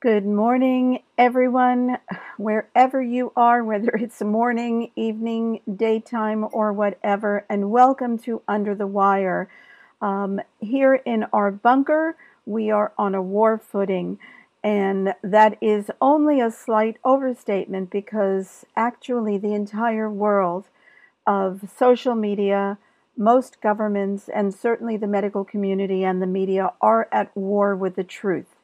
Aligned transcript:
Good 0.00 0.24
morning, 0.24 1.02
everyone, 1.18 1.98
wherever 2.38 3.02
you 3.02 3.34
are, 3.36 3.62
whether 3.62 3.90
it's 3.90 4.22
morning, 4.22 4.92
evening, 4.96 5.60
daytime, 5.76 6.46
or 6.52 6.72
whatever, 6.72 7.44
and 7.50 7.70
welcome 7.70 8.16
to 8.20 8.40
Under 8.48 8.74
the 8.74 8.86
Wire. 8.86 9.50
Um, 10.00 10.40
here 10.58 10.94
in 10.94 11.26
our 11.34 11.50
bunker, 11.50 12.16
we 12.46 12.70
are 12.70 12.94
on 12.96 13.14
a 13.14 13.20
war 13.20 13.58
footing, 13.58 14.18
and 14.64 15.12
that 15.22 15.58
is 15.60 15.90
only 16.00 16.40
a 16.40 16.50
slight 16.50 16.96
overstatement 17.04 17.90
because 17.90 18.64
actually, 18.74 19.36
the 19.36 19.52
entire 19.52 20.10
world 20.10 20.68
of 21.26 21.70
social 21.76 22.14
media, 22.14 22.78
most 23.18 23.60
governments, 23.60 24.30
and 24.30 24.54
certainly 24.54 24.96
the 24.96 25.06
medical 25.06 25.44
community 25.44 26.04
and 26.04 26.22
the 26.22 26.26
media 26.26 26.72
are 26.80 27.06
at 27.12 27.36
war 27.36 27.76
with 27.76 27.96
the 27.96 28.04
truth. 28.04 28.56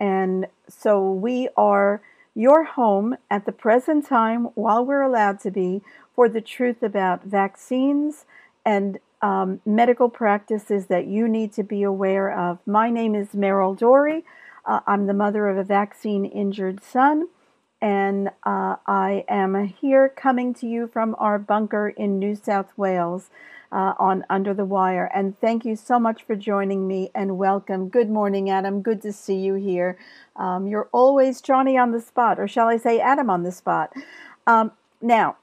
And 0.00 0.46
so 0.66 1.12
we 1.12 1.50
are 1.56 2.00
your 2.34 2.64
home 2.64 3.16
at 3.30 3.44
the 3.44 3.52
present 3.52 4.06
time, 4.06 4.44
while 4.54 4.84
we're 4.84 5.02
allowed 5.02 5.40
to 5.40 5.50
be, 5.50 5.82
for 6.14 6.28
the 6.28 6.40
truth 6.40 6.82
about 6.82 7.24
vaccines 7.24 8.24
and 8.64 8.98
um, 9.20 9.60
medical 9.66 10.08
practices 10.08 10.86
that 10.86 11.06
you 11.06 11.28
need 11.28 11.52
to 11.52 11.62
be 11.62 11.82
aware 11.82 12.32
of. 12.32 12.58
My 12.66 12.88
name 12.88 13.14
is 13.14 13.28
Meryl 13.28 13.78
Dorey. 13.78 14.24
Uh, 14.64 14.80
I'm 14.86 15.06
the 15.06 15.14
mother 15.14 15.48
of 15.48 15.58
a 15.58 15.64
vaccine 15.64 16.24
injured 16.24 16.82
son, 16.82 17.28
and 17.82 18.28
uh, 18.44 18.76
I 18.86 19.24
am 19.28 19.66
here 19.66 20.08
coming 20.08 20.54
to 20.54 20.66
you 20.66 20.86
from 20.86 21.14
our 21.18 21.38
bunker 21.38 21.88
in 21.88 22.18
New 22.18 22.34
South 22.34 22.72
Wales 22.76 23.28
uh, 23.72 23.94
on 23.98 24.24
Under 24.28 24.54
the 24.54 24.64
Wire. 24.64 25.10
And 25.14 25.38
thank 25.40 25.64
you 25.64 25.76
so 25.76 25.98
much 25.98 26.22
for 26.24 26.34
joining 26.34 26.88
me 26.88 27.10
and 27.14 27.38
welcome. 27.38 27.88
Good 27.88 28.10
morning, 28.10 28.50
Adam. 28.50 28.82
Good 28.82 29.02
to 29.02 29.12
see 29.12 29.36
you 29.36 29.54
here. 29.54 29.98
Um, 30.36 30.66
you're 30.66 30.88
always 30.92 31.40
Johnny 31.40 31.76
on 31.76 31.92
the 31.92 32.00
spot, 32.00 32.38
or 32.38 32.48
shall 32.48 32.68
I 32.68 32.76
say, 32.76 33.00
Adam 33.00 33.30
on 33.30 33.42
the 33.42 33.52
spot. 33.52 33.92
Um, 34.46 34.72
now, 35.00 35.36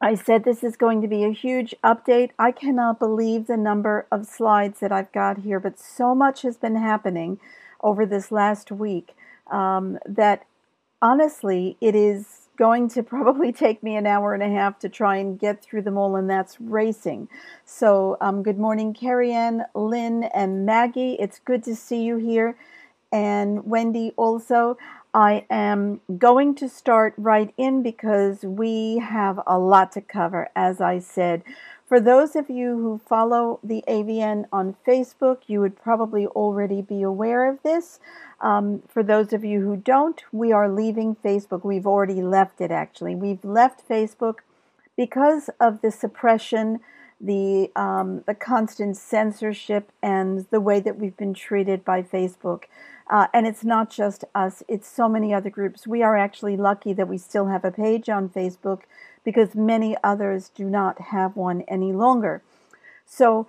I 0.00 0.14
said 0.14 0.44
this 0.44 0.62
is 0.62 0.76
going 0.76 1.02
to 1.02 1.08
be 1.08 1.24
a 1.24 1.32
huge 1.32 1.74
update. 1.82 2.30
I 2.38 2.52
cannot 2.52 3.00
believe 3.00 3.46
the 3.46 3.56
number 3.56 4.06
of 4.12 4.26
slides 4.26 4.78
that 4.80 4.92
I've 4.92 5.10
got 5.10 5.38
here, 5.38 5.58
but 5.58 5.78
so 5.78 6.14
much 6.14 6.42
has 6.42 6.56
been 6.56 6.76
happening 6.76 7.40
over 7.82 8.06
this 8.06 8.30
last 8.30 8.70
week 8.70 9.16
um, 9.50 9.98
that 10.06 10.44
honestly, 11.02 11.76
it 11.80 11.96
is 11.96 12.47
going 12.58 12.88
to 12.90 13.02
probably 13.02 13.52
take 13.64 13.82
me 13.82 13.96
an 13.96 14.06
hour 14.06 14.34
and 14.34 14.42
a 14.42 14.50
half 14.50 14.78
to 14.80 14.88
try 14.88 15.16
and 15.16 15.38
get 15.38 15.62
through 15.62 15.82
them 15.82 15.96
all, 15.96 16.16
and 16.16 16.28
that's 16.28 16.60
racing. 16.60 17.28
So, 17.64 18.18
um, 18.20 18.42
good 18.42 18.58
morning, 18.58 18.92
Carrie 18.92 19.32
Ann, 19.32 19.64
Lynn, 19.74 20.24
and 20.24 20.66
Maggie. 20.66 21.14
It's 21.14 21.38
good 21.38 21.62
to 21.64 21.74
see 21.74 22.02
you 22.02 22.18
here. 22.18 22.58
And 23.10 23.64
Wendy 23.64 24.12
also. 24.16 24.76
I 25.14 25.46
am 25.48 26.02
going 26.18 26.54
to 26.56 26.68
start 26.68 27.14
right 27.16 27.52
in 27.56 27.82
because 27.82 28.42
we 28.42 28.98
have 28.98 29.40
a 29.46 29.58
lot 29.58 29.92
to 29.92 30.02
cover, 30.02 30.50
as 30.54 30.82
I 30.82 30.98
said. 30.98 31.42
For 31.88 32.00
those 32.00 32.36
of 32.36 32.50
you 32.50 32.76
who 32.76 33.00
follow 33.08 33.60
the 33.64 33.82
AVN 33.88 34.44
on 34.52 34.76
Facebook, 34.86 35.38
you 35.46 35.60
would 35.62 35.74
probably 35.74 36.26
already 36.26 36.82
be 36.82 37.00
aware 37.00 37.50
of 37.50 37.62
this. 37.62 37.98
Um, 38.42 38.82
for 38.86 39.02
those 39.02 39.32
of 39.32 39.42
you 39.42 39.62
who 39.62 39.74
don't, 39.74 40.22
we 40.30 40.52
are 40.52 40.68
leaving 40.68 41.16
Facebook. 41.16 41.64
We've 41.64 41.86
already 41.86 42.20
left 42.20 42.60
it 42.60 42.70
actually. 42.70 43.14
We've 43.14 43.42
left 43.42 43.88
Facebook 43.88 44.40
because 44.98 45.48
of 45.58 45.80
the 45.80 45.90
suppression, 45.90 46.80
the 47.18 47.72
um, 47.74 48.22
the 48.26 48.34
constant 48.34 48.98
censorship, 48.98 49.90
and 50.02 50.44
the 50.50 50.60
way 50.60 50.80
that 50.80 50.98
we've 50.98 51.16
been 51.16 51.32
treated 51.32 51.86
by 51.86 52.02
Facebook. 52.02 52.64
Uh, 53.10 53.28
and 53.32 53.46
it's 53.46 53.64
not 53.64 53.88
just 53.88 54.24
us; 54.34 54.62
it's 54.68 54.86
so 54.86 55.08
many 55.08 55.32
other 55.32 55.48
groups. 55.48 55.86
We 55.86 56.02
are 56.02 56.18
actually 56.18 56.58
lucky 56.58 56.92
that 56.92 57.08
we 57.08 57.16
still 57.16 57.46
have 57.46 57.64
a 57.64 57.72
page 57.72 58.10
on 58.10 58.28
Facebook 58.28 58.82
because 59.28 59.54
many 59.54 59.94
others 60.02 60.50
do 60.54 60.64
not 60.64 60.98
have 61.12 61.36
one 61.36 61.60
any 61.68 61.92
longer. 61.92 62.40
So 63.04 63.46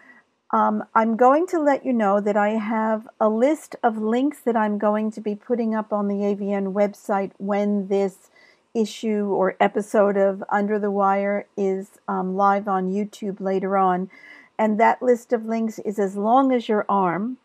um, 0.52 0.84
I'm 0.94 1.16
going 1.16 1.48
to 1.48 1.58
let 1.58 1.86
you 1.86 1.94
know 1.94 2.20
that 2.20 2.36
I 2.36 2.50
have 2.50 3.08
a 3.18 3.30
list 3.30 3.78
of 3.81 3.98
links 3.98 4.42
that 4.42 4.58
I'm 4.58 4.78
going 4.78 5.09
to 5.12 5.22
be 5.22 5.36
putting 5.36 5.74
up 5.74 5.94
on 5.94 6.09
the 6.09 6.16
AVN 6.16 6.74
website 6.74 7.31
when 7.38 7.88
this 7.88 8.30
issue 8.76 9.28
or 9.28 9.56
episode 9.62 10.18
of 10.18 10.44
Under 10.52 10.80
the 10.80 10.92
Wire 10.92 11.48
is 11.56 11.92
um, 12.09 12.36
live 12.36 12.68
on 12.68 12.92
YouTube 12.92 13.40
later 13.40 13.78
on. 13.78 14.09
And 14.58 14.78
that 14.82 15.02
list 15.02 15.32
of 15.32 15.46
links 15.46 15.80
is 15.80 15.98
as 15.98 16.18
long 16.18 16.52
as 16.52 16.68
your 16.68 16.86
arm. 16.90 17.38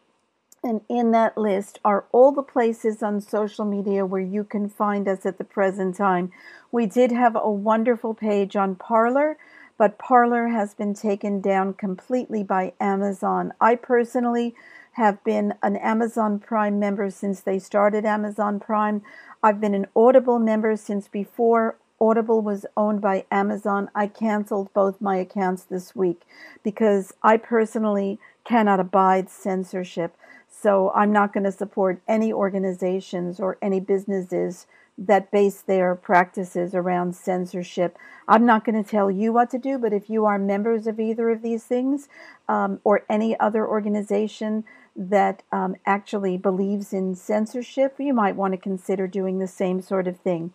And 0.65 0.81
in 0.89 1.13
that 1.13 1.37
list 1.37 1.79
are 1.85 2.07
all 2.11 2.33
the 2.33 2.43
places 2.43 3.03
on 3.03 3.21
social 3.21 3.65
media 3.67 4.07
where 4.07 4.21
you 4.21 4.45
can 4.45 4.69
find 4.69 5.07
us 5.07 5.27
at 5.27 5.39
the 5.39 5.45
present 5.45 5.97
time. 5.97 6.33
We 6.73 6.87
did 6.87 7.13
have 7.13 7.37
a 7.37 7.51
wonderful 7.51 8.15
page 8.15 8.57
on 8.57 8.75
Parler 8.75 9.37
but 9.77 9.99
Parler 9.99 10.49
has 10.49 10.75
been 10.75 10.95
taken 10.95 11.41
down 11.41 11.75
completely 11.75 12.43
by 12.43 12.73
Amazon. 12.81 13.53
I 13.61 13.75
personally 13.75 14.55
have 14.93 15.23
been 15.25 15.55
an 15.63 15.77
Amazon 15.77 16.39
Prime 16.39 16.79
member 16.79 17.11
since 17.11 17.41
they 17.41 17.59
started 17.59 18.05
Amazon 18.05 18.61
Prime. 18.61 19.03
I've 19.43 19.61
been 19.61 19.75
an 19.75 19.87
Audible 19.97 20.39
member 20.39 20.77
since 20.77 21.09
before 21.09 21.77
Audible 22.01 22.41
was 22.41 22.67
owned 22.77 23.01
by 23.01 23.25
Amazon. 23.31 23.91
I 23.95 24.07
canceled 24.07 24.73
both 24.73 25.01
my 25.01 25.17
accounts 25.17 25.65
this 25.65 25.97
week 25.97 26.23
because 26.63 27.13
I 27.23 27.37
personally 27.37 28.21
cannot 28.45 28.79
abide 28.79 29.29
censorship. 29.29 30.17
So 30.65 30.91
I'm 30.95 31.13
not 31.13 31.35
going 31.35 31.45
to 31.45 31.53
support 31.53 32.01
any 32.09 32.33
organizations 32.33 33.39
or 33.39 33.59
any 33.61 33.81
businesses 33.81 34.67
that 34.97 35.31
base 35.31 35.61
their 35.61 35.95
practices 35.95 36.75
around 36.75 37.15
censorship. 37.15 37.99
I'm 38.27 38.47
not 38.47 38.65
going 38.65 38.83
to 38.83 38.91
tell 38.91 39.11
you 39.11 39.31
what 39.31 39.51
to 39.51 39.59
do, 39.59 39.77
but 39.77 39.93
if 39.93 40.09
you 40.09 40.25
are 40.25 40.39
members 40.39 40.87
of 40.87 40.99
either 40.99 41.29
of 41.29 41.43
these 41.43 41.65
things 41.65 42.09
um, 42.49 42.81
or 42.83 43.05
any 43.11 43.39
other 43.39 43.69
organization 43.69 44.65
that 44.97 45.43
um, 45.53 45.77
actually 45.85 46.39
believes 46.39 46.95
in 46.95 47.15
censorship, 47.15 47.97
you 47.99 48.15
might 48.15 48.35
want 48.35 48.55
to 48.55 48.59
consider 48.59 49.07
doing 49.07 49.41
the 49.41 49.47
same 49.47 49.83
sort 49.83 50.09
of 50.09 50.19
thing. 50.19 50.55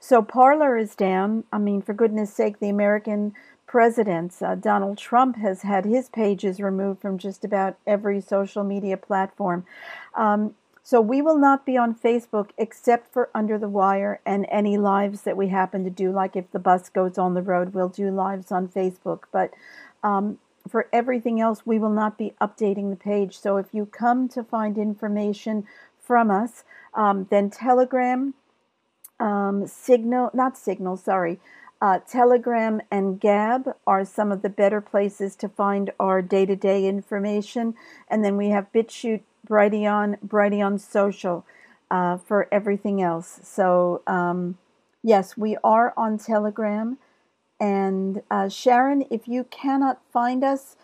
So 0.00 0.22
Parler 0.22 0.78
is 0.78 0.96
down. 0.96 1.44
I 1.52 1.58
mean, 1.58 1.82
for 1.82 1.92
goodness 1.92 2.32
sake, 2.32 2.58
the 2.58 2.70
American 2.70 3.34
president, 3.72 4.34
uh, 4.42 4.54
Donald 4.54 4.98
Trump, 4.98 5.36
has 5.38 5.62
had 5.62 5.86
his 5.86 6.10
pages 6.10 6.60
removed 6.60 7.00
from 7.00 7.16
just 7.16 7.42
about 7.42 7.74
every 7.86 8.20
social 8.20 8.62
media 8.62 8.98
platform. 8.98 9.64
Um, 10.14 10.54
so 10.82 11.00
we 11.00 11.22
will 11.22 11.38
not 11.38 11.64
be 11.64 11.78
on 11.78 11.94
Facebook 11.94 12.50
except 12.58 13.10
for 13.10 13.30
Under 13.34 13.56
the 13.56 13.70
Wire 13.70 14.20
and 14.26 14.44
any 14.50 14.76
lives 14.76 15.22
that 15.22 15.38
we 15.38 15.48
happen 15.48 15.84
to 15.84 15.90
do. 15.90 16.12
Like 16.12 16.36
if 16.36 16.50
the 16.50 16.58
bus 16.58 16.90
goes 16.90 17.16
on 17.16 17.32
the 17.32 17.40
road, 17.40 17.72
we'll 17.72 17.88
do 17.88 18.10
lives 18.10 18.52
on 18.52 18.68
Facebook. 18.68 19.20
But 19.32 19.54
um, 20.02 20.38
for 20.68 20.86
everything 20.92 21.40
else, 21.40 21.64
we 21.64 21.78
will 21.78 21.88
not 21.88 22.18
be 22.18 22.34
updating 22.42 22.90
the 22.90 22.96
page. 22.96 23.38
So 23.38 23.56
if 23.56 23.68
you 23.72 23.86
come 23.86 24.28
to 24.30 24.44
find 24.44 24.76
information 24.76 25.66
from 25.98 26.30
us, 26.30 26.64
um, 26.92 27.26
then 27.30 27.48
Telegram, 27.48 28.34
um, 29.18 29.66
Signal, 29.66 30.30
not 30.34 30.58
Signal, 30.58 30.98
sorry, 30.98 31.40
uh, 31.82 31.98
Telegram 31.98 32.80
and 32.92 33.20
Gab 33.20 33.74
are 33.88 34.04
some 34.04 34.30
of 34.30 34.42
the 34.42 34.48
better 34.48 34.80
places 34.80 35.34
to 35.34 35.48
find 35.48 35.90
our 35.98 36.22
day 36.22 36.46
to 36.46 36.54
day 36.54 36.86
information. 36.86 37.74
And 38.08 38.24
then 38.24 38.36
we 38.36 38.50
have 38.50 38.72
BitChute 38.72 39.22
Brighteon, 39.46 40.18
Brighteon 40.24 40.78
Social 40.78 41.44
uh, 41.90 42.18
for 42.18 42.46
everything 42.52 43.02
else. 43.02 43.40
So, 43.42 44.02
um, 44.06 44.58
yes, 45.02 45.36
we 45.36 45.56
are 45.64 45.92
on 45.96 46.18
Telegram. 46.18 46.98
And 47.58 48.22
uh, 48.30 48.48
Sharon, 48.48 49.04
if 49.10 49.26
you 49.26 49.42
cannot 49.42 50.00
find 50.12 50.44
us, 50.44 50.76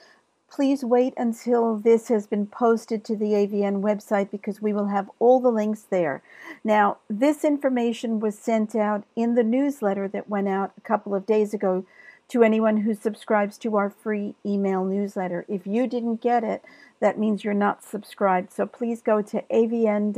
please 0.51 0.85
wait 0.85 1.15
until 1.17 1.77
this 1.77 2.09
has 2.09 2.27
been 2.27 2.47
posted 2.47 3.05
to 3.05 3.17
the 3.17 3.33
AVN 3.33 3.81
website 3.81 4.31
because 4.31 4.63
we 4.63 4.73
will 4.73 4.87
have 4.87 5.11
all 5.19 5.41
the 5.41 5.51
links 5.51 5.83
there. 5.83 6.23
Now, 6.65 6.99
this 7.09 7.45
information 7.45 8.21
was 8.21 8.39
sent 8.39 8.75
out 8.75 9.05
in 9.15 9.35
the 9.35 9.43
newsletter 9.43 10.09
that 10.09 10.29
went 10.29 10.49
out 10.49 10.73
a 10.77 10.81
couple 10.83 11.15
of 11.15 11.27
days 11.27 11.53
ago 11.55 11.85
to 12.29 12.43
anyone 12.43 12.79
who 12.79 12.95
subscribes 12.95 13.56
to 13.59 13.77
our 13.77 13.89
free 13.89 14.35
email 14.45 14.85
newsletter. 14.85 15.45
If 15.49 15.67
you 15.67 15.87
didn't 15.87 16.21
get 16.21 16.45
it, 16.45 16.62
that 17.01 17.19
means 17.19 17.43
you're 17.44 17.55
not 17.55 17.83
subscribed. 17.85 18.53
So 18.53 18.67
please 18.67 19.01
go 19.01 19.23
to 19.23 19.43
avn.org.au. 19.51 20.12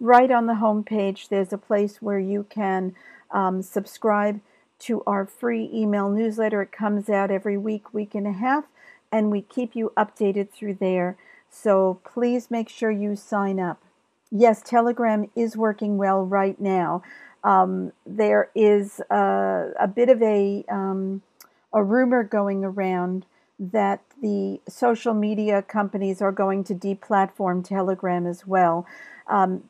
Right 0.00 0.30
on 0.30 0.46
the 0.46 0.54
home 0.56 0.84
page, 0.84 1.28
there's 1.28 1.52
a 1.52 1.58
place 1.58 2.02
where 2.02 2.18
you 2.18 2.46
can 2.50 2.94
um, 3.30 3.62
subscribe 3.62 4.40
to 4.80 5.02
our 5.06 5.24
free 5.26 5.70
email 5.72 6.10
newsletter. 6.10 6.62
It 6.62 6.72
comes 6.72 7.08
out 7.08 7.30
every 7.30 7.56
week, 7.56 7.94
week 7.94 8.14
and 8.14 8.26
a 8.26 8.32
half, 8.32 8.64
and 9.12 9.30
we 9.30 9.42
keep 9.42 9.76
you 9.76 9.92
updated 9.96 10.50
through 10.50 10.74
there. 10.74 11.16
So 11.48 12.00
please 12.04 12.50
make 12.50 12.68
sure 12.68 12.90
you 12.90 13.16
sign 13.16 13.58
up. 13.58 13.82
Yes, 14.30 14.62
Telegram 14.62 15.28
is 15.34 15.56
working 15.56 15.96
well 15.96 16.24
right 16.24 16.60
now. 16.60 17.02
Um, 17.42 17.92
there 18.06 18.50
is 18.54 19.00
a, 19.10 19.72
a, 19.78 19.88
bit 19.88 20.08
of 20.08 20.22
a 20.22 20.64
um, 20.68 21.22
a 21.72 21.82
rumor 21.82 22.22
going 22.22 22.64
around 22.64 23.24
that 23.58 24.02
the 24.22 24.60
social 24.68 25.14
media 25.14 25.62
companies 25.62 26.20
are 26.20 26.32
going 26.32 26.64
to 26.64 26.74
deplatform 26.74 27.64
Telegram 27.66 28.26
as 28.26 28.46
well. 28.46 28.86
Um, 29.26 29.64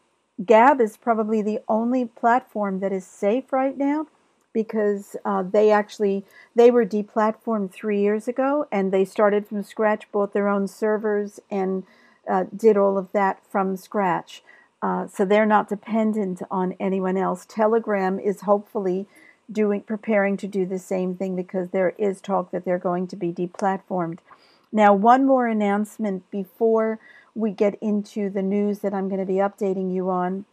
Gab 0.44 0.80
is 0.80 0.96
probably 0.96 1.42
the 1.42 1.60
only 1.68 2.04
platform 2.04 2.80
that 2.80 2.92
is 2.92 3.06
safe 3.06 3.52
right 3.52 3.76
now 3.76 4.06
because 4.52 5.16
uh, 5.24 5.42
they 5.42 5.70
actually 5.70 6.24
they 6.54 6.70
were 6.70 6.84
deplatformed 6.84 7.72
three 7.72 8.00
years 8.00 8.28
ago 8.28 8.66
and 8.72 8.92
they 8.92 9.04
started 9.04 9.46
from 9.46 9.62
scratch, 9.62 10.10
bought 10.12 10.32
their 10.32 10.48
own 10.48 10.66
servers 10.66 11.40
and 11.50 11.84
uh, 12.28 12.44
did 12.54 12.76
all 12.76 12.98
of 12.98 13.12
that 13.12 13.40
from 13.50 13.76
scratch. 13.76 14.42
Uh, 14.82 15.06
so 15.06 15.24
they're 15.24 15.46
not 15.46 15.68
dependent 15.68 16.42
on 16.50 16.74
anyone 16.80 17.16
else. 17.16 17.44
Telegram 17.46 18.18
is 18.18 18.42
hopefully 18.42 19.06
doing 19.50 19.82
preparing 19.82 20.36
to 20.36 20.46
do 20.46 20.64
the 20.64 20.78
same 20.78 21.14
thing 21.14 21.36
because 21.36 21.70
there 21.70 21.94
is 21.98 22.20
talk 22.20 22.50
that 22.50 22.64
they're 22.64 22.78
going 22.78 23.06
to 23.08 23.16
be 23.16 23.32
deplatformed. 23.32 24.18
Now, 24.72 24.94
one 24.94 25.26
more 25.26 25.48
announcement 25.48 26.30
before 26.30 27.00
we 27.34 27.50
get 27.50 27.76
into 27.80 28.30
the 28.30 28.42
news 28.42 28.80
that 28.80 28.94
I'm 28.94 29.08
going 29.08 29.20
to 29.20 29.26
be 29.26 29.34
updating 29.34 29.92
you 29.92 30.10
on. 30.10 30.44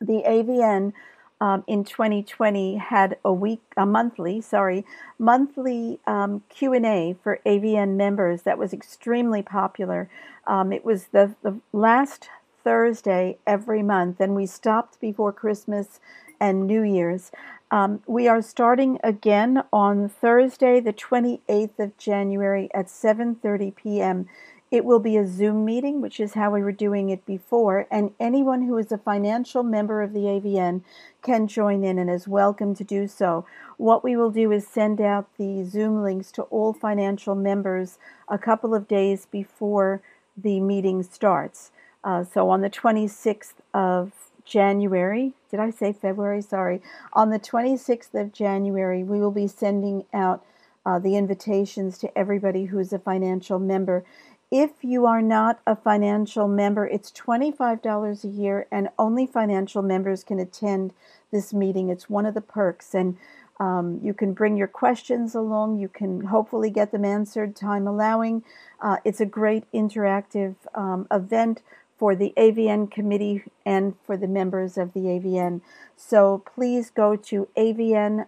The 0.00 0.22
AVN 0.26 0.92
um, 1.40 1.64
in 1.66 1.84
2020 1.84 2.76
had 2.76 3.18
a 3.24 3.32
week, 3.32 3.60
a 3.76 3.84
monthly, 3.84 4.40
sorry, 4.40 4.84
monthly 5.18 6.00
um, 6.06 6.42
Q 6.48 6.72
and 6.72 6.86
A 6.86 7.16
for 7.22 7.40
AVN 7.44 7.96
members 7.96 8.42
that 8.42 8.58
was 8.58 8.72
extremely 8.72 9.42
popular. 9.42 10.08
Um, 10.46 10.72
it 10.72 10.84
was 10.84 11.08
the 11.08 11.34
the 11.42 11.60
last 11.72 12.28
Thursday 12.64 13.38
every 13.46 13.82
month, 13.82 14.20
and 14.20 14.34
we 14.34 14.46
stopped 14.46 15.00
before 15.00 15.32
Christmas 15.32 16.00
and 16.40 16.66
New 16.66 16.82
Year's. 16.82 17.30
Um, 17.70 18.02
we 18.06 18.28
are 18.28 18.42
starting 18.42 18.98
again 19.02 19.64
on 19.72 20.08
Thursday, 20.08 20.80
the 20.80 20.92
28th 20.92 21.78
of 21.78 21.98
January 21.98 22.70
at 22.72 22.86
7:30 22.86 23.74
p.m. 23.74 24.26
It 24.70 24.84
will 24.84 24.98
be 24.98 25.16
a 25.16 25.26
Zoom 25.26 25.64
meeting, 25.64 26.00
which 26.00 26.18
is 26.18 26.34
how 26.34 26.50
we 26.50 26.60
were 26.60 26.72
doing 26.72 27.08
it 27.08 27.24
before, 27.24 27.86
and 27.88 28.12
anyone 28.18 28.62
who 28.62 28.76
is 28.78 28.90
a 28.90 28.98
financial 28.98 29.62
member 29.62 30.02
of 30.02 30.12
the 30.12 30.20
AVN 30.20 30.82
can 31.22 31.46
join 31.46 31.84
in 31.84 31.98
and 31.98 32.10
is 32.10 32.26
welcome 32.26 32.74
to 32.74 32.82
do 32.84 33.06
so. 33.06 33.46
What 33.76 34.02
we 34.02 34.16
will 34.16 34.32
do 34.32 34.50
is 34.50 34.66
send 34.66 35.00
out 35.00 35.28
the 35.38 35.62
Zoom 35.64 36.02
links 36.02 36.32
to 36.32 36.42
all 36.44 36.72
financial 36.72 37.36
members 37.36 37.98
a 38.28 38.38
couple 38.38 38.74
of 38.74 38.88
days 38.88 39.26
before 39.30 40.02
the 40.36 40.58
meeting 40.58 41.04
starts. 41.04 41.70
Uh, 42.02 42.24
so 42.24 42.50
on 42.50 42.60
the 42.60 42.70
26th 42.70 43.54
of 43.72 44.12
January, 44.44 45.32
did 45.48 45.60
I 45.60 45.70
say 45.70 45.92
February? 45.92 46.42
Sorry. 46.42 46.82
On 47.12 47.30
the 47.30 47.38
26th 47.38 48.14
of 48.20 48.32
January, 48.32 49.04
we 49.04 49.20
will 49.20 49.30
be 49.30 49.46
sending 49.46 50.04
out 50.12 50.44
uh, 50.84 50.98
the 50.98 51.16
invitations 51.16 51.98
to 51.98 52.18
everybody 52.18 52.66
who 52.66 52.78
is 52.78 52.92
a 52.92 52.98
financial 52.98 53.58
member. 53.58 54.04
If 54.50 54.70
you 54.82 55.06
are 55.06 55.22
not 55.22 55.60
a 55.66 55.74
financial 55.74 56.46
member, 56.46 56.86
it's 56.86 57.10
$25 57.10 58.24
a 58.24 58.28
year, 58.28 58.66
and 58.70 58.88
only 58.98 59.26
financial 59.26 59.82
members 59.82 60.22
can 60.22 60.38
attend 60.38 60.92
this 61.32 61.52
meeting. 61.52 61.88
It's 61.88 62.08
one 62.08 62.26
of 62.26 62.34
the 62.34 62.40
perks. 62.40 62.94
And 62.94 63.16
um, 63.58 64.00
you 64.02 64.14
can 64.14 64.34
bring 64.34 64.56
your 64.56 64.68
questions 64.68 65.34
along. 65.34 65.78
You 65.78 65.88
can 65.88 66.26
hopefully 66.26 66.70
get 66.70 66.92
them 66.92 67.04
answered, 67.04 67.56
time 67.56 67.88
allowing. 67.88 68.44
Uh, 68.80 68.98
it's 69.04 69.20
a 69.20 69.26
great 69.26 69.64
interactive 69.72 70.54
um, 70.74 71.08
event 71.10 71.62
for 71.98 72.14
the 72.14 72.32
AVN 72.36 72.90
committee 72.90 73.42
and 73.64 73.94
for 74.04 74.16
the 74.16 74.28
members 74.28 74.76
of 74.76 74.92
the 74.92 75.00
AVN. 75.00 75.62
So 75.96 76.42
please 76.54 76.90
go 76.90 77.16
to 77.16 77.48
avn.org.au, 77.56 78.26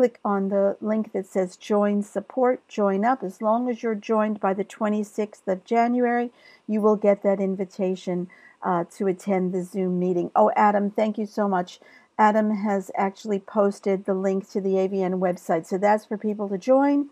click 0.00 0.18
on 0.24 0.48
the 0.48 0.78
link 0.80 1.12
that 1.12 1.26
says 1.26 1.58
join 1.58 2.02
support, 2.02 2.66
join 2.68 3.04
up. 3.04 3.22
As 3.22 3.42
long 3.42 3.68
as 3.68 3.82
you're 3.82 3.94
joined 3.94 4.40
by 4.40 4.54
the 4.54 4.64
26th 4.64 5.46
of 5.46 5.62
January, 5.62 6.30
you 6.66 6.80
will 6.80 6.96
get 6.96 7.22
that 7.22 7.38
invitation 7.38 8.26
uh, 8.62 8.84
to 8.96 9.08
attend 9.08 9.52
the 9.52 9.62
Zoom 9.62 9.98
meeting. 9.98 10.30
Oh, 10.34 10.50
Adam, 10.56 10.90
thank 10.90 11.18
you 11.18 11.26
so 11.26 11.46
much. 11.46 11.80
Adam 12.18 12.50
has 12.50 12.90
actually 12.96 13.40
posted 13.40 14.06
the 14.06 14.14
link 14.14 14.48
to 14.52 14.62
the 14.62 14.70
AVN 14.70 15.18
website. 15.18 15.66
So 15.66 15.76
that's 15.76 16.06
for 16.06 16.16
people 16.16 16.48
to 16.48 16.56
join 16.56 17.10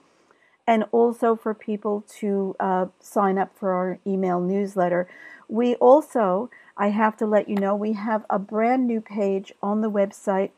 and 0.66 0.86
also 0.90 1.36
for 1.36 1.52
people 1.52 2.06
to 2.20 2.56
uh, 2.58 2.86
sign 3.00 3.36
up 3.36 3.54
for 3.54 3.72
our 3.72 3.98
email 4.06 4.40
newsletter. 4.40 5.06
We 5.46 5.74
also, 5.74 6.48
I 6.74 6.88
have 6.88 7.18
to 7.18 7.26
let 7.26 7.50
you 7.50 7.56
know, 7.56 7.76
we 7.76 7.92
have 7.92 8.24
a 8.30 8.38
brand 8.38 8.86
new 8.86 9.02
page 9.02 9.52
on 9.62 9.82
the 9.82 9.90
website 9.90 10.52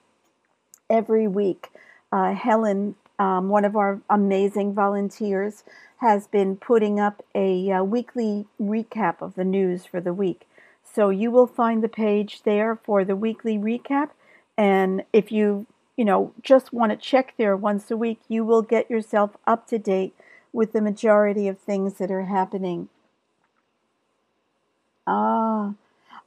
every 0.88 1.26
week. 1.26 1.70
Uh, 2.12 2.34
Helen, 2.34 2.96
um, 3.18 3.48
one 3.48 3.64
of 3.64 3.76
our 3.76 4.00
amazing 4.10 4.74
volunteers, 4.74 5.64
has 5.98 6.26
been 6.26 6.56
putting 6.56 6.98
up 6.98 7.22
a 7.34 7.70
uh, 7.70 7.82
weekly 7.84 8.46
recap 8.60 9.20
of 9.20 9.34
the 9.34 9.44
news 9.44 9.84
for 9.84 10.00
the 10.00 10.14
week. 10.14 10.46
So 10.82 11.10
you 11.10 11.30
will 11.30 11.46
find 11.46 11.82
the 11.84 11.88
page 11.88 12.42
there 12.42 12.74
for 12.74 13.04
the 13.04 13.14
weekly 13.16 13.58
recap. 13.58 14.10
And 14.56 15.04
if 15.12 15.30
you 15.30 15.66
you 16.00 16.06
know, 16.06 16.32
just 16.40 16.72
want 16.72 16.90
to 16.92 16.96
check 16.96 17.34
there 17.36 17.54
once 17.54 17.90
a 17.90 17.96
week, 17.96 18.20
you 18.26 18.42
will 18.42 18.62
get 18.62 18.90
yourself 18.90 19.36
up 19.46 19.66
to 19.66 19.78
date 19.78 20.14
with 20.50 20.72
the 20.72 20.80
majority 20.80 21.46
of 21.46 21.58
things 21.58 21.98
that 21.98 22.10
are 22.10 22.24
happening. 22.24 22.88
Ah, 25.06 25.74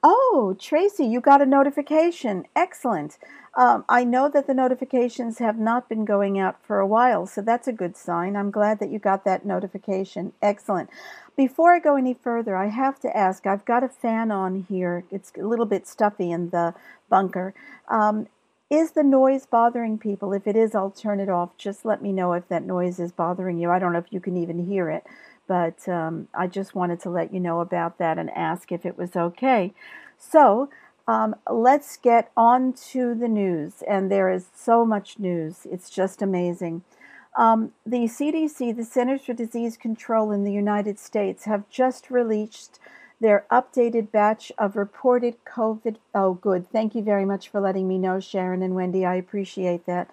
oh, 0.03 0.55
Tracy, 0.59 1.05
you 1.05 1.21
got 1.21 1.41
a 1.41 1.45
notification. 1.45 2.45
Excellent. 2.55 3.17
Um, 3.55 3.85
I 3.87 4.03
know 4.03 4.29
that 4.29 4.47
the 4.47 4.53
notifications 4.53 5.37
have 5.37 5.57
not 5.57 5.87
been 5.87 6.05
going 6.05 6.39
out 6.39 6.57
for 6.65 6.79
a 6.79 6.87
while, 6.87 7.25
so 7.25 7.41
that's 7.41 7.67
a 7.67 7.73
good 7.73 7.95
sign. 7.95 8.35
I'm 8.35 8.51
glad 8.51 8.79
that 8.79 8.89
you 8.89 8.99
got 8.99 9.23
that 9.25 9.45
notification. 9.45 10.33
Excellent. 10.41 10.89
Before 11.37 11.73
I 11.73 11.79
go 11.79 11.95
any 11.95 12.13
further, 12.13 12.55
I 12.55 12.67
have 12.67 12.99
to 13.01 13.15
ask 13.15 13.45
I've 13.45 13.65
got 13.65 13.83
a 13.83 13.89
fan 13.89 14.31
on 14.31 14.65
here. 14.67 15.05
It's 15.11 15.31
a 15.39 15.47
little 15.47 15.65
bit 15.65 15.87
stuffy 15.87 16.31
in 16.31 16.49
the 16.49 16.73
bunker. 17.09 17.53
Um, 17.87 18.27
is 18.69 18.91
the 18.91 19.03
noise 19.03 19.45
bothering 19.45 19.99
people? 19.99 20.33
If 20.33 20.47
it 20.47 20.55
is, 20.55 20.73
I'll 20.73 20.89
turn 20.89 21.19
it 21.19 21.29
off. 21.29 21.55
Just 21.57 21.85
let 21.85 22.01
me 22.01 22.11
know 22.11 22.33
if 22.33 22.47
that 22.49 22.63
noise 22.63 22.99
is 22.99 23.11
bothering 23.11 23.59
you. 23.59 23.69
I 23.69 23.77
don't 23.77 23.93
know 23.93 23.99
if 23.99 24.11
you 24.11 24.19
can 24.19 24.35
even 24.35 24.65
hear 24.65 24.89
it, 24.89 25.03
but 25.47 25.87
um, 25.87 26.27
I 26.33 26.47
just 26.47 26.75
wanted 26.75 26.99
to 27.01 27.09
let 27.09 27.33
you 27.33 27.39
know 27.39 27.59
about 27.59 27.97
that 27.99 28.17
and 28.17 28.29
ask 28.31 28.71
if 28.71 28.85
it 28.85 28.97
was 28.97 29.15
okay. 29.15 29.73
So 30.17 30.69
um, 31.07 31.35
let's 31.49 31.97
get 31.97 32.31
on 32.37 32.73
to 32.91 33.13
the 33.13 33.27
news. 33.27 33.83
And 33.87 34.11
there 34.11 34.29
is 34.29 34.47
so 34.55 34.85
much 34.85 35.19
news, 35.19 35.67
it's 35.69 35.89
just 35.89 36.21
amazing. 36.21 36.83
Um, 37.35 37.71
the 37.85 38.05
CDC, 38.05 38.75
the 38.75 38.85
Centers 38.85 39.25
for 39.25 39.33
Disease 39.33 39.75
Control 39.75 40.31
in 40.31 40.43
the 40.43 40.53
United 40.53 40.99
States, 40.99 41.45
have 41.45 41.67
just 41.69 42.11
released 42.11 42.79
their 43.19 43.45
updated 43.51 44.11
batch 44.11 44.51
of 44.57 44.75
reported 44.75 45.35
COVID. 45.45 45.95
Oh, 46.13 46.35
good. 46.35 46.69
Thank 46.71 46.93
you 46.93 47.01
very 47.01 47.25
much 47.25 47.49
for 47.49 47.59
letting 47.59 47.87
me 47.87 47.97
know, 47.97 48.19
Sharon 48.19 48.61
and 48.61 48.75
Wendy. 48.75 49.05
I 49.05 49.15
appreciate 49.15 49.85
that. 49.87 50.11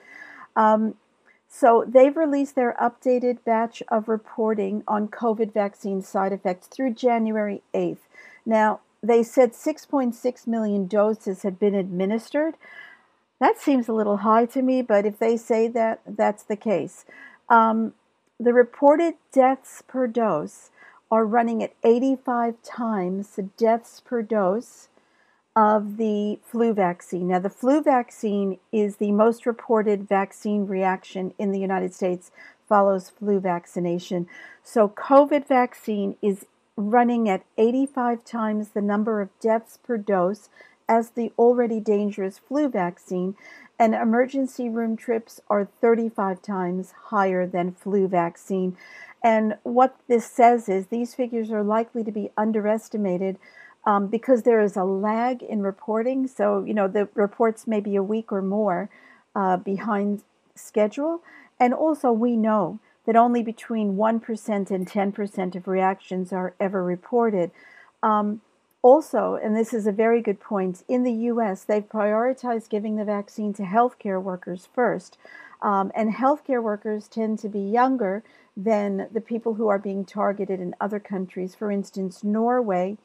Um, 0.56 0.94
so 1.52 1.84
they've 1.86 2.16
released 2.16 2.54
their 2.54 2.76
updated 2.80 3.38
batch 3.44 3.82
of 3.88 4.08
reporting 4.08 4.84
on 4.86 5.08
COVID 5.08 5.52
vaccine 5.52 6.00
side 6.00 6.32
effects 6.32 6.68
through 6.68 6.94
January 6.94 7.60
8th. 7.74 7.98
Now, 8.46 8.80
they 9.02 9.24
said 9.24 9.52
6.6 9.52 10.46
million 10.46 10.86
doses 10.86 11.42
had 11.42 11.58
been 11.58 11.74
administered. 11.74 12.54
That 13.40 13.58
seems 13.58 13.88
a 13.88 13.92
little 13.92 14.18
high 14.18 14.46
to 14.46 14.62
me, 14.62 14.80
but 14.80 15.04
if 15.04 15.18
they 15.18 15.36
say 15.36 15.66
that, 15.68 16.00
that's 16.06 16.44
the 16.44 16.56
case. 16.56 17.04
Um, 17.48 17.94
the 18.38 18.52
reported 18.52 19.14
deaths 19.32 19.82
per 19.88 20.06
dose 20.06 20.70
are 21.10 21.26
running 21.26 21.64
at 21.64 21.74
85 21.82 22.62
times 22.62 23.30
the 23.34 23.42
deaths 23.42 24.00
per 24.00 24.22
dose 24.22 24.88
of 25.56 25.96
the 25.96 26.38
flu 26.44 26.72
vaccine. 26.72 27.28
Now, 27.28 27.40
the 27.40 27.50
flu 27.50 27.82
vaccine 27.82 28.58
is 28.72 28.96
the 28.96 29.12
most 29.12 29.46
reported 29.46 30.08
vaccine 30.08 30.66
reaction 30.66 31.34
in 31.38 31.50
the 31.50 31.58
United 31.58 31.92
States, 31.92 32.30
follows 32.68 33.10
flu 33.10 33.40
vaccination. 33.40 34.28
So, 34.62 34.88
COVID 34.88 35.46
vaccine 35.48 36.16
is 36.22 36.46
running 36.76 37.28
at 37.28 37.44
85 37.58 38.24
times 38.24 38.70
the 38.70 38.80
number 38.80 39.20
of 39.20 39.28
deaths 39.40 39.78
per 39.82 39.96
dose 39.96 40.48
as 40.88 41.10
the 41.10 41.32
already 41.38 41.78
dangerous 41.78 42.38
flu 42.38 42.68
vaccine, 42.68 43.36
and 43.78 43.94
emergency 43.94 44.68
room 44.68 44.96
trips 44.96 45.40
are 45.48 45.68
35 45.80 46.42
times 46.42 46.92
higher 47.06 47.46
than 47.46 47.72
flu 47.72 48.08
vaccine. 48.08 48.76
And 49.22 49.56
what 49.62 49.96
this 50.08 50.26
says 50.26 50.68
is 50.68 50.86
these 50.86 51.14
figures 51.14 51.50
are 51.50 51.62
likely 51.62 52.02
to 52.04 52.12
be 52.12 52.30
underestimated 52.36 53.38
um, 53.84 54.06
because 54.08 54.42
there 54.42 54.60
is 54.60 54.76
a 54.76 54.84
lag 54.84 55.42
in 55.42 55.62
reporting. 55.62 56.26
So, 56.26 56.64
you 56.64 56.74
know, 56.74 56.88
the 56.88 57.08
reports 57.14 57.66
may 57.66 57.80
be 57.80 57.96
a 57.96 58.02
week 58.02 58.32
or 58.32 58.42
more 58.42 58.90
uh, 59.34 59.56
behind 59.56 60.22
schedule. 60.54 61.22
And 61.58 61.72
also, 61.72 62.12
we 62.12 62.36
know 62.36 62.78
that 63.06 63.16
only 63.16 63.42
between 63.42 63.96
1% 63.96 64.70
and 64.70 64.88
10% 64.88 65.54
of 65.54 65.68
reactions 65.68 66.32
are 66.32 66.54
ever 66.60 66.84
reported. 66.84 67.50
Um, 68.02 68.40
also, 68.82 69.38
and 69.42 69.56
this 69.56 69.74
is 69.74 69.86
a 69.86 69.92
very 69.92 70.22
good 70.22 70.40
point, 70.40 70.84
in 70.88 71.02
the 71.02 71.12
US, 71.12 71.64
they've 71.64 71.86
prioritized 71.86 72.70
giving 72.70 72.96
the 72.96 73.04
vaccine 73.04 73.52
to 73.54 73.62
healthcare 73.62 74.22
workers 74.22 74.68
first. 74.74 75.18
Um, 75.62 75.92
and 75.94 76.14
healthcare 76.14 76.62
workers 76.62 77.06
tend 77.06 77.38
to 77.40 77.48
be 77.48 77.60
younger 77.60 78.22
than 78.56 79.08
the 79.12 79.20
people 79.20 79.54
who 79.54 79.68
are 79.68 79.78
being 79.78 80.04
targeted 80.04 80.60
in 80.60 80.74
other 80.80 80.98
countries. 80.98 81.54
For 81.54 81.70
instance, 81.70 82.24
Norway 82.24 82.96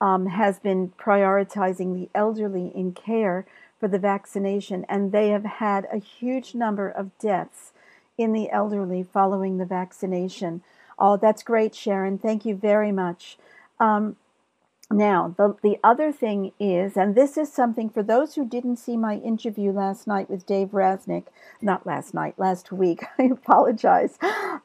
um, 0.00 0.26
has 0.26 0.58
been 0.58 0.92
prioritizing 0.98 1.94
the 1.94 2.08
elderly 2.14 2.72
in 2.74 2.92
care 2.92 3.46
for 3.78 3.88
the 3.88 3.98
vaccination, 3.98 4.84
and 4.88 5.12
they 5.12 5.28
have 5.30 5.44
had 5.44 5.86
a 5.92 5.98
huge 5.98 6.54
number 6.54 6.88
of 6.88 7.16
deaths 7.18 7.72
in 8.16 8.32
the 8.32 8.50
elderly 8.50 9.02
following 9.02 9.58
the 9.58 9.64
vaccination. 9.64 10.62
Oh, 10.98 11.16
that's 11.16 11.42
great, 11.42 11.74
Sharon. 11.74 12.18
Thank 12.18 12.44
you 12.44 12.56
very 12.56 12.90
much. 12.90 13.38
Um, 13.78 14.16
now, 14.90 15.34
the, 15.36 15.54
the 15.62 15.78
other 15.84 16.12
thing 16.12 16.52
is, 16.58 16.96
and 16.96 17.14
this 17.14 17.36
is 17.36 17.52
something 17.52 17.90
for 17.90 18.02
those 18.02 18.34
who 18.34 18.46
didn't 18.46 18.76
see 18.76 18.96
my 18.96 19.16
interview 19.16 19.70
last 19.70 20.06
night 20.06 20.30
with 20.30 20.46
Dave 20.46 20.68
Rasnick, 20.68 21.24
not 21.60 21.86
last 21.86 22.14
night, 22.14 22.38
last 22.38 22.72
week, 22.72 23.04
I 23.18 23.24
apologize. 23.24 24.18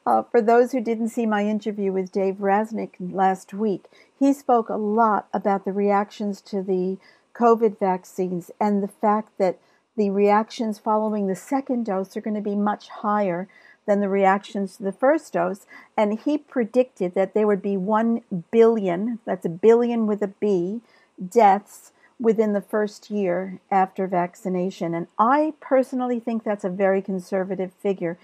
Uh, 0.06 0.22
for 0.22 0.40
those 0.40 0.72
who 0.72 0.80
didn't 0.80 1.10
see 1.10 1.26
my 1.26 1.44
interview 1.44 1.92
with 1.92 2.10
Dave 2.10 2.36
Rasnick 2.36 2.94
last 2.98 3.52
week, 3.52 3.84
he 4.18 4.32
spoke 4.32 4.70
a 4.70 4.76
lot 4.76 5.28
about 5.34 5.66
the 5.66 5.72
reactions 5.72 6.40
to 6.42 6.62
the 6.62 6.96
COVID 7.34 7.78
vaccines 7.78 8.50
and 8.58 8.82
the 8.82 8.88
fact 8.88 9.32
that 9.38 9.58
the 9.96 10.08
reactions 10.08 10.78
following 10.78 11.26
the 11.26 11.36
second 11.36 11.84
dose 11.84 12.16
are 12.16 12.22
going 12.22 12.34
to 12.34 12.40
be 12.40 12.56
much 12.56 12.88
higher 12.88 13.46
than 13.86 14.00
the 14.00 14.08
reactions 14.08 14.76
to 14.76 14.82
the 14.82 14.92
first 14.92 15.32
dose. 15.32 15.66
And 15.96 16.18
he 16.20 16.38
predicted 16.38 17.14
that 17.14 17.34
there 17.34 17.46
would 17.46 17.62
be 17.62 17.76
1 17.76 18.22
billion, 18.50 19.18
that's 19.24 19.46
a 19.46 19.50
billion 19.50 20.06
with 20.06 20.22
a 20.22 20.28
B, 20.28 20.80
deaths 21.26 21.92
within 22.20 22.52
the 22.52 22.60
first 22.60 23.10
year 23.10 23.60
after 23.70 24.06
vaccination. 24.06 24.94
And 24.94 25.08
I 25.18 25.54
personally 25.60 26.20
think 26.20 26.44
that's 26.44 26.64
a 26.64 26.70
very 26.70 27.02
conservative 27.02 27.72
figure. 27.80 28.18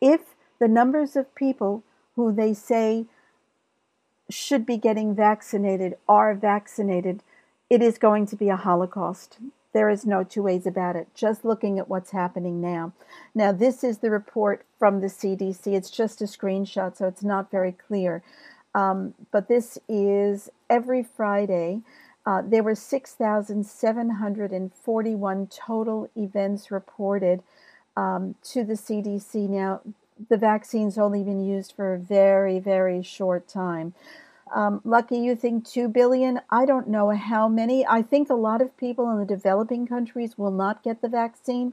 If 0.00 0.34
the 0.58 0.68
numbers 0.68 1.16
of 1.16 1.34
people 1.34 1.82
who 2.16 2.32
they 2.32 2.54
say 2.54 3.06
should 4.28 4.66
be 4.66 4.76
getting 4.76 5.14
vaccinated 5.14 5.96
are 6.08 6.34
vaccinated, 6.34 7.22
it 7.70 7.82
is 7.82 7.98
going 7.98 8.26
to 8.26 8.36
be 8.36 8.48
a 8.48 8.56
Holocaust. 8.56 9.38
There 9.76 9.90
is 9.90 10.06
no 10.06 10.24
two 10.24 10.42
ways 10.42 10.66
about 10.66 10.96
it. 10.96 11.08
Just 11.14 11.44
looking 11.44 11.78
at 11.78 11.86
what's 11.86 12.12
happening 12.12 12.62
now. 12.62 12.94
Now, 13.34 13.52
this 13.52 13.84
is 13.84 13.98
the 13.98 14.08
report 14.08 14.64
from 14.78 15.02
the 15.02 15.08
CDC. 15.08 15.66
It's 15.66 15.90
just 15.90 16.22
a 16.22 16.24
screenshot, 16.24 16.96
so 16.96 17.06
it's 17.06 17.22
not 17.22 17.50
very 17.50 17.72
clear. 17.72 18.22
Um, 18.74 19.12
but 19.30 19.48
this 19.48 19.76
is 19.86 20.48
every 20.70 21.02
Friday. 21.02 21.82
Uh, 22.24 22.40
there 22.42 22.62
were 22.62 22.74
6,741 22.74 25.46
total 25.48 26.10
events 26.16 26.70
reported 26.70 27.42
um, 27.98 28.34
to 28.44 28.64
the 28.64 28.78
CDC. 28.78 29.46
Now, 29.46 29.82
the 30.30 30.38
vaccine's 30.38 30.96
only 30.96 31.22
been 31.22 31.44
used 31.44 31.74
for 31.76 31.92
a 31.92 31.98
very, 31.98 32.60
very 32.60 33.02
short 33.02 33.46
time. 33.46 33.92
Um, 34.54 34.80
lucky, 34.84 35.18
you 35.18 35.34
think 35.34 35.66
2 35.66 35.88
billion? 35.88 36.40
I 36.50 36.66
don't 36.66 36.88
know 36.88 37.10
how 37.10 37.48
many. 37.48 37.86
I 37.86 38.02
think 38.02 38.30
a 38.30 38.34
lot 38.34 38.62
of 38.62 38.76
people 38.76 39.10
in 39.10 39.18
the 39.18 39.24
developing 39.24 39.86
countries 39.86 40.38
will 40.38 40.50
not 40.50 40.82
get 40.82 41.02
the 41.02 41.08
vaccine, 41.08 41.72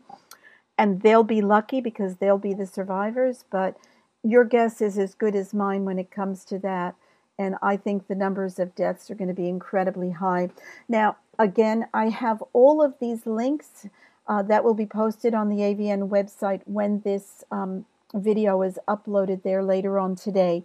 and 0.77 1.01
they'll 1.01 1.23
be 1.23 1.41
lucky 1.41 1.81
because 1.81 2.17
they'll 2.17 2.37
be 2.37 2.53
the 2.53 2.65
survivors. 2.65 3.45
But 3.51 3.77
your 4.23 4.43
guess 4.43 4.81
is 4.81 4.97
as 4.97 5.13
good 5.13 5.35
as 5.35 5.53
mine 5.53 5.85
when 5.85 5.99
it 5.99 6.09
comes 6.09 6.45
to 6.45 6.57
that. 6.59 6.95
And 7.37 7.55
I 7.61 7.77
think 7.77 8.07
the 8.07 8.15
numbers 8.15 8.59
of 8.59 8.75
deaths 8.75 9.09
are 9.11 9.15
going 9.15 9.27
to 9.27 9.33
be 9.33 9.49
incredibly 9.49 10.11
high. 10.11 10.49
Now, 10.87 11.17
again, 11.37 11.87
I 11.93 12.09
have 12.09 12.43
all 12.53 12.81
of 12.81 12.95
these 12.99 13.25
links 13.25 13.87
uh, 14.27 14.43
that 14.43 14.63
will 14.63 14.75
be 14.75 14.85
posted 14.85 15.33
on 15.33 15.49
the 15.49 15.57
AVN 15.57 16.09
website 16.09 16.61
when 16.65 17.01
this 17.01 17.43
um, 17.51 17.85
video 18.13 18.61
is 18.61 18.79
uploaded 18.87 19.43
there 19.43 19.63
later 19.63 19.99
on 19.99 20.15
today. 20.15 20.63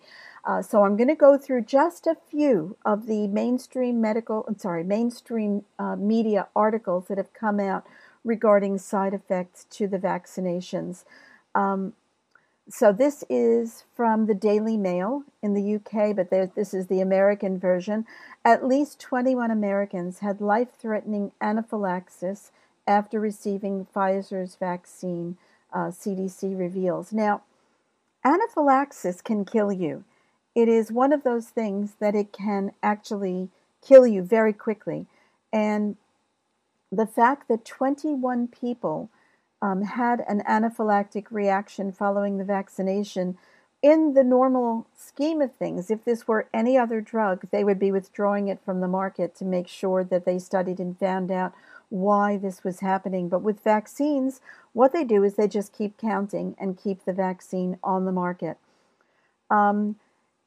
Uh, 0.48 0.62
so 0.62 0.82
I'm 0.82 0.96
going 0.96 1.08
to 1.08 1.14
go 1.14 1.36
through 1.36 1.64
just 1.64 2.06
a 2.06 2.14
few 2.14 2.78
of 2.82 3.06
the 3.06 3.26
mainstream 3.26 4.00
medical, 4.00 4.46
I'm 4.48 4.56
sorry, 4.56 4.82
mainstream 4.82 5.66
uh, 5.78 5.94
media 5.94 6.48
articles 6.56 7.08
that 7.08 7.18
have 7.18 7.34
come 7.34 7.60
out 7.60 7.84
regarding 8.24 8.78
side 8.78 9.12
effects 9.12 9.66
to 9.72 9.86
the 9.86 9.98
vaccinations. 9.98 11.04
Um, 11.54 11.92
so 12.70 12.92
this 12.92 13.24
is 13.28 13.84
from 13.94 14.24
the 14.24 14.34
Daily 14.34 14.78
Mail 14.78 15.24
in 15.42 15.52
the 15.52 15.74
UK, 15.74 16.16
but 16.16 16.30
this 16.30 16.72
is 16.72 16.86
the 16.86 17.02
American 17.02 17.58
version. 17.58 18.06
At 18.42 18.66
least 18.66 18.98
21 19.00 19.50
Americans 19.50 20.20
had 20.20 20.40
life-threatening 20.40 21.32
anaphylaxis 21.42 22.52
after 22.86 23.20
receiving 23.20 23.86
Pfizer's 23.94 24.56
vaccine. 24.56 25.36
Uh, 25.74 25.90
CDC 25.90 26.58
reveals. 26.58 27.12
Now, 27.12 27.42
anaphylaxis 28.24 29.20
can 29.20 29.44
kill 29.44 29.70
you 29.70 30.04
it 30.58 30.68
is 30.68 30.90
one 30.90 31.12
of 31.12 31.22
those 31.22 31.50
things 31.50 31.94
that 32.00 32.16
it 32.16 32.32
can 32.32 32.72
actually 32.82 33.48
kill 33.80 34.08
you 34.08 34.22
very 34.22 34.52
quickly. 34.52 35.06
And 35.52 35.96
the 36.90 37.06
fact 37.06 37.46
that 37.46 37.64
21 37.64 38.48
people 38.48 39.08
um, 39.62 39.82
had 39.82 40.24
an 40.28 40.42
anaphylactic 40.48 41.26
reaction 41.30 41.92
following 41.92 42.38
the 42.38 42.44
vaccination, 42.44 43.38
in 43.82 44.14
the 44.14 44.24
normal 44.24 44.88
scheme 44.96 45.40
of 45.40 45.54
things, 45.54 45.92
if 45.92 46.04
this 46.04 46.26
were 46.26 46.48
any 46.52 46.76
other 46.76 47.00
drug, 47.00 47.48
they 47.52 47.62
would 47.62 47.78
be 47.78 47.92
withdrawing 47.92 48.48
it 48.48 48.58
from 48.64 48.80
the 48.80 48.88
market 48.88 49.36
to 49.36 49.44
make 49.44 49.68
sure 49.68 50.02
that 50.02 50.24
they 50.24 50.40
studied 50.40 50.80
and 50.80 50.98
found 50.98 51.30
out 51.30 51.52
why 51.88 52.36
this 52.36 52.64
was 52.64 52.80
happening. 52.80 53.28
But 53.28 53.42
with 53.42 53.62
vaccines, 53.62 54.40
what 54.72 54.92
they 54.92 55.04
do 55.04 55.22
is 55.22 55.36
they 55.36 55.46
just 55.46 55.72
keep 55.72 55.96
counting 55.96 56.56
and 56.58 56.76
keep 56.76 57.04
the 57.04 57.12
vaccine 57.12 57.78
on 57.84 58.06
the 58.06 58.12
market. 58.12 58.58
Um, 59.48 59.94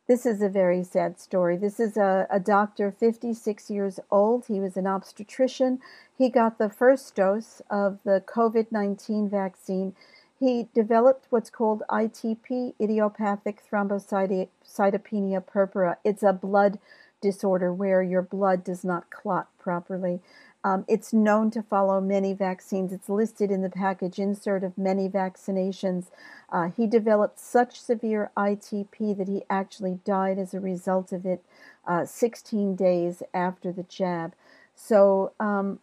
this 0.08 0.25
is 0.25 0.41
a 0.41 0.50
very 0.50 0.84
sad 0.84 1.20
story. 1.20 1.58
This 1.58 1.79
is 1.79 1.96
a, 1.96 2.27
a 2.29 2.39
doctor, 2.39 2.91
56 2.91 3.70
years 3.70 4.00
old. 4.10 4.46
He 4.48 4.60
was 4.60 4.75
an 4.75 4.88
obstetrician. 4.88 5.79
He 6.17 6.29
got 6.29 6.58
the 6.58 6.70
first 6.70 7.15
dose 7.15 7.62
of 7.70 8.00
the 8.03 8.24
COVID 8.27 8.72
19 8.72 9.29
vaccine. 9.29 9.96
He 10.39 10.67
developed 10.74 11.27
what's 11.29 11.51
called 11.51 11.84
ITP, 11.89 12.74
idiopathic 12.81 13.62
thrombocytopenia 13.72 15.46
purpura. 15.46 15.98
It's 16.03 16.24
a 16.24 16.34
blood 16.34 16.79
disorder 17.22 17.72
where 17.72 18.01
your 18.01 18.24
blood 18.24 18.63
does 18.63 18.84
not 18.84 19.12
clot 19.12 19.48
properly. 19.60 20.20
Um, 20.63 20.86
it's 20.88 21.12
known 21.12 21.50
to 21.51 21.63
follow 21.63 22.00
many 22.00 22.34
vaccines. 22.34 22.94
It's 22.94 23.10
listed 23.10 23.50
in 23.50 23.62
the 23.62 23.70
package 23.70 24.20
insert 24.20 24.63
of 24.63 24.77
many 24.77 25.10
vaccinations. 25.10 26.08
Uh, 26.51 26.70
he 26.70 26.86
developed 26.86 27.39
such 27.39 27.82
severe 27.82 28.32
ITP 28.38 29.18
that 29.18 29.27
he 29.27 29.44
actually 29.50 30.00
died 30.06 30.38
as 30.38 30.53
a 30.53 30.60
result 30.60 31.12
of 31.12 31.25
it 31.25 31.44
uh, 31.88 32.06
16 32.06 32.75
days 32.75 33.24
after 33.34 33.72
the 33.72 33.84
jab. 33.84 34.34
So 34.75 35.34
um, 35.39 35.80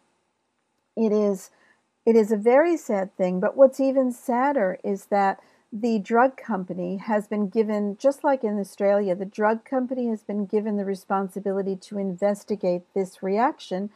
it 0.97 1.13
is 1.13 1.51
it 2.07 2.17
is 2.17 2.33
a 2.33 2.39
very 2.39 2.77
sad 2.77 3.15
thing. 3.17 3.39
But 3.39 3.57
what's 3.57 3.81
even 3.81 4.13
sadder 4.13 4.79
is 4.83 5.07
that 5.07 5.41
the 5.71 5.99
drug 5.99 6.39
company 6.39 6.97
has 6.97 7.27
been 7.27 7.51
given, 7.51 7.99
just 7.99 8.25
like 8.25 8.43
in 8.43 8.59
Australia, 8.59 9.15
the 9.15 9.27
drug 9.27 9.67
company 9.67 10.09
has 10.09 10.23
been 10.23 10.47
given 10.47 10.79
the 10.79 10.87
responsibility 10.87 11.77
to 11.77 11.99
investigate 11.99 12.83
this 12.95 13.23
reaction 13.23 13.91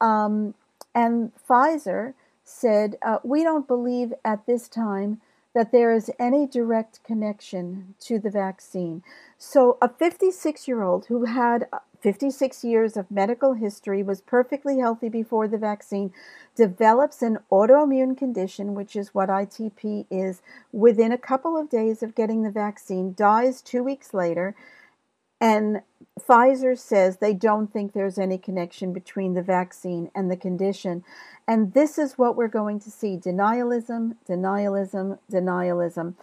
um, 0.00 0.54
and 0.94 1.32
Pfizer 1.48 2.14
said, 2.44 2.96
uh, 3.02 3.18
We 3.22 3.42
don't 3.42 3.68
believe 3.68 4.12
at 4.24 4.46
this 4.46 4.68
time 4.68 5.20
that 5.54 5.72
there 5.72 5.92
is 5.92 6.10
any 6.18 6.46
direct 6.46 7.02
connection 7.02 7.94
to 7.98 8.18
the 8.18 8.30
vaccine. 8.30 9.02
So, 9.38 9.78
a 9.80 9.88
56 9.88 10.68
year 10.68 10.82
old 10.82 11.06
who 11.06 11.24
had 11.24 11.66
uh, 11.72 11.78
56 12.06 12.62
years 12.62 12.96
of 12.96 13.10
medical 13.10 13.54
history, 13.54 14.02
was 14.02 14.20
perfectly 14.20 14.78
healthy 14.78 15.08
before 15.08 15.48
the 15.48 15.58
vaccine, 15.58 16.12
develops 16.54 17.20
an 17.20 17.38
autoimmune 17.50 18.16
condition, 18.16 18.74
which 18.74 18.94
is 18.94 19.14
what 19.14 19.28
ITP 19.28 20.06
is, 20.10 20.40
within 20.72 21.10
a 21.10 21.18
couple 21.18 21.56
of 21.56 21.68
days 21.68 22.02
of 22.02 22.14
getting 22.14 22.42
the 22.42 22.50
vaccine, 22.50 23.14
dies 23.16 23.60
two 23.60 23.82
weeks 23.82 24.14
later, 24.14 24.54
and 25.40 25.82
Pfizer 26.18 26.78
says 26.78 27.18
they 27.18 27.34
don't 27.34 27.72
think 27.72 27.92
there's 27.92 28.18
any 28.18 28.38
connection 28.38 28.92
between 28.92 29.34
the 29.34 29.42
vaccine 29.42 30.10
and 30.14 30.30
the 30.30 30.36
condition. 30.36 31.04
And 31.46 31.74
this 31.74 31.98
is 31.98 32.16
what 32.16 32.36
we're 32.36 32.48
going 32.48 32.80
to 32.80 32.90
see 32.90 33.16
denialism, 33.16 34.16
denialism, 34.28 35.18
denialism. 35.30 36.14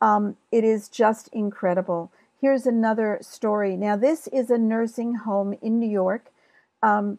Um, 0.00 0.36
it 0.50 0.64
is 0.64 0.88
just 0.88 1.28
incredible. 1.28 2.12
Here's 2.40 2.66
another 2.66 3.18
story. 3.20 3.76
Now, 3.76 3.96
this 3.96 4.28
is 4.28 4.50
a 4.50 4.58
nursing 4.58 5.14
home 5.14 5.54
in 5.60 5.78
New 5.78 5.88
York, 5.88 6.26
um, 6.82 7.18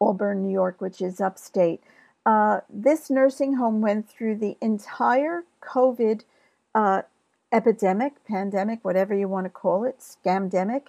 Auburn, 0.00 0.42
New 0.42 0.52
York, 0.52 0.80
which 0.80 1.00
is 1.00 1.20
upstate. 1.20 1.82
Uh, 2.26 2.60
this 2.68 3.10
nursing 3.10 3.54
home 3.54 3.80
went 3.80 4.08
through 4.08 4.36
the 4.36 4.56
entire 4.60 5.44
COVID 5.62 6.22
uh, 6.74 7.02
epidemic, 7.52 8.24
pandemic, 8.26 8.84
whatever 8.84 9.14
you 9.14 9.28
want 9.28 9.46
to 9.46 9.50
call 9.50 9.84
it, 9.84 9.98
scamdemic, 9.98 10.82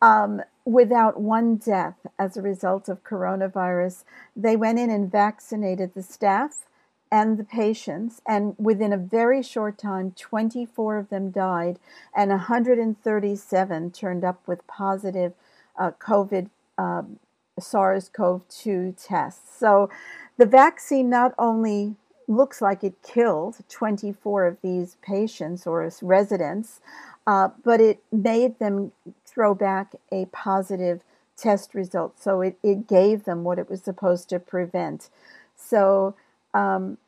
um, 0.00 0.42
without 0.64 1.20
one 1.20 1.56
death 1.56 2.06
as 2.18 2.36
a 2.36 2.42
result 2.42 2.88
of 2.88 3.04
coronavirus. 3.04 4.04
They 4.36 4.56
went 4.56 4.78
in 4.78 4.90
and 4.90 5.10
vaccinated 5.10 5.94
the 5.94 6.02
staff 6.02 6.64
and 7.10 7.38
the 7.38 7.44
patients, 7.44 8.20
and 8.26 8.54
within 8.58 8.92
a 8.92 8.98
very 8.98 9.42
short 9.42 9.78
time, 9.78 10.12
24 10.12 10.98
of 10.98 11.08
them 11.08 11.30
died, 11.30 11.78
and 12.14 12.30
137 12.30 13.90
turned 13.92 14.24
up 14.24 14.46
with 14.46 14.66
positive 14.66 15.32
uh, 15.78 15.92
COVID 15.92 16.50
um, 16.76 17.18
SARS 17.58 18.10
CoV 18.10 18.46
2 18.48 18.94
tests. 18.98 19.58
So 19.58 19.90
the 20.36 20.46
vaccine 20.46 21.08
not 21.08 21.34
only 21.38 21.96
looks 22.28 22.60
like 22.60 22.84
it 22.84 23.02
killed 23.02 23.56
24 23.68 24.46
of 24.46 24.58
these 24.62 24.96
patients 25.02 25.66
or 25.66 25.90
residents, 26.02 26.80
uh, 27.26 27.48
but 27.64 27.80
it 27.80 28.02
made 28.12 28.58
them 28.58 28.92
throw 29.24 29.54
back 29.54 29.94
a 30.12 30.26
positive 30.26 31.02
test 31.36 31.74
result. 31.74 32.20
So 32.20 32.40
it, 32.40 32.58
it 32.62 32.86
gave 32.86 33.24
them 33.24 33.44
what 33.44 33.58
it 33.58 33.70
was 33.70 33.82
supposed 33.82 34.28
to 34.30 34.38
prevent. 34.38 35.08
So 35.56 36.14
um, 36.52 36.98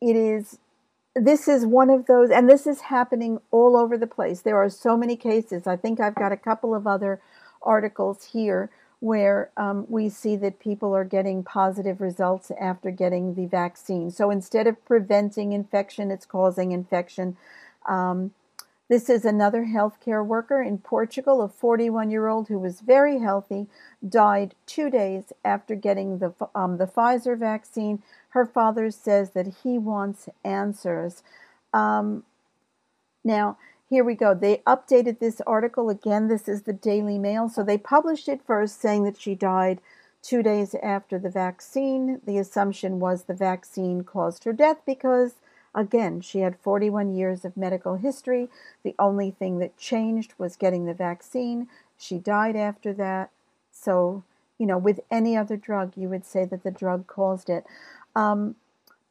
it 0.00 0.16
is, 0.16 0.58
this 1.14 1.48
is 1.48 1.64
one 1.64 1.90
of 1.90 2.06
those, 2.06 2.30
and 2.30 2.48
this 2.48 2.66
is 2.66 2.82
happening 2.82 3.40
all 3.50 3.76
over 3.76 3.96
the 3.96 4.06
place. 4.06 4.42
There 4.42 4.56
are 4.56 4.70
so 4.70 4.96
many 4.96 5.16
cases. 5.16 5.66
I 5.66 5.76
think 5.76 6.00
I've 6.00 6.14
got 6.14 6.32
a 6.32 6.36
couple 6.36 6.74
of 6.74 6.86
other 6.86 7.20
articles 7.62 8.30
here 8.32 8.70
where 9.02 9.50
um, 9.56 9.84
we 9.88 10.08
see 10.08 10.36
that 10.36 10.60
people 10.60 10.94
are 10.94 11.02
getting 11.02 11.42
positive 11.42 12.00
results 12.00 12.52
after 12.60 12.88
getting 12.92 13.34
the 13.34 13.46
vaccine. 13.46 14.12
So 14.12 14.30
instead 14.30 14.68
of 14.68 14.84
preventing 14.84 15.52
infection, 15.52 16.12
it's 16.12 16.24
causing 16.24 16.70
infection. 16.70 17.36
Um, 17.88 18.30
this 18.88 19.10
is 19.10 19.24
another 19.24 19.64
healthcare 19.64 20.24
worker 20.24 20.62
in 20.62 20.78
Portugal, 20.78 21.42
a 21.42 21.48
41 21.48 22.12
year 22.12 22.28
old 22.28 22.46
who 22.46 22.60
was 22.60 22.80
very 22.80 23.18
healthy, 23.18 23.66
died 24.08 24.54
two 24.66 24.88
days 24.88 25.32
after 25.44 25.74
getting 25.74 26.18
the, 26.18 26.32
um, 26.54 26.78
the 26.78 26.86
Pfizer 26.86 27.36
vaccine. 27.36 28.04
Her 28.28 28.46
father 28.46 28.88
says 28.92 29.30
that 29.30 29.54
he 29.64 29.78
wants 29.78 30.28
answers. 30.44 31.24
Um, 31.74 32.22
now, 33.24 33.58
here 33.92 34.04
we 34.04 34.14
go. 34.14 34.32
They 34.32 34.62
updated 34.66 35.18
this 35.18 35.42
article 35.46 35.90
again. 35.90 36.28
This 36.28 36.48
is 36.48 36.62
the 36.62 36.72
Daily 36.72 37.18
Mail. 37.18 37.50
So 37.50 37.62
they 37.62 37.76
published 37.76 38.26
it 38.26 38.40
first 38.46 38.80
saying 38.80 39.04
that 39.04 39.20
she 39.20 39.34
died 39.34 39.82
two 40.22 40.42
days 40.42 40.74
after 40.82 41.18
the 41.18 41.28
vaccine. 41.28 42.18
The 42.24 42.38
assumption 42.38 43.00
was 43.00 43.24
the 43.24 43.34
vaccine 43.34 44.02
caused 44.02 44.44
her 44.44 44.54
death 44.54 44.78
because, 44.86 45.34
again, 45.74 46.22
she 46.22 46.38
had 46.38 46.58
41 46.60 47.12
years 47.12 47.44
of 47.44 47.54
medical 47.54 47.96
history. 47.96 48.48
The 48.82 48.94
only 48.98 49.30
thing 49.30 49.58
that 49.58 49.76
changed 49.76 50.32
was 50.38 50.56
getting 50.56 50.86
the 50.86 50.94
vaccine. 50.94 51.68
She 51.98 52.16
died 52.16 52.56
after 52.56 52.94
that. 52.94 53.28
So, 53.70 54.24
you 54.56 54.64
know, 54.64 54.78
with 54.78 55.00
any 55.10 55.36
other 55.36 55.58
drug, 55.58 55.98
you 55.98 56.08
would 56.08 56.24
say 56.24 56.46
that 56.46 56.62
the 56.62 56.70
drug 56.70 57.06
caused 57.06 57.50
it. 57.50 57.66
Um, 58.16 58.56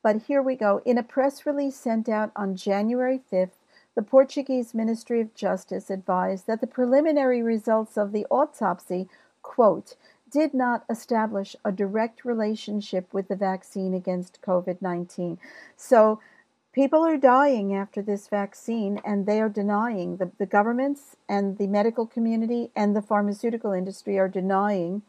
but 0.02 0.24
here 0.24 0.42
we 0.42 0.56
go. 0.56 0.82
In 0.86 0.98
a 0.98 1.04
press 1.04 1.46
release 1.46 1.76
sent 1.76 2.10
out 2.10 2.32
on 2.36 2.56
January 2.56 3.22
5th, 3.32 3.52
the 3.96 4.02
Portuguese 4.02 4.74
Ministry 4.74 5.20
of 5.22 5.34
Justice 5.36 5.90
advised 5.90 6.48
that 6.48 6.62
the 6.62 6.68
preliminary 6.68 7.42
results 7.42 7.98
of 7.98 8.12
the 8.12 8.26
autopsy, 8.30 9.10
quote, 9.42 9.96
did 10.32 10.54
not 10.54 10.86
establish 10.90 11.56
a 11.66 11.72
direct 11.72 12.24
relationship 12.24 13.14
with 13.14 13.28
the 13.28 13.36
vaccine 13.36 13.94
against 13.94 14.42
COVID 14.42 14.82
19. 14.82 15.38
So 15.76 16.22
people 16.74 17.06
are 17.06 17.18
dying 17.18 17.76
after 17.76 18.02
this 18.02 18.28
vaccine, 18.28 19.02
and 19.04 19.26
they 19.26 19.42
are 19.42 19.50
denying, 19.50 20.18
the, 20.18 20.32
the 20.38 20.46
governments 20.46 21.18
and 21.28 21.58
the 21.58 21.68
medical 21.68 22.08
community 22.08 22.72
and 22.76 22.96
the 22.96 23.02
pharmaceutical 23.02 23.74
industry 23.74 24.18
are 24.18 24.30
denying 24.30 25.02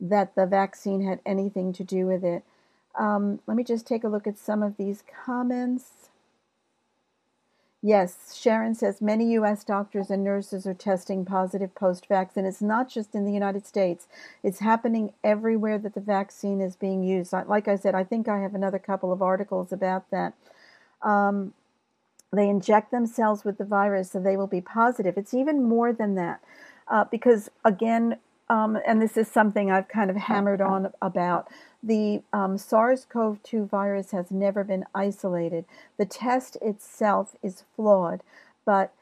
that 0.00 0.34
the 0.34 0.46
vaccine 0.46 1.04
had 1.04 1.20
anything 1.26 1.72
to 1.72 1.84
do 1.84 2.06
with 2.06 2.24
it. 2.24 2.44
Um, 2.98 3.40
let 3.46 3.56
me 3.56 3.64
just 3.64 3.86
take 3.86 4.04
a 4.04 4.08
look 4.08 4.26
at 4.26 4.38
some 4.38 4.62
of 4.62 4.76
these 4.76 5.02
comments. 5.24 6.10
Yes, 7.84 8.36
Sharon 8.40 8.76
says 8.76 9.02
many 9.02 9.32
U.S. 9.32 9.64
doctors 9.64 10.08
and 10.08 10.22
nurses 10.22 10.68
are 10.68 10.74
testing 10.74 11.24
positive 11.24 11.74
post 11.74 12.06
vaccine. 12.06 12.44
It's 12.44 12.62
not 12.62 12.88
just 12.88 13.12
in 13.14 13.24
the 13.24 13.32
United 13.32 13.66
States, 13.66 14.06
it's 14.44 14.60
happening 14.60 15.12
everywhere 15.24 15.78
that 15.78 15.94
the 15.94 16.00
vaccine 16.00 16.60
is 16.60 16.76
being 16.76 17.02
used. 17.02 17.32
Like 17.32 17.66
I 17.66 17.74
said, 17.74 17.96
I 17.96 18.04
think 18.04 18.28
I 18.28 18.38
have 18.40 18.54
another 18.54 18.78
couple 18.78 19.12
of 19.12 19.20
articles 19.20 19.72
about 19.72 20.08
that. 20.12 20.34
Um, 21.02 21.54
they 22.32 22.48
inject 22.48 22.92
themselves 22.92 23.44
with 23.44 23.58
the 23.58 23.64
virus 23.64 24.12
so 24.12 24.20
they 24.20 24.36
will 24.36 24.46
be 24.46 24.60
positive. 24.60 25.18
It's 25.18 25.34
even 25.34 25.64
more 25.64 25.92
than 25.92 26.14
that 26.14 26.40
uh, 26.88 27.04
because, 27.10 27.50
again, 27.64 28.18
um, 28.52 28.76
and 28.86 29.00
this 29.00 29.16
is 29.16 29.28
something 29.28 29.70
I've 29.70 29.88
kind 29.88 30.10
of 30.10 30.16
hammered 30.16 30.60
on 30.60 30.92
about 31.00 31.48
the 31.82 32.20
um, 32.34 32.58
SARS 32.58 33.06
CoV 33.06 33.42
2 33.42 33.64
virus 33.64 34.10
has 34.10 34.30
never 34.30 34.62
been 34.62 34.84
isolated. 34.94 35.64
The 35.96 36.04
test 36.04 36.58
itself 36.60 37.34
is 37.42 37.64
flawed, 37.74 38.22
but 38.66 38.92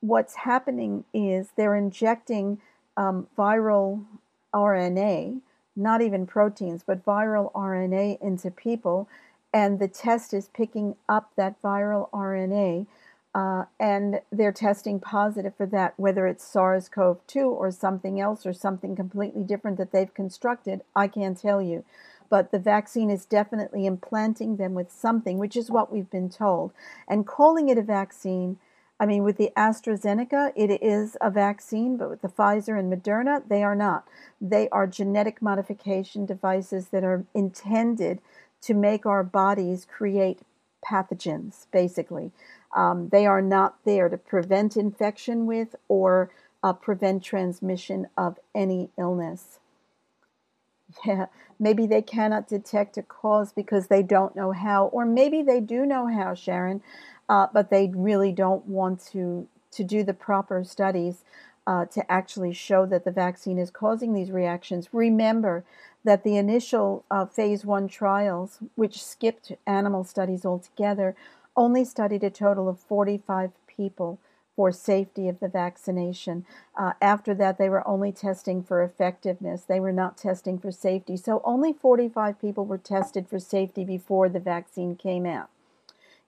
what's 0.00 0.34
happening 0.34 1.04
is 1.14 1.50
they're 1.56 1.76
injecting 1.76 2.60
um, 2.96 3.28
viral 3.38 4.04
RNA, 4.52 5.40
not 5.76 6.02
even 6.02 6.26
proteins, 6.26 6.82
but 6.84 7.06
viral 7.06 7.52
RNA 7.52 8.20
into 8.20 8.50
people, 8.50 9.08
and 9.54 9.78
the 9.78 9.86
test 9.86 10.34
is 10.34 10.48
picking 10.52 10.96
up 11.08 11.30
that 11.36 11.62
viral 11.62 12.10
RNA. 12.10 12.88
Uh, 13.36 13.66
and 13.78 14.22
they're 14.32 14.50
testing 14.50 14.98
positive 14.98 15.54
for 15.54 15.66
that, 15.66 15.92
whether 15.98 16.26
it's 16.26 16.42
SARS 16.42 16.88
CoV 16.88 17.18
2 17.26 17.40
or 17.40 17.70
something 17.70 18.18
else 18.18 18.46
or 18.46 18.54
something 18.54 18.96
completely 18.96 19.44
different 19.44 19.76
that 19.76 19.92
they've 19.92 20.14
constructed, 20.14 20.80
I 20.94 21.06
can't 21.06 21.38
tell 21.38 21.60
you 21.60 21.84
but 22.28 22.50
the 22.50 22.58
vaccine 22.58 23.10
is 23.10 23.24
definitely 23.24 23.86
implanting 23.86 24.56
them 24.56 24.74
with 24.74 24.90
something, 24.90 25.38
which 25.38 25.56
is 25.56 25.70
what 25.70 25.92
we've 25.92 26.10
been 26.10 26.28
told. 26.28 26.72
And 27.08 27.26
calling 27.26 27.68
it 27.68 27.78
a 27.78 27.82
vaccine, 27.82 28.58
I 28.98 29.06
mean, 29.06 29.22
with 29.22 29.36
the 29.36 29.52
AstraZeneca, 29.56 30.52
it 30.56 30.82
is 30.82 31.16
a 31.20 31.30
vaccine, 31.30 31.96
but 31.96 32.10
with 32.10 32.22
the 32.22 32.28
Pfizer 32.28 32.78
and 32.78 32.92
Moderna, 32.92 33.46
they 33.46 33.62
are 33.62 33.76
not. 33.76 34.08
They 34.40 34.68
are 34.70 34.86
genetic 34.86 35.40
modification 35.40 36.26
devices 36.26 36.88
that 36.88 37.04
are 37.04 37.24
intended 37.34 38.20
to 38.62 38.74
make 38.74 39.06
our 39.06 39.22
bodies 39.22 39.86
create 39.88 40.40
pathogens, 40.84 41.66
basically. 41.70 42.32
Um, 42.76 43.10
they 43.10 43.26
are 43.26 43.42
not 43.42 43.78
there 43.86 44.10
to 44.10 44.18
prevent 44.18 44.76
infection 44.78 45.46
with 45.46 45.76
or 45.88 46.30
uh, 46.62 46.74
prevent 46.74 47.24
transmission 47.24 48.08
of 48.18 48.38
any 48.54 48.90
illness. 48.98 49.60
Yeah, 51.04 51.26
maybe 51.58 51.86
they 51.86 52.02
cannot 52.02 52.48
detect 52.48 52.96
a 52.96 53.02
cause 53.02 53.52
because 53.52 53.88
they 53.88 54.02
don't 54.02 54.36
know 54.36 54.52
how, 54.52 54.86
or 54.86 55.04
maybe 55.04 55.42
they 55.42 55.60
do 55.60 55.84
know 55.86 56.06
how, 56.06 56.34
Sharon, 56.34 56.82
uh, 57.28 57.48
but 57.52 57.70
they 57.70 57.92
really 57.94 58.32
don't 58.32 58.66
want 58.66 59.00
to 59.12 59.48
to 59.72 59.84
do 59.84 60.02
the 60.04 60.14
proper 60.14 60.64
studies 60.64 61.24
uh, 61.66 61.84
to 61.86 62.10
actually 62.10 62.52
show 62.54 62.86
that 62.86 63.04
the 63.04 63.10
vaccine 63.10 63.58
is 63.58 63.70
causing 63.70 64.14
these 64.14 64.30
reactions. 64.30 64.88
Remember 64.92 65.64
that 66.04 66.24
the 66.24 66.36
initial 66.36 67.04
uh, 67.10 67.26
phase 67.26 67.64
one 67.64 67.88
trials, 67.88 68.58
which 68.76 69.04
skipped 69.04 69.52
animal 69.66 70.04
studies 70.04 70.46
altogether, 70.46 71.14
only 71.56 71.84
studied 71.84 72.24
a 72.24 72.30
total 72.30 72.68
of 72.68 72.78
45 72.78 73.52
people 73.66 74.18
for 74.54 74.72
safety 74.72 75.28
of 75.28 75.38
the 75.38 75.48
vaccination. 75.48 76.46
Uh, 76.76 76.92
after 77.00 77.34
that, 77.34 77.58
they 77.58 77.68
were 77.68 77.86
only 77.86 78.10
testing 78.10 78.62
for 78.62 78.82
effectiveness. 78.82 79.62
They 79.62 79.80
were 79.80 79.92
not 79.92 80.16
testing 80.16 80.58
for 80.58 80.72
safety. 80.72 81.16
So 81.16 81.42
only 81.44 81.74
45 81.74 82.40
people 82.40 82.64
were 82.64 82.78
tested 82.78 83.28
for 83.28 83.38
safety 83.38 83.84
before 83.84 84.30
the 84.30 84.40
vaccine 84.40 84.96
came 84.96 85.26
out. 85.26 85.50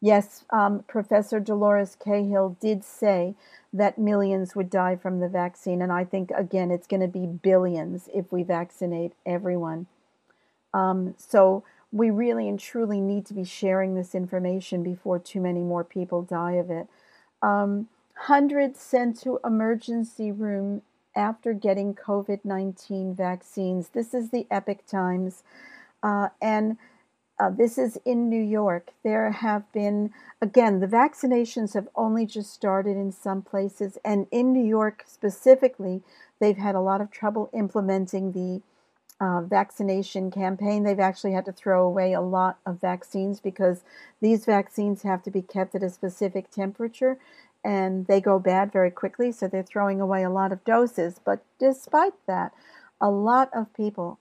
Yes, 0.00 0.44
um, 0.50 0.84
Professor 0.86 1.40
Dolores 1.40 1.96
Cahill 1.96 2.56
did 2.60 2.84
say 2.84 3.34
that 3.72 3.98
millions 3.98 4.54
would 4.54 4.70
die 4.70 4.94
from 4.94 5.18
the 5.18 5.28
vaccine. 5.28 5.82
And 5.82 5.90
I 5.90 6.04
think, 6.04 6.30
again, 6.36 6.70
it's 6.70 6.86
going 6.86 7.00
to 7.00 7.08
be 7.08 7.26
billions 7.26 8.08
if 8.14 8.30
we 8.30 8.42
vaccinate 8.44 9.14
everyone. 9.26 9.86
Um, 10.72 11.14
so 11.16 11.64
we 11.90 12.10
really 12.10 12.48
and 12.48 12.60
truly 12.60 13.00
need 13.00 13.26
to 13.26 13.34
be 13.34 13.44
sharing 13.44 13.94
this 13.94 14.14
information 14.14 14.82
before 14.82 15.18
too 15.18 15.40
many 15.40 15.60
more 15.60 15.84
people 15.84 16.22
die 16.22 16.52
of 16.52 16.70
it. 16.70 16.86
Um, 17.42 17.88
hundreds 18.14 18.80
sent 18.80 19.20
to 19.20 19.40
emergency 19.44 20.30
room 20.30 20.82
after 21.16 21.52
getting 21.52 21.94
COVID 21.94 22.44
19 22.44 23.14
vaccines. 23.14 23.88
This 23.88 24.14
is 24.14 24.30
the 24.30 24.46
Epoch 24.50 24.86
Times. 24.86 25.42
Uh, 26.02 26.28
and 26.40 26.76
uh, 27.40 27.50
this 27.50 27.78
is 27.78 27.98
in 28.04 28.28
New 28.28 28.42
York. 28.42 28.90
There 29.04 29.30
have 29.30 29.70
been, 29.72 30.12
again, 30.42 30.80
the 30.80 30.86
vaccinations 30.86 31.74
have 31.74 31.88
only 31.94 32.26
just 32.26 32.52
started 32.52 32.96
in 32.96 33.12
some 33.12 33.42
places. 33.42 33.96
And 34.04 34.26
in 34.30 34.52
New 34.52 34.64
York 34.64 35.04
specifically, 35.06 36.02
they've 36.40 36.56
had 36.56 36.74
a 36.74 36.80
lot 36.80 37.00
of 37.00 37.10
trouble 37.10 37.48
implementing 37.52 38.32
the 38.32 38.62
uh, 39.20 39.40
vaccination 39.42 40.30
campaign. 40.30 40.84
They've 40.84 40.98
actually 40.98 41.32
had 41.32 41.44
to 41.46 41.52
throw 41.52 41.84
away 41.84 42.12
a 42.12 42.20
lot 42.20 42.58
of 42.64 42.80
vaccines 42.80 43.40
because 43.40 43.82
these 44.20 44.44
vaccines 44.44 45.02
have 45.02 45.22
to 45.24 45.30
be 45.30 45.42
kept 45.42 45.74
at 45.74 45.82
a 45.82 45.90
specific 45.90 46.50
temperature 46.50 47.18
and 47.64 48.06
they 48.06 48.20
go 48.20 48.38
bad 48.38 48.72
very 48.72 48.90
quickly, 48.90 49.32
so 49.32 49.48
they're 49.48 49.62
throwing 49.62 50.00
away 50.00 50.22
a 50.22 50.30
lot 50.30 50.52
of 50.52 50.64
doses. 50.64 51.20
But 51.24 51.44
despite 51.58 52.14
that, 52.26 52.52
a 53.00 53.10
lot 53.10 53.50
of 53.52 53.74
people 53.74 54.18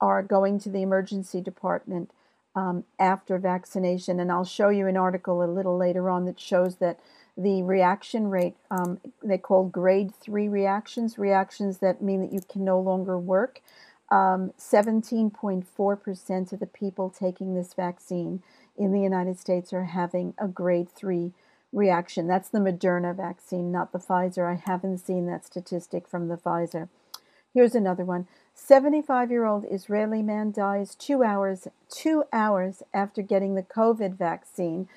are 0.00 0.22
going 0.22 0.58
to 0.60 0.70
the 0.70 0.82
emergency 0.82 1.40
department 1.40 2.10
um, 2.54 2.84
after 2.98 3.38
vaccination. 3.38 4.20
And 4.20 4.30
I'll 4.30 4.44
show 4.44 4.68
you 4.68 4.86
an 4.86 4.96
article 4.96 5.42
a 5.42 5.46
little 5.46 5.76
later 5.76 6.10
on 6.10 6.24
that 6.26 6.40
shows 6.40 6.76
that 6.76 7.00
the 7.36 7.62
reaction 7.62 8.28
rate, 8.28 8.56
um, 8.70 8.98
they 9.22 9.38
call 9.38 9.64
grade 9.64 10.14
three 10.14 10.48
reactions, 10.48 11.18
reactions 11.18 11.78
that 11.78 12.02
mean 12.02 12.20
that 12.22 12.32
you 12.32 12.40
can 12.40 12.64
no 12.64 12.80
longer 12.80 13.18
work. 13.18 13.60
17.4% 14.10 16.30
um, 16.30 16.46
of 16.52 16.60
the 16.60 16.66
people 16.66 17.10
taking 17.10 17.54
this 17.54 17.74
vaccine 17.74 18.42
in 18.76 18.92
the 18.92 19.00
United 19.00 19.38
States 19.38 19.72
are 19.72 19.84
having 19.84 20.34
a 20.38 20.48
grade 20.48 20.88
three 20.88 21.32
reaction. 21.72 22.26
That's 22.26 22.48
the 22.48 22.58
Moderna 22.58 23.16
vaccine, 23.16 23.72
not 23.72 23.92
the 23.92 23.98
Pfizer. 23.98 24.50
I 24.50 24.62
haven't 24.64 24.98
seen 24.98 25.26
that 25.26 25.44
statistic 25.44 26.08
from 26.08 26.28
the 26.28 26.36
Pfizer. 26.36 26.88
Here's 27.52 27.74
another 27.74 28.04
one. 28.04 28.26
75 28.54 29.30
year 29.30 29.44
old 29.44 29.64
Israeli 29.70 30.22
man 30.22 30.52
dies 30.52 30.94
two 30.94 31.22
hours, 31.22 31.68
two 31.90 32.24
hours 32.32 32.82
after 32.92 33.22
getting 33.22 33.54
the 33.54 33.62
COVID 33.62 34.16
vaccine. 34.16 34.88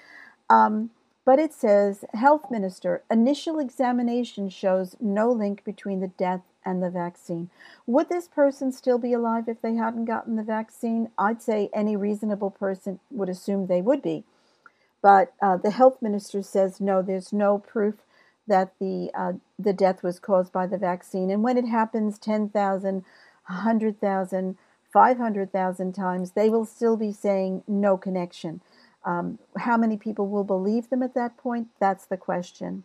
Um, 0.50 0.92
but 1.26 1.40
it 1.40 1.54
says, 1.54 2.06
Health 2.14 2.50
Minister, 2.50 3.04
initial 3.12 3.60
examination 3.60 4.50
shows 4.50 4.96
no 5.00 5.32
link 5.32 5.64
between 5.64 6.00
the 6.00 6.08
death 6.08 6.42
and 6.66 6.84
the 6.84 6.90
vaccine. 6.90 7.50
Would 7.86 8.10
this 8.10 8.28
person 8.28 8.72
still 8.72 8.98
be 8.98 9.14
alive 9.14 9.48
if 9.48 9.62
they 9.62 9.76
hadn't 9.76 10.06
gotten 10.06 10.36
the 10.36 10.44
vaccine? 10.44 11.10
I'd 11.18 11.42
say 11.42 11.70
any 11.74 11.96
reasonable 11.96 12.52
person 12.52 13.00
would 13.12 13.30
assume 13.30 13.68
they 13.68 13.82
would 13.82 14.02
be. 14.02 14.24
But 15.02 15.34
uh, 15.42 15.58
the 15.58 15.72
health 15.72 16.02
minister 16.02 16.42
says 16.42 16.82
no, 16.82 17.02
there's 17.02 17.32
no 17.32 17.58
proof 17.58 17.96
that 18.48 18.74
the 18.80 19.12
uh, 19.14 19.34
the 19.58 19.74
death 19.74 20.04
was 20.04 20.20
caused 20.20 20.52
by 20.52 20.68
the 20.68 20.78
vaccine. 20.78 21.30
And 21.30 21.44
when 21.44 21.58
it 21.58 21.68
happens 21.68 22.18
10,000, 22.20 23.06
100,000, 23.48 24.58
500,000 24.92 25.94
times, 25.94 26.32
they 26.32 26.50
will 26.50 26.66
still 26.66 26.98
be 26.98 27.12
saying 27.12 27.64
no 27.68 27.98
connection. 27.98 28.62
Um, 29.06 29.40
how 29.58 29.78
many 29.78 29.96
people 29.98 30.28
will 30.28 30.44
believe 30.44 30.90
them 30.90 31.04
at 31.04 31.14
that 31.14 31.38
point? 31.38 31.70
That's 31.80 32.06
the 32.06 32.18
question. 32.18 32.84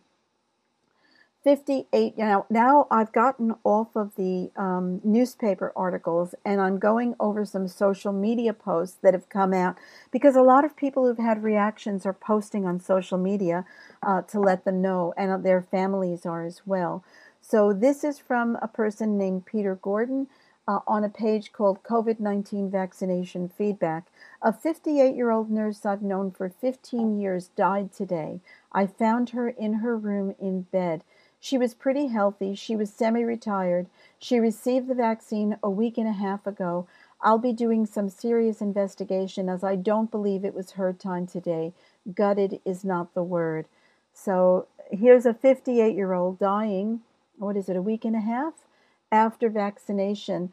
58 1.45 2.17
now 2.17 2.43
now 2.49 2.87
i've 2.89 3.11
gotten 3.11 3.53
off 3.63 3.95
of 3.95 4.15
the 4.15 4.49
um, 4.55 4.99
newspaper 5.03 5.71
articles 5.75 6.33
and 6.43 6.59
i'm 6.59 6.79
going 6.79 7.13
over 7.19 7.45
some 7.45 7.67
social 7.67 8.11
media 8.11 8.51
posts 8.51 8.97
that 9.03 9.13
have 9.13 9.29
come 9.29 9.53
out 9.53 9.77
because 10.11 10.35
a 10.35 10.41
lot 10.41 10.65
of 10.65 10.75
people 10.75 11.05
who've 11.05 11.23
had 11.23 11.43
reactions 11.43 12.03
are 12.03 12.13
posting 12.13 12.65
on 12.65 12.79
social 12.79 13.19
media 13.19 13.63
uh, 14.01 14.23
to 14.23 14.39
let 14.39 14.65
them 14.65 14.81
know 14.81 15.13
and 15.15 15.45
their 15.45 15.61
families 15.61 16.25
are 16.25 16.43
as 16.43 16.63
well 16.65 17.03
so 17.41 17.71
this 17.71 18.03
is 18.03 18.17
from 18.17 18.57
a 18.59 18.67
person 18.67 19.15
named 19.15 19.45
peter 19.45 19.75
gordon 19.75 20.27
uh, 20.67 20.79
on 20.87 21.03
a 21.03 21.09
page 21.09 21.51
called 21.51 21.83
COVID 21.83 22.19
19 22.19 22.71
Vaccination 22.71 23.49
Feedback. 23.49 24.07
A 24.41 24.51
58 24.51 25.15
year 25.15 25.29
old 25.29 25.51
nurse 25.51 25.85
I've 25.85 26.01
known 26.01 26.31
for 26.31 26.49
15 26.49 27.19
years 27.19 27.49
died 27.49 27.93
today. 27.93 28.41
I 28.71 28.87
found 28.87 29.29
her 29.29 29.47
in 29.47 29.75
her 29.75 29.95
room 29.95 30.33
in 30.39 30.63
bed. 30.63 31.03
She 31.39 31.57
was 31.57 31.73
pretty 31.73 32.07
healthy. 32.07 32.55
She 32.55 32.75
was 32.75 32.91
semi 32.91 33.23
retired. 33.23 33.87
She 34.17 34.39
received 34.39 34.87
the 34.87 34.95
vaccine 34.95 35.57
a 35.61 35.69
week 35.69 35.97
and 35.97 36.07
a 36.07 36.13
half 36.13 36.47
ago. 36.47 36.87
I'll 37.21 37.37
be 37.37 37.53
doing 37.53 37.85
some 37.85 38.09
serious 38.09 38.61
investigation 38.61 39.49
as 39.49 39.63
I 39.63 39.75
don't 39.75 40.11
believe 40.11 40.43
it 40.43 40.53
was 40.53 40.71
her 40.71 40.93
time 40.93 41.27
today. 41.27 41.73
Gutted 42.13 42.59
is 42.65 42.83
not 42.83 43.13
the 43.13 43.23
word. 43.23 43.67
So 44.13 44.67
here's 44.91 45.25
a 45.25 45.33
58 45.33 45.95
year 45.95 46.13
old 46.13 46.39
dying, 46.39 47.01
what 47.37 47.57
is 47.57 47.69
it, 47.69 47.75
a 47.75 47.81
week 47.81 48.05
and 48.05 48.15
a 48.15 48.21
half 48.21 48.53
after 49.11 49.49
vaccination. 49.49 50.51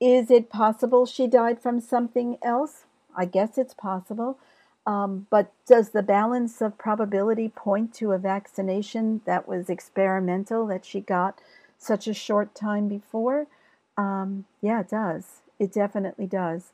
Is 0.00 0.30
it 0.30 0.50
possible 0.50 1.06
she 1.06 1.26
died 1.26 1.60
from 1.60 1.80
something 1.80 2.38
else? 2.42 2.84
I 3.16 3.24
guess 3.24 3.56
it's 3.56 3.74
possible. 3.74 4.38
Um, 4.86 5.26
but 5.30 5.52
does 5.66 5.90
the 5.90 6.02
balance 6.02 6.62
of 6.62 6.78
probability 6.78 7.48
point 7.48 7.92
to 7.94 8.12
a 8.12 8.18
vaccination 8.18 9.20
that 9.24 9.48
was 9.48 9.68
experimental 9.68 10.66
that 10.68 10.84
she 10.84 11.00
got 11.00 11.40
such 11.76 12.06
a 12.06 12.14
short 12.14 12.54
time 12.54 12.88
before? 12.88 13.48
Um, 13.96 14.44
yeah, 14.60 14.80
it 14.80 14.90
does. 14.90 15.40
It 15.58 15.72
definitely 15.72 16.26
does. 16.26 16.70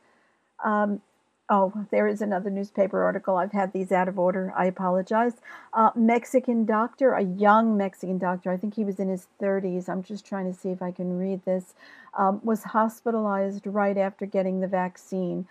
Um, 0.62 1.01
oh, 1.48 1.87
there 1.90 2.07
is 2.07 2.20
another 2.20 2.51
newspaper 2.51 3.03
article. 3.03 3.37
I've 3.37 3.53
had 3.53 3.72
these 3.72 3.92
out 3.92 4.09
of 4.09 4.18
order. 4.18 4.53
I 4.57 4.66
apologize. 4.66 5.35
Uh, 5.72 5.90
Mexican 5.94 6.66
doctor, 6.66 7.14
a 7.14 7.22
young 7.22 7.77
Mexican 7.77 8.18
doctor, 8.18 8.51
I 8.51 8.59
think 8.59 8.75
he 8.75 8.85
was 8.85 8.98
in 8.98 9.09
his 9.09 9.27
30s. 9.40 9.88
I'm 9.88 10.03
just 10.03 10.27
trying 10.27 10.53
to 10.53 10.59
see 10.59 10.70
if 10.70 10.83
I 10.83 10.90
can 10.90 11.18
read 11.18 11.44
this, 11.44 11.75
um, 12.18 12.40
was 12.44 12.64
hospitalized 12.64 13.66
right 13.66 13.96
after 13.96 14.27
getting 14.27 14.61
the 14.61 14.66
vaccine. 14.66 15.46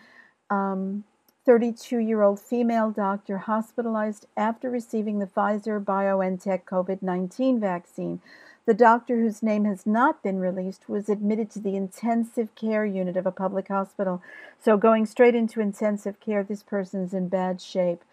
Um, 0.50 1.06
32 1.46 1.98
year 1.98 2.22
old 2.22 2.40
female 2.40 2.92
doctor 2.92 3.40
hospitalized 3.40 4.28
after 4.38 4.70
receiving 4.70 5.20
the 5.20 5.26
Pfizer 5.26 5.84
BioNTech 5.84 6.64
COVID 6.66 7.02
19 7.02 7.60
vaccine. 7.60 8.22
The 8.68 8.76
doctor, 8.76 9.20
whose 9.20 9.42
name 9.42 9.66
has 9.66 9.88
not 9.88 10.22
been 10.22 10.40
released, 10.40 10.88
was 10.88 11.10
admitted 11.10 11.50
to 11.52 11.60
the 11.60 11.76
intensive 11.76 12.54
care 12.54 12.86
unit 12.86 13.18
of 13.18 13.26
a 13.26 13.32
public 13.32 13.70
hospital. 13.70 14.22
So, 14.64 14.78
going 14.78 15.08
straight 15.08 15.34
into 15.34 15.62
intensive 15.62 16.20
care, 16.20 16.44
this 16.44 16.62
person's 16.62 17.12
in 17.12 17.28
bad 17.28 17.60
shape. 17.60 18.04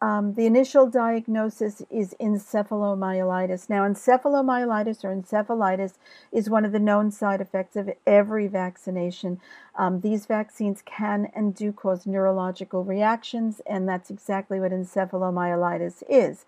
Um, 0.00 0.34
the 0.34 0.46
initial 0.46 0.86
diagnosis 0.86 1.82
is 1.90 2.14
encephalomyelitis. 2.20 3.68
Now, 3.68 3.82
encephalomyelitis 3.82 5.02
or 5.02 5.14
encephalitis 5.14 5.94
is 6.30 6.48
one 6.48 6.64
of 6.64 6.70
the 6.70 6.78
known 6.78 7.10
side 7.10 7.40
effects 7.40 7.74
of 7.74 7.90
every 8.06 8.46
vaccination. 8.46 9.40
Um, 9.74 10.00
these 10.00 10.26
vaccines 10.26 10.82
can 10.86 11.30
and 11.34 11.52
do 11.52 11.72
cause 11.72 12.06
neurological 12.06 12.84
reactions, 12.84 13.60
and 13.66 13.88
that's 13.88 14.08
exactly 14.08 14.60
what 14.60 14.70
encephalomyelitis 14.70 16.04
is. 16.08 16.46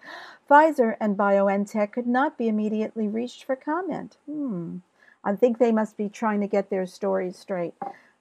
Pfizer 0.49 0.97
and 1.01 1.17
BioNTech 1.17 1.91
could 1.91 2.07
not 2.07 2.39
be 2.39 2.47
immediately 2.47 3.09
reached 3.09 3.43
for 3.43 3.57
comment. 3.57 4.17
Hmm. 4.27 4.79
I 5.25 5.35
think 5.35 5.59
they 5.59 5.73
must 5.73 5.97
be 5.97 6.09
trying 6.09 6.41
to 6.41 6.47
get 6.47 6.71
their 6.71 6.87
stories 6.87 7.37
straight. 7.37 7.75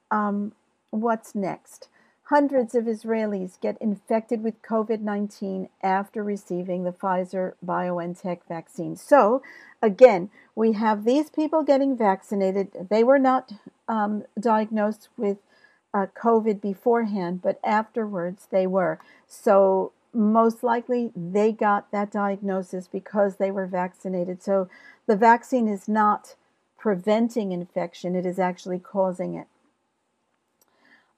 Um, 0.10 0.54
what's 0.90 1.36
next? 1.36 1.88
Hundreds 2.30 2.76
of 2.76 2.84
Israelis 2.84 3.60
get 3.60 3.76
infected 3.82 4.44
with 4.44 4.62
COVID 4.62 5.02
19 5.02 5.68
after 5.82 6.24
receiving 6.24 6.84
the 6.84 6.92
Pfizer 6.92 7.54
BioNTech 7.66 8.42
vaccine. 8.48 8.96
So, 8.96 9.42
again, 9.82 10.30
we 10.54 10.74
have 10.74 11.06
these 11.06 11.32
people 11.32 11.64
getting 11.64 11.98
vaccinated. 11.98 12.88
They 12.92 13.04
were 13.04 13.18
not 13.18 13.52
um, 13.88 14.26
diagnosed 14.40 15.10
with 15.18 15.40
uh, 15.92 16.06
COVID 16.16 16.62
beforehand, 16.62 17.42
but 17.42 17.60
afterwards 17.64 18.48
they 18.52 18.68
were. 18.68 19.00
So, 19.26 19.94
most 20.14 20.62
likely 20.62 21.12
they 21.16 21.52
got 21.52 21.92
that 21.92 22.12
diagnosis 22.12 22.88
because 22.88 23.38
they 23.38 23.50
were 23.50 23.66
vaccinated. 23.66 24.44
So, 24.44 24.70
the 25.08 25.16
vaccine 25.16 25.68
is 25.68 25.88
not 25.88 26.36
preventing 26.78 27.54
infection, 27.54 28.16
it 28.16 28.28
is 28.28 28.38
actually 28.38 28.78
causing 28.78 29.34
it. 29.34 29.48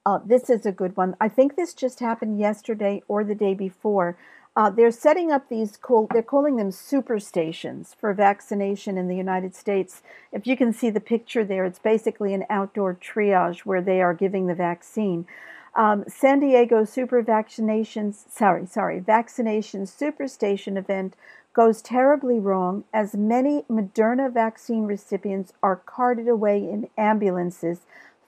Uh, 0.06 0.20
this 0.26 0.50
is 0.50 0.66
a 0.66 0.72
good 0.72 0.98
one. 0.98 1.16
I 1.22 1.30
think 1.30 1.56
this 1.56 1.74
just 1.74 2.00
happened 2.00 2.40
yesterday 2.40 3.04
or 3.08 3.24
the 3.24 3.36
day 3.36 3.54
before. 3.54 4.18
Uh, 4.56 4.70
they're 4.70 4.92
setting 4.92 5.32
up 5.32 5.48
these 5.48 5.78
cool, 5.78 6.08
they're 6.12 6.24
calling 6.24 6.58
them 6.58 6.72
super 6.72 7.20
stations 7.20 7.96
for 7.98 8.14
vaccination 8.14 8.98
in 8.98 9.08
the 9.08 9.16
United 9.16 9.56
States. 9.56 10.02
If 10.32 10.48
you 10.48 10.58
can 10.58 10.74
see 10.74 10.90
the 10.90 11.00
picture 11.00 11.46
there, 11.46 11.66
it's 11.66 11.80
basically 11.80 12.34
an 12.34 12.46
outdoor 12.50 12.96
triage 12.96 13.60
where 13.60 13.82
they 13.82 14.02
are 14.02 14.14
giving 14.14 14.48
the 14.48 14.56
vaccine. 14.56 15.26
Um, 15.74 16.04
San 16.08 16.42
Diego 16.42 16.84
super 16.84 17.24
vaccinations, 17.24 18.30
sorry, 18.30 18.66
sorry, 18.66 19.00
vaccination 19.00 19.86
super 19.86 20.28
station 20.28 20.76
event 20.76 21.16
goes 21.54 21.82
terribly 21.82 22.40
wrong 22.40 22.84
as 22.94 23.16
many 23.16 23.64
Moderna 23.70 24.34
vaccine 24.34 24.84
recipients 24.84 25.54
are 25.62 25.76
carted 25.76 26.28
away 26.28 26.58
in 26.58 26.90
ambulances 26.98 27.82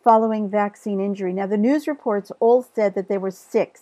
following 0.04 0.50
vaccine 0.50 1.00
injury. 1.00 1.34
Now, 1.34 1.48
the 1.48 1.58
news 1.58 1.88
reports 1.88 2.32
all 2.40 2.64
said 2.64 2.96
that 2.96 3.08
there 3.08 3.20
were 3.20 3.32
six 3.32 3.82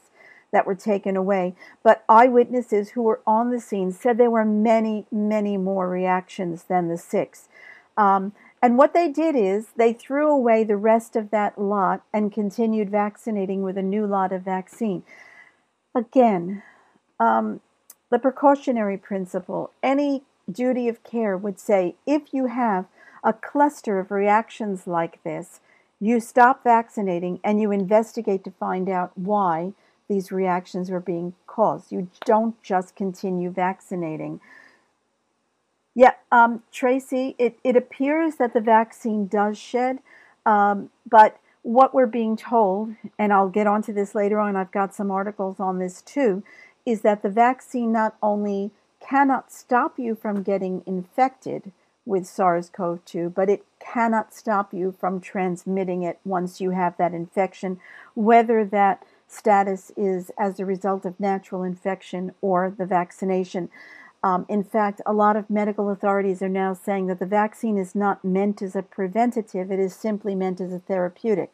that 0.52 0.66
were 0.66 0.76
taken 0.76 1.16
away, 1.16 1.56
but 1.84 2.04
eyewitnesses 2.10 2.90
who 2.90 3.02
were 3.04 3.22
on 3.26 3.52
the 3.52 3.60
scene 3.60 3.92
said 3.92 4.18
there 4.18 4.30
were 4.30 4.46
many, 4.46 5.06
many 5.12 5.58
more 5.58 5.90
reactions 5.90 6.64
than 6.64 6.90
the 6.90 6.98
six. 6.98 7.48
Um, 7.98 8.34
and 8.62 8.78
what 8.78 8.94
they 8.94 9.10
did 9.10 9.36
is 9.36 9.70
they 9.76 9.94
threw 9.94 10.30
away 10.30 10.64
the 10.64 10.78
rest 10.78 11.16
of 11.16 11.32
that 11.32 11.60
lot 11.60 12.04
and 12.14 12.32
continued 12.32 12.90
vaccinating 12.90 13.64
with 13.64 13.78
a 13.78 13.82
new 13.82 14.06
lot 14.06 14.32
of 14.32 14.44
vaccine. 14.44 15.04
Again, 15.96 16.62
um, 17.20 17.62
the 18.12 18.20
precautionary 18.20 18.98
principle, 18.98 19.72
any 19.82 20.24
duty 20.52 20.88
of 20.88 21.04
care 21.04 21.38
would 21.38 21.60
say 21.60 21.96
if 22.06 22.34
you 22.34 22.48
have 22.48 22.86
a 23.24 23.34
cluster 23.34 24.00
of 24.00 24.12
reactions 24.12 24.86
like 24.86 25.24
this, 25.24 25.60
you 26.02 26.20
stop 26.20 26.64
vaccinating 26.64 27.40
and 27.44 27.62
you 27.62 27.72
investigate 27.72 28.44
to 28.44 28.52
find 28.52 28.90
out 28.90 29.16
why 29.16 29.72
these 30.10 30.32
reactions 30.32 30.90
are 30.90 31.00
being 31.00 31.34
caused. 31.46 31.92
You 31.92 32.10
don't 32.26 32.62
just 32.64 32.96
continue 32.96 33.52
vaccinating. 33.52 34.42
Yeah, 35.94 36.14
um, 36.32 36.64
Tracy, 36.72 37.36
it, 37.38 37.60
it 37.64 37.76
appears 37.76 38.36
that 38.38 38.54
the 38.54 38.62
vaccine 38.62 39.28
does 39.28 39.58
shed, 39.58 40.00
um, 40.46 40.90
but 41.10 41.38
what 41.62 41.94
we're 41.94 42.08
being 42.08 42.36
told, 42.36 42.96
and 43.20 43.32
I'll 43.32 43.50
get 43.50 43.68
onto 43.68 43.94
this 43.94 44.16
later 44.16 44.40
on, 44.40 44.56
I've 44.56 44.72
got 44.72 44.96
some 44.96 45.12
articles 45.12 45.60
on 45.60 45.78
this 45.78 46.02
too, 46.02 46.44
is 46.86 47.02
that 47.02 47.22
the 47.22 47.30
vaccine 47.30 47.92
not 47.92 48.16
only 48.24 48.72
cannot 49.00 49.52
stop 49.52 50.00
you 50.00 50.16
from 50.16 50.42
getting 50.42 50.82
infected 50.88 51.72
with 52.12 52.28
SARS 52.28 52.70
CoV 52.70 53.04
2, 53.06 53.30
but 53.30 53.50
it 53.50 53.66
cannot 53.80 54.34
stop 54.34 54.74
you 54.74 54.92
from 54.92 55.22
transmitting 55.22 56.04
it 56.04 56.20
once 56.26 56.60
you 56.60 56.72
have 56.72 56.98
that 56.98 57.14
infection, 57.14 57.80
whether 58.14 58.66
that 58.66 59.02
status 59.28 59.94
is 59.96 60.30
as 60.38 60.60
a 60.60 60.66
result 60.66 61.06
of 61.06 61.20
natural 61.22 61.64
infection 61.64 62.34
or 62.42 62.70
the 62.70 62.86
vaccination. 62.86 63.70
Um, 64.22 64.46
in 64.50 64.62
fact, 64.62 65.02
a 65.06 65.14
lot 65.14 65.38
of 65.38 65.50
medical 65.50 65.90
authorities 65.90 66.42
are 66.42 66.50
now 66.50 66.74
saying 66.74 67.08
that 67.08 67.20
the 67.20 67.26
vaccine 67.26 67.78
is 67.78 67.96
not 67.96 68.26
meant 68.26 68.62
as 68.62 68.76
a 68.76 68.84
preventative, 68.84 69.72
it 69.72 69.80
is 69.80 69.96
simply 69.96 70.36
meant 70.36 70.60
as 70.60 70.74
a 70.74 70.80
therapeutic. 70.80 71.54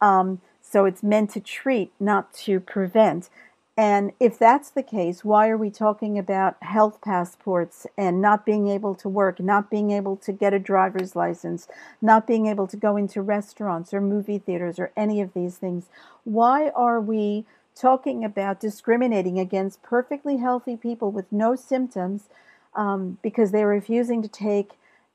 Um, 0.00 0.40
so 0.62 0.84
it's 0.84 1.02
meant 1.02 1.30
to 1.30 1.40
treat, 1.40 1.92
not 1.98 2.32
to 2.44 2.60
prevent. 2.60 3.30
And 3.78 4.10
if 4.18 4.36
that's 4.40 4.70
the 4.70 4.82
case, 4.82 5.24
why 5.24 5.48
are 5.48 5.56
we 5.56 5.70
talking 5.70 6.18
about 6.18 6.60
health 6.64 7.00
passports 7.00 7.86
and 7.96 8.20
not 8.20 8.44
being 8.44 8.66
able 8.66 8.96
to 8.96 9.08
work, 9.08 9.38
not 9.38 9.70
being 9.70 9.92
able 9.92 10.16
to 10.16 10.32
get 10.32 10.52
a 10.52 10.58
driver's 10.58 11.14
license, 11.14 11.68
not 12.02 12.26
being 12.26 12.46
able 12.46 12.66
to 12.66 12.76
go 12.76 12.96
into 12.96 13.22
restaurants 13.22 13.94
or 13.94 14.00
movie 14.00 14.38
theaters 14.38 14.80
or 14.80 14.90
any 14.96 15.20
of 15.20 15.32
these 15.32 15.58
things? 15.58 15.90
Why 16.24 16.70
are 16.70 17.00
we 17.00 17.46
talking 17.76 18.24
about 18.24 18.58
discriminating 18.58 19.38
against 19.38 19.80
perfectly 19.84 20.38
healthy 20.38 20.76
people 20.76 21.12
with 21.12 21.30
no 21.30 21.54
symptoms 21.54 22.28
um, 22.74 23.18
because 23.22 23.52
they're 23.52 23.68
refusing 23.68 24.22
to 24.22 24.28
take 24.28 24.72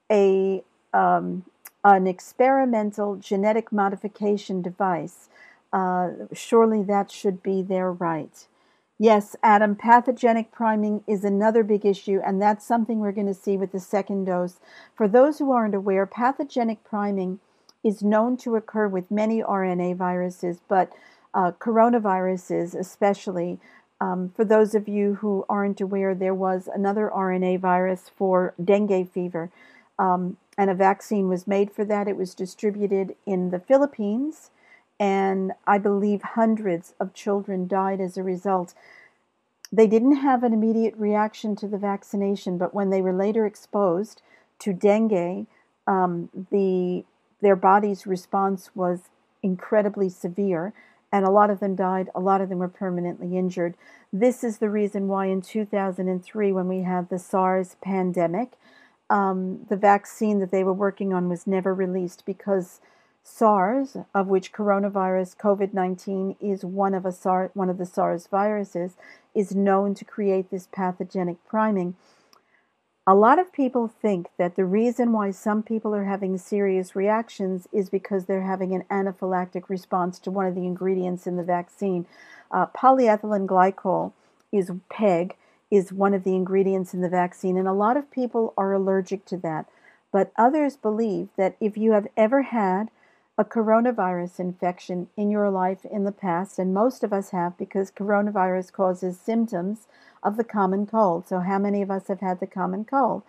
a 0.10 0.64
um, 0.94 1.44
an 1.84 2.08
experimental 2.08 3.18
genetic 3.18 3.74
modification 3.74 4.62
device. 4.62 5.28
Uh, 5.74 6.12
surely 6.32 6.82
that 6.84 7.12
should 7.12 7.44
be 7.44 7.62
their 7.62 7.92
right. 7.92 8.48
Yes, 9.04 9.36
Adam, 9.44 9.76
pathogenic 9.76 10.54
priming 10.54 11.04
is 11.08 11.26
another 11.26 11.62
big 11.62 11.86
issue, 11.86 12.22
and 12.26 12.42
that's 12.42 12.66
something 12.66 13.00
we're 13.00 13.12
going 13.12 13.28
to 13.28 13.34
see 13.34 13.58
with 13.58 13.74
the 13.74 13.80
second 13.82 14.24
dose. 14.24 14.62
For 14.96 15.10
those 15.10 15.40
who 15.40 15.52
aren't 15.52 15.76
aware, 15.76 16.06
pathogenic 16.06 16.86
priming 16.86 17.42
is 17.84 18.02
known 18.02 18.38
to 18.38 18.56
occur 18.56 18.88
with 18.88 19.12
many 19.12 19.42
RNA 19.42 19.98
viruses, 19.98 20.62
but 20.70 20.94
uh, 21.34 21.52
coronaviruses, 21.60 22.74
especially. 22.74 23.60
Um, 24.00 24.32
for 24.38 24.46
those 24.46 24.74
of 24.74 24.88
you 24.88 25.16
who 25.16 25.46
aren't 25.50 25.82
aware, 25.82 26.16
there 26.16 26.34
was 26.34 26.70
another 26.74 27.12
RNA 27.14 27.60
virus 27.60 28.10
for 28.16 28.54
dengue 28.64 29.12
fever, 29.12 29.52
um, 30.00 30.38
and 30.58 30.70
a 30.70 30.74
vaccine 30.74 31.28
was 31.28 31.46
made 31.46 31.74
for 31.74 31.84
that. 31.84 32.08
It 32.08 32.16
was 32.16 32.34
distributed 32.34 33.18
in 33.26 33.50
the 33.50 33.60
Philippines, 33.60 34.50
and 35.00 35.54
I 35.66 35.78
believe 35.78 36.22
hundreds 36.22 36.94
of 37.00 37.14
children 37.14 37.68
died 37.68 38.00
as 38.00 38.18
a 38.18 38.24
result. 38.24 38.74
They 39.72 39.88
didn't 39.88 40.18
have 40.18 40.44
an 40.44 40.54
immediate 40.54 40.96
reaction 40.98 41.56
to 41.58 41.68
the 41.68 41.78
vaccination, 41.78 42.58
but 42.58 42.74
when 42.74 42.90
they 42.90 43.02
were 43.02 43.14
later 43.14 43.46
exposed 43.46 44.22
to 44.60 44.74
dengue, 44.74 45.48
um, 45.88 46.30
the 46.52 47.04
their 47.42 47.56
body's 47.58 48.08
response 48.08 48.72
was 48.74 49.10
incredibly 49.42 50.08
severe 50.08 50.74
and 51.14 51.26
a 51.26 51.30
lot 51.30 51.52
of 51.52 51.60
them 51.60 51.76
died. 51.76 52.10
A 52.16 52.20
lot 52.20 52.42
of 52.42 52.50
them 52.50 52.58
were 52.58 52.68
permanently 52.68 53.38
injured. 53.38 53.76
This 54.12 54.44
is 54.44 54.58
the 54.58 54.70
reason 54.70 55.08
why 55.08 55.28
in 55.28 55.44
2003, 55.44 56.52
when 56.52 56.68
we 56.68 56.82
had 56.82 57.10
the 57.10 57.20
SARS 57.20 57.76
pandemic, 57.84 58.54
um, 59.12 59.66
the 59.70 59.76
vaccine 59.76 60.40
that 60.40 60.50
they 60.50 60.64
were 60.64 60.74
working 60.74 61.14
on 61.14 61.30
was 61.30 61.46
never 61.46 61.72
released 61.72 62.26
because 62.26 62.82
SARS, 63.24 63.96
of 64.14 64.28
which 64.28 64.52
coronavirus 64.52 65.38
COVID-19 65.38 66.36
is 66.42 66.66
one 66.66 66.94
of 66.94 67.12
SARS, 67.14 67.52
one 67.54 67.70
of 67.70 67.78
the 67.78 67.86
SARS 67.86 68.28
viruses, 68.28 68.96
is 69.34 69.56
known 69.56 69.96
to 69.96 70.06
create 70.06 70.52
this 70.52 70.68
pathogenic 70.72 71.38
priming. 71.48 71.96
A 73.08 73.16
lot 73.16 73.40
of 73.40 73.52
people 73.52 73.88
think 73.88 74.28
that 74.38 74.56
the 74.56 74.66
reason 74.66 75.12
why 75.12 75.32
some 75.32 75.64
people 75.64 75.96
are 75.96 76.06
having 76.06 76.38
serious 76.38 76.96
reactions 76.96 77.68
is 77.72 77.90
because 77.90 78.26
they're 78.26 78.44
having 78.44 78.74
an 78.74 78.84
anaphylactic 78.90 79.68
response 79.68 80.20
to 80.20 80.32
one 80.32 80.46
of 80.46 80.56
the 80.56 80.66
ingredients 80.66 81.26
in 81.26 81.36
the 81.36 81.44
vaccine. 81.44 82.06
Uh, 82.52 82.66
polyethylene 82.68 83.48
glycol 83.48 84.14
is 84.52 84.72
PEG, 84.90 85.36
is 85.72 85.92
one 85.92 86.14
of 86.14 86.24
the 86.24 86.36
ingredients 86.36 86.94
in 86.94 87.02
the 87.02 87.10
vaccine, 87.10 87.58
and 87.58 87.68
a 87.68 87.74
lot 87.74 87.98
of 87.98 88.12
people 88.12 88.54
are 88.58 88.74
allergic 88.74 89.26
to 89.26 89.38
that. 89.38 89.66
But 90.12 90.32
others 90.38 90.78
believe 90.78 91.30
that 91.36 91.56
if 91.60 91.78
you 91.78 91.94
have 91.94 92.08
ever 92.16 92.44
had 92.44 92.90
a 93.38 93.44
coronavirus 93.44 94.40
infection 94.40 95.08
in 95.18 95.32
your 95.32 95.50
life 95.50 95.86
in 95.86 96.04
the 96.04 96.12
past, 96.12 96.60
and 96.60 96.74
most 96.74 97.04
of 97.04 97.12
us 97.12 97.32
have 97.32 97.58
because 97.58 97.90
coronavirus 97.90 98.72
causes 98.72 99.20
symptoms 99.20 99.88
of 100.22 100.38
the 100.38 100.44
common 100.44 100.86
cold. 100.86 101.28
So, 101.28 101.40
how 101.40 101.58
many 101.58 101.82
of 101.82 101.90
us 101.90 102.08
have 102.08 102.20
had 102.20 102.40
the 102.40 102.48
common 102.48 102.86
cold? 102.86 103.24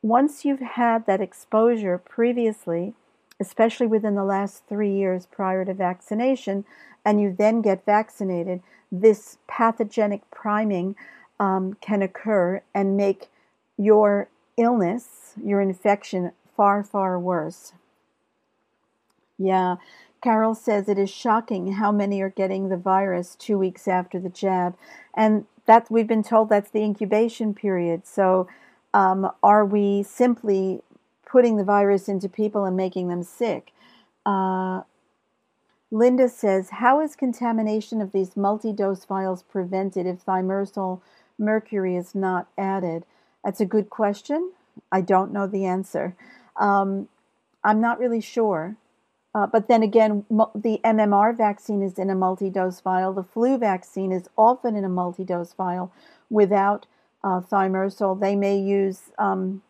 Once 0.00 0.44
you've 0.44 0.60
had 0.60 1.06
that 1.06 1.20
exposure 1.20 1.98
previously, 1.98 2.94
especially 3.40 3.86
within 3.86 4.14
the 4.14 4.24
last 4.24 4.62
three 4.68 4.92
years 4.92 5.26
prior 5.26 5.64
to 5.64 5.74
vaccination, 5.74 6.64
and 7.04 7.20
you 7.20 7.34
then 7.36 7.60
get 7.62 7.84
vaccinated, 7.84 8.62
this 8.92 9.38
pathogenic 9.48 10.30
priming 10.30 10.94
um, 11.40 11.76
can 11.80 12.00
occur 12.02 12.62
and 12.72 12.96
make 12.96 13.26
your 13.76 14.28
illness, 14.56 15.34
your 15.42 15.60
infection, 15.60 16.32
far, 16.56 16.84
far 16.84 17.18
worse. 17.18 17.72
Yeah. 19.38 19.76
Carol 20.22 20.54
says 20.54 20.88
it 20.88 20.98
is 20.98 21.10
shocking 21.10 21.74
how 21.74 21.92
many 21.92 22.20
are 22.20 22.30
getting 22.30 22.68
the 22.68 22.76
virus 22.76 23.36
two 23.36 23.58
weeks 23.58 23.86
after 23.86 24.18
the 24.18 24.28
jab. 24.28 24.76
And 25.14 25.46
that 25.66 25.90
we've 25.90 26.06
been 26.06 26.22
told 26.22 26.48
that's 26.48 26.70
the 26.70 26.82
incubation 26.82 27.54
period. 27.54 28.06
So, 28.06 28.48
um, 28.94 29.30
are 29.42 29.64
we 29.64 30.02
simply 30.02 30.80
putting 31.26 31.56
the 31.56 31.64
virus 31.64 32.08
into 32.08 32.28
people 32.28 32.64
and 32.64 32.76
making 32.76 33.08
them 33.08 33.22
sick? 33.22 33.72
Uh, 34.24 34.82
Linda 35.90 36.28
says, 36.28 36.70
How 36.70 37.00
is 37.00 37.14
contamination 37.14 38.00
of 38.00 38.12
these 38.12 38.36
multi 38.36 38.72
dose 38.72 39.04
vials 39.04 39.42
prevented 39.42 40.06
if 40.06 40.24
thimerosal 40.24 41.00
mercury 41.38 41.96
is 41.96 42.14
not 42.14 42.48
added? 42.56 43.04
That's 43.44 43.60
a 43.60 43.66
good 43.66 43.90
question. 43.90 44.52
I 44.90 45.00
don't 45.00 45.32
know 45.32 45.46
the 45.46 45.64
answer. 45.64 46.16
Um, 46.56 47.08
I'm 47.62 47.80
not 47.80 47.98
really 47.98 48.20
sure. 48.20 48.76
Uh, 49.36 49.46
but 49.46 49.68
then 49.68 49.82
again, 49.82 50.24
the 50.30 50.80
MMR 50.82 51.36
vaccine 51.36 51.82
is 51.82 51.98
in 51.98 52.08
a 52.08 52.14
multi 52.14 52.48
dose 52.48 52.80
vial. 52.80 53.12
The 53.12 53.22
flu 53.22 53.58
vaccine 53.58 54.10
is 54.10 54.30
often 54.34 54.74
in 54.76 54.82
a 54.82 54.88
multi 54.88 55.24
dose 55.24 55.52
vial 55.52 55.92
without 56.30 56.86
uh, 57.22 57.42
thimerosal. 57.42 58.18
They 58.18 58.34
may 58.34 58.58
use 58.58 59.10
um, 59.18 59.62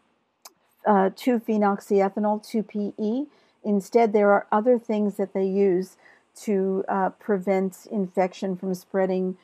uh, 0.86 1.10
2 1.16 1.40
phenoxyethanol, 1.40 2.46
2PE. 2.46 3.26
Instead, 3.64 4.12
there 4.12 4.30
are 4.30 4.46
other 4.52 4.78
things 4.78 5.16
that 5.16 5.34
they 5.34 5.46
use 5.46 5.96
to 6.42 6.84
uh, 6.88 7.10
prevent 7.18 7.88
infection 7.90 8.56
from 8.56 8.72
spreading 8.72 9.36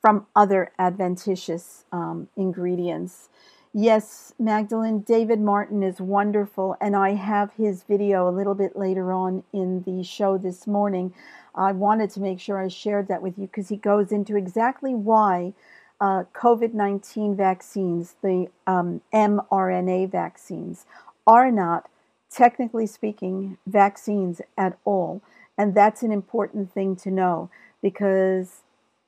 from 0.00 0.26
other 0.36 0.70
adventitious 0.78 1.84
um, 1.90 2.28
ingredients. 2.36 3.28
Yes, 3.76 4.32
Magdalene, 4.38 5.00
David 5.00 5.40
Martin 5.40 5.82
is 5.82 6.00
wonderful, 6.00 6.76
and 6.80 6.94
I 6.94 7.14
have 7.14 7.54
his 7.54 7.82
video 7.82 8.28
a 8.28 8.30
little 8.30 8.54
bit 8.54 8.76
later 8.76 9.12
on 9.12 9.42
in 9.52 9.82
the 9.82 10.04
show 10.04 10.38
this 10.38 10.68
morning. 10.68 11.12
I 11.56 11.72
wanted 11.72 12.10
to 12.10 12.20
make 12.20 12.38
sure 12.38 12.62
I 12.62 12.68
shared 12.68 13.08
that 13.08 13.20
with 13.20 13.36
you 13.36 13.48
because 13.48 13.70
he 13.70 13.76
goes 13.76 14.12
into 14.12 14.36
exactly 14.36 14.94
why 14.94 15.54
uh, 16.00 16.22
COVID 16.32 16.72
19 16.72 17.34
vaccines, 17.34 18.14
the 18.22 18.46
um, 18.64 19.00
mRNA 19.12 20.08
vaccines, 20.08 20.86
are 21.26 21.50
not, 21.50 21.90
technically 22.30 22.86
speaking, 22.86 23.58
vaccines 23.66 24.40
at 24.56 24.78
all. 24.84 25.20
And 25.58 25.74
that's 25.74 26.04
an 26.04 26.12
important 26.12 26.72
thing 26.72 26.94
to 26.96 27.10
know 27.10 27.50
because 27.82 28.62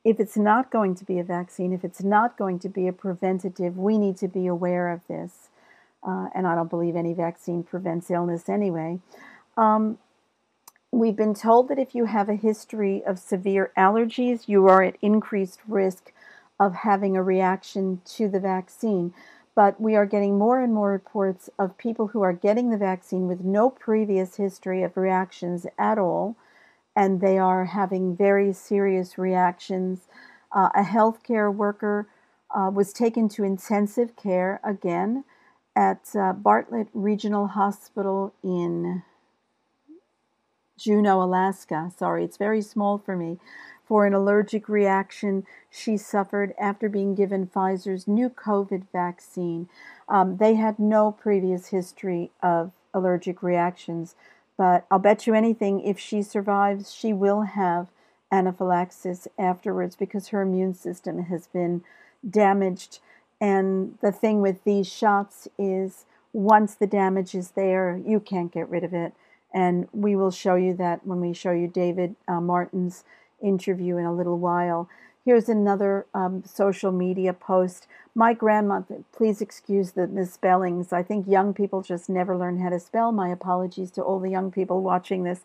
if 0.07 0.21
it's 0.21 0.37
not 0.37 0.71
going 0.71 0.95
to 0.95 1.05
be 1.05 1.19
a 1.19 1.25
vaccine, 1.25 1.73
if 1.73 1.83
it's 1.83 2.01
not 2.01 2.39
going 2.39 2.61
to 2.61 2.69
be 2.69 2.87
a 2.87 2.93
preventative, 2.93 3.77
we 3.77 3.99
need 3.99 4.17
to 4.17 4.29
be 4.29 4.47
aware 4.47 4.93
of 4.93 5.01
this. 5.09 5.49
Uh, 6.07 6.29
and 6.33 6.47
I 6.47 6.55
don't 6.55 6.71
believe 6.71 6.95
any 6.95 7.13
vaccine 7.13 7.65
prevents 7.65 8.09
illness 8.09 8.49
anyway. 8.49 9.01
Um, 9.57 9.99
we've 10.93 11.17
been 11.17 11.35
told 11.35 11.67
that 11.69 11.81
if 11.81 11.93
you 11.93 12.05
have 12.05 12.29
a 12.29 12.37
history 12.37 13.03
of 13.05 13.19
severe 13.19 13.73
allergies, 13.77 14.47
you 14.47 14.69
are 14.69 14.85
at 14.85 14.95
increased 15.03 15.59
risk 15.67 16.13
of 16.61 16.73
having 16.73 17.17
a 17.17 17.23
reaction 17.23 18.01
to 18.05 18.29
the 18.29 18.39
vaccine. 18.39 19.13
But 19.57 19.81
we 19.81 19.97
are 19.97 20.07
getting 20.07 20.39
more 20.39 20.61
and 20.61 20.73
more 20.73 20.93
reports 20.93 21.51
of 21.59 21.79
people 21.79 22.09
who 22.09 22.23
are 22.23 22.33
getting 22.33 22.71
the 22.71 22.79
vaccine 22.79 23.27
with 23.27 23.41
no 23.41 23.71
previous 23.71 24.37
history 24.37 24.85
of 24.85 24.97
reactions 24.97 25.67
at 25.77 25.99
all 25.99 26.37
and 26.97 27.21
they 27.21 27.39
are 27.39 27.67
having 27.67 28.17
very 28.17 28.53
serious 28.53 29.19
reactions. 29.19 30.09
Uh, 30.51 30.71
a 30.75 30.83
healthcare 30.83 31.55
worker 31.55 32.09
uh, 32.57 32.71
was 32.73 32.93
taken 32.93 33.29
to 33.29 33.45
intensive 33.45 34.17
care 34.17 34.61
again 34.65 35.25
at 35.77 36.09
uh, 36.19 36.33
Bartlett 36.33 36.89
Regional 36.95 37.49
Hospital 37.49 38.33
in 38.43 39.03
Juneau, 40.79 41.23
Alaska. 41.23 41.93
Sorry, 41.97 42.25
it's 42.25 42.39
very 42.39 42.63
small 42.63 42.99
for 42.99 43.15
me. 43.15 43.39
For 43.85 44.05
an 44.07 44.15
allergic 44.15 44.69
reaction 44.69 45.45
she 45.71 45.97
suffered 45.97 46.55
after 46.59 46.89
being 46.89 47.15
given 47.15 47.47
Pfizer's 47.47 48.09
new 48.09 48.31
COVID 48.31 48.85
vaccine. 48.91 49.69
Um, 50.09 50.39
they 50.39 50.55
had 50.55 50.79
no 50.79 51.13
previous 51.13 51.69
history 51.69 52.33
of 52.43 52.73
allergic 52.93 53.43
reactions, 53.43 54.17
but 54.57 54.87
I'll 54.91 54.99
bet 54.99 55.27
you 55.27 55.35
anything 55.35 55.81
if 55.81 55.99
she 55.99 56.23
survives, 56.23 56.93
she 56.93 57.13
will 57.13 57.43
have 57.43 57.89
anaphylaxis 58.33 59.29
afterwards 59.39 59.97
because 59.97 60.29
her 60.29 60.43
immune 60.43 60.75
system 60.75 61.25
has 61.25 61.47
been 61.47 61.83
damaged. 62.29 63.01
And 63.41 63.99
the 64.01 64.13
thing 64.13 64.41
with 64.41 64.65
these 64.65 64.87
shots 64.87 65.47
is 65.59 66.07
once 66.33 66.75
the 66.75 66.87
damage 66.87 67.35
is 67.35 67.53
there, 67.53 68.01
you 68.05 68.21
can't 68.21 68.53
get 68.53 68.69
rid 68.69 68.85
of 68.85 68.95
it. 68.95 69.13
And 69.53 69.89
we 69.93 70.17
will 70.17 70.31
show 70.31 70.55
you 70.55 70.75
that 70.75 71.07
when 71.07 71.21
we 71.21 71.33
show 71.33 71.53
you 71.53 71.69
David 71.69 72.17
uh, 72.29 72.41
Martin's 72.41 73.05
interview 73.43 73.97
in 73.97 74.05
a 74.05 74.15
little 74.15 74.39
while. 74.39 74.89
Here's 75.27 75.49
another 75.49 76.07
um, 76.15 76.45
social 76.47 76.93
media 76.93 77.33
post. 77.33 77.89
My 78.15 78.33
grandma, 78.33 78.83
please 79.11 79.41
excuse 79.41 79.91
the 79.91 80.07
misspellings. 80.07 80.93
I 80.93 81.03
think 81.03 81.27
young 81.27 81.53
people 81.53 81.83
just 81.83 82.09
never 82.09 82.37
learn 82.37 82.61
how 82.61 82.69
to 82.69 82.79
spell. 82.79 83.11
My 83.11 83.31
apologies 83.31 83.91
to 83.93 84.03
all 84.03 84.21
the 84.21 84.31
young 84.31 84.53
people 84.53 84.83
watching 84.83 85.25
this. 85.25 85.41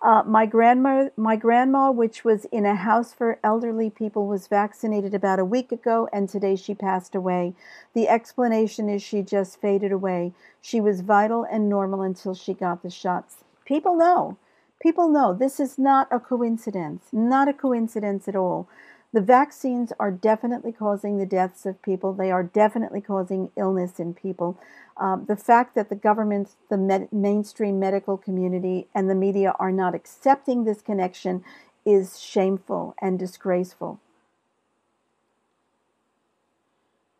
Uh, 0.00 0.22
my 0.24 0.46
grandma, 0.46 1.10
my 1.18 1.36
grandma, 1.36 1.90
which 1.90 2.24
was 2.24 2.46
in 2.46 2.64
a 2.64 2.76
house 2.76 3.12
for 3.12 3.38
elderly 3.44 3.90
people, 3.90 4.26
was 4.26 4.48
vaccinated 4.48 5.12
about 5.12 5.38
a 5.38 5.44
week 5.44 5.70
ago, 5.70 6.08
and 6.14 6.30
today 6.30 6.56
she 6.56 6.74
passed 6.74 7.14
away. 7.14 7.52
The 7.92 8.08
explanation 8.08 8.88
is 8.88 9.02
she 9.02 9.20
just 9.20 9.60
faded 9.60 9.92
away. 9.92 10.32
She 10.62 10.80
was 10.80 11.02
vital 11.02 11.44
and 11.44 11.68
normal 11.68 12.00
until 12.00 12.34
she 12.34 12.54
got 12.54 12.82
the 12.82 12.88
shots. 12.88 13.44
People 13.66 13.96
know. 13.96 14.38
People 14.80 15.10
know 15.10 15.34
this 15.34 15.60
is 15.60 15.78
not 15.78 16.08
a 16.10 16.20
coincidence. 16.20 17.08
Not 17.12 17.48
a 17.48 17.52
coincidence 17.52 18.28
at 18.28 18.36
all. 18.36 18.66
The 19.12 19.20
vaccines 19.22 19.92
are 19.98 20.10
definitely 20.10 20.72
causing 20.72 21.18
the 21.18 21.26
deaths 21.26 21.64
of 21.66 21.80
people. 21.82 22.12
They 22.12 22.30
are 22.30 22.42
definitely 22.42 23.00
causing 23.00 23.50
illness 23.56 23.98
in 23.98 24.14
people. 24.14 24.58
Um, 24.98 25.24
the 25.26 25.36
fact 25.36 25.74
that 25.74 25.88
the 25.88 25.96
government, 25.96 26.50
the 26.70 26.76
med- 26.76 27.12
mainstream 27.12 27.78
medical 27.78 28.18
community, 28.18 28.88
and 28.94 29.08
the 29.08 29.14
media 29.14 29.54
are 29.58 29.72
not 29.72 29.94
accepting 29.94 30.64
this 30.64 30.82
connection 30.82 31.44
is 31.86 32.20
shameful 32.20 32.94
and 33.00 33.18
disgraceful. 33.18 34.00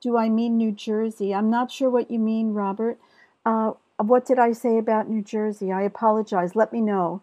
Do 0.01 0.17
I 0.17 0.29
mean 0.29 0.57
New 0.57 0.73
Jersey? 0.73 1.35
I'm 1.35 1.51
not 1.51 1.71
sure 1.71 1.91
what 1.91 2.11
you 2.11 2.19
mean, 2.19 2.53
Robert. 2.53 2.99
Uh, 3.45 3.73
what 3.99 4.27
did 4.27 4.39
I 4.39 4.53
say 4.53 4.79
about 4.79 5.09
New 5.09 5.23
Jersey? 5.23 5.73
I 5.73 5.83
apologize. 5.83 6.55
Let 6.55 6.73
me 6.73 6.81
know. 6.81 7.23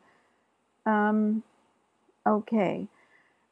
Um, 0.86 1.44
okay. 2.28 2.88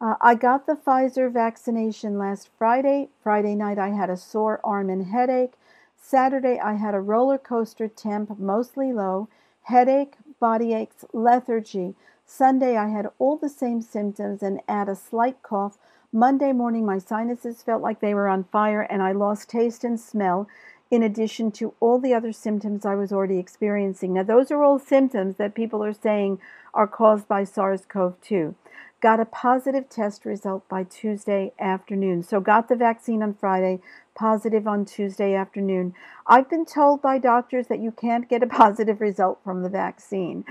Uh, 0.02 0.16
I 0.20 0.34
got 0.34 0.66
the 0.66 0.74
Pfizer 0.74 1.32
vaccination 1.32 2.18
last 2.18 2.50
Friday. 2.58 3.10
Friday 3.22 3.54
night, 3.54 3.78
I 3.78 3.90
had 3.90 4.10
a 4.10 4.18
sore 4.18 4.60
arm 4.64 4.90
and 4.90 5.06
headache. 5.06 5.54
Saturday, 5.96 6.60
I 6.60 6.74
had 6.74 6.96
a 6.96 7.00
roller 7.00 7.38
coaster 7.38 7.88
temp, 7.88 8.40
mostly 8.40 8.92
low, 8.92 9.30
headache, 9.66 10.16
body 10.40 10.74
aches, 10.74 11.06
lethargy. 11.14 11.94
Sunday, 12.26 12.78
I 12.78 12.90
had 12.90 13.10
all 13.20 13.38
the 13.38 13.48
same 13.48 13.84
symptoms 13.84 14.42
and 14.42 14.62
add 14.68 14.90
a 14.90 14.96
slight 14.96 15.44
cough. 15.44 15.78
Monday 16.12 16.52
morning, 16.52 16.84
my 16.84 16.98
sinuses 16.98 17.62
felt 17.62 17.84
like 17.84 18.00
they 18.00 18.16
were 18.16 18.28
on 18.28 18.46
fire 18.46 18.82
and 18.82 19.04
I 19.04 19.12
lost 19.12 19.52
taste 19.52 19.84
and 19.84 20.00
smell, 20.00 20.48
in 20.90 21.04
addition 21.04 21.52
to 21.52 21.76
all 21.80 22.00
the 22.00 22.16
other 22.16 22.34
symptoms 22.34 22.88
I 22.88 22.96
was 22.96 23.14
already 23.14 23.38
experiencing. 23.38 24.14
Now, 24.14 24.24
those 24.24 24.50
are 24.50 24.64
all 24.64 24.80
symptoms 24.80 25.36
that 25.36 25.54
people 25.54 25.84
are 25.84 25.94
saying 25.94 26.40
are 26.74 26.88
caused 26.88 27.28
by 27.28 27.44
SARS 27.44 27.86
CoV 27.86 28.20
2 28.22 28.56
got 29.02 29.20
a 29.20 29.26
positive 29.26 29.90
test 29.90 30.26
result 30.26 30.68
by 30.70 30.84
Tuesday 30.84 31.54
afternoon. 31.60 32.24
So, 32.24 32.40
got 32.40 32.70
the 32.70 32.76
vaccine 32.76 33.24
on 33.24 33.34
Friday, 33.34 33.80
positive 34.16 34.68
on 34.68 34.86
Tuesday 34.86 35.34
afternoon. 35.34 35.94
I've 36.28 36.50
been 36.50 36.66
told 36.66 37.02
by 37.02 37.18
doctors 37.18 37.68
that 37.68 37.80
you 37.80 37.92
can't 37.92 38.30
get 38.30 38.44
a 38.44 38.48
positive 38.62 39.02
result 39.02 39.40
from 39.44 39.64
the 39.64 39.70
vaccine. 39.70 40.46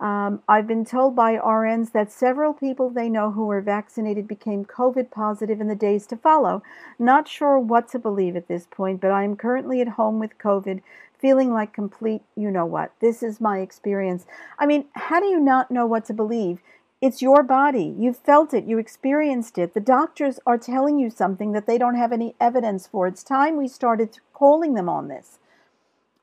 Um, 0.00 0.42
I've 0.48 0.66
been 0.66 0.84
told 0.84 1.14
by 1.14 1.36
RNs 1.36 1.92
that 1.92 2.10
several 2.10 2.52
people 2.52 2.90
they 2.90 3.08
know 3.08 3.30
who 3.30 3.46
were 3.46 3.60
vaccinated 3.60 4.26
became 4.26 4.64
COVID 4.64 5.12
positive 5.12 5.60
in 5.60 5.68
the 5.68 5.76
days 5.76 6.08
to 6.08 6.16
follow. 6.16 6.60
Not 6.98 7.28
sure 7.28 7.56
what 7.56 7.88
to 7.90 8.00
believe 8.00 8.34
at 8.34 8.48
this 8.48 8.66
point, 8.68 9.00
but 9.00 9.12
I 9.12 9.22
am 9.22 9.36
currently 9.36 9.80
at 9.80 9.90
home 9.90 10.18
with 10.18 10.38
COVID, 10.38 10.82
feeling 11.20 11.52
like 11.52 11.72
complete 11.72 12.22
you 12.34 12.50
know 12.50 12.66
what. 12.66 12.90
This 13.00 13.22
is 13.22 13.40
my 13.40 13.60
experience. 13.60 14.26
I 14.58 14.66
mean, 14.66 14.86
how 14.94 15.20
do 15.20 15.26
you 15.26 15.38
not 15.38 15.70
know 15.70 15.86
what 15.86 16.04
to 16.06 16.12
believe? 16.12 16.58
It's 17.02 17.20
your 17.20 17.42
body. 17.42 17.92
You 17.98 18.12
felt 18.12 18.54
it. 18.54 18.64
You 18.64 18.78
experienced 18.78 19.58
it. 19.58 19.74
The 19.74 19.80
doctors 19.80 20.38
are 20.46 20.56
telling 20.56 21.00
you 21.00 21.10
something 21.10 21.50
that 21.50 21.66
they 21.66 21.76
don't 21.76 21.96
have 21.96 22.12
any 22.12 22.36
evidence 22.40 22.86
for. 22.86 23.08
It's 23.08 23.24
time 23.24 23.56
we 23.56 23.66
started 23.66 24.20
calling 24.32 24.74
them 24.74 24.88
on 24.88 25.08
this. 25.08 25.40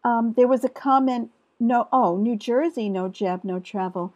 Um, 0.06 0.34
there 0.38 0.48
was 0.48 0.64
a 0.64 0.70
comment 0.70 1.32
no, 1.60 1.90
oh, 1.92 2.16
New 2.16 2.38
Jersey, 2.38 2.88
no 2.88 3.10
jab, 3.10 3.44
no 3.44 3.60
travel. 3.60 4.14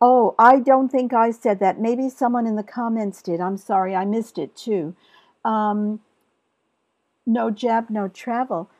Oh, 0.00 0.36
I 0.38 0.60
don't 0.60 0.88
think 0.88 1.12
I 1.12 1.32
said 1.32 1.58
that. 1.58 1.80
Maybe 1.80 2.08
someone 2.08 2.46
in 2.46 2.54
the 2.54 2.62
comments 2.62 3.20
did. 3.20 3.40
I'm 3.40 3.56
sorry, 3.56 3.96
I 3.96 4.04
missed 4.04 4.38
it 4.38 4.54
too. 4.54 4.94
Um, 5.44 5.98
no 7.26 7.50
jab, 7.50 7.90
no 7.90 8.06
travel. 8.06 8.70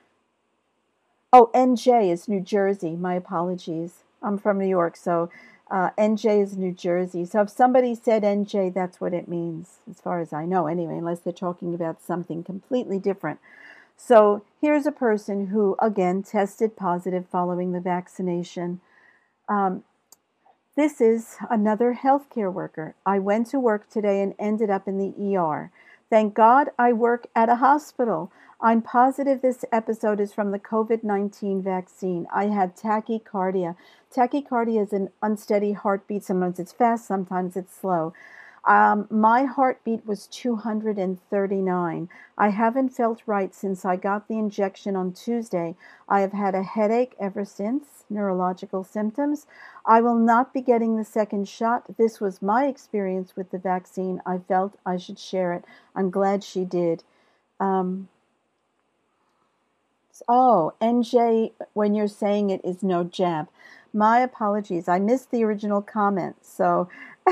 Oh, 1.32 1.50
NJ 1.52 2.12
is 2.12 2.28
New 2.28 2.40
Jersey. 2.40 2.94
My 2.94 3.14
apologies. 3.14 4.04
I'm 4.22 4.38
from 4.38 4.58
New 4.58 4.68
York, 4.68 4.96
so 4.96 5.30
uh, 5.70 5.90
NJ 5.96 6.42
is 6.42 6.56
New 6.56 6.72
Jersey. 6.72 7.24
So 7.24 7.42
if 7.42 7.50
somebody 7.50 7.94
said 7.94 8.22
NJ, 8.22 8.74
that's 8.74 9.00
what 9.00 9.14
it 9.14 9.28
means, 9.28 9.78
as 9.88 10.00
far 10.00 10.20
as 10.20 10.32
I 10.32 10.44
know, 10.44 10.66
anyway, 10.66 10.98
unless 10.98 11.20
they're 11.20 11.32
talking 11.32 11.74
about 11.74 12.02
something 12.02 12.42
completely 12.42 12.98
different. 12.98 13.38
So 13.96 14.42
here's 14.60 14.86
a 14.86 14.92
person 14.92 15.48
who, 15.48 15.76
again, 15.80 16.22
tested 16.22 16.76
positive 16.76 17.26
following 17.30 17.72
the 17.72 17.80
vaccination. 17.80 18.80
Um, 19.48 19.84
this 20.76 21.00
is 21.00 21.36
another 21.50 21.98
healthcare 22.02 22.52
worker. 22.52 22.94
I 23.04 23.18
went 23.18 23.48
to 23.48 23.60
work 23.60 23.90
today 23.90 24.22
and 24.22 24.34
ended 24.38 24.70
up 24.70 24.88
in 24.88 24.98
the 24.98 25.36
ER. 25.36 25.70
Thank 26.10 26.34
God 26.34 26.70
I 26.76 26.92
work 26.92 27.28
at 27.36 27.48
a 27.48 27.56
hospital. 27.56 28.32
I'm 28.60 28.82
positive 28.82 29.40
this 29.40 29.64
episode 29.70 30.18
is 30.18 30.32
from 30.32 30.50
the 30.50 30.58
COVID 30.58 31.04
19 31.04 31.62
vaccine. 31.62 32.26
I 32.34 32.46
had 32.46 32.76
tachycardia. 32.76 33.76
Tachycardia 34.12 34.82
is 34.82 34.92
an 34.92 35.10
unsteady 35.22 35.72
heartbeat. 35.72 36.24
Sometimes 36.24 36.58
it's 36.58 36.72
fast, 36.72 37.06
sometimes 37.06 37.56
it's 37.56 37.74
slow. 37.74 38.12
Um, 38.64 39.06
my 39.10 39.44
heartbeat 39.44 40.06
was 40.06 40.26
239. 40.26 42.08
I 42.36 42.48
haven't 42.50 42.90
felt 42.90 43.22
right 43.26 43.54
since 43.54 43.84
I 43.84 43.96
got 43.96 44.28
the 44.28 44.38
injection 44.38 44.96
on 44.96 45.12
Tuesday. 45.12 45.76
I 46.08 46.20
have 46.20 46.32
had 46.32 46.54
a 46.54 46.62
headache 46.62 47.14
ever 47.18 47.44
since, 47.44 48.04
neurological 48.10 48.84
symptoms. 48.84 49.46
I 49.86 50.00
will 50.00 50.16
not 50.16 50.52
be 50.52 50.60
getting 50.60 50.96
the 50.96 51.04
second 51.04 51.48
shot. 51.48 51.96
This 51.96 52.20
was 52.20 52.42
my 52.42 52.66
experience 52.66 53.34
with 53.34 53.50
the 53.50 53.58
vaccine. 53.58 54.20
I 54.26 54.38
felt 54.38 54.78
I 54.84 54.98
should 54.98 55.18
share 55.18 55.52
it. 55.54 55.64
I'm 55.96 56.10
glad 56.10 56.44
she 56.44 56.64
did. 56.64 57.02
Um, 57.58 58.08
oh, 60.28 60.74
NJ, 60.80 61.52
when 61.72 61.94
you're 61.94 62.08
saying 62.08 62.50
it, 62.50 62.60
is 62.62 62.82
no 62.82 63.04
jab. 63.04 63.48
My 63.92 64.20
apologies. 64.20 64.88
I 64.88 64.98
missed 64.98 65.30
the 65.30 65.44
original 65.44 65.82
comment. 65.82 66.36
So 66.42 66.88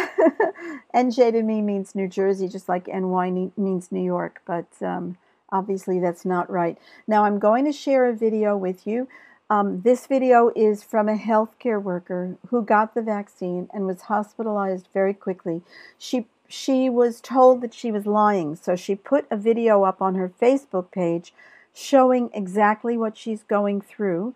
NJ 0.94 1.32
to 1.32 1.42
me 1.42 1.62
means 1.62 1.94
New 1.94 2.08
Jersey, 2.08 2.48
just 2.48 2.68
like 2.68 2.88
NY 2.88 3.50
means 3.56 3.92
New 3.92 4.02
York. 4.02 4.40
But 4.46 4.66
um, 4.80 5.16
obviously, 5.50 6.00
that's 6.00 6.24
not 6.24 6.50
right. 6.50 6.78
Now, 7.06 7.24
I'm 7.24 7.38
going 7.38 7.64
to 7.64 7.72
share 7.72 8.08
a 8.08 8.14
video 8.14 8.56
with 8.56 8.86
you. 8.86 9.08
Um, 9.50 9.80
this 9.80 10.06
video 10.06 10.52
is 10.54 10.82
from 10.82 11.08
a 11.08 11.16
healthcare 11.16 11.82
worker 11.82 12.36
who 12.48 12.62
got 12.62 12.94
the 12.94 13.02
vaccine 13.02 13.68
and 13.72 13.86
was 13.86 14.02
hospitalized 14.02 14.88
very 14.92 15.14
quickly. 15.14 15.62
She 15.96 16.26
she 16.50 16.88
was 16.88 17.20
told 17.20 17.60
that 17.60 17.74
she 17.74 17.92
was 17.92 18.06
lying, 18.06 18.56
so 18.56 18.74
she 18.74 18.94
put 18.94 19.26
a 19.30 19.36
video 19.36 19.84
up 19.84 20.00
on 20.00 20.14
her 20.14 20.32
Facebook 20.40 20.90
page 20.90 21.32
showing 21.74 22.30
exactly 22.34 22.96
what 22.96 23.16
she's 23.16 23.42
going 23.42 23.80
through. 23.80 24.34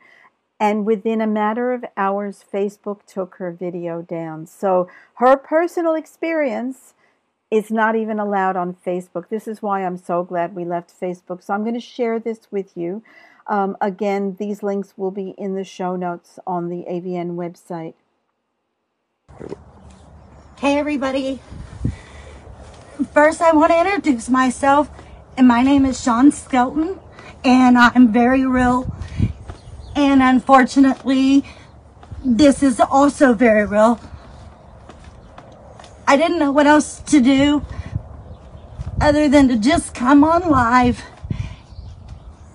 And 0.63 0.87
within 0.87 1.21
a 1.21 1.27
matter 1.27 1.73
of 1.73 1.85
hours, 1.97 2.45
Facebook 2.55 3.05
took 3.05 3.35
her 3.39 3.51
video 3.51 4.01
down. 4.01 4.47
So 4.47 4.89
her 5.15 5.37
personal 5.37 5.97
experience 5.97 6.95
is 7.51 7.73
not 7.73 7.97
even 7.97 8.21
allowed 8.21 8.55
on 8.55 8.77
Facebook. 8.87 9.29
This 9.29 9.49
is 9.49 9.61
why 9.61 9.85
I'm 9.85 9.97
so 9.97 10.23
glad 10.23 10.55
we 10.55 10.65
left 10.65 10.95
Facebook. 10.99 11.43
So 11.43 11.53
I'm 11.53 11.63
going 11.63 11.75
to 11.75 11.81
share 11.81 12.21
this 12.21 12.47
with 12.53 12.77
you. 12.77 13.03
Um, 13.49 13.77
again, 13.81 14.37
these 14.39 14.63
links 14.63 14.95
will 14.97 15.11
be 15.11 15.31
in 15.31 15.57
the 15.57 15.65
show 15.65 15.97
notes 15.97 16.39
on 16.47 16.69
the 16.69 16.85
AVN 16.89 17.35
website. 17.35 17.95
Hey, 20.61 20.79
everybody. 20.79 21.41
First, 23.13 23.43
I 23.43 23.51
want 23.51 23.73
to 23.73 23.81
introduce 23.81 24.29
myself, 24.29 24.89
and 25.37 25.49
my 25.49 25.65
name 25.65 25.85
is 25.85 26.01
Sean 26.01 26.31
Skelton, 26.31 27.01
and 27.43 27.77
I'm 27.77 28.13
very 28.13 28.47
real 28.47 28.95
and 29.95 30.23
unfortunately, 30.23 31.45
this 32.25 32.63
is 32.63 32.81
also 32.81 33.35
very 33.35 33.67
real. 33.67 34.01
I 36.07 36.17
didn't 36.17 36.39
know 36.39 36.53
what 36.53 36.67
else 36.67 37.01
to 37.01 37.21
do 37.21 37.65
other 39.01 39.29
than 39.29 39.49
to 39.49 39.57
just 39.57 39.95
come 39.95 40.23
on 40.25 40.49
live 40.49 41.03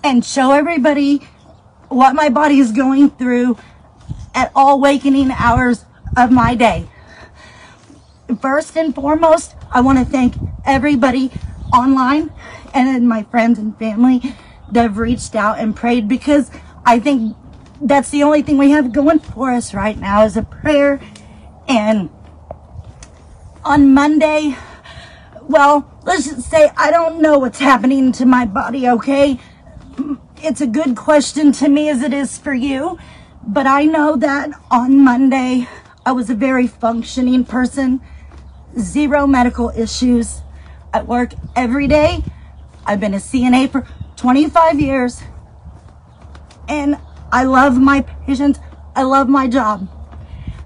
and 0.04 0.24
show 0.24 0.52
everybody 0.52 1.28
what 1.90 2.16
my 2.16 2.30
body 2.30 2.60
is 2.60 2.72
going 2.72 3.10
through 3.12 3.58
at 4.34 4.52
all 4.56 4.80
wakening 4.80 5.32
hours 5.32 5.86
of 6.16 6.32
my 6.32 6.56
day. 6.56 6.88
First 8.42 8.78
and 8.78 8.94
foremost, 8.94 9.56
I 9.72 9.82
want 9.82 10.00
to 10.00 10.06
thank 10.06 10.36
everybody 10.66 11.32
online 11.74 12.32
and 12.74 13.08
my 13.08 13.24
friends 13.24 13.58
and 13.60 13.78
family 13.78 14.36
that 14.72 14.84
have 14.84 14.98
reached 14.98 15.36
out 15.36 15.60
and 15.60 15.76
prayed 15.76 16.08
because 16.08 16.52
I 16.88 17.00
think 17.00 17.36
that's 17.82 18.12
the 18.12 18.24
only 18.24 18.42
thing 18.42 18.58
we 18.58 18.72
have 18.72 18.94
going 18.94 19.20
for 19.20 19.52
us 19.52 19.74
right 19.74 19.98
now 19.98 20.24
is 20.24 20.38
a 20.38 20.42
prayer. 20.42 21.02
And 21.68 22.10
on 23.66 23.94
Monday, 23.94 24.56
well, 25.42 26.00
let's 26.06 26.28
just 26.28 26.50
say 26.50 26.72
I 26.78 26.90
don't 26.90 27.22
know 27.22 27.40
what's 27.40 27.60
happening 27.60 28.14
to 28.14 28.26
my 28.26 28.46
body, 28.46 28.88
okay? 28.88 29.38
It's 30.38 30.62
a 30.62 30.68
good 30.68 30.96
question 30.96 31.52
to 31.54 31.68
me 31.68 31.90
as 31.90 32.02
it 32.02 32.14
is 32.14 32.38
for 32.38 32.54
you. 32.54 32.98
But 33.46 33.68
I 33.68 33.84
know 33.84 34.16
that 34.16 34.52
on 34.72 35.04
Monday, 35.04 35.68
I 36.06 36.14
was 36.14 36.30
a 36.30 36.36
very 36.36 36.68
functioning 36.68 37.44
person, 37.44 38.00
zero 38.80 39.28
medical 39.28 39.72
issues. 39.72 40.42
I 40.94 41.02
work 41.04 41.34
every 41.54 41.90
day. 41.90 42.24
I've 42.86 43.02
been 43.02 43.14
a 43.14 43.18
CNA 43.18 43.74
for 43.74 43.86
25 44.16 44.80
years. 44.80 45.22
And 46.68 46.97
I 47.32 47.43
love 47.43 47.78
my 47.78 48.01
patients. 48.01 48.59
I 48.95 49.03
love 49.03 49.30
my 49.30 49.47
job. 49.47 49.88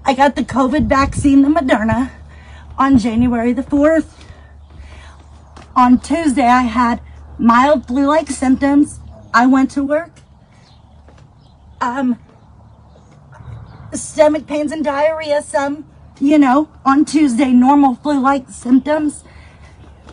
I 0.04 0.14
got 0.14 0.34
the 0.34 0.42
COVID 0.42 0.86
vaccine, 0.86 1.42
the 1.42 1.48
Moderna, 1.48 2.10
on 2.78 2.98
January 2.98 3.52
the 3.52 3.62
4th. 3.62 4.08
On 5.76 5.98
Tuesday, 5.98 6.46
I 6.46 6.62
had 6.62 7.00
mild 7.38 7.86
flu-like 7.86 8.28
symptoms. 8.28 9.00
I 9.32 9.46
went 9.46 9.70
to 9.72 9.84
work. 9.84 10.10
Um, 11.80 12.18
stomach 13.92 14.46
pains 14.46 14.72
and 14.72 14.84
diarrhea, 14.84 15.42
some, 15.42 15.86
you 16.20 16.38
know, 16.38 16.68
on 16.84 17.04
Tuesday, 17.04 17.52
normal 17.52 17.94
flu-like 17.94 18.48
symptoms. 18.48 19.24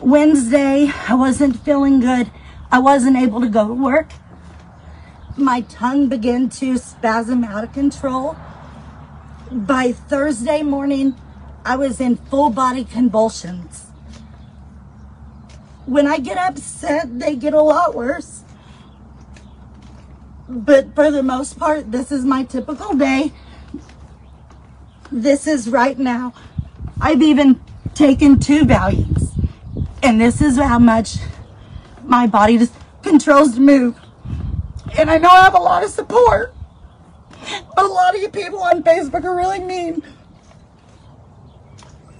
Wednesday, 0.00 0.90
I 1.08 1.14
wasn't 1.14 1.60
feeling 1.60 2.00
good. 2.00 2.30
I 2.72 2.78
wasn't 2.78 3.16
able 3.16 3.40
to 3.40 3.48
go 3.48 3.68
to 3.68 3.74
work. 3.74 4.12
My 5.36 5.62
tongue 5.62 6.08
began 6.08 6.48
to 6.50 6.76
spasm 6.76 7.44
out 7.44 7.64
of 7.64 7.72
control. 7.72 8.36
By 9.50 9.92
Thursday 9.92 10.62
morning, 10.62 11.14
I 11.64 11.76
was 11.76 12.00
in 12.00 12.16
full 12.16 12.50
body 12.50 12.84
convulsions. 12.84 13.86
When 15.86 16.06
I 16.06 16.18
get 16.18 16.36
upset, 16.36 17.18
they 17.18 17.36
get 17.36 17.54
a 17.54 17.62
lot 17.62 17.94
worse. 17.94 18.44
But 20.48 20.94
for 20.94 21.10
the 21.10 21.22
most 21.22 21.58
part, 21.58 21.92
this 21.92 22.10
is 22.10 22.24
my 22.24 22.44
typical 22.44 22.94
day. 22.94 23.32
This 25.12 25.46
is 25.46 25.68
right 25.68 25.98
now. 25.98 26.32
I've 27.00 27.22
even 27.22 27.60
taken 27.94 28.40
two 28.40 28.62
Valiums. 28.62 29.30
And 30.02 30.20
this 30.20 30.40
is 30.40 30.56
how 30.56 30.78
much 30.78 31.16
my 32.04 32.26
body 32.26 32.58
just 32.58 32.72
controls 33.02 33.54
to 33.54 33.60
move. 33.60 33.99
And 34.98 35.10
I 35.10 35.18
know 35.18 35.28
I 35.28 35.42
have 35.42 35.54
a 35.54 35.60
lot 35.60 35.84
of 35.84 35.90
support. 35.90 36.54
But 37.74 37.84
a 37.84 37.88
lot 37.88 38.14
of 38.14 38.20
you 38.20 38.28
people 38.28 38.60
on 38.60 38.82
Facebook 38.82 39.24
are 39.24 39.34
really 39.34 39.60
mean. 39.60 40.02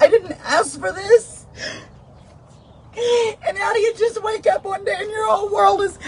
I 0.00 0.08
didn't 0.08 0.36
ask 0.44 0.78
for 0.80 0.92
this. 0.92 1.46
And 3.46 3.58
how 3.58 3.72
do 3.72 3.80
you 3.80 3.94
just 3.94 4.22
wake 4.22 4.46
up 4.46 4.64
one 4.64 4.84
day 4.84 4.96
and 4.98 5.10
your 5.10 5.26
whole 5.30 5.52
world 5.52 5.82
is 5.82 5.98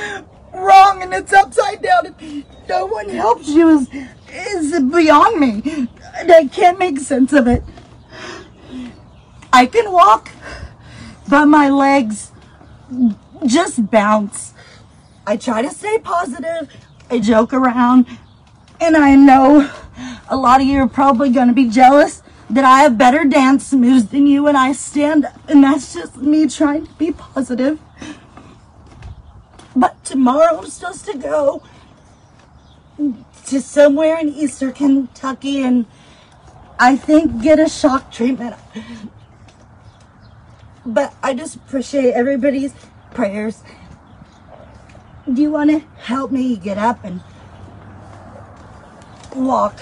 wrong 0.53 1.03
and 1.03 1.13
it's 1.13 1.33
upside 1.33 1.83
down 1.83 2.07
and 2.07 2.45
no 2.69 2.87
one 2.87 3.09
helps 3.09 3.49
you 3.49 3.69
is, 3.69 3.89
is 4.31 4.81
beyond 4.81 5.41
me. 5.41 5.89
I 6.15 6.49
can't 6.53 6.79
make 6.79 6.99
sense 6.99 7.33
of 7.33 7.47
it. 7.47 7.63
I 9.53 9.67
can 9.67 9.93
walk, 9.93 10.31
but 11.29 11.47
my 11.47 11.69
legs 11.69 12.33
just 13.47 13.91
bounce. 13.91 14.52
I 15.27 15.37
try 15.37 15.63
to 15.63 15.71
stay 15.71 15.99
positive. 15.99 16.75
I 17.11 17.19
joke 17.19 17.53
around. 17.53 18.07
And 18.81 18.97
I 18.97 19.15
know 19.15 19.71
a 20.29 20.37
lot 20.37 20.61
of 20.61 20.67
you 20.67 20.81
are 20.81 20.89
probably 20.89 21.31
going 21.31 21.49
to 21.49 21.55
be 21.55 21.69
jealous 21.69 22.23
that 22.51 22.65
I 22.65 22.81
have 22.81 22.99
better 22.99 23.25
dance 23.25 23.73
moves 23.73 24.07
than 24.07 24.27
you 24.27 24.47
and 24.47 24.57
I 24.57 24.73
stand 24.73 25.25
up. 25.25 25.39
And 25.49 25.63
that's 25.63 25.95
just 25.95 26.17
me 26.17 26.49
trying 26.49 26.87
to 26.87 26.93
be 26.95 27.13
positive. 27.13 27.79
But 29.75 30.05
tomorrow 30.05 30.59
I'm 30.59 30.67
supposed 30.67 31.07
to 31.07 31.17
go 31.17 31.63
to 33.47 33.61
somewhere 33.61 34.19
in 34.19 34.29
Eastern 34.29 34.73
Kentucky 34.73 35.63
and 35.63 35.87
I 36.79 36.97
think 36.97 37.43
get 37.43 37.59
a 37.59 37.69
shock 37.69 38.11
treatment. 38.11 38.57
But 40.85 41.15
I 41.23 41.33
just 41.35 41.57
appreciate 41.57 42.13
everybody's 42.13 42.75
prayers. 43.13 43.63
Do 45.31 45.41
you 45.41 45.53
want 45.53 45.71
to 45.71 45.79
help 46.03 46.33
me 46.33 46.57
get 46.57 46.79
up 46.79 47.05
and 47.05 47.21
walk? 49.37 49.79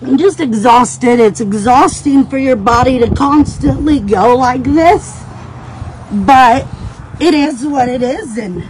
I'm 0.00 0.16
just 0.16 0.40
exhausted. 0.40 1.20
It's 1.20 1.40
exhausting 1.40 2.24
for 2.26 2.38
your 2.38 2.56
body 2.56 2.98
to 2.98 3.14
constantly 3.14 4.00
go 4.00 4.34
like 4.36 4.62
this. 4.62 5.22
But 6.10 6.66
it 7.20 7.34
is 7.34 7.66
what 7.66 7.90
it 7.90 8.02
is 8.02 8.38
and 8.38 8.66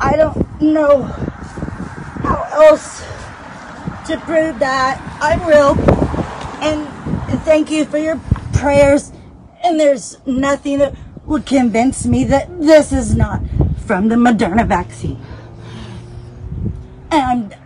I 0.00 0.14
don't 0.16 0.62
know 0.62 1.02
how 1.02 2.46
else 2.52 3.00
to 4.06 4.16
prove 4.20 4.60
that 4.60 5.00
I'm 5.20 5.44
real. 5.44 5.76
And 6.62 6.86
thank 7.40 7.70
you 7.70 7.84
for 7.84 7.98
your 7.98 8.20
prayers. 8.52 9.10
And 9.64 9.80
there's 9.80 10.18
nothing 10.24 10.78
that 10.78 10.94
would 11.26 11.46
convince 11.46 12.06
me 12.06 12.24
that 12.24 12.60
this 12.60 12.92
is 12.92 13.14
not 13.14 13.40
from 13.86 14.08
the 14.08 14.16
Moderna 14.16 14.66
vaccine. 14.66 15.20
And. 17.10 17.56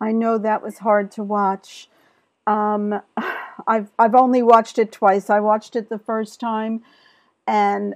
I 0.00 0.12
know 0.12 0.38
that 0.38 0.62
was 0.62 0.78
hard 0.78 1.10
to 1.12 1.22
watch. 1.22 1.88
Um, 2.46 3.00
I've 3.66 3.90
I've 3.98 4.14
only 4.14 4.42
watched 4.42 4.78
it 4.78 4.92
twice. 4.92 5.28
I 5.28 5.40
watched 5.40 5.76
it 5.76 5.88
the 5.88 5.98
first 5.98 6.40
time, 6.40 6.82
and 7.46 7.94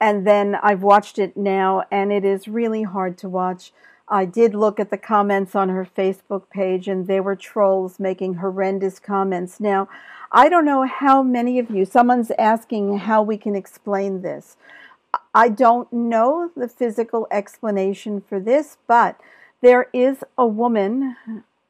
and 0.00 0.26
then 0.26 0.56
I've 0.56 0.82
watched 0.82 1.18
it 1.18 1.36
now, 1.36 1.84
and 1.90 2.12
it 2.12 2.24
is 2.24 2.48
really 2.48 2.82
hard 2.82 3.16
to 3.18 3.28
watch. 3.28 3.72
I 4.08 4.24
did 4.26 4.54
look 4.54 4.78
at 4.78 4.90
the 4.90 4.98
comments 4.98 5.54
on 5.54 5.70
her 5.70 5.86
Facebook 5.96 6.50
page, 6.50 6.88
and 6.88 7.06
they 7.06 7.20
were 7.20 7.36
trolls 7.36 7.98
making 7.98 8.34
horrendous 8.34 8.98
comments. 8.98 9.60
Now, 9.60 9.88
I 10.30 10.48
don't 10.48 10.64
know 10.64 10.84
how 10.84 11.22
many 11.22 11.58
of 11.58 11.70
you, 11.70 11.84
someone's 11.84 12.30
asking 12.38 12.98
how 12.98 13.22
we 13.22 13.38
can 13.38 13.54
explain 13.54 14.22
this. 14.22 14.56
I 15.34 15.48
don't 15.48 15.92
know 15.92 16.50
the 16.56 16.68
physical 16.68 17.26
explanation 17.30 18.20
for 18.20 18.40
this, 18.40 18.76
but 18.86 19.20
there 19.62 19.88
is 19.92 20.22
a 20.36 20.46
woman 20.46 21.16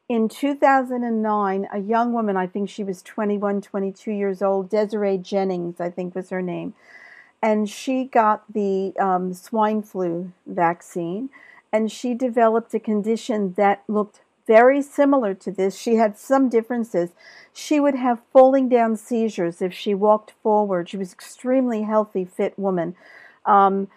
in 0.09 0.28
2009, 0.28 1.68
a 1.72 1.78
young 1.78 2.12
woman, 2.12 2.37
I 2.37 2.47
think 2.47 2.68
she 2.68 2.85
was 2.85 3.03
21, 3.03 3.62
22 3.62 4.12
years 4.12 4.43
old, 4.43 4.68
Desiree 4.68 5.18
Jennings, 5.18 5.80
I 5.80 5.91
think 5.91 6.14
was 6.14 6.30
her 6.30 6.43
name, 6.43 6.74
and 7.43 7.68
she 7.68 8.05
got 8.05 8.45
the 8.53 8.93
um, 8.99 9.32
swine 9.32 9.82
flu 9.82 10.32
vaccine, 10.47 11.30
and 11.75 11.91
she 11.91 12.14
developed 12.14 12.72
a 12.72 12.79
condition 12.79 13.55
that 13.55 13.83
looked 13.89 14.20
very 14.47 14.81
similar 14.81 15.35
to 15.35 15.51
this. 15.51 15.77
She 15.77 15.97
had 15.97 16.16
some 16.16 16.49
differences. 16.49 17.11
She 17.53 17.81
would 17.81 17.97
have 17.97 18.22
falling 18.33 18.68
down 18.68 18.97
seizures 18.97 19.61
if 19.61 19.75
she 19.75 19.93
walked 19.93 20.35
forward. 20.41 20.89
She 20.89 20.97
was 20.97 21.12
extremely 21.12 21.83
healthy, 21.83 22.25
fit 22.25 22.57
woman. 22.57 22.95
Um, 23.45 23.89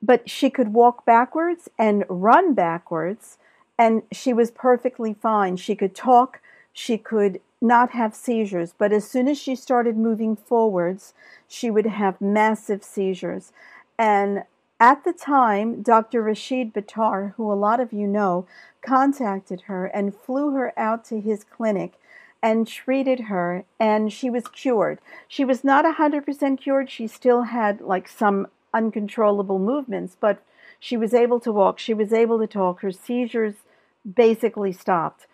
but 0.00 0.30
she 0.30 0.48
could 0.48 0.72
walk 0.72 1.04
backwards 1.04 1.68
and 1.78 2.06
run 2.08 2.54
backwards 2.54 3.36
and 3.78 4.02
she 4.10 4.32
was 4.32 4.50
perfectly 4.50 5.12
fine. 5.12 5.58
She 5.58 5.76
could 5.76 5.94
talk, 5.94 6.40
she 6.72 6.96
could 6.96 7.42
not 7.60 7.90
have 7.90 8.14
seizures, 8.14 8.72
but 8.78 8.92
as 8.92 9.06
soon 9.10 9.28
as 9.28 9.36
she 9.36 9.54
started 9.54 9.98
moving 9.98 10.36
forwards, 10.36 11.12
she 11.46 11.70
would 11.70 11.84
have 11.84 12.18
massive 12.18 12.82
seizures. 12.82 13.52
And 13.98 14.44
at 14.78 15.04
the 15.04 15.12
time, 15.12 15.82
Dr. 15.82 16.22
Rashid 16.22 16.74
Buttar, 16.74 17.34
who 17.36 17.50
a 17.50 17.54
lot 17.54 17.80
of 17.80 17.92
you 17.92 18.06
know, 18.06 18.46
contacted 18.82 19.62
her 19.62 19.86
and 19.86 20.14
flew 20.14 20.50
her 20.52 20.72
out 20.78 21.04
to 21.06 21.20
his 21.20 21.44
clinic 21.44 21.94
and 22.42 22.68
treated 22.68 23.20
her, 23.20 23.64
and 23.80 24.12
she 24.12 24.30
was 24.30 24.46
cured. 24.48 24.98
She 25.26 25.44
was 25.44 25.64
not 25.64 25.84
100% 25.84 26.60
cured. 26.60 26.90
She 26.90 27.06
still 27.06 27.42
had 27.44 27.80
like 27.80 28.08
some 28.08 28.48
uncontrollable 28.74 29.58
movements, 29.58 30.16
but 30.20 30.42
She 30.78 30.96
was 30.96 31.14
able 31.14 31.40
to 31.40 31.52
walk. 31.52 31.78
She 31.78 31.94
was 31.94 32.12
able 32.12 32.38
to 32.38 32.46
talk. 32.46 32.80
Her 32.80 32.92
seizures 32.92 33.54
basically 34.14 34.72
stopped. 34.72 35.26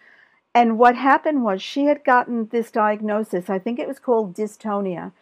And 0.55 0.79
what 0.79 0.97
happened 0.97 1.45
was 1.45 1.63
she 1.63 1.87
had 1.87 2.05
gotten 2.05 2.49
this 2.49 2.71
diagnosis. 2.71 3.49
I 3.49 3.59
think 3.59 3.79
it 3.79 3.89
was 3.89 3.99
called 3.99 4.35
dystonia. 4.35 5.13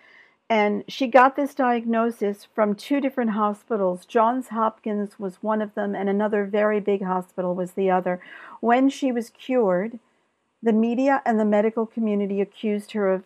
And 0.50 0.82
she 0.88 1.06
got 1.06 1.36
this 1.36 1.54
diagnosis 1.54 2.44
from 2.52 2.74
two 2.74 3.00
different 3.00 3.30
hospitals. 3.30 4.04
Johns 4.04 4.48
Hopkins 4.48 5.16
was 5.16 5.36
one 5.40 5.62
of 5.62 5.76
them, 5.76 5.94
and 5.94 6.08
another 6.08 6.44
very 6.44 6.80
big 6.80 7.04
hospital 7.04 7.54
was 7.54 7.72
the 7.72 7.88
other. 7.88 8.20
When 8.58 8.90
she 8.90 9.12
was 9.12 9.30
cured, 9.30 10.00
the 10.60 10.72
media 10.72 11.22
and 11.24 11.38
the 11.38 11.44
medical 11.44 11.86
community 11.86 12.40
accused 12.40 12.92
her 12.92 13.12
of 13.12 13.22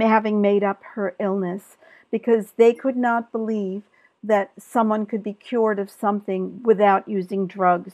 having 0.00 0.40
made 0.40 0.64
up 0.64 0.80
her 0.94 1.14
illness 1.20 1.76
because 2.10 2.52
they 2.52 2.72
could 2.72 2.96
not 2.96 3.30
believe 3.30 3.82
that 4.22 4.52
someone 4.58 5.04
could 5.04 5.22
be 5.22 5.34
cured 5.34 5.78
of 5.78 5.90
something 5.90 6.62
without 6.62 7.06
using 7.06 7.46
drugs. 7.46 7.92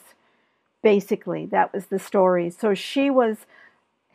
Basically, 0.81 1.45
that 1.47 1.75
was 1.75 1.87
the 1.87 1.99
story. 1.99 2.51
So 2.51 2.75
she 2.75 3.11
was 3.11 3.47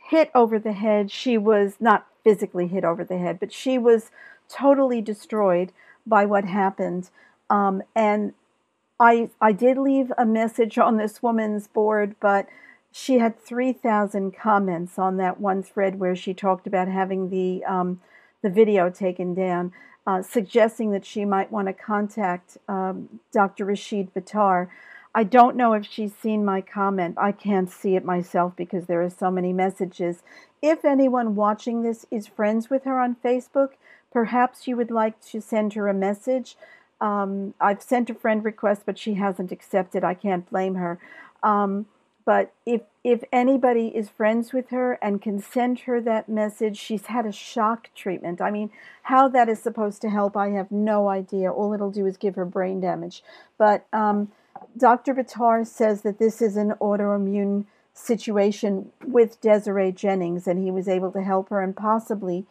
hit 0.08 0.30
over 0.34 0.58
the 0.58 0.72
head. 0.72 1.10
She 1.10 1.36
was 1.36 1.74
not 1.78 2.06
physically 2.24 2.68
hit 2.68 2.84
over 2.84 3.04
the 3.04 3.18
head, 3.18 3.38
but 3.38 3.52
she 3.52 3.76
was 3.76 4.10
totally 4.48 5.00
destroyed 5.00 5.72
by 6.06 6.24
what 6.24 6.44
happened. 6.44 7.10
Um, 7.50 7.82
and 7.94 8.34
I 8.98 9.30
I 9.40 9.52
did 9.52 9.76
leave 9.78 10.12
a 10.16 10.24
message 10.24 10.78
on 10.78 10.96
this 10.96 11.22
woman's 11.22 11.68
board, 11.68 12.16
but 12.20 12.48
she 12.90 13.18
had 13.18 13.38
three 13.38 13.72
thousand 13.72 14.34
comments 14.34 14.98
on 14.98 15.16
that 15.18 15.40
one 15.40 15.62
thread 15.62 15.98
where 15.98 16.16
she 16.16 16.32
talked 16.32 16.66
about 16.66 16.88
having 16.88 17.30
the 17.30 17.64
um, 17.64 18.00
the 18.42 18.50
video 18.50 18.88
taken 18.88 19.34
down, 19.34 19.72
uh, 20.06 20.22
suggesting 20.22 20.92
that 20.92 21.04
she 21.04 21.24
might 21.24 21.52
want 21.52 21.68
to 21.68 21.74
contact 21.74 22.56
um, 22.68 23.20
Dr. 23.32 23.64
Rashid 23.64 24.14
Buttar. 24.14 24.68
I 25.14 25.24
don't 25.24 25.56
know 25.56 25.72
if 25.72 25.86
she's 25.86 26.14
seen 26.14 26.44
my 26.44 26.60
comment. 26.60 27.16
I 27.18 27.32
can't 27.32 27.70
see 27.70 27.96
it 27.96 28.04
myself 28.04 28.54
because 28.54 28.84
there 28.84 29.02
are 29.02 29.10
so 29.10 29.30
many 29.30 29.52
messages. 29.52 30.22
If 30.60 30.84
anyone 30.84 31.34
watching 31.34 31.82
this 31.82 32.04
is 32.10 32.26
friends 32.26 32.68
with 32.68 32.84
her 32.84 33.00
on 33.00 33.16
Facebook, 33.24 33.70
Perhaps 34.16 34.66
you 34.66 34.78
would 34.78 34.90
like 34.90 35.20
to 35.26 35.42
send 35.42 35.74
her 35.74 35.88
a 35.88 35.92
message. 35.92 36.56
Um, 37.02 37.52
I've 37.60 37.82
sent 37.82 38.08
a 38.08 38.14
friend 38.14 38.42
request, 38.42 38.84
but 38.86 38.96
she 38.96 39.12
hasn't 39.12 39.52
accepted. 39.52 40.04
I 40.04 40.14
can't 40.14 40.48
blame 40.48 40.76
her. 40.76 40.98
Um, 41.42 41.84
but 42.24 42.54
if 42.64 42.80
if 43.04 43.22
anybody 43.30 43.88
is 43.88 44.08
friends 44.08 44.54
with 44.54 44.70
her 44.70 44.94
and 45.02 45.20
can 45.20 45.38
send 45.38 45.80
her 45.80 46.00
that 46.00 46.30
message, 46.30 46.78
she's 46.78 47.06
had 47.08 47.26
a 47.26 47.30
shock 47.30 47.90
treatment. 47.94 48.40
I 48.40 48.50
mean, 48.50 48.70
how 49.02 49.28
that 49.28 49.50
is 49.50 49.62
supposed 49.62 50.00
to 50.00 50.08
help, 50.08 50.34
I 50.34 50.48
have 50.48 50.72
no 50.72 51.08
idea. 51.08 51.52
All 51.52 51.74
it'll 51.74 51.90
do 51.90 52.06
is 52.06 52.16
give 52.16 52.36
her 52.36 52.46
brain 52.46 52.80
damage. 52.80 53.22
But 53.58 53.86
um, 53.92 54.32
Dr. 54.78 55.12
Buttar 55.12 55.66
says 55.66 56.00
that 56.00 56.18
this 56.18 56.40
is 56.40 56.56
an 56.56 56.72
autoimmune 56.80 57.66
situation 57.92 58.92
with 59.06 59.42
Desiree 59.42 59.92
Jennings, 59.92 60.46
and 60.46 60.58
he 60.58 60.70
was 60.70 60.88
able 60.88 61.12
to 61.12 61.22
help 61.22 61.50
her 61.50 61.60
and 61.60 61.76
possibly 61.76 62.46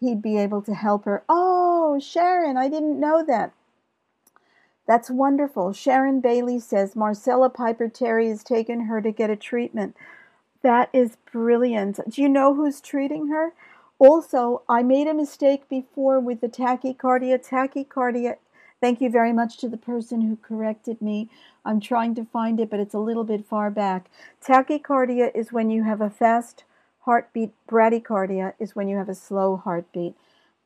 he'd 0.00 0.22
be 0.22 0.38
able 0.38 0.62
to 0.62 0.74
help 0.74 1.04
her. 1.04 1.22
Oh, 1.28 2.00
Sharon, 2.00 2.56
I 2.56 2.68
didn't 2.68 2.98
know 2.98 3.22
that. 3.24 3.52
That's 4.86 5.10
wonderful. 5.10 5.72
Sharon 5.72 6.20
Bailey 6.20 6.58
says 6.58 6.96
Marcella 6.96 7.48
Piper 7.48 7.88
Terry 7.88 8.28
has 8.28 8.42
taken 8.42 8.86
her 8.86 9.00
to 9.00 9.12
get 9.12 9.30
a 9.30 9.36
treatment. 9.36 9.96
That 10.62 10.90
is 10.92 11.16
brilliant. 11.30 12.00
Do 12.08 12.20
you 12.20 12.28
know 12.28 12.54
who's 12.54 12.80
treating 12.80 13.28
her? 13.28 13.52
Also, 13.98 14.62
I 14.68 14.82
made 14.82 15.06
a 15.06 15.14
mistake 15.14 15.68
before 15.68 16.18
with 16.18 16.40
the 16.40 16.48
tachycardia. 16.48 17.38
Tachycardia, 17.46 18.36
thank 18.80 19.00
you 19.00 19.10
very 19.10 19.32
much 19.32 19.58
to 19.58 19.68
the 19.68 19.76
person 19.76 20.22
who 20.22 20.36
corrected 20.36 21.00
me. 21.00 21.28
I'm 21.64 21.80
trying 21.80 22.14
to 22.16 22.24
find 22.24 22.58
it, 22.58 22.70
but 22.70 22.80
it's 22.80 22.94
a 22.94 22.98
little 22.98 23.24
bit 23.24 23.46
far 23.46 23.70
back. 23.70 24.10
Tachycardia 24.44 25.30
is 25.34 25.52
when 25.52 25.70
you 25.70 25.84
have 25.84 26.00
a 26.00 26.10
fast 26.10 26.64
heartbeat. 27.00 27.52
Bradycardia 27.68 28.54
is 28.58 28.76
when 28.76 28.88
you 28.88 28.96
have 28.96 29.08
a 29.08 29.14
slow 29.14 29.56
heartbeat. 29.56 30.14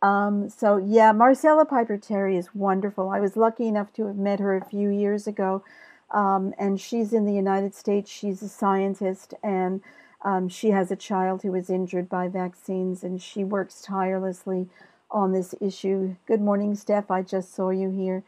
Um, 0.02 0.48
so 0.50 0.76
yeah, 0.76 1.12
Marcella 1.12 1.64
Piper 1.64 1.96
Terry 1.96 2.36
is 2.36 2.54
wonderful. 2.54 3.08
I 3.08 3.20
was 3.20 3.36
lucky 3.36 3.66
enough 3.66 3.92
to 3.94 4.06
have 4.06 4.16
met 4.16 4.40
her 4.40 4.56
a 4.56 4.64
few 4.64 4.90
years 4.90 5.26
ago, 5.26 5.64
um, 6.10 6.52
and 6.58 6.80
she's 6.80 7.12
in 7.12 7.24
the 7.24 7.32
United 7.32 7.74
States. 7.74 8.10
She's 8.10 8.42
a 8.42 8.48
scientist, 8.48 9.32
and 9.42 9.80
um, 10.22 10.48
she 10.48 10.70
has 10.70 10.90
a 10.90 10.96
child 10.96 11.42
who 11.42 11.52
was 11.52 11.70
injured 11.70 12.08
by 12.08 12.28
vaccines, 12.28 13.02
and 13.02 13.22
she 13.22 13.44
works 13.44 13.80
tirelessly 13.80 14.68
on 15.10 15.32
this 15.32 15.54
issue. 15.60 16.16
Good 16.26 16.40
morning, 16.40 16.74
Steph. 16.74 17.10
I 17.10 17.22
just 17.22 17.54
saw 17.54 17.70
you 17.70 17.90
here. 17.90 18.24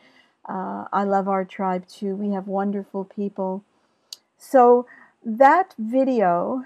Uh, 0.48 0.84
I 0.92 1.02
love 1.02 1.28
our 1.28 1.44
tribe 1.44 1.86
too. 1.88 2.14
We 2.14 2.30
have 2.30 2.46
wonderful 2.46 3.04
people. 3.04 3.64
So 4.38 4.86
that 5.24 5.74
video 5.78 6.64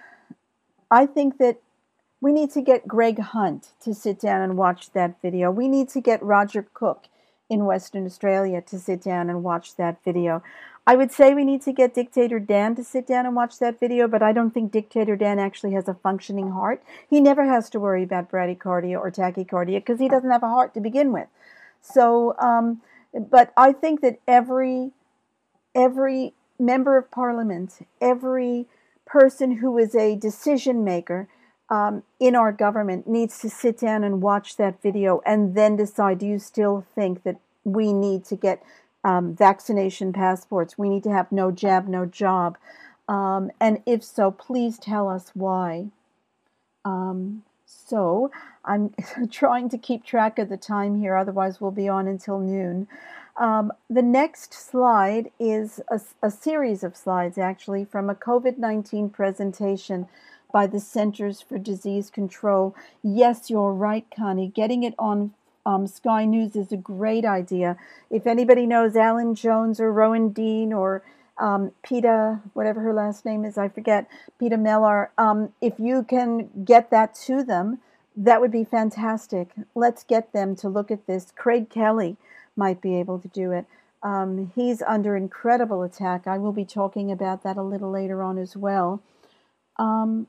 I 0.90 1.06
think 1.06 1.38
that 1.38 1.60
we 2.20 2.32
need 2.32 2.50
to 2.52 2.60
get 2.60 2.88
Greg 2.88 3.18
Hunt 3.18 3.70
to 3.82 3.94
sit 3.94 4.20
down 4.20 4.42
and 4.42 4.56
watch 4.56 4.92
that 4.92 5.20
video. 5.22 5.50
We 5.50 5.68
need 5.68 5.88
to 5.90 6.00
get 6.00 6.22
Roger 6.22 6.66
Cook 6.74 7.06
in 7.48 7.64
Western 7.64 8.06
Australia 8.06 8.60
to 8.62 8.78
sit 8.78 9.02
down 9.02 9.30
and 9.30 9.42
watch 9.42 9.76
that 9.76 10.02
video. 10.04 10.42
I 10.86 10.96
would 10.96 11.12
say 11.12 11.34
we 11.34 11.44
need 11.44 11.62
to 11.62 11.72
get 11.72 11.94
Dictator 11.94 12.40
Dan 12.40 12.74
to 12.74 12.84
sit 12.84 13.06
down 13.06 13.26
and 13.26 13.36
watch 13.36 13.58
that 13.58 13.78
video, 13.78 14.08
but 14.08 14.22
I 14.22 14.32
don't 14.32 14.52
think 14.52 14.72
Dictator 14.72 15.16
Dan 15.16 15.38
actually 15.38 15.72
has 15.74 15.88
a 15.88 15.94
functioning 15.94 16.50
heart. 16.50 16.82
He 17.08 17.20
never 17.20 17.44
has 17.44 17.70
to 17.70 17.80
worry 17.80 18.02
about 18.02 18.30
bradycardia 18.30 18.98
or 18.98 19.10
tachycardia 19.10 19.78
because 19.78 20.00
he 20.00 20.08
doesn't 20.08 20.30
have 20.30 20.42
a 20.42 20.48
heart 20.48 20.74
to 20.74 20.80
begin 20.80 21.12
with. 21.12 21.28
So, 21.80 22.36
um, 22.38 22.82
but 23.14 23.52
I 23.56 23.72
think 23.72 24.00
that 24.00 24.18
every 24.26 24.92
every 25.74 26.34
member 26.58 26.96
of 26.96 27.10
parliament, 27.10 27.86
every 28.00 28.66
person 29.10 29.56
who 29.56 29.76
is 29.76 29.94
a 29.94 30.16
decision 30.16 30.84
maker 30.84 31.28
um, 31.68 32.02
in 32.18 32.36
our 32.36 32.52
government 32.52 33.08
needs 33.08 33.38
to 33.40 33.50
sit 33.50 33.78
down 33.78 34.04
and 34.04 34.22
watch 34.22 34.56
that 34.56 34.80
video 34.82 35.20
and 35.26 35.54
then 35.54 35.76
decide 35.76 36.18
do 36.18 36.26
you 36.26 36.38
still 36.38 36.84
think 36.94 37.22
that 37.24 37.36
we 37.64 37.92
need 37.92 38.24
to 38.24 38.36
get 38.36 38.62
um, 39.04 39.34
vaccination 39.34 40.12
passports? 40.12 40.78
We 40.78 40.88
need 40.88 41.02
to 41.04 41.12
have 41.12 41.30
no 41.32 41.50
jab, 41.50 41.88
no 41.88 42.06
job. 42.06 42.56
Um, 43.08 43.50
and 43.60 43.82
if 43.86 44.04
so, 44.04 44.30
please 44.30 44.78
tell 44.78 45.08
us 45.08 45.30
why. 45.34 45.86
Um, 46.84 47.42
so 47.66 48.30
I'm 48.64 48.94
trying 49.30 49.68
to 49.70 49.78
keep 49.78 50.04
track 50.04 50.38
of 50.38 50.48
the 50.48 50.56
time 50.56 51.00
here, 51.00 51.16
otherwise, 51.16 51.60
we'll 51.60 51.70
be 51.72 51.88
on 51.88 52.06
until 52.06 52.38
noon. 52.38 52.86
Um, 53.40 53.72
the 53.88 54.02
next 54.02 54.52
slide 54.52 55.30
is 55.40 55.80
a, 55.90 55.98
a, 56.22 56.30
series 56.30 56.84
of 56.84 56.94
slides 56.94 57.38
actually 57.38 57.86
from 57.86 58.10
a 58.10 58.14
COVID 58.14 58.58
19 58.58 59.08
presentation 59.08 60.06
by 60.52 60.66
the 60.66 60.78
Centers 60.78 61.40
for 61.40 61.56
Disease 61.56 62.10
Control. 62.10 62.76
Yes, 63.02 63.48
you're 63.48 63.72
right, 63.72 64.04
Connie. 64.14 64.48
Getting 64.48 64.82
it 64.82 64.94
on 64.98 65.32
um, 65.64 65.86
Sky 65.86 66.26
News 66.26 66.54
is 66.54 66.70
a 66.70 66.76
great 66.76 67.24
idea. 67.24 67.78
If 68.10 68.26
anybody 68.26 68.66
knows 68.66 68.94
Alan 68.94 69.34
Jones 69.34 69.80
or 69.80 69.90
Rowan 69.90 70.30
Dean 70.30 70.74
or 70.74 71.02
um, 71.38 71.72
Peta, 71.82 72.40
whatever 72.52 72.82
her 72.82 72.92
last 72.92 73.24
name 73.24 73.46
is, 73.46 73.56
I 73.56 73.70
forget, 73.70 74.06
Peta 74.38 74.58
Mellar, 74.58 75.12
um, 75.16 75.54
if 75.62 75.80
you 75.80 76.02
can 76.02 76.50
get 76.62 76.90
that 76.90 77.14
to 77.26 77.42
them, 77.42 77.78
that 78.14 78.42
would 78.42 78.52
be 78.52 78.64
fantastic. 78.64 79.48
Let's 79.74 80.04
get 80.04 80.34
them 80.34 80.56
to 80.56 80.68
look 80.68 80.90
at 80.90 81.06
this. 81.06 81.32
Craig 81.34 81.70
Kelly 81.70 82.18
might 82.56 82.80
be 82.80 82.96
able 82.96 83.18
to 83.18 83.28
do 83.28 83.52
it. 83.52 83.66
Um, 84.02 84.52
he's 84.54 84.82
under 84.82 85.16
incredible 85.16 85.82
attack. 85.82 86.26
I 86.26 86.38
will 86.38 86.52
be 86.52 86.64
talking 86.64 87.12
about 87.12 87.42
that 87.42 87.56
a 87.56 87.62
little 87.62 87.90
later 87.90 88.22
on 88.22 88.38
as 88.38 88.56
well. 88.56 89.02
Um, 89.78 90.26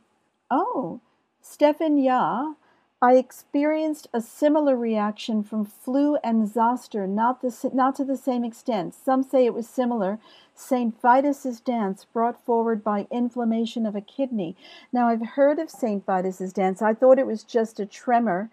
oh, 0.49 0.99
Stefan 1.41 1.97
Ya, 1.97 2.53
I 3.01 3.15
experienced 3.15 4.07
a 4.13 4.21
similar 4.21 4.75
reaction 4.75 5.41
from 5.41 5.65
flu 5.65 6.17
and 6.17 6.47
zoster, 6.47 7.07
not, 7.07 7.41
the, 7.41 7.71
not 7.73 7.95
to 7.95 8.05
the 8.05 8.17
same 8.17 8.43
extent. 8.43 8.93
Some 8.93 9.23
say 9.23 9.45
it 9.45 9.55
was 9.55 9.67
similar. 9.67 10.19
St. 10.53 11.01
Vitus's 11.01 11.59
dance 11.59 12.05
brought 12.05 12.45
forward 12.45 12.83
by 12.83 13.07
inflammation 13.09 13.87
of 13.87 13.95
a 13.95 14.01
kidney. 14.01 14.55
Now, 14.93 15.07
I've 15.07 15.29
heard 15.29 15.57
of 15.57 15.71
St. 15.71 16.05
Vitus's 16.05 16.53
dance. 16.53 16.81
I 16.81 16.93
thought 16.93 17.17
it 17.17 17.25
was 17.25 17.43
just 17.43 17.79
a 17.79 17.87
tremor 17.87 18.51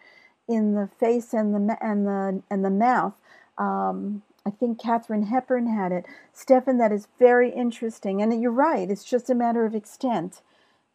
in 0.48 0.74
the 0.74 0.88
face 0.98 1.34
and 1.34 1.52
the, 1.52 1.76
and 1.84 2.06
the, 2.06 2.42
and 2.50 2.64
the 2.64 2.70
mouth. 2.70 3.12
Um, 3.58 4.22
I 4.46 4.50
think 4.50 4.80
Katharine 4.80 5.24
Hepburn 5.24 5.66
had 5.66 5.92
it. 5.92 6.06
Stefan, 6.32 6.78
that 6.78 6.92
is 6.92 7.08
very 7.18 7.50
interesting. 7.50 8.22
And 8.22 8.40
you're 8.40 8.50
right, 8.50 8.90
it's 8.90 9.04
just 9.04 9.28
a 9.28 9.34
matter 9.34 9.66
of 9.66 9.74
extent. 9.74 10.40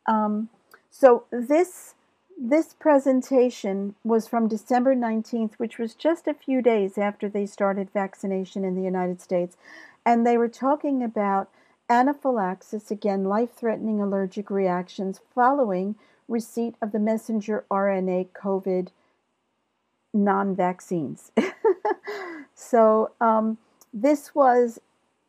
Um, 0.08 0.50
so 0.90 1.26
this 1.32 1.94
this 2.36 2.74
presentation 2.74 3.94
was 4.04 4.28
from 4.28 4.48
December 4.48 4.96
19th, 4.96 5.54
which 5.58 5.78
was 5.78 5.94
just 5.94 6.28
a 6.28 6.34
few 6.34 6.64
days 6.64 6.98
after 6.98 7.30
they 7.30 7.46
started 7.46 7.92
vaccination 7.94 8.66
in 8.66 8.76
the 8.76 8.82
United 8.82 9.22
States. 9.22 9.56
And 10.04 10.26
they 10.26 10.36
were 10.36 10.50
talking 10.50 11.04
about 11.04 11.50
anaphylaxis, 11.90 12.90
again, 12.90 13.26
life 13.26 13.54
threatening 13.56 14.02
allergic 14.02 14.50
reactions 14.50 15.22
following 15.36 15.96
receipt 16.28 16.76
of 16.82 16.92
the 16.92 17.00
messenger 17.00 17.66
RNA 17.70 18.30
COVID 18.30 18.90
non 20.14 20.56
vaccines. 20.56 21.32
So 22.70 23.12
um, 23.20 23.58
this 23.94 24.34
was 24.34 24.80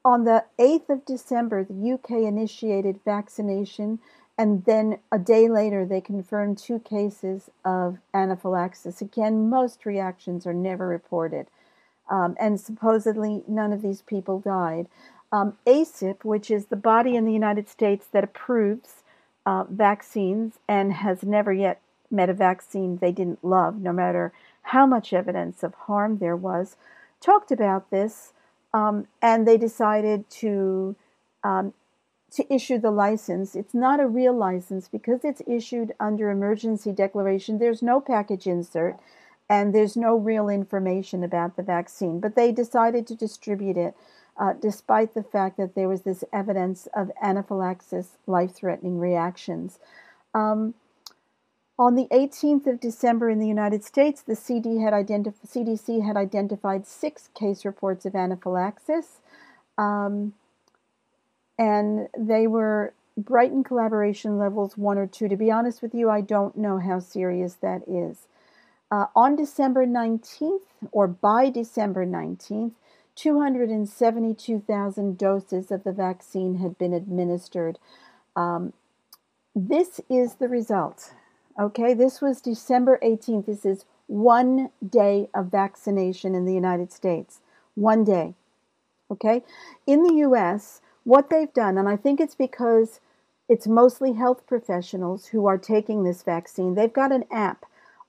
on 0.04 0.24
the 0.24 0.44
8th 0.58 0.90
of 0.90 1.04
December, 1.04 1.64
the 1.64 1.92
UK 1.92 2.22
initiated 2.22 3.00
vaccination, 3.04 3.98
and 4.36 4.64
then 4.64 4.98
a 5.12 5.18
day 5.18 5.48
later, 5.48 5.86
they 5.86 6.00
confirmed 6.00 6.58
two 6.58 6.80
cases 6.80 7.50
of 7.64 7.98
anaphylaxis. 8.12 9.00
Again, 9.00 9.48
most 9.48 9.86
reactions 9.86 10.46
are 10.46 10.54
never 10.54 10.88
reported, 10.88 11.46
um, 12.10 12.36
and 12.40 12.60
supposedly 12.60 13.42
none 13.46 13.72
of 13.72 13.82
these 13.82 14.02
people 14.02 14.40
died. 14.40 14.88
Um, 15.30 15.56
ACIP, 15.66 16.24
which 16.24 16.50
is 16.50 16.66
the 16.66 16.76
body 16.76 17.16
in 17.16 17.24
the 17.24 17.32
United 17.32 17.68
States 17.68 18.06
that 18.12 18.24
approves 18.24 19.02
uh, 19.46 19.64
vaccines 19.64 20.58
and 20.68 20.92
has 20.92 21.22
never 21.22 21.52
yet 21.52 21.80
met 22.10 22.28
a 22.28 22.34
vaccine 22.34 22.98
they 22.98 23.12
didn't 23.12 23.44
love, 23.44 23.80
no 23.80 23.92
matter 23.92 24.32
how 24.62 24.86
much 24.86 25.12
evidence 25.12 25.62
of 25.62 25.74
harm 25.74 26.18
there 26.18 26.36
was, 26.36 26.76
talked 27.24 27.50
about 27.50 27.90
this, 27.90 28.32
um, 28.72 29.06
and 29.22 29.46
they 29.46 29.56
decided 29.56 30.28
to 30.28 30.94
um, 31.42 31.72
to 32.32 32.52
issue 32.52 32.78
the 32.78 32.90
license. 32.90 33.54
It's 33.54 33.74
not 33.74 34.00
a 34.00 34.08
real 34.08 34.36
license 34.36 34.88
because 34.88 35.20
it's 35.24 35.42
issued 35.46 35.94
under 36.00 36.30
emergency 36.30 36.90
declaration. 36.92 37.58
There's 37.58 37.82
no 37.82 38.00
package 38.00 38.46
insert, 38.46 38.98
and 39.48 39.74
there's 39.74 39.96
no 39.96 40.16
real 40.16 40.48
information 40.48 41.22
about 41.22 41.56
the 41.56 41.62
vaccine. 41.62 42.20
But 42.20 42.34
they 42.34 42.50
decided 42.52 43.06
to 43.06 43.14
distribute 43.14 43.76
it. 43.76 43.94
Uh, 44.36 44.52
despite 44.60 45.14
the 45.14 45.22
fact 45.22 45.56
that 45.56 45.76
there 45.76 45.88
was 45.88 46.02
this 46.02 46.24
evidence 46.32 46.88
of 46.92 47.08
anaphylaxis, 47.22 48.18
life 48.26 48.52
threatening 48.52 48.98
reactions. 48.98 49.78
Um, 50.34 50.74
on 51.78 51.96
the 51.96 52.06
18th 52.12 52.66
of 52.66 52.80
December 52.80 53.30
in 53.30 53.40
the 53.40 53.48
United 53.48 53.82
States, 53.82 54.22
the 54.22 54.36
CD 54.36 54.78
had 54.78 54.92
CDC 54.92 56.06
had 56.06 56.16
identified 56.16 56.86
six 56.86 57.28
case 57.34 57.64
reports 57.64 58.06
of 58.06 58.14
anaphylaxis, 58.14 59.18
um, 59.76 60.34
and 61.58 62.08
they 62.16 62.46
were 62.46 62.94
Brighton 63.16 63.64
collaboration 63.64 64.38
levels 64.38 64.76
one 64.76 64.98
or 64.98 65.06
two. 65.06 65.28
To 65.28 65.36
be 65.36 65.50
honest 65.50 65.82
with 65.82 65.94
you, 65.94 66.10
I 66.10 66.20
don't 66.20 66.56
know 66.56 66.78
how 66.78 67.00
serious 67.00 67.54
that 67.54 67.82
is. 67.88 68.28
Uh, 68.90 69.06
on 69.16 69.34
December 69.34 69.86
19th, 69.86 70.66
or 70.92 71.08
by 71.08 71.50
December 71.50 72.06
19th, 72.06 72.72
272,000 73.16 75.18
doses 75.18 75.70
of 75.70 75.84
the 75.84 75.92
vaccine 75.92 76.56
had 76.56 76.78
been 76.78 76.92
administered. 76.92 77.78
Um, 78.36 78.72
this 79.54 80.00
is 80.08 80.34
the 80.34 80.48
result. 80.48 81.12
Okay, 81.58 81.94
this 81.94 82.20
was 82.20 82.40
December 82.40 82.98
18th. 83.00 83.46
This 83.46 83.64
is 83.64 83.84
one 84.08 84.70
day 84.86 85.28
of 85.32 85.52
vaccination 85.52 86.34
in 86.34 86.44
the 86.46 86.54
United 86.54 86.92
States. 86.92 87.40
One 87.76 88.02
day. 88.02 88.34
Okay, 89.10 89.44
in 89.86 90.02
the 90.02 90.14
US, 90.26 90.80
what 91.04 91.30
they've 91.30 91.52
done, 91.52 91.78
and 91.78 91.88
I 91.88 91.96
think 91.96 92.18
it's 92.18 92.34
because 92.34 93.00
it's 93.48 93.66
mostly 93.66 94.14
health 94.14 94.46
professionals 94.46 95.26
who 95.26 95.46
are 95.46 95.58
taking 95.58 96.02
this 96.02 96.22
vaccine, 96.22 96.74
they've 96.74 96.92
got 96.92 97.12
an 97.12 97.24
app 97.30 97.66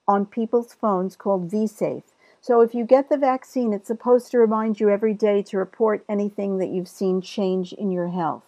on 0.08 0.26
people's 0.26 0.72
phones 0.72 1.14
called 1.14 1.50
VSafe. 1.50 2.02
So 2.40 2.62
if 2.62 2.74
you 2.74 2.84
get 2.84 3.08
the 3.08 3.16
vaccine, 3.16 3.72
it's 3.72 3.88
supposed 3.88 4.30
to 4.30 4.38
remind 4.38 4.80
you 4.80 4.88
every 4.88 5.14
day 5.14 5.42
to 5.42 5.58
report 5.58 6.04
anything 6.08 6.58
that 6.58 6.68
you've 6.68 6.88
seen 6.88 7.20
change 7.20 7.72
in 7.72 7.90
your 7.90 8.08
health. 8.08 8.44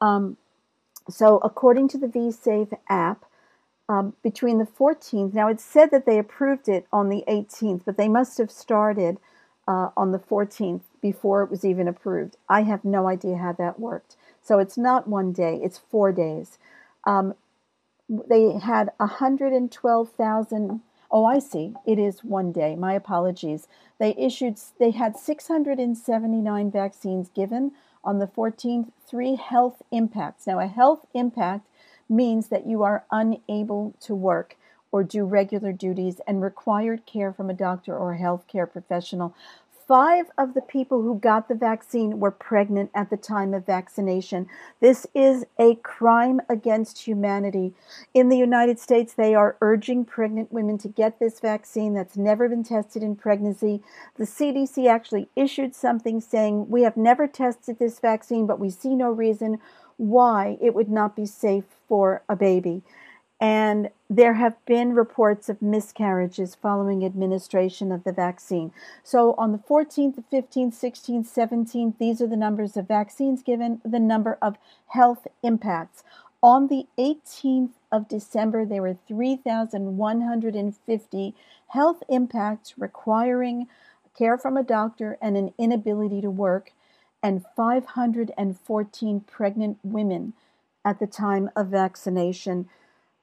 Um, 0.00 0.36
so 1.08 1.38
according 1.38 1.88
to 1.88 1.98
the 1.98 2.08
VSafe 2.08 2.76
app, 2.88 3.24
um, 3.88 4.14
between 4.22 4.58
the 4.58 4.64
14th. 4.64 5.32
Now, 5.32 5.48
it's 5.48 5.64
said 5.64 5.90
that 5.90 6.06
they 6.06 6.18
approved 6.18 6.68
it 6.68 6.86
on 6.92 7.08
the 7.08 7.24
18th, 7.28 7.82
but 7.84 7.96
they 7.96 8.08
must 8.08 8.38
have 8.38 8.50
started 8.50 9.18
uh, 9.68 9.90
on 9.96 10.12
the 10.12 10.18
14th 10.18 10.82
before 11.00 11.42
it 11.42 11.50
was 11.50 11.64
even 11.64 11.88
approved. 11.88 12.36
I 12.48 12.62
have 12.62 12.84
no 12.84 13.08
idea 13.08 13.36
how 13.36 13.52
that 13.52 13.80
worked. 13.80 14.16
So 14.42 14.58
it's 14.58 14.78
not 14.78 15.08
one 15.08 15.32
day, 15.32 15.60
it's 15.62 15.78
four 15.78 16.12
days. 16.12 16.58
Um, 17.04 17.34
they 18.08 18.58
had 18.58 18.90
112,000. 18.98 20.80
Oh, 21.10 21.24
I 21.24 21.38
see. 21.38 21.74
It 21.84 21.98
is 21.98 22.22
one 22.22 22.52
day. 22.52 22.76
My 22.76 22.92
apologies. 22.94 23.66
They 23.98 24.14
issued, 24.16 24.58
they 24.78 24.92
had 24.92 25.16
679 25.16 26.70
vaccines 26.70 27.28
given 27.28 27.72
on 28.04 28.18
the 28.18 28.26
14th, 28.26 28.92
three 29.04 29.34
health 29.34 29.82
impacts. 29.90 30.46
Now, 30.46 30.60
a 30.60 30.68
health 30.68 31.06
impact 31.12 31.66
means 32.08 32.48
that 32.48 32.66
you 32.66 32.82
are 32.82 33.04
unable 33.10 33.94
to 34.00 34.14
work 34.14 34.56
or 34.92 35.02
do 35.02 35.24
regular 35.24 35.72
duties 35.72 36.20
and 36.26 36.42
required 36.42 37.04
care 37.06 37.32
from 37.32 37.50
a 37.50 37.54
doctor 37.54 37.96
or 37.96 38.14
a 38.14 38.18
healthcare 38.18 38.70
professional. 38.70 39.34
Five 39.86 40.32
of 40.36 40.54
the 40.54 40.62
people 40.62 41.02
who 41.02 41.16
got 41.20 41.46
the 41.46 41.54
vaccine 41.54 42.18
were 42.18 42.32
pregnant 42.32 42.90
at 42.92 43.08
the 43.08 43.16
time 43.16 43.54
of 43.54 43.66
vaccination. 43.66 44.48
This 44.80 45.06
is 45.14 45.44
a 45.60 45.76
crime 45.76 46.40
against 46.48 47.06
humanity. 47.06 47.72
In 48.12 48.28
the 48.28 48.36
United 48.36 48.80
States, 48.80 49.14
they 49.14 49.32
are 49.36 49.56
urging 49.60 50.04
pregnant 50.04 50.50
women 50.50 50.76
to 50.78 50.88
get 50.88 51.20
this 51.20 51.38
vaccine 51.38 51.94
that's 51.94 52.16
never 52.16 52.48
been 52.48 52.64
tested 52.64 53.04
in 53.04 53.14
pregnancy. 53.14 53.80
The 54.16 54.24
CDC 54.24 54.88
actually 54.88 55.28
issued 55.36 55.76
something 55.76 56.20
saying, 56.20 56.68
We 56.68 56.82
have 56.82 56.96
never 56.96 57.28
tested 57.28 57.78
this 57.78 58.00
vaccine, 58.00 58.44
but 58.44 58.58
we 58.58 58.70
see 58.70 58.96
no 58.96 59.12
reason 59.12 59.58
why 59.98 60.58
it 60.60 60.74
would 60.74 60.90
not 60.90 61.14
be 61.14 61.26
safe 61.26 61.75
for 61.88 62.22
a 62.28 62.36
baby. 62.36 62.82
And 63.38 63.90
there 64.08 64.32
have 64.34 64.54
been 64.64 64.94
reports 64.94 65.50
of 65.50 65.60
miscarriages 65.60 66.54
following 66.54 67.04
administration 67.04 67.92
of 67.92 68.04
the 68.04 68.12
vaccine. 68.12 68.72
So 69.02 69.34
on 69.36 69.52
the 69.52 69.58
14th, 69.58 70.24
15th, 70.32 70.74
16th, 70.74 71.28
17th, 71.28 71.98
these 71.98 72.22
are 72.22 72.26
the 72.26 72.36
numbers 72.36 72.78
of 72.78 72.88
vaccines 72.88 73.42
given, 73.42 73.82
the 73.84 73.98
number 73.98 74.38
of 74.40 74.56
health 74.88 75.26
impacts. 75.42 76.02
On 76.42 76.68
the 76.68 76.86
18th 76.98 77.72
of 77.92 78.08
December, 78.08 78.64
there 78.64 78.80
were 78.82 78.96
3,150 79.06 81.34
health 81.68 82.02
impacts 82.08 82.78
requiring 82.78 83.66
care 84.16 84.38
from 84.38 84.56
a 84.56 84.62
doctor 84.62 85.18
and 85.20 85.36
an 85.36 85.52
inability 85.58 86.22
to 86.22 86.30
work 86.30 86.72
and 87.22 87.44
514 87.56 89.20
pregnant 89.20 89.78
women 89.82 90.32
at 90.86 91.00
the 91.00 91.06
time 91.06 91.50
of 91.56 91.66
vaccination. 91.66 92.68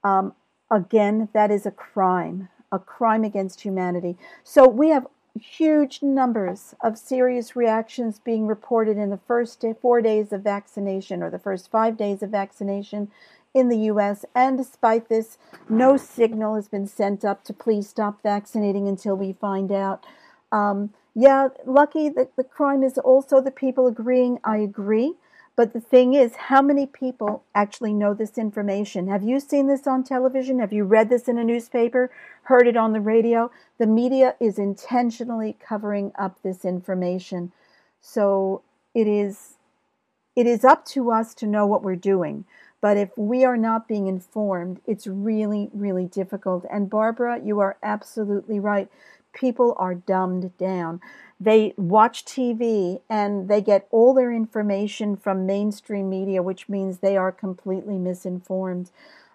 Um, 0.04 0.34
again, 0.70 1.30
that 1.34 1.50
is 1.50 1.66
a 1.66 1.72
crime, 1.72 2.50
a 2.72 2.78
crime 2.78 3.24
against 3.24 3.62
humanity. 3.62 4.18
So 4.44 4.68
we 4.68 4.90
have 4.90 5.08
huge 5.40 6.04
numbers 6.04 6.76
of 6.84 6.98
serious 6.98 7.56
reactions 7.56 8.20
being 8.20 8.46
reported 8.46 8.98
in 8.98 9.10
the 9.10 9.20
first 9.26 9.64
four 9.82 10.02
days 10.02 10.32
of 10.32 10.42
vaccination 10.42 11.24
or 11.24 11.32
the 11.32 11.40
first 11.40 11.72
five 11.72 11.98
days 11.98 12.22
of 12.22 12.30
vaccination 12.30 13.10
in 13.54 13.70
the 13.70 13.78
US. 13.92 14.26
And 14.36 14.58
despite 14.58 15.10
this, 15.10 15.38
no 15.70 15.96
signal 15.98 16.56
has 16.56 16.68
been 16.68 16.86
sent 16.86 17.24
up 17.24 17.44
to 17.46 17.54
please 17.54 17.88
stop 17.88 18.22
vaccinating 18.22 18.88
until 18.88 19.16
we 19.16 19.34
find 19.34 19.72
out. 19.72 20.06
Um, 20.52 20.94
yeah, 21.16 21.50
lucky 21.66 22.10
that 22.10 22.36
the 22.36 22.44
crime 22.44 22.84
is 22.84 22.98
also 22.98 23.40
the 23.40 23.52
people 23.52 23.88
agreeing. 23.88 24.40
I 24.44 24.58
agree. 24.58 25.14
But 25.56 25.74
the 25.74 25.80
thing 25.80 26.16
is, 26.16 26.36
how 26.36 26.62
many 26.62 26.88
people 26.88 27.44
actually 27.54 27.94
know 27.94 28.14
this 28.14 28.38
information? 28.38 29.08
Have 29.08 29.24
you 29.24 29.40
seen 29.40 29.68
this 29.68 29.86
on 29.86 30.04
television? 30.04 30.60
Have 30.60 30.74
you 30.74 30.84
read 30.84 31.10
this 31.10 31.28
in 31.28 31.38
a 31.38 31.44
newspaper? 31.44 32.12
Heard 32.44 32.68
it 32.68 32.76
on 32.76 32.92
the 32.94 33.02
radio? 33.02 33.52
The 33.78 33.86
media 33.86 34.36
is 34.40 34.58
intentionally 34.58 35.56
covering 35.60 36.12
up 36.18 36.42
this 36.42 36.66
information. 36.66 37.52
So 38.02 38.64
it 38.96 39.08
is 39.08 39.56
it 40.36 40.48
is 40.48 40.66
up 40.66 40.86
to 40.86 41.12
us 41.12 41.36
to 41.36 41.46
know 41.46 41.68
what 41.68 41.84
we're 41.84 41.96
doing. 41.96 42.46
But 42.82 42.98
if 42.98 43.12
we 43.16 43.46
are 43.46 43.56
not 43.56 43.88
being 43.88 44.08
informed, 44.08 44.82
it's 44.86 45.08
really, 45.08 45.70
really 45.74 46.06
difficult. 46.06 46.66
And 46.70 46.90
Barbara, 46.90 47.40
you 47.42 47.60
are 47.60 47.78
absolutely 47.82 48.60
right 48.60 48.90
people 49.34 49.76
are 49.78 49.96
dumbed 49.96 50.58
down. 50.58 51.02
They 51.40 51.74
watch 51.78 52.24
TV 52.24 53.02
and 53.10 53.50
they 53.50 53.62
get 53.62 53.88
all 53.92 54.14
their 54.14 54.32
information 54.32 55.18
from 55.18 55.46
mainstream 55.46 56.10
media, 56.10 56.42
which 56.42 56.70
means 56.70 57.00
they 57.00 57.18
are 57.18 57.32
completely 57.32 57.98
misinformed. 57.98 58.92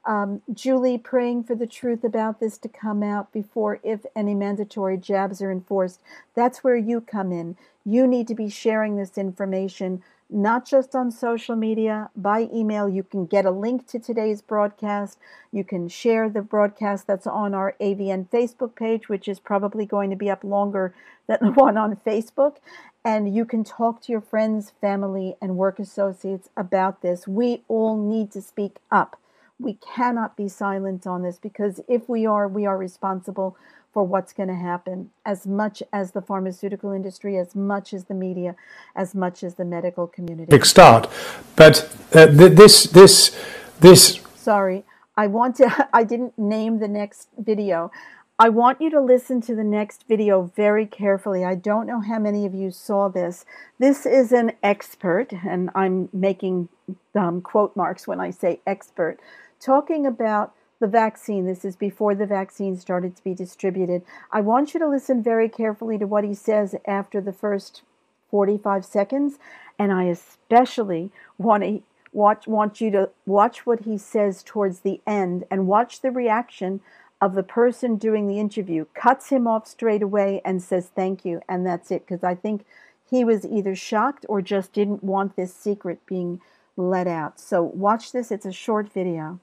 Um, 0.06 0.40
Julie 0.52 0.96
praying 0.96 1.44
for 1.44 1.54
the 1.54 1.66
truth 1.66 2.02
about 2.02 2.40
this 2.40 2.56
to 2.58 2.68
come 2.68 3.02
out 3.02 3.30
before, 3.30 3.78
if 3.82 4.06
any 4.16 4.34
mandatory 4.34 4.96
jabs 4.96 5.42
are 5.42 5.52
enforced. 5.52 6.00
That's 6.34 6.64
where 6.64 6.76
you 6.76 7.02
come 7.02 7.30
in. 7.30 7.56
You 7.84 8.06
need 8.06 8.26
to 8.28 8.34
be 8.34 8.48
sharing 8.48 8.96
this 8.96 9.18
information 9.18 10.02
not 10.30 10.66
just 10.66 10.94
on 10.94 11.10
social 11.10 11.56
media, 11.56 12.10
by 12.14 12.48
email. 12.52 12.88
You 12.88 13.02
can 13.02 13.26
get 13.26 13.46
a 13.46 13.50
link 13.50 13.86
to 13.88 13.98
today's 13.98 14.42
broadcast. 14.42 15.18
You 15.52 15.64
can 15.64 15.88
share 15.88 16.28
the 16.28 16.42
broadcast 16.42 17.06
that's 17.06 17.26
on 17.26 17.54
our 17.54 17.74
AVN 17.80 18.28
Facebook 18.28 18.74
page, 18.76 19.08
which 19.08 19.26
is 19.26 19.40
probably 19.40 19.86
going 19.86 20.10
to 20.10 20.16
be 20.16 20.30
up 20.30 20.44
longer 20.44 20.94
than 21.26 21.38
the 21.42 21.52
one 21.52 21.78
on 21.78 21.96
Facebook. 21.96 22.56
And 23.04 23.34
you 23.34 23.44
can 23.44 23.64
talk 23.64 24.02
to 24.02 24.12
your 24.12 24.20
friends, 24.20 24.72
family, 24.80 25.36
and 25.40 25.56
work 25.56 25.78
associates 25.78 26.50
about 26.56 27.00
this. 27.00 27.26
We 27.26 27.62
all 27.68 27.96
need 27.96 28.30
to 28.32 28.42
speak 28.42 28.76
up. 28.90 29.18
We 29.58 29.74
cannot 29.74 30.36
be 30.36 30.48
silent 30.48 31.06
on 31.06 31.22
this 31.22 31.38
because 31.38 31.80
if 31.88 32.08
we 32.08 32.26
are, 32.26 32.46
we 32.46 32.66
are 32.66 32.76
responsible 32.76 33.56
for 33.98 34.04
what's 34.04 34.32
going 34.32 34.48
to 34.48 34.54
happen 34.54 35.10
as 35.26 35.44
much 35.44 35.82
as 35.92 36.12
the 36.12 36.22
pharmaceutical 36.22 36.92
industry, 36.92 37.36
as 37.36 37.56
much 37.56 37.92
as 37.92 38.04
the 38.04 38.14
media, 38.14 38.54
as 38.94 39.12
much 39.12 39.42
as 39.42 39.56
the 39.56 39.64
medical 39.64 40.06
community. 40.06 40.48
Big 40.48 40.64
start, 40.64 41.08
but 41.56 41.92
uh, 42.14 42.28
th- 42.28 42.52
this 42.52 42.84
this 42.84 43.36
this. 43.80 44.20
Sorry, 44.36 44.84
I 45.16 45.26
want 45.26 45.56
to. 45.56 45.88
I 45.92 46.04
didn't 46.04 46.38
name 46.38 46.78
the 46.78 46.86
next 46.86 47.28
video. 47.36 47.90
I 48.38 48.50
want 48.50 48.80
you 48.80 48.88
to 48.90 49.00
listen 49.00 49.40
to 49.48 49.56
the 49.56 49.64
next 49.64 50.06
video 50.06 50.52
very 50.54 50.86
carefully. 50.86 51.44
I 51.44 51.56
don't 51.56 51.88
know 51.88 52.00
how 52.00 52.20
many 52.20 52.46
of 52.46 52.54
you 52.54 52.70
saw 52.70 53.08
this. 53.08 53.44
This 53.80 54.06
is 54.06 54.30
an 54.30 54.52
expert, 54.62 55.32
and 55.32 55.70
I'm 55.74 56.08
making 56.12 56.68
um, 57.16 57.40
quote 57.40 57.74
marks 57.74 58.06
when 58.06 58.20
I 58.20 58.30
say 58.30 58.60
expert, 58.64 59.18
talking 59.58 60.06
about 60.06 60.54
the 60.80 60.86
vaccine. 60.86 61.46
This 61.46 61.64
is 61.64 61.76
before 61.76 62.14
the 62.14 62.26
vaccine 62.26 62.76
started 62.76 63.16
to 63.16 63.24
be 63.24 63.34
distributed. 63.34 64.02
I 64.30 64.40
want 64.40 64.74
you 64.74 64.80
to 64.80 64.88
listen 64.88 65.22
very 65.22 65.48
carefully 65.48 65.98
to 65.98 66.06
what 66.06 66.24
he 66.24 66.34
says 66.34 66.74
after 66.86 67.20
the 67.20 67.32
first 67.32 67.82
45 68.30 68.84
seconds, 68.84 69.38
and 69.78 69.92
I 69.92 70.04
especially 70.04 71.10
want 71.38 71.62
to 71.62 71.82
watch 72.12 72.46
want 72.46 72.80
you 72.80 72.90
to 72.90 73.10
watch 73.26 73.66
what 73.66 73.80
he 73.80 73.98
says 73.98 74.42
towards 74.42 74.80
the 74.80 75.00
end 75.06 75.44
and 75.50 75.66
watch 75.66 76.00
the 76.00 76.10
reaction 76.10 76.80
of 77.20 77.34
the 77.34 77.42
person 77.42 77.96
doing 77.96 78.28
the 78.28 78.38
interview 78.38 78.86
cuts 78.94 79.28
him 79.28 79.46
off 79.46 79.66
straight 79.66 80.02
away 80.02 80.40
and 80.44 80.62
says 80.62 80.90
thank 80.94 81.24
you 81.24 81.42
and 81.48 81.66
that's 81.66 81.90
it 81.90 82.06
because 82.06 82.24
I 82.24 82.34
think 82.34 82.64
he 83.10 83.24
was 83.24 83.44
either 83.44 83.74
shocked 83.74 84.24
or 84.28 84.40
just 84.40 84.72
didn't 84.72 85.04
want 85.04 85.36
this 85.36 85.54
secret 85.54 86.00
being 86.06 86.40
let 86.76 87.06
out. 87.06 87.38
So 87.40 87.62
watch 87.62 88.12
this, 88.12 88.30
it's 88.30 88.46
a 88.46 88.52
short 88.52 88.90
video 88.90 89.40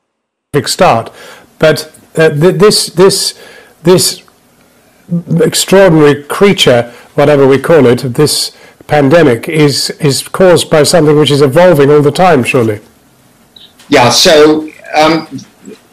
start. 0.64 1.12
But 1.60 1.91
uh, 2.16 2.30
th- 2.30 2.56
this 2.56 2.88
this 2.88 3.39
this 3.84 4.24
extraordinary 5.41 6.24
creature, 6.24 6.93
whatever 7.16 7.47
we 7.47 7.60
call 7.60 7.86
it, 7.86 7.99
this 8.14 8.56
pandemic 8.88 9.47
is 9.47 9.89
is 9.99 10.28
caused 10.28 10.70
by 10.70 10.84
something 10.84 11.18
which 11.18 11.32
is 11.32 11.41
evolving 11.41 11.91
all 11.91 12.01
the 12.01 12.12
time, 12.12 12.43
surely. 12.43 12.80
Yeah. 13.89 14.10
So 14.10 14.70
um, 14.95 15.28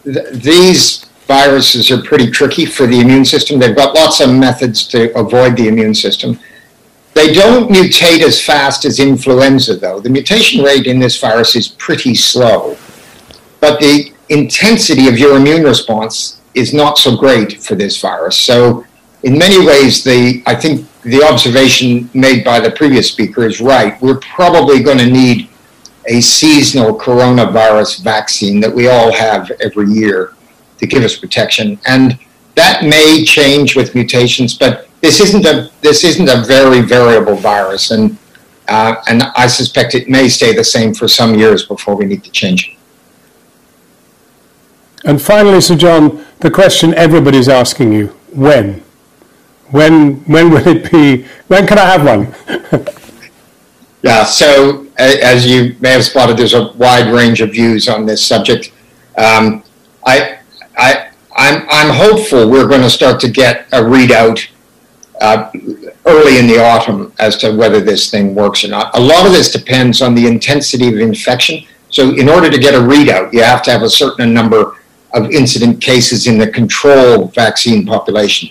th- 0.05 0.33
these 0.33 1.07
viruses 1.27 1.91
are 1.91 2.03
pretty 2.03 2.31
tricky 2.31 2.67
for 2.67 2.87
the 2.87 3.01
immune 3.01 3.25
system. 3.25 3.59
They've 3.59 3.77
got 3.77 3.95
lots 3.95 4.21
of 4.21 4.31
methods 4.35 4.87
to 4.89 5.17
avoid 5.19 5.57
the 5.57 5.69
immune 5.69 5.95
system. 5.95 6.39
They 7.15 7.33
don't 7.33 7.71
mutate 7.71 8.23
as 8.23 8.41
fast 8.41 8.85
as 8.85 8.99
influenza, 8.99 9.77
though. 9.77 10.01
The 10.01 10.09
mutation 10.09 10.65
rate 10.65 10.87
in 10.87 10.99
this 10.99 11.21
virus 11.21 11.55
is 11.57 11.69
pretty 11.69 12.15
slow. 12.15 12.77
But 13.61 13.79
the 13.81 14.13
intensity 14.33 15.09
of 15.09 15.19
your 15.19 15.37
immune 15.37 15.63
response 15.63 16.41
is 16.55 16.73
not 16.73 16.99
so 16.99 17.17
great 17.17 17.63
for 17.63 17.75
this 17.75 18.01
virus. 18.01 18.37
So, 18.37 18.85
in 19.23 19.39
many 19.39 19.65
ways, 19.65 20.03
the 20.03 20.43
I 20.47 20.55
think 20.55 20.87
the 21.03 21.23
observation 21.23 22.11
made 22.15 22.45
by 22.45 22.59
the 22.61 22.71
previous 22.71 23.11
speaker 23.11 23.45
is 23.45 23.61
right. 23.61 24.01
We're 24.03 24.19
probably 24.19 24.83
going 24.83 24.99
to 24.99 25.07
need 25.07 25.49
a 26.07 26.21
seasonal 26.21 26.99
coronavirus 26.99 28.03
vaccine 28.03 28.59
that 28.61 28.75
we 28.75 28.89
all 28.89 29.13
have 29.13 29.51
every 29.61 29.89
year 29.89 30.35
to 30.79 30.87
give 30.87 31.05
us 31.05 31.17
protection, 31.17 31.79
and 31.87 32.19
that 32.57 32.85
may 32.85 33.25
change 33.25 33.77
with 33.77 33.95
mutations. 33.95 34.59
But 34.59 34.89
this 35.01 35.21
isn't 35.21 35.47
a 35.47 35.71
this 35.83 36.05
isn't 36.05 36.29
a 36.29 36.43
very 36.45 36.81
variable 36.81 37.37
virus, 37.37 37.91
and 37.93 38.19
uh, 38.69 38.97
and 39.09 39.23
I 39.37 39.47
suspect 39.47 39.95
it 39.95 40.09
may 40.09 40.29
stay 40.29 40.53
the 40.55 40.65
same 40.65 40.95
for 40.95 41.07
some 41.07 41.35
years 41.39 41.67
before 41.67 41.95
we 41.95 42.07
need 42.07 42.25
to 42.25 42.31
change 42.31 42.69
it. 42.69 42.82
And 45.05 45.21
finally, 45.21 45.61
Sir 45.61 45.77
John, 45.77 46.25
the 46.41 46.51
question 46.51 46.95
everybody's 46.95 47.49
asking 47.49 47.93
you: 47.93 48.09
when? 48.33 48.83
When? 49.71 50.17
When 50.25 50.51
will 50.51 50.67
it 50.67 50.91
be? 50.91 51.27
When 51.49 51.67
can 51.67 51.79
I 51.79 51.87
have 51.87 52.05
one? 52.05 52.35
yeah. 54.03 54.25
So, 54.25 54.87
as 54.97 55.47
you 55.47 55.77
may 55.81 55.91
have 55.91 56.05
spotted, 56.05 56.37
there's 56.37 56.55
a 56.55 56.73
wide 56.73 57.13
range 57.13 57.41
of 57.41 57.51
views 57.51 57.89
on 57.89 58.07
this 58.07 58.25
subject. 58.25 58.73
Um, 59.19 59.65
I, 60.07 60.39
I, 60.77 61.11
I'm, 61.37 61.67
I'm 61.69 61.95
hopeful 61.95 62.49
we're 62.49 62.69
going 62.69 62.83
to 62.83 62.91
start 62.91 63.21
to 63.21 63.31
get 63.31 63.67
a 63.73 63.81
readout 63.81 64.49
uh, 65.21 65.51
early 66.07 66.39
in 66.39 66.47
the 66.47 66.59
autumn 66.59 67.13
as 67.19 67.37
to 67.39 67.53
whether 67.53 67.81
this 67.81 68.11
thing 68.11 68.35
works 68.35 68.65
or 68.65 68.69
not. 68.69 68.97
A 68.97 69.01
lot 69.01 69.27
of 69.27 69.33
this 69.33 69.53
depends 69.53 70.03
on 70.03 70.15
the 70.15 70.27
intensity 70.27 70.89
of 70.89 70.99
infection. 70.99 71.65
So, 71.89 72.15
in 72.15 72.29
order 72.29 72.51
to 72.51 72.59
get 72.59 72.75
a 72.75 72.79
readout, 72.79 73.33
you 73.33 73.43
have 73.43 73.63
to 73.63 73.71
have 73.73 73.83
a 73.83 73.91
certain 73.91 74.33
number 74.33 74.77
of 75.15 75.31
incident 75.31 75.81
cases 75.81 76.27
in 76.27 76.39
the 76.39 76.49
control 76.49 77.27
vaccine 77.29 77.87
population. 77.87 78.51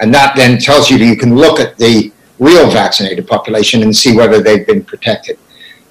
And 0.00 0.12
that 0.14 0.34
then 0.36 0.58
tells 0.58 0.90
you 0.90 0.98
that 0.98 1.04
you 1.04 1.16
can 1.16 1.36
look 1.36 1.60
at 1.60 1.76
the 1.76 2.12
real 2.38 2.70
vaccinated 2.70 3.26
population 3.28 3.82
and 3.82 3.94
see 3.94 4.16
whether 4.16 4.42
they've 4.42 4.66
been 4.66 4.82
protected. 4.82 5.38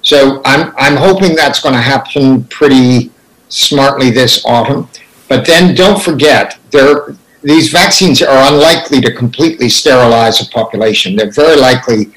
So 0.02 0.40
I'm, 0.44 0.72
I'm 0.76 0.96
hoping 0.96 1.34
that's 1.34 1.60
going 1.60 1.74
to 1.74 1.80
happen 1.80 2.44
pretty 2.44 3.10
smartly 3.48 4.10
this 4.10 4.44
autumn. 4.44 4.88
But 5.28 5.46
then 5.46 5.74
don't 5.74 6.02
forget, 6.02 6.58
there, 6.70 7.14
these 7.42 7.70
vaccines 7.70 8.20
are 8.20 8.52
unlikely 8.52 9.00
to 9.02 9.14
completely 9.14 9.68
sterilize 9.68 10.40
a 10.40 10.50
population. 10.50 11.16
They're 11.16 11.30
very 11.30 11.56
likely 11.56 12.12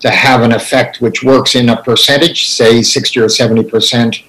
to 0.00 0.10
have 0.10 0.42
an 0.42 0.52
effect 0.52 1.00
which 1.00 1.22
works 1.22 1.54
in 1.54 1.68
a 1.68 1.82
percentage, 1.82 2.48
say 2.48 2.82
60 2.82 3.20
or 3.20 3.28
70 3.28 3.64
percent. 3.64 4.22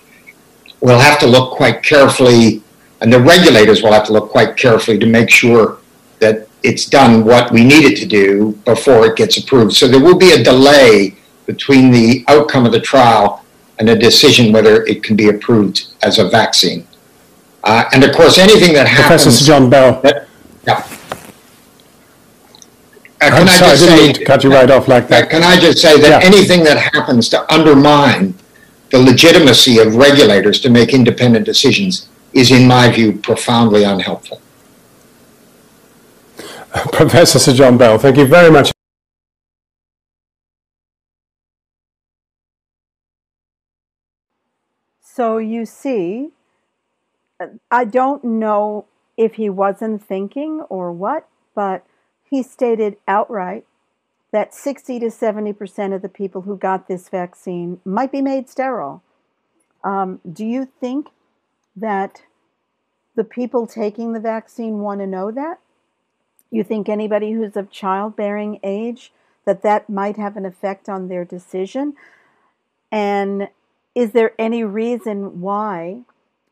We'll 0.80 1.00
have 1.00 1.20
to 1.20 1.28
look 1.28 1.58
quite 1.58 1.84
carefully 1.84 2.62
and 3.02 3.12
the 3.12 3.20
regulators 3.20 3.84
will 3.84 3.92
have 3.92 4.06
to 4.06 4.14
look 4.14 4.30
quite 4.30 4.58
carefully 4.58 4.98
to 5.00 5.06
make 5.06 5.30
sure 5.30 5.80
that 6.20 6.48
it's 6.64 6.86
done 6.86 7.24
what 7.24 7.52
we 7.52 7.64
need 7.64 7.86
it 7.86 7.98
to 7.98 8.06
do 8.06 8.54
before 8.66 9.06
it 9.06 9.16
gets 9.16 9.38
approved. 9.38 9.74
So 9.74 9.88
there 9.88 10.00
will 10.00 10.18
be 10.18 10.32
a 10.32 10.44
delay 10.44 11.16
between 11.46 11.92
the 11.92 12.26
outcome 12.28 12.66
of 12.66 12.72
the 12.72 12.80
trial 12.80 13.46
and 13.80 13.90
a 13.90 13.96
decision 13.98 14.52
whether 14.52 14.84
it 14.86 15.04
can 15.04 15.16
be 15.16 15.30
approved 15.30 15.88
as 16.02 16.18
a 16.18 16.28
vaccine. 16.28 16.88
Uh, 17.64 17.84
and 17.94 18.04
of 18.04 18.16
course, 18.16 18.38
anything 18.38 18.74
that 18.74 18.88
happens. 18.88 19.24
Professor 19.24 19.46
John 19.46 19.70
Bell. 19.70 20.02
That, 20.02 20.28
yeah. 20.66 20.88
Uh, 23.20 23.30
I'm 23.34 23.48
sorry, 23.48 23.72
I, 23.72 23.74
I 23.74 23.78
didn't 23.78 23.96
mean 23.98 24.14
to 24.14 24.26
cut 24.26 24.44
you 24.44 24.52
right 24.52 24.70
off 24.70 24.88
like 24.88 25.08
that. 25.10 25.30
Can 25.30 25.44
I 25.44 25.60
just 25.60 25.80
say 25.80 26.00
that 26.00 26.22
yeah. 26.22 26.28
anything 26.28 26.64
that 26.64 26.78
happens 26.94 27.30
to 27.30 27.54
undermine 27.54 28.34
the 28.90 29.00
legitimacy 29.00 29.80
of 29.80 29.96
regulators 29.96 30.60
to 30.62 30.70
make 30.70 30.94
independent 30.94 31.46
decisions 31.46 32.10
is, 32.38 32.52
in 32.52 32.68
my 32.68 32.90
view, 32.92 33.14
profoundly 33.14 33.84
unhelpful. 33.84 34.42
Professor 36.94 37.40
Sir 37.40 37.54
John 37.54 37.78
Bell, 37.78 37.98
thank 37.98 38.18
you 38.18 38.26
very 38.26 38.52
much. 38.52 38.72
So 45.02 45.40
you 45.40 45.66
see, 45.66 46.30
I 47.72 47.86
don't 47.86 48.24
know 48.24 48.86
if 49.18 49.34
he 49.36 49.50
wasn't 49.50 50.04
thinking 50.04 50.62
or 50.70 50.92
what, 50.92 51.28
but 51.56 51.84
he 52.30 52.44
stated 52.44 52.98
outright 53.08 53.66
that 54.32 54.54
60 54.54 55.00
to 55.00 55.08
70% 55.08 55.96
of 55.96 56.04
the 56.04 56.10
people 56.10 56.42
who 56.42 56.56
got 56.56 56.88
this 56.88 57.10
vaccine 57.10 57.80
might 57.84 58.12
be 58.12 58.22
made 58.22 58.48
sterile. 58.48 59.02
Um, 59.84 60.20
do 60.32 60.46
you 60.46 60.68
think 60.80 61.08
that 61.76 62.22
the 63.18 63.24
people 63.24 63.66
taking 63.66 64.14
the 64.14 64.20
vaccine 64.20 64.80
want 64.80 65.02
to 65.02 65.08
know 65.08 65.32
that? 65.32 65.60
You 66.52 66.64
think 66.64 66.88
anybody 66.88 67.34
who's 67.34 67.58
of 67.58 67.72
childbearing 67.72 68.60
age 68.64 69.12
that 69.44 69.64
that 69.64 69.90
might 69.90 70.18
have 70.18 70.38
an 70.38 70.46
effect 70.46 70.88
on 70.88 71.08
their 71.08 71.26
decision? 71.26 71.96
And 72.92 73.50
is 73.96 74.12
there 74.12 74.34
any 74.38 74.64
reason 74.64 75.42
why 75.42 76.04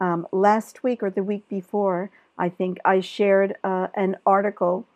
um, 0.01 0.27
last 0.31 0.83
week 0.83 1.03
or 1.03 1.11
the 1.11 1.23
week 1.23 1.47
before, 1.47 2.09
I 2.37 2.49
think 2.49 2.79
I 2.83 2.99
shared 2.99 3.55
uh, 3.63 3.87
an 3.95 4.17
article 4.25 4.87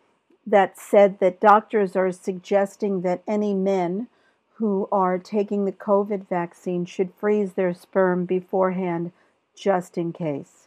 that 0.46 0.76
said 0.76 1.20
that 1.20 1.40
doctors 1.40 1.94
are 1.94 2.10
suggesting 2.10 3.02
that 3.02 3.22
any 3.28 3.54
men 3.54 4.08
who 4.54 4.88
are 4.90 5.18
taking 5.18 5.64
the 5.64 5.72
COVID 5.72 6.28
vaccine 6.28 6.84
should 6.84 7.12
freeze 7.16 7.52
their 7.52 7.72
sperm 7.72 8.26
beforehand 8.26 9.12
just 9.54 9.96
in 9.96 10.12
case. 10.12 10.66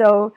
So, 0.00 0.32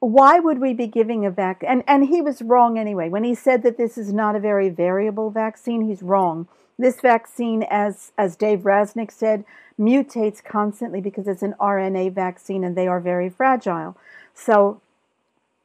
why 0.00 0.38
would 0.38 0.58
we 0.58 0.74
be 0.74 0.86
giving 0.86 1.24
a 1.24 1.30
vaccine? 1.30 1.70
And, 1.70 1.84
and 1.86 2.08
he 2.08 2.20
was 2.20 2.42
wrong 2.42 2.78
anyway. 2.78 3.08
When 3.08 3.24
he 3.24 3.34
said 3.34 3.62
that 3.62 3.78
this 3.78 3.96
is 3.96 4.12
not 4.12 4.36
a 4.36 4.40
very 4.40 4.68
variable 4.68 5.30
vaccine, 5.30 5.88
he's 5.88 6.02
wrong. 6.02 6.46
This 6.78 7.00
vaccine, 7.00 7.62
as, 7.70 8.12
as 8.18 8.36
Dave 8.36 8.60
Rasnick 8.60 9.10
said, 9.10 9.44
mutates 9.80 10.44
constantly 10.44 11.00
because 11.00 11.26
it's 11.26 11.42
an 11.42 11.54
RNA 11.58 12.12
vaccine 12.12 12.64
and 12.64 12.76
they 12.76 12.86
are 12.86 13.00
very 13.00 13.30
fragile. 13.30 13.96
So 14.34 14.82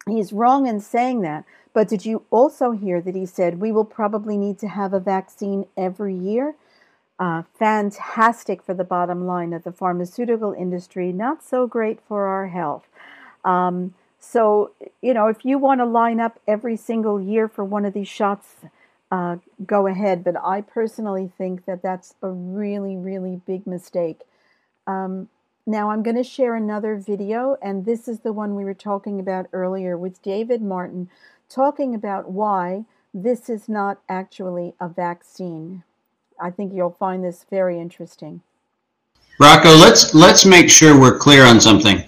he's 0.07 0.31
wrong 0.31 0.65
in 0.65 0.79
saying 0.79 1.21
that. 1.21 1.43
But 1.73 1.89
did 1.89 2.05
you 2.05 2.23
also 2.29 2.71
hear 2.71 3.01
that 3.01 3.15
he 3.15 3.25
said 3.25 3.59
we 3.59 3.73
will 3.73 3.85
probably 3.85 4.37
need 4.37 4.57
to 4.59 4.69
have 4.69 4.93
a 4.93 5.01
vaccine 5.01 5.65
every 5.75 6.15
year? 6.15 6.55
Uh, 7.19 7.43
fantastic 7.57 8.61
for 8.61 8.75
the 8.75 8.83
bottom 8.83 9.25
line 9.25 9.51
of 9.51 9.63
the 9.63 9.71
pharmaceutical 9.71 10.53
industry, 10.53 11.11
not 11.11 11.43
so 11.43 11.65
great 11.65 11.99
for 12.07 12.27
our 12.27 12.47
health. 12.47 12.87
Um, 13.47 13.93
So, 14.19 14.71
you 15.01 15.13
know, 15.13 15.27
if 15.27 15.45
you 15.45 15.57
want 15.57 15.79
to 15.79 15.85
line 15.85 16.19
up 16.19 16.39
every 16.47 16.75
single 16.75 17.21
year 17.21 17.47
for 17.47 17.63
one 17.63 17.85
of 17.85 17.93
these 17.93 18.07
shots, 18.07 18.47
uh, 19.11 19.37
go 19.65 19.87
ahead. 19.87 20.23
But 20.23 20.35
I 20.43 20.61
personally 20.61 21.31
think 21.37 21.65
that 21.65 21.81
that's 21.81 22.15
a 22.21 22.29
really, 22.29 22.97
really 22.97 23.41
big 23.45 23.65
mistake. 23.65 24.21
Um, 24.85 25.29
now, 25.65 25.91
I'm 25.91 26.03
going 26.03 26.15
to 26.15 26.23
share 26.23 26.55
another 26.55 26.95
video, 26.95 27.57
and 27.61 27.85
this 27.85 28.07
is 28.07 28.19
the 28.21 28.33
one 28.33 28.55
we 28.55 28.65
were 28.65 28.73
talking 28.73 29.19
about 29.19 29.47
earlier 29.53 29.97
with 29.97 30.21
David 30.21 30.61
Martin 30.61 31.09
talking 31.49 31.93
about 31.93 32.31
why 32.31 32.85
this 33.13 33.49
is 33.49 33.69
not 33.69 33.99
actually 34.09 34.73
a 34.79 34.89
vaccine. 34.89 35.83
I 36.39 36.51
think 36.51 36.73
you'll 36.73 36.91
find 36.91 37.23
this 37.23 37.45
very 37.49 37.79
interesting. 37.79 38.41
Rocco, 39.39 39.69
let's 39.69 40.13
let's 40.15 40.45
make 40.45 40.69
sure 40.69 40.99
we're 40.99 41.19
clear 41.19 41.45
on 41.45 41.61
something. 41.61 42.03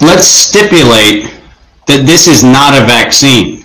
Let's 0.00 0.26
stipulate 0.26 1.24
that 1.86 2.04
this 2.06 2.26
is 2.26 2.42
not 2.42 2.74
a 2.80 2.84
vaccine. 2.86 3.64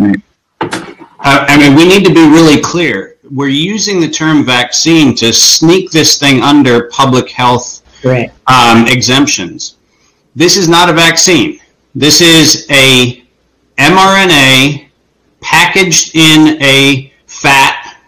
I, 0.00 1.46
I 1.48 1.58
mean, 1.58 1.74
we 1.76 1.86
need 1.86 2.04
to 2.04 2.12
be 2.12 2.20
really 2.28 2.60
clear. 2.60 3.16
We're 3.30 3.48
using 3.48 4.00
the 4.00 4.08
term 4.08 4.44
vaccine 4.44 5.14
to 5.16 5.32
sneak 5.32 5.90
this 5.90 6.18
thing 6.18 6.40
under 6.42 6.88
public 6.88 7.30
health 7.30 7.82
Right. 8.02 8.32
um, 8.46 8.86
exemptions. 8.88 9.76
This 10.34 10.56
is 10.56 10.68
not 10.68 10.88
a 10.88 10.92
vaccine. 10.92 11.60
This 11.94 12.20
is 12.20 12.66
a 12.70 13.24
mRNA 13.78 14.86
packaged 15.40 16.16
in 16.16 16.60
a 16.62 17.12
fat 17.26 17.98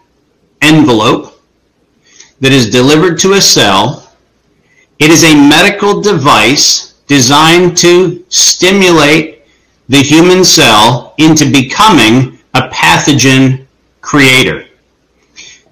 envelope 0.61 1.41
that 2.41 2.51
is 2.51 2.69
delivered 2.69 3.19
to 3.19 3.33
a 3.33 3.41
cell. 3.41 4.11
It 4.99 5.11
is 5.11 5.23
a 5.23 5.35
medical 5.35 6.01
device 6.01 6.82
designed 7.07 7.77
to 7.77 8.23
stimulate 8.29 9.43
the 9.89 9.97
human 9.97 10.43
cell 10.43 11.13
into 11.17 11.51
becoming 11.51 12.39
a 12.53 12.69
pathogen 12.69 13.65
creator. 14.01 14.65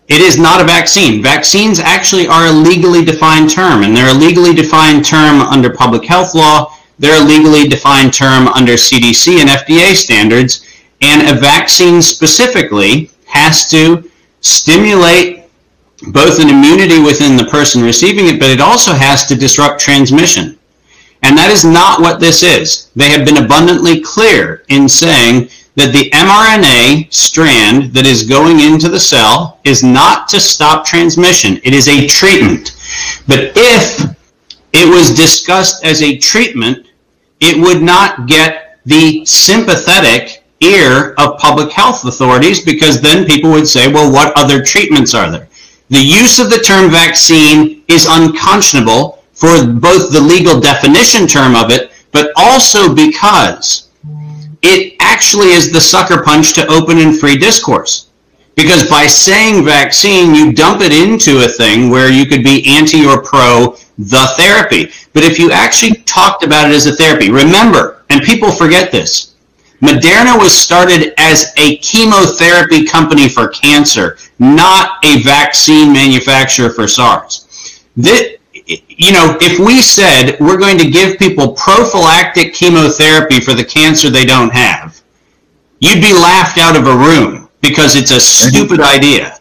It 0.08 0.20
is 0.20 0.38
not 0.38 0.60
a 0.60 0.66
vaccine. 0.66 1.24
Vaccines 1.24 1.80
actually 1.80 2.28
are 2.28 2.48
a 2.48 2.52
legally 2.52 3.06
defined 3.06 3.50
term, 3.50 3.84
and 3.84 3.96
they're 3.96 4.14
a 4.14 4.14
legally 4.14 4.54
defined 4.54 5.06
term 5.06 5.40
under 5.42 5.70
public 5.70 6.04
health 6.04 6.36
law. 6.36 6.76
They're 7.00 7.22
a 7.22 7.26
legally 7.26 7.68
defined 7.68 8.14
term 8.14 8.50
under 8.50 8.74
CDC 8.74 9.40
and 9.40 9.50
FDA 9.50 9.96
standards. 9.96 10.68
And 11.02 11.36
a 11.36 11.40
vaccine 11.40 12.02
specifically 12.02 13.10
has 13.26 13.70
to 13.72 14.10
stimulate 14.42 15.46
both 16.10 16.40
an 16.40 16.50
immunity 16.50 17.00
within 17.00 17.38
the 17.38 17.46
person 17.46 17.82
receiving 17.82 18.28
it, 18.28 18.40
but 18.40 18.50
it 18.50 18.60
also 18.60 18.94
has 18.94 19.26
to 19.28 19.36
disrupt 19.36 19.80
transmission. 19.80 20.60
And 21.24 21.38
that 21.38 21.52
is 21.52 21.64
not 21.64 22.02
what 22.02 22.20
this 22.20 22.44
is. 22.44 22.90
They 22.96 23.10
have 23.10 23.26
been 23.26 23.44
abundantly 23.44 24.02
clear 24.02 24.64
in 24.70 24.90
saying 24.90 25.50
that 25.76 25.94
the 25.94 26.10
mRNA 26.12 27.14
strand 27.14 27.94
that 27.94 28.06
is 28.06 28.24
going 28.24 28.60
into 28.60 28.90
the 28.90 29.00
cell 29.00 29.60
is 29.64 29.84
not 29.84 30.28
to 30.30 30.40
stop 30.40 30.86
transmission. 30.86 31.60
It 31.64 31.74
is 31.74 31.88
a 31.88 32.08
treatment. 32.08 32.76
But 33.28 33.54
if 33.56 34.16
it 34.74 34.90
was 34.90 35.14
discussed 35.14 35.84
as 35.86 36.02
a 36.02 36.18
treatment, 36.18 36.88
it 37.40 37.60
would 37.60 37.82
not 37.82 38.28
get 38.28 38.80
the 38.86 39.24
sympathetic 39.26 40.44
ear 40.60 41.14
of 41.18 41.38
public 41.40 41.72
health 41.72 42.06
authorities 42.06 42.64
because 42.64 43.02
then 43.02 43.26
people 43.26 43.52
would 43.52 43.68
say, 43.68 43.92
well, 43.92 44.12
what 44.12 44.36
other 44.38 44.64
treatments 44.64 45.14
are 45.14 45.30
there? 45.32 45.48
The 45.90 46.00
use 46.00 46.40
of 46.40 46.50
the 46.50 46.60
term 46.60 46.90
vaccine 46.90 47.84
is 47.88 48.08
unconscionable 48.10 49.21
for 49.42 49.66
both 49.66 50.14
the 50.14 50.22
legal 50.22 50.62
definition 50.62 51.26
term 51.26 51.56
of 51.56 51.72
it, 51.72 51.92
but 52.12 52.32
also 52.36 52.94
because 52.94 53.90
it 54.62 54.96
actually 55.00 55.48
is 55.48 55.72
the 55.72 55.82
sucker 55.82 56.22
punch 56.22 56.54
to 56.54 56.68
open 56.68 57.00
and 57.00 57.20
free 57.20 57.38
discourse. 57.38 58.12
Because 58.56 58.88
by 58.88 59.08
saying 59.08 59.66
vaccine, 59.66 60.36
you 60.36 60.54
dump 60.54 60.82
it 60.82 60.94
into 60.94 61.44
a 61.44 61.48
thing 61.48 61.90
where 61.90 62.12
you 62.12 62.28
could 62.28 62.44
be 62.44 62.64
anti 62.68 63.04
or 63.04 63.24
pro 63.24 63.76
the 63.98 64.32
therapy. 64.38 64.92
But 65.14 65.24
if 65.24 65.40
you 65.40 65.52
actually 65.52 66.04
talked 66.04 66.44
about 66.44 66.70
it 66.70 66.76
as 66.76 66.86
a 66.86 66.96
therapy, 66.96 67.32
remember, 67.32 68.04
and 68.12 68.22
people 68.22 68.52
forget 68.52 68.92
this, 68.92 69.36
Moderna 69.82 70.38
was 70.38 70.56
started 70.56 71.16
as 71.18 71.52
a 71.58 71.78
chemotherapy 71.78 72.86
company 72.86 73.28
for 73.28 73.48
cancer, 73.48 74.18
not 74.38 75.04
a 75.04 75.24
vaccine 75.24 75.92
manufacturer 75.92 76.70
for 76.70 76.88
SARS. 76.88 77.48
This, 77.98 78.31
you 78.68 79.12
know, 79.12 79.38
if 79.42 79.60
we 79.60 79.82
said 79.82 80.38
we're 80.40 80.58
going 80.58 80.78
to 80.78 80.90
give 80.90 81.18
people 81.18 81.54
prophylactic 81.54 82.54
chemotherapy 82.54 83.40
for 83.40 83.54
the 83.54 83.64
cancer 83.64 84.10
they 84.10 84.26
don't 84.26 84.54
have, 84.54 85.02
you'd 85.80 86.02
be 86.02 86.14
laughed 86.14 86.58
out 86.58 86.76
of 86.76 86.88
a 86.88 86.96
room 86.96 87.50
because 87.62 87.96
it's 87.96 88.12
a 88.12 88.20
stupid 88.20 88.80
idea. 88.80 89.38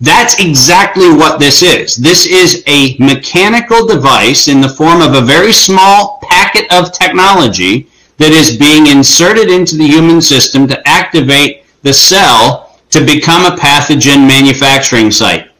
That's 0.00 0.38
exactly 0.38 1.10
what 1.10 1.40
this 1.40 1.62
is. 1.62 1.96
This 1.96 2.26
is 2.26 2.62
a 2.68 2.96
mechanical 2.98 3.86
device 3.86 4.46
in 4.46 4.60
the 4.60 4.68
form 4.68 5.02
of 5.02 5.14
a 5.14 5.26
very 5.26 5.52
small 5.52 6.20
packet 6.22 6.72
of 6.72 6.92
technology 6.92 7.88
that 8.18 8.30
is 8.30 8.56
being 8.56 8.86
inserted 8.86 9.50
into 9.50 9.76
the 9.76 9.86
human 9.86 10.20
system 10.20 10.68
to 10.68 10.88
activate 10.88 11.64
the 11.82 11.92
cell 11.92 12.78
to 12.90 13.04
become 13.04 13.44
a 13.44 13.56
pathogen 13.56 14.26
manufacturing 14.26 15.10
site. 15.10 15.50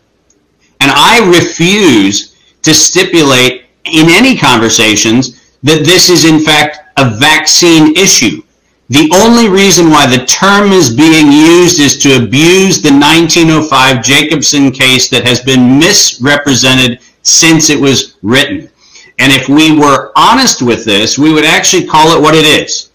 And 0.81 0.91
I 0.95 1.29
refuse 1.29 2.37
to 2.69 2.75
stipulate 2.75 3.65
in 3.87 4.11
any 4.11 4.37
conversations 4.37 5.41
that 5.63 5.85
this 5.85 6.11
is 6.11 6.27
in 6.27 6.39
fact 6.39 6.79
a 6.99 7.11
vaccine 7.17 7.97
issue. 7.97 8.43
The 8.91 9.11
only 9.15 9.49
reason 9.49 9.91
why 9.91 10.07
the 10.07 10.25
term 10.27 10.73
is 10.73 10.95
being 10.95 11.33
used 11.33 11.81
is 11.81 11.99
to 11.99 12.23
abuse 12.23 12.81
the 12.81 12.93
1905 12.93 14.03
Jacobson 14.03 14.71
case 14.71 15.09
that 15.09 15.27
has 15.27 15.43
been 15.43 15.79
misrepresented 15.79 17.01
since 17.23 17.71
it 17.71 17.81
was 17.81 18.17
written. 18.23 18.71
And 19.19 19.33
if 19.33 19.49
we 19.49 19.79
were 19.79 20.13
honest 20.15 20.63
with 20.63 20.85
this, 20.85 21.19
we 21.19 21.33
would 21.33 21.45
actually 21.45 21.87
call 21.87 22.17
it 22.17 22.21
what 22.21 22.35
it 22.35 22.45
is. 22.45 22.93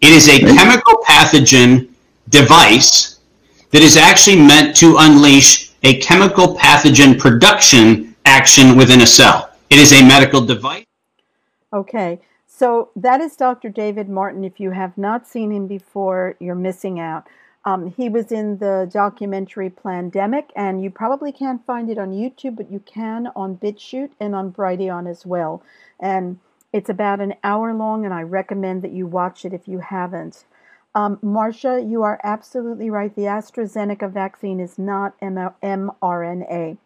It 0.00 0.12
is 0.12 0.28
a 0.28 0.40
chemical 0.40 0.94
pathogen 1.06 1.88
device 2.30 3.18
that 3.70 3.82
is 3.82 3.96
actually 3.96 4.40
meant 4.40 4.76
to 4.76 4.96
unleash 4.98 5.72
a 5.82 5.98
chemical 6.00 6.56
pathogen 6.56 7.18
production 7.18 8.05
action 8.36 8.76
within 8.76 9.00
a 9.00 9.06
cell. 9.06 9.50
It 9.70 9.78
is 9.78 9.94
a 9.94 10.06
medical 10.06 10.42
device. 10.42 10.84
Okay, 11.72 12.20
so 12.46 12.90
that 12.94 13.22
is 13.22 13.34
Dr. 13.34 13.70
David 13.70 14.10
Martin. 14.10 14.44
If 14.44 14.60
you 14.60 14.72
have 14.72 14.98
not 14.98 15.26
seen 15.26 15.50
him 15.50 15.66
before, 15.66 16.36
you're 16.38 16.54
missing 16.54 17.00
out. 17.00 17.26
Um, 17.64 17.94
he 17.96 18.10
was 18.10 18.30
in 18.30 18.58
the 18.58 18.90
documentary 18.92 19.70
Plandemic, 19.70 20.50
and 20.54 20.82
you 20.84 20.90
probably 20.90 21.32
can't 21.32 21.64
find 21.64 21.88
it 21.88 21.96
on 21.96 22.12
YouTube, 22.12 22.56
but 22.56 22.70
you 22.70 22.80
can 22.80 23.28
on 23.34 23.56
BitChute 23.56 24.10
and 24.20 24.34
on 24.34 24.52
Brighteon 24.52 25.10
as 25.10 25.24
well. 25.24 25.62
And 25.98 26.38
it's 26.74 26.90
about 26.90 27.22
an 27.22 27.36
hour 27.42 27.72
long, 27.72 28.04
and 28.04 28.12
I 28.12 28.20
recommend 28.20 28.82
that 28.82 28.92
you 28.92 29.06
watch 29.06 29.46
it 29.46 29.54
if 29.54 29.66
you 29.66 29.78
haven't. 29.78 30.44
Um, 30.94 31.18
Marcia, 31.22 31.82
you 31.82 32.02
are 32.02 32.20
absolutely 32.22 32.90
right. 32.90 33.16
The 33.16 33.30
AstraZeneca 33.38 34.12
vaccine 34.12 34.60
is 34.60 34.78
not 34.78 35.18
mRNA. 35.22 36.76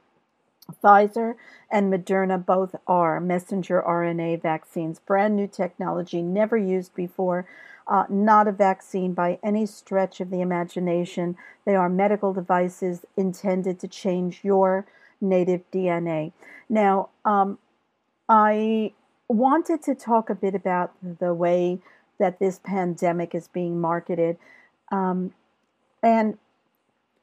Pfizer 0.82 1.34
and 1.70 1.92
Moderna 1.92 2.44
both 2.44 2.74
are 2.86 3.20
messenger 3.20 3.82
RNA 3.86 4.42
vaccines, 4.42 4.98
brand 5.00 5.36
new 5.36 5.46
technology, 5.46 6.22
never 6.22 6.56
used 6.56 6.94
before, 6.94 7.46
uh, 7.86 8.04
not 8.08 8.48
a 8.48 8.52
vaccine 8.52 9.14
by 9.14 9.38
any 9.42 9.66
stretch 9.66 10.20
of 10.20 10.30
the 10.30 10.40
imagination. 10.40 11.36
They 11.64 11.74
are 11.74 11.88
medical 11.88 12.32
devices 12.32 13.04
intended 13.16 13.80
to 13.80 13.88
change 13.88 14.40
your 14.42 14.86
native 15.20 15.68
DNA. 15.70 16.32
Now, 16.68 17.10
um, 17.24 17.58
I 18.28 18.92
wanted 19.28 19.82
to 19.82 19.94
talk 19.94 20.30
a 20.30 20.34
bit 20.34 20.54
about 20.54 20.92
the 21.02 21.34
way 21.34 21.80
that 22.18 22.38
this 22.38 22.60
pandemic 22.62 23.34
is 23.34 23.48
being 23.48 23.80
marketed. 23.80 24.36
Um, 24.92 25.32
and 26.02 26.38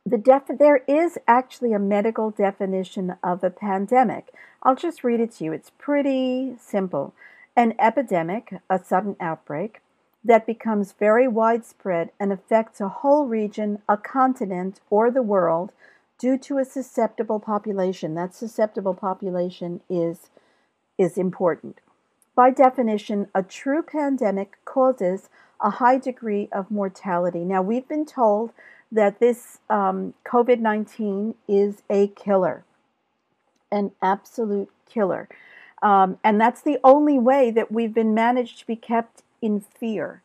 the 0.08 0.18
def- 0.18 0.58
there 0.58 0.84
is 0.88 1.18
actually 1.28 1.74
a 1.74 1.80
medical 1.80 2.32
definition 2.32 3.16
of 3.22 3.44
a 3.44 3.50
pandemic. 3.50 4.34
I'll 4.64 4.76
just 4.76 5.04
read 5.04 5.20
it 5.20 5.34
to 5.34 5.44
you. 5.44 5.52
It's 5.52 5.72
pretty 5.78 6.56
simple. 6.62 7.14
An 7.58 7.74
epidemic, 7.78 8.54
a 8.70 8.82
sudden 8.82 9.18
outbreak, 9.20 9.82
that 10.24 10.46
becomes 10.46 10.94
very 10.94 11.28
widespread 11.28 12.12
and 12.20 12.32
affects 12.32 12.80
a 12.80 12.88
whole 12.88 13.26
region, 13.26 13.82
a 13.90 13.98
continent, 13.98 14.80
or 14.90 15.12
the 15.12 15.22
world 15.22 15.74
due 16.18 16.38
to 16.38 16.58
a 16.58 16.66
susceptible 16.66 17.40
population. 17.42 18.16
That 18.16 18.34
susceptible 18.34 18.94
population 18.94 19.82
is, 19.90 20.30
is 20.98 21.18
important. 21.18 21.82
By 22.34 22.52
definition, 22.52 23.28
a 23.36 23.44
true 23.44 23.84
pandemic 23.84 24.58
causes 24.64 25.28
a 25.62 25.72
high 25.72 25.98
degree 25.98 26.48
of 26.52 26.72
mortality. 26.72 27.40
Now, 27.40 27.62
we've 27.62 27.88
been 27.88 28.06
told 28.06 28.52
that 28.92 29.20
this 29.20 29.60
um, 29.70 30.14
COVID 30.26 30.60
19 30.60 31.36
is 31.48 31.84
a 31.90 32.08
killer, 32.08 32.64
an 33.72 33.92
absolute 34.02 34.70
killer. 34.90 35.28
Um, 35.82 36.18
and 36.24 36.42
that's 36.42 36.62
the 36.62 36.80
only 36.84 37.20
way 37.20 37.52
that 37.52 37.72
we've 37.72 37.94
been 37.94 38.14
managed 38.14 38.60
to 38.60 38.68
be 38.68 38.76
kept 38.76 39.22
in 39.42 39.60
fear 39.62 40.24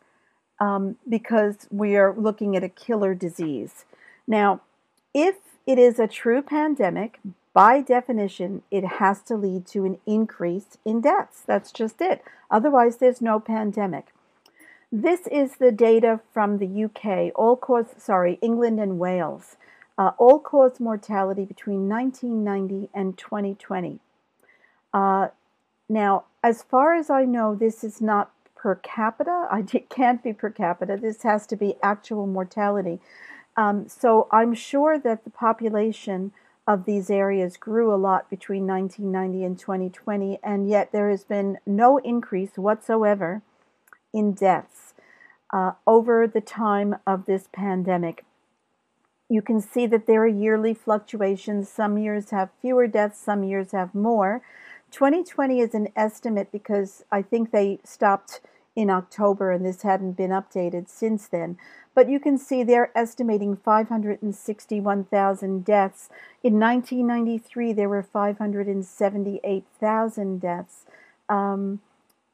um, 0.59 0.97
because 1.09 1.67
we 1.71 1.97
are 1.97 2.15
looking 2.17 2.57
at 2.57 2.65
a 2.65 2.69
killer 2.69 3.15
disease. 3.15 3.85
Now, 4.27 4.63
if 5.13 5.37
it 5.67 5.79
is 5.79 5.99
a 5.99 6.07
true 6.07 6.41
pandemic, 6.41 7.21
by 7.53 7.83
definition, 7.83 8.63
it 8.71 8.85
has 8.85 9.21
to 9.23 9.37
lead 9.37 9.67
to 9.69 9.85
an 9.85 9.99
increase 10.07 10.79
in 10.85 11.01
deaths. 11.03 11.43
That's 11.45 11.71
just 11.71 12.01
it. 12.01 12.23
Otherwise, 12.51 12.97
there's 12.97 13.21
no 13.21 13.39
pandemic. 13.41 14.15
This 14.95 15.27
is 15.29 15.57
the 15.57 15.73
data 15.73 16.21
from 16.35 16.59
the 16.59 16.85
UK, 16.85 17.33
all 17.35 17.57
cause, 17.57 17.95
sorry, 17.97 18.39
England 18.43 18.79
and 18.79 18.99
Wales, 18.99 19.57
uh, 19.97 20.11
all 20.19 20.39
cause 20.39 20.81
mortality 20.81 21.47
between 21.47 21.89
1990 21.89 22.91
and 22.93 23.17
2020. 23.17 24.01
Uh, 24.93 25.29
now, 25.89 26.25
as 26.43 26.63
far 26.63 26.95
as 26.95 27.09
I 27.09 27.25
know, 27.25 27.55
this 27.55 27.83
is 27.83 28.03
not 28.03 28.33
per 28.55 28.75
capita. 28.75 29.49
it 29.73 29.89
can't 29.89 30.23
be 30.23 30.35
per 30.35 30.51
capita. 30.51 30.99
This 31.01 31.23
has 31.23 31.47
to 31.47 31.57
be 31.57 31.77
actual 31.83 32.27
mortality. 32.27 33.01
Um, 33.57 33.89
so 33.89 34.29
I'm 34.31 34.53
sure 34.53 34.99
that 34.99 35.25
the 35.25 35.31
population 35.31 36.33
of 36.67 36.85
these 36.85 37.09
areas 37.09 37.57
grew 37.57 37.95
a 37.95 37.97
lot 37.97 38.29
between 38.29 38.67
1990 38.67 39.43
and 39.43 39.59
2020, 39.59 40.39
and 40.43 40.69
yet 40.69 40.93
there 40.93 41.09
has 41.09 41.25
been 41.25 41.57
no 41.65 41.97
increase 41.97 42.59
whatsoever 42.59 43.41
in 44.13 44.33
deaths 44.33 44.95
uh, 45.53 45.73
over 45.87 46.27
the 46.27 46.41
time 46.41 46.97
of 47.07 47.27
this 47.27 47.49
pandemic. 47.53 48.25
You 49.29 49.43
can 49.43 49.61
see 49.61 49.87
that 49.87 50.07
there 50.07 50.23
are 50.23 50.29
yearly 50.29 50.75
fluctuations. 50.75 51.69
Some 51.69 51.99
years 51.99 52.31
have 52.31 52.51
fewer 52.61 52.87
deaths, 52.87 53.21
some 53.21 53.45
years 53.45 53.73
have 53.73 53.95
more. 53.95 54.43
2020 54.91 55.61
is 55.61 55.75
an 55.75 55.89
estimate 55.97 56.53
because 56.53 57.05
I 57.11 57.23
think 57.23 57.51
they 57.51 57.81
stopped 57.83 58.41
in 58.77 58.91
October 58.91 59.51
and 59.51 59.65
this 59.65 59.81
hadn't 59.83 60.13
been 60.13 60.31
updated 60.31 60.89
since 60.89 61.27
then. 61.27 61.59
But 61.95 62.09
you 62.09 62.19
can 62.19 62.39
see 62.39 62.63
they're 62.63 62.91
estimating 62.97 63.57
561,000 63.57 65.65
deaths. 65.65 66.09
In 66.43 66.59
1993, 66.59 67.75
there 67.75 67.89
were 67.89 68.03
578,000 68.03 70.41
deaths. 70.41 70.87
Um, 71.29 71.81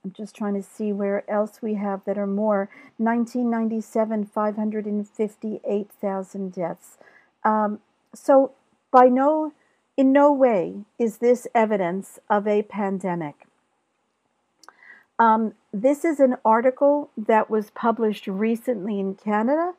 I'm 0.04 0.12
just 0.12 0.36
trying 0.36 0.54
to 0.54 0.62
see 0.62 0.92
where 0.92 1.28
else 1.30 1.60
we 1.60 1.74
have 1.74 2.04
that 2.04 2.16
are 2.18 2.26
more. 2.26 2.70
1997, 2.98 4.26
558,000 4.26 6.52
deaths. 6.52 6.98
Um, 7.44 7.80
so, 8.14 8.52
by 8.90 9.04
no, 9.06 9.52
in 9.96 10.12
no 10.12 10.32
way 10.32 10.84
is 10.98 11.18
this 11.18 11.46
evidence 11.54 12.18
of 12.30 12.46
a 12.46 12.62
pandemic. 12.62 13.46
Um, 15.18 15.54
this 15.72 16.04
is 16.04 16.20
an 16.20 16.36
article 16.44 17.10
that 17.16 17.50
was 17.50 17.70
published 17.70 18.28
recently 18.28 19.00
in 19.00 19.16
Canada, 19.16 19.72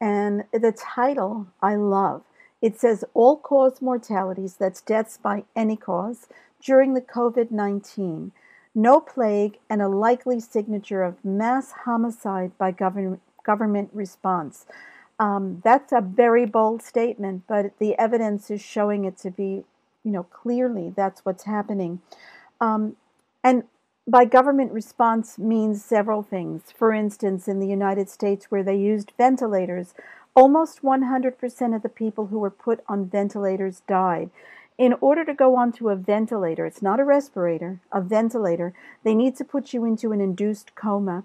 and 0.00 0.44
the 0.52 0.72
title 0.72 1.48
I 1.60 1.74
love. 1.76 2.22
It 2.62 2.80
says 2.80 3.04
All 3.12 3.36
cause 3.36 3.82
mortalities, 3.82 4.56
that's 4.56 4.80
deaths 4.80 5.18
by 5.18 5.44
any 5.54 5.76
cause, 5.76 6.26
during 6.62 6.94
the 6.94 7.02
COVID 7.02 7.50
19. 7.50 8.32
No 8.78 9.00
plague 9.00 9.58
and 9.68 9.82
a 9.82 9.88
likely 9.88 10.38
signature 10.38 11.02
of 11.02 11.24
mass 11.24 11.72
homicide 11.84 12.56
by 12.58 12.70
government, 12.70 13.20
government 13.42 13.90
response. 13.92 14.66
Um, 15.18 15.60
that's 15.64 15.90
a 15.92 16.00
very 16.00 16.46
bold 16.46 16.80
statement, 16.80 17.42
but 17.48 17.76
the 17.80 17.98
evidence 17.98 18.52
is 18.52 18.62
showing 18.62 19.04
it 19.04 19.18
to 19.18 19.32
be, 19.32 19.64
you 20.04 20.12
know, 20.12 20.22
clearly 20.22 20.92
that's 20.96 21.24
what's 21.24 21.42
happening. 21.42 22.02
Um, 22.60 22.94
and 23.42 23.64
by 24.06 24.24
government 24.24 24.70
response 24.70 25.38
means 25.38 25.84
several 25.84 26.22
things. 26.22 26.72
For 26.72 26.92
instance, 26.92 27.48
in 27.48 27.58
the 27.58 27.66
United 27.66 28.08
States, 28.08 28.46
where 28.48 28.62
they 28.62 28.76
used 28.76 29.10
ventilators, 29.18 29.92
almost 30.36 30.82
100% 30.82 31.74
of 31.74 31.82
the 31.82 31.88
people 31.88 32.26
who 32.28 32.38
were 32.38 32.48
put 32.48 32.84
on 32.88 33.08
ventilators 33.08 33.82
died. 33.88 34.30
In 34.78 34.94
order 35.00 35.24
to 35.24 35.34
go 35.34 35.56
onto 35.56 35.88
a 35.88 35.96
ventilator, 35.96 36.64
it's 36.64 36.80
not 36.80 37.00
a 37.00 37.04
respirator, 37.04 37.80
a 37.90 38.00
ventilator, 38.00 38.72
they 39.02 39.14
need 39.14 39.34
to 39.36 39.44
put 39.44 39.74
you 39.74 39.84
into 39.84 40.12
an 40.12 40.20
induced 40.20 40.76
coma. 40.76 41.24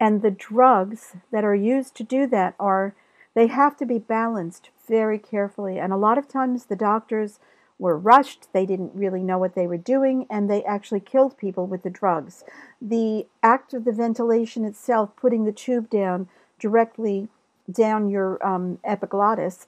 And 0.00 0.22
the 0.22 0.30
drugs 0.30 1.14
that 1.30 1.44
are 1.44 1.54
used 1.54 1.94
to 1.96 2.02
do 2.02 2.26
that 2.28 2.54
are, 2.58 2.94
they 3.34 3.48
have 3.48 3.76
to 3.76 3.86
be 3.86 3.98
balanced 3.98 4.70
very 4.88 5.18
carefully. 5.18 5.78
And 5.78 5.92
a 5.92 5.98
lot 5.98 6.16
of 6.16 6.26
times 6.26 6.64
the 6.64 6.76
doctors 6.76 7.40
were 7.78 7.98
rushed, 7.98 8.48
they 8.54 8.64
didn't 8.64 8.92
really 8.94 9.22
know 9.22 9.36
what 9.36 9.54
they 9.54 9.66
were 9.66 9.76
doing, 9.76 10.26
and 10.30 10.48
they 10.48 10.64
actually 10.64 11.00
killed 11.00 11.36
people 11.36 11.66
with 11.66 11.82
the 11.82 11.90
drugs. 11.90 12.42
The 12.80 13.26
act 13.42 13.74
of 13.74 13.84
the 13.84 13.92
ventilation 13.92 14.64
itself, 14.64 15.14
putting 15.16 15.44
the 15.44 15.52
tube 15.52 15.90
down 15.90 16.28
directly 16.58 17.28
down 17.70 18.08
your 18.08 18.44
um, 18.46 18.78
epiglottis, 18.84 19.66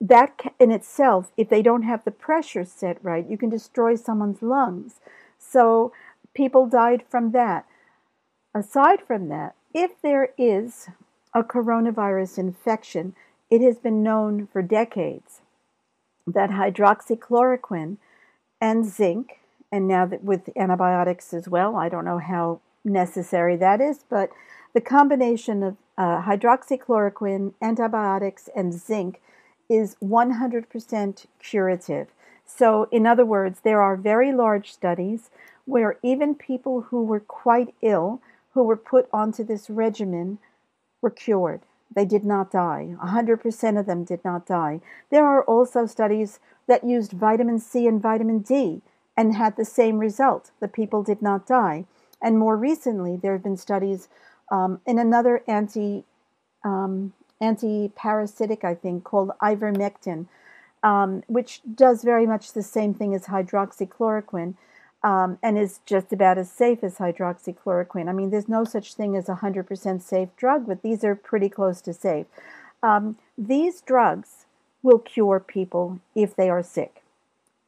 that 0.00 0.54
in 0.58 0.70
itself, 0.70 1.30
if 1.36 1.48
they 1.48 1.62
don't 1.62 1.82
have 1.82 2.04
the 2.04 2.10
pressure 2.10 2.64
set 2.64 3.02
right, 3.02 3.28
you 3.28 3.38
can 3.38 3.48
destroy 3.48 3.94
someone's 3.94 4.42
lungs. 4.42 5.00
So 5.38 5.92
people 6.34 6.66
died 6.66 7.04
from 7.08 7.32
that. 7.32 7.66
Aside 8.54 9.00
from 9.06 9.28
that, 9.28 9.54
if 9.72 10.00
there 10.02 10.30
is 10.38 10.88
a 11.34 11.42
coronavirus 11.42 12.38
infection, 12.38 13.14
it 13.50 13.60
has 13.60 13.78
been 13.78 14.02
known 14.02 14.46
for 14.52 14.62
decades 14.62 15.40
that 16.26 16.50
hydroxychloroquine 16.50 17.96
and 18.60 18.86
zinc, 18.86 19.40
and 19.70 19.86
now 19.86 20.06
that 20.06 20.24
with 20.24 20.48
antibiotics 20.56 21.34
as 21.34 21.48
well, 21.48 21.76
I 21.76 21.88
don't 21.88 22.04
know 22.04 22.18
how 22.18 22.60
necessary 22.84 23.56
that 23.56 23.80
is, 23.80 24.04
but 24.08 24.30
the 24.72 24.80
combination 24.80 25.62
of 25.62 25.76
uh, 25.98 26.22
hydroxychloroquine, 26.22 27.54
antibiotics, 27.60 28.48
and 28.56 28.72
zinc 28.72 29.20
is 29.68 29.96
100% 30.02 31.26
curative. 31.42 32.08
So, 32.46 32.88
in 32.90 33.06
other 33.06 33.24
words, 33.24 33.60
there 33.60 33.82
are 33.82 33.96
very 33.96 34.32
large 34.32 34.72
studies 34.72 35.30
where 35.64 35.98
even 36.02 36.34
people 36.34 36.82
who 36.82 37.02
were 37.02 37.20
quite 37.20 37.74
ill, 37.80 38.20
who 38.52 38.62
were 38.62 38.76
put 38.76 39.08
onto 39.12 39.42
this 39.42 39.70
regimen, 39.70 40.38
were 41.00 41.10
cured. 41.10 41.62
They 41.94 42.04
did 42.04 42.24
not 42.24 42.50
die. 42.50 42.94
100% 43.02 43.78
of 43.78 43.86
them 43.86 44.04
did 44.04 44.24
not 44.24 44.46
die. 44.46 44.80
There 45.10 45.26
are 45.26 45.44
also 45.44 45.86
studies 45.86 46.40
that 46.66 46.84
used 46.84 47.12
vitamin 47.12 47.58
C 47.58 47.86
and 47.86 48.00
vitamin 48.00 48.40
D 48.40 48.82
and 49.16 49.34
had 49.34 49.56
the 49.56 49.64
same 49.64 49.98
result. 49.98 50.50
The 50.60 50.68
people 50.68 51.02
did 51.02 51.22
not 51.22 51.46
die. 51.46 51.84
And 52.20 52.38
more 52.38 52.56
recently, 52.56 53.16
there 53.16 53.32
have 53.32 53.42
been 53.42 53.56
studies 53.56 54.08
um, 54.50 54.80
in 54.86 54.98
another 54.98 55.42
anti 55.46 56.04
um, 56.64 57.12
anti-parasitic, 57.40 58.64
I 58.64 58.74
think, 58.74 59.04
called 59.04 59.30
ivermectin, 59.42 60.26
um, 60.82 61.22
which 61.26 61.60
does 61.74 62.02
very 62.02 62.26
much 62.26 62.52
the 62.52 62.62
same 62.62 62.94
thing 62.94 63.14
as 63.14 63.26
hydroxychloroquine 63.26 64.54
um, 65.04 65.38
and 65.42 65.58
is 65.58 65.80
just 65.84 66.12
about 66.12 66.38
as 66.38 66.50
safe 66.50 66.82
as 66.82 66.96
hydroxychloroquine. 66.96 68.08
I 68.08 68.12
mean, 68.12 68.30
there's 68.30 68.48
no 68.48 68.64
such 68.64 68.94
thing 68.94 69.14
as 69.16 69.28
a 69.28 69.36
100% 69.36 70.02
safe 70.02 70.30
drug, 70.36 70.66
but 70.66 70.82
these 70.82 71.04
are 71.04 71.14
pretty 71.14 71.50
close 71.50 71.82
to 71.82 71.92
safe. 71.92 72.26
Um, 72.82 73.18
these 73.36 73.82
drugs 73.82 74.46
will 74.82 74.98
cure 74.98 75.40
people 75.40 76.00
if 76.14 76.34
they 76.34 76.48
are 76.48 76.62
sick, 76.62 77.02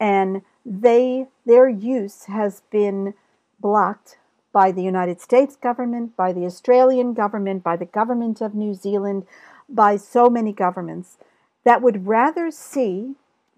and 0.00 0.42
they 0.64 1.26
their 1.46 1.68
use 1.68 2.24
has 2.24 2.62
been 2.70 3.14
blocked 3.60 4.18
by 4.52 4.72
the 4.72 4.82
United 4.82 5.20
States 5.20 5.56
government, 5.56 6.16
by 6.16 6.32
the 6.32 6.44
Australian 6.44 7.14
government, 7.14 7.62
by 7.62 7.76
the 7.76 7.84
government 7.84 8.40
of 8.40 8.54
New 8.54 8.74
Zealand, 8.74 9.26
by 9.68 9.96
so 9.96 10.28
many 10.30 10.52
governments 10.52 11.18
that 11.64 11.82
would 11.82 12.06
rather 12.06 12.50
see 12.50 13.14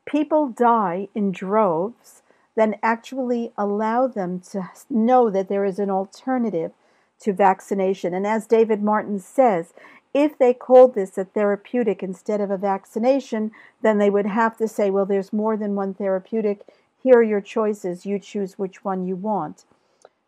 people 0.07 0.49
die 0.49 1.09
in 1.15 1.31
droves 1.31 2.23
than 2.57 2.75
actually 2.83 3.53
allow 3.57 4.07
them 4.07 4.41
to 4.41 4.71
know 4.91 5.31
that 5.31 5.49
there 5.49 5.65
is 5.65 5.79
an 5.79 5.91
alternative 5.91 6.73
to 7.21 7.33
vaccination. 7.33 8.15
And 8.15 8.27
as 8.27 8.47
David 8.47 8.83
Martin 8.83 9.19
says, 9.19 9.73
if 10.15 10.39
they 10.39 10.55
called 10.55 10.95
this 10.95 11.19
a 11.19 11.25
therapeutic 11.25 12.03
instead 12.03 12.41
of 12.41 12.51
a 12.51 12.57
vaccination, 12.57 13.53
then 13.83 13.99
they 13.99 14.11
would 14.11 14.27
have 14.27 14.57
to 14.57 14.67
say, 14.67 14.91
well, 14.91 15.07
there's 15.07 15.33
more 15.33 15.57
than 15.57 15.75
one 15.75 15.95
therapeutic. 15.95 16.67
Here 17.03 17.17
are 17.17 17.23
your 17.23 17.41
choices. 17.41 18.07
You 18.07 18.19
choose 18.19 18.59
which 18.59 18.85
one 18.85 19.07
you 19.07 19.15
want. 19.15 19.65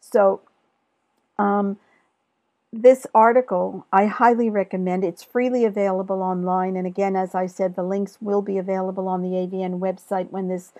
So, 0.00 0.42
um, 1.38 1.78
this 2.72 3.06
article 3.14 3.86
I 3.92 4.06
highly 4.06 4.48
recommend. 4.48 5.04
It's 5.04 5.22
freely 5.22 5.64
available 5.64 6.22
online. 6.22 6.76
And 6.76 6.86
again, 6.86 7.16
as 7.16 7.34
I 7.34 7.46
said, 7.46 7.74
the 7.74 7.82
links 7.82 8.18
will 8.20 8.42
be 8.42 8.58
available 8.58 9.08
on 9.08 9.22
the 9.22 9.36
AVN 9.36 9.80
website 9.80 10.30
when 10.30 10.48
this 10.48 10.72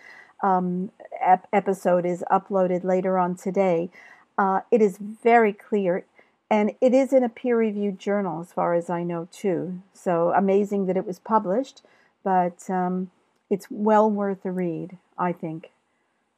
um, 0.43 0.93
ep- 1.21 1.49
episode 1.53 2.07
is 2.07 2.25
uploaded 2.31 2.85
later 2.85 3.19
on 3.19 3.35
today. 3.35 3.91
Uh, 4.39 4.61
it 4.71 4.81
is 4.81 4.99
very 4.99 5.53
clear, 5.53 6.05
and 6.49 6.73
it 6.81 6.95
is 6.95 7.13
in 7.13 7.23
a 7.25 7.29
peer 7.29 7.59
reviewed 7.59 7.99
journal, 7.99 8.41
as 8.41 8.53
far 8.53 8.75
as 8.75 8.89
I 8.89 9.03
know, 9.03 9.29
too. 9.31 9.83
So 9.93 10.33
amazing 10.33 10.87
that 10.87 10.97
it 10.97 11.07
was 11.07 11.19
published, 11.19 11.83
but 12.25 12.71
um, 12.71 13.11
it's 13.51 13.67
well 13.69 14.11
worth 14.11 14.45
a 14.47 14.51
read, 14.51 14.97
I 15.19 15.33
think. 15.33 15.71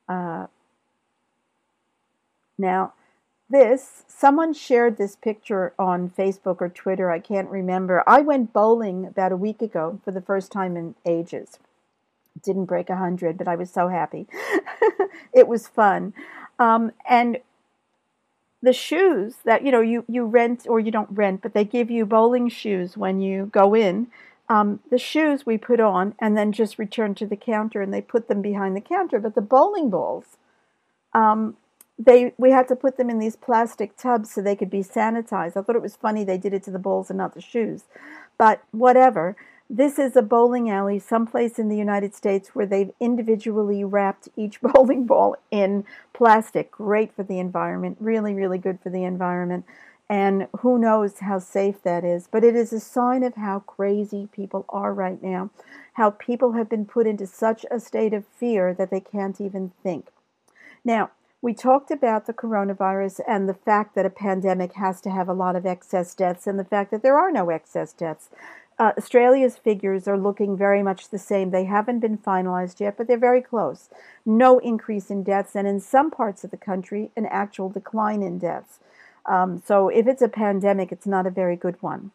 Uh, 0.09 0.46
now, 2.59 2.94
this, 3.53 4.05
someone 4.09 4.55
shared 4.55 4.96
this 4.96 5.14
picture 5.14 5.74
on 5.78 6.11
Facebook 6.11 6.57
or 6.61 6.68
Twitter. 6.68 7.11
I 7.11 7.18
can't 7.18 7.48
remember. 7.48 8.03
I 8.07 8.20
went 8.20 8.53
bowling 8.53 9.07
about 9.07 9.30
a 9.30 9.36
week 9.36 9.62
ago 9.62 10.00
for 10.05 10.11
the 10.11 10.20
first 10.22 10.50
time 10.50 10.76
in 10.76 10.94
ages. 11.07 11.59
Didn't 12.42 12.64
break 12.64 12.88
a 12.88 12.96
hundred, 12.96 13.36
but 13.36 13.46
I 13.46 13.57
was 13.57 13.70
so 13.70 13.88
happy. 13.88 14.26
it 15.32 15.46
was 15.46 15.68
fun. 15.68 16.14
Um, 16.59 16.92
and 17.09 17.38
the 18.62 18.72
shoes 18.72 19.34
that 19.44 19.64
you 19.64 19.72
know 19.72 19.80
you 19.80 20.05
you 20.09 20.24
rent 20.24 20.66
or 20.68 20.80
you 20.80 20.90
don't 20.90 21.11
rent, 21.11 21.42
but 21.42 21.53
they 21.53 21.64
give 21.64 21.90
you 21.90 22.07
bowling 22.07 22.48
shoes 22.48 22.96
when 22.96 23.20
you 23.20 23.46
go 23.53 23.74
in. 23.74 24.07
Um, 24.48 24.80
the 24.90 24.98
shoes 24.98 25.46
we 25.46 25.59
put 25.59 25.80
on 25.80 26.14
and 26.18 26.36
then 26.36 26.53
just 26.53 26.78
return 26.78 27.14
to 27.16 27.26
the 27.26 27.36
counter, 27.36 27.82
and 27.82 27.92
they 27.92 28.00
put 28.00 28.28
them 28.28 28.40
behind 28.40 28.74
the 28.76 28.80
counter. 28.80 29.18
But 29.18 29.34
the 29.34 29.40
bowling 29.40 29.90
balls, 29.90 30.36
um, 31.12 31.57
they 32.05 32.32
we 32.36 32.50
had 32.50 32.68
to 32.68 32.76
put 32.76 32.96
them 32.96 33.11
in 33.11 33.18
these 33.18 33.36
plastic 33.36 33.96
tubs 33.96 34.32
so 34.32 34.40
they 34.40 34.57
could 34.57 34.70
be 34.70 34.82
sanitized. 34.82 35.57
I 35.57 35.62
thought 35.62 35.76
it 35.76 35.82
was 35.82 35.96
funny 35.96 36.24
they 36.24 36.38
did 36.38 36.55
it 36.55 36.62
to 36.64 36.70
the 36.70 36.78
balls 36.78 37.11
and 37.11 37.18
not 37.18 37.34
the 37.34 37.40
shoes, 37.40 37.84
but 38.38 38.62
whatever. 38.70 39.36
This 39.70 39.98
is 39.98 40.16
a 40.16 40.22
bowling 40.22 40.68
alley 40.68 40.98
someplace 40.98 41.59
in 41.59 41.70
the 41.70 41.76
United 41.76 42.14
States 42.14 42.50
where 42.50 42.66
they've 42.66 42.90
individually 43.00 43.84
wrapped 43.84 44.28
each 44.36 44.61
bowling 44.62 45.07
ball 45.07 45.36
in 45.50 45.84
plastic. 46.12 46.70
Great 46.70 47.14
for 47.14 47.22
the 47.22 47.38
environment, 47.38 47.96
really, 48.00 48.34
really 48.34 48.59
good 48.59 48.80
for 48.82 48.90
the 48.90 49.05
environment. 49.05 49.64
And 50.11 50.48
who 50.59 50.78
knows 50.78 51.20
how 51.20 51.38
safe 51.38 51.82
that 51.84 52.05
is. 52.05 52.28
But 52.30 52.44
it 52.44 52.55
is 52.55 52.70
a 52.74 52.80
sign 52.80 53.22
of 53.22 53.36
how 53.36 53.61
crazy 53.61 54.28
people 54.30 54.66
are 54.68 54.92
right 54.92 55.22
now, 55.22 55.48
how 55.94 56.11
people 56.11 56.53
have 56.53 56.68
been 56.68 56.84
put 56.84 57.07
into 57.07 57.26
such 57.26 57.64
a 57.70 57.80
state 57.80 58.12
of 58.12 58.26
fear 58.26 58.74
that 58.74 58.90
they 58.90 59.00
can't 59.00 59.40
even 59.40 59.72
think. 59.82 60.09
Now, 60.84 61.12
we 61.43 61.53
talked 61.53 61.90
about 61.90 62.26
the 62.26 62.32
coronavirus 62.32 63.20
and 63.26 63.49
the 63.49 63.55
fact 63.55 63.97
that 63.97 64.07
a 64.07 64.11
pandemic 64.11 64.74
has 64.74 65.01
to 65.01 65.11
have 65.11 65.28
a 65.28 65.34
lot 65.34 65.57
of 65.57 65.66
excess 65.66 66.14
deaths 66.14 66.47
and 66.47 66.57
the 66.57 66.64
fact 66.64 66.93
that 66.93 67.03
there 67.03 67.18
are 67.18 67.32
no 67.32 67.51
excess 67.51 67.93
deaths. 67.93 68.30
Uh, 68.78 68.93
Australia's 68.97 69.59
figures 69.59 70.07
are 70.09 70.16
looking 70.16 70.57
very 70.57 70.82
much 70.82 71.11
the 71.11 71.18
same. 71.18 71.51
They 71.51 71.64
haven't 71.64 71.99
been 71.99 72.16
finalized 72.16 72.80
yet, 72.80 72.97
but 72.97 73.07
they're 73.07 73.18
very 73.18 73.43
close. 73.43 73.90
No 74.24 74.59
increase 74.61 75.11
in 75.11 75.24
deaths, 75.24 75.55
and 75.55 75.68
in 75.68 75.80
some 75.80 76.11
parts 76.11 76.43
of 76.43 76.51
the 76.51 76.57
country, 76.57 77.11
an 77.16 77.26
actual 77.26 77.68
decline 77.68 78.22
in 78.22 78.38
deaths. 78.38 78.78
Um, 79.26 79.62
so 79.64 79.88
if 79.88 80.07
it's 80.07 80.22
a 80.22 80.28
pandemic, 80.28 80.90
it's 80.90 81.07
not 81.07 81.26
a 81.26 81.30
very 81.30 81.57
good 81.57 81.76
one. 81.82 82.12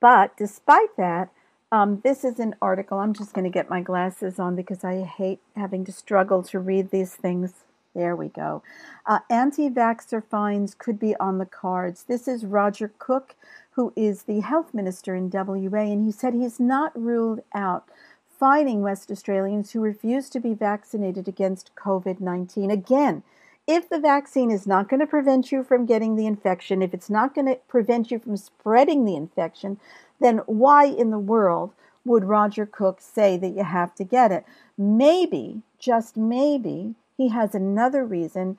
But 0.00 0.36
despite 0.36 0.96
that, 0.96 1.30
um, 1.70 2.00
this 2.02 2.24
is 2.24 2.38
an 2.38 2.54
article. 2.62 2.98
I'm 2.98 3.12
just 3.12 3.34
going 3.34 3.44
to 3.44 3.50
get 3.50 3.68
my 3.68 3.80
glasses 3.80 4.38
on 4.38 4.56
because 4.56 4.84
I 4.84 5.02
hate 5.02 5.40
having 5.54 5.84
to 5.84 5.92
struggle 5.92 6.42
to 6.44 6.58
read 6.58 6.90
these 6.90 7.14
things. 7.14 7.52
There 7.94 8.16
we 8.16 8.28
go. 8.28 8.62
Uh, 9.06 9.20
Anti 9.28 9.68
vaxxer 9.68 10.22
fines 10.24 10.74
could 10.74 10.98
be 10.98 11.16
on 11.16 11.38
the 11.38 11.46
cards. 11.46 12.04
This 12.04 12.28
is 12.28 12.46
Roger 12.46 12.92
Cook, 12.98 13.34
who 13.72 13.92
is 13.96 14.22
the 14.22 14.40
health 14.40 14.72
minister 14.72 15.14
in 15.14 15.30
WA, 15.30 15.80
and 15.80 16.04
he 16.04 16.12
said 16.12 16.34
he's 16.34 16.60
not 16.60 16.98
ruled 16.98 17.40
out 17.54 17.88
fining 18.38 18.82
West 18.82 19.10
Australians 19.10 19.72
who 19.72 19.80
refuse 19.80 20.30
to 20.30 20.40
be 20.40 20.54
vaccinated 20.54 21.26
against 21.28 21.74
COVID 21.74 22.20
19. 22.20 22.70
Again, 22.70 23.22
if 23.66 23.88
the 23.88 23.98
vaccine 23.98 24.50
is 24.50 24.66
not 24.66 24.88
going 24.88 25.00
to 25.00 25.06
prevent 25.06 25.52
you 25.52 25.62
from 25.62 25.84
getting 25.84 26.16
the 26.16 26.26
infection, 26.26 26.80
if 26.80 26.94
it's 26.94 27.10
not 27.10 27.34
going 27.34 27.46
to 27.46 27.56
prevent 27.68 28.10
you 28.10 28.18
from 28.18 28.36
spreading 28.36 29.04
the 29.04 29.16
infection, 29.16 29.78
then 30.20 30.38
why 30.46 30.86
in 30.86 31.10
the 31.10 31.18
world 31.18 31.72
would 32.04 32.24
Roger 32.24 32.66
Cook 32.66 33.00
say 33.00 33.36
that 33.36 33.54
you 33.54 33.64
have 33.64 33.94
to 33.96 34.04
get 34.04 34.32
it? 34.32 34.44
Maybe, 34.76 35.62
just 35.78 36.16
maybe, 36.16 36.94
he 37.16 37.28
has 37.28 37.54
another 37.54 38.04
reason 38.04 38.58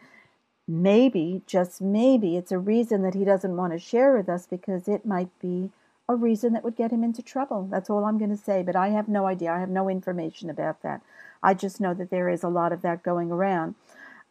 maybe, 0.70 1.41
just 1.47 1.82
maybe, 1.82 2.38
it's 2.38 2.51
a 2.51 2.60
reason 2.60 3.01
that 3.01 3.16
he 3.16 3.26
doesn't 3.26 3.57
want 3.57 3.74
to 3.74 3.80
share 3.80 4.16
with 4.16 4.30
us 4.30 4.45
because 4.45 4.88
it 4.88 5.03
might 5.05 5.30
be 5.39 5.72
a 6.07 6.16
reason 6.16 6.53
that 6.53 6.64
would 6.64 6.76
get 6.76 6.91
him 6.91 7.03
into 7.03 7.24
trouble. 7.24 7.68
That's 7.70 7.89
all 7.89 8.05
I'm 8.05 8.20
going 8.20 8.30
to 8.30 8.38
say, 8.38 8.62
but 8.62 8.76
I 8.76 8.89
have 8.89 9.07
no 9.07 9.26
idea. 9.26 9.51
I 9.51 9.60
have 9.60 9.70
no 9.70 9.89
information 9.89 10.49
about 10.49 10.82
that. 10.84 11.01
I 11.41 11.53
just 11.53 11.82
know 11.82 11.93
that 11.95 12.12
there 12.12 12.30
is 12.30 12.43
a 12.43 12.49
lot 12.49 12.72
of 12.72 12.82
that 12.84 13.03
going 13.03 13.32
around. 13.32 13.76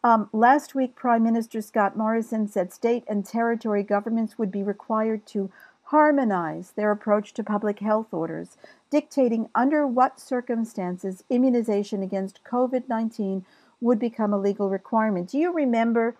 Um, 0.01 0.29
last 0.31 0.75
week, 0.75 0.95
Prime 0.95 1.23
Minister 1.23 1.61
Scott 1.61 1.97
Morrison 1.97 2.47
said 2.47 2.71
state 2.71 3.03
and 3.07 3.25
territory 3.25 3.83
governments 3.83 4.37
would 4.37 4.51
be 4.51 4.63
required 4.63 5.25
to 5.27 5.51
harmonize 5.89 6.71
their 6.71 6.91
approach 6.91 7.33
to 7.33 7.43
public 7.43 7.79
health 7.79 8.13
orders, 8.13 8.57
dictating 8.91 9.49
under 9.55 9.87
what 9.87 10.19
circumstances 10.19 11.23
immunization 11.29 12.03
against 12.03 12.43
COVID 12.43 12.83
19 12.87 13.45
would 13.81 13.99
become 13.99 14.33
a 14.33 14.39
legal 14.39 14.69
requirement. 14.69 15.29
Do 15.29 15.37
you 15.37 15.51
remember 15.51 16.15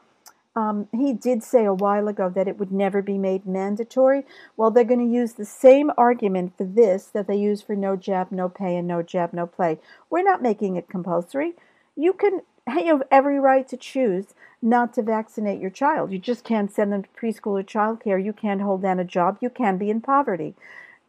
um, 0.55 0.87
he 0.91 1.13
did 1.13 1.43
say 1.43 1.65
a 1.65 1.73
while 1.73 2.07
ago 2.07 2.29
that 2.29 2.47
it 2.47 2.57
would 2.57 2.71
never 2.71 3.01
be 3.01 3.17
made 3.17 3.45
mandatory. 3.45 4.25
Well, 4.57 4.71
they're 4.71 4.83
going 4.83 5.07
to 5.07 5.15
use 5.15 5.33
the 5.33 5.45
same 5.45 5.91
argument 5.95 6.57
for 6.57 6.63
this 6.63 7.05
that 7.05 7.27
they 7.27 7.37
use 7.37 7.61
for 7.61 7.75
no 7.75 7.95
jab, 7.95 8.31
no 8.31 8.49
pay, 8.49 8.75
and 8.75 8.87
no 8.87 9.03
jab, 9.03 9.31
no 9.31 9.45
play. 9.45 9.79
We're 10.09 10.23
not 10.23 10.41
making 10.41 10.75
it 10.75 10.89
compulsory. 10.89 11.53
You 11.95 12.13
can 12.13 12.41
you 12.77 12.97
have 12.97 13.07
every 13.09 13.39
right 13.39 13.67
to 13.67 13.77
choose 13.77 14.33
not 14.61 14.93
to 14.93 15.01
vaccinate 15.01 15.61
your 15.61 15.69
child. 15.69 16.11
You 16.11 16.19
just 16.19 16.43
can't 16.43 16.71
send 16.71 16.91
them 16.91 17.03
to 17.03 17.09
preschool 17.09 17.59
or 17.59 17.63
childcare. 17.63 18.23
You 18.23 18.33
can't 18.33 18.61
hold 18.61 18.81
down 18.81 18.99
a 18.99 19.05
job. 19.05 19.37
You 19.41 19.49
can 19.49 19.77
be 19.77 19.89
in 19.89 20.01
poverty. 20.01 20.55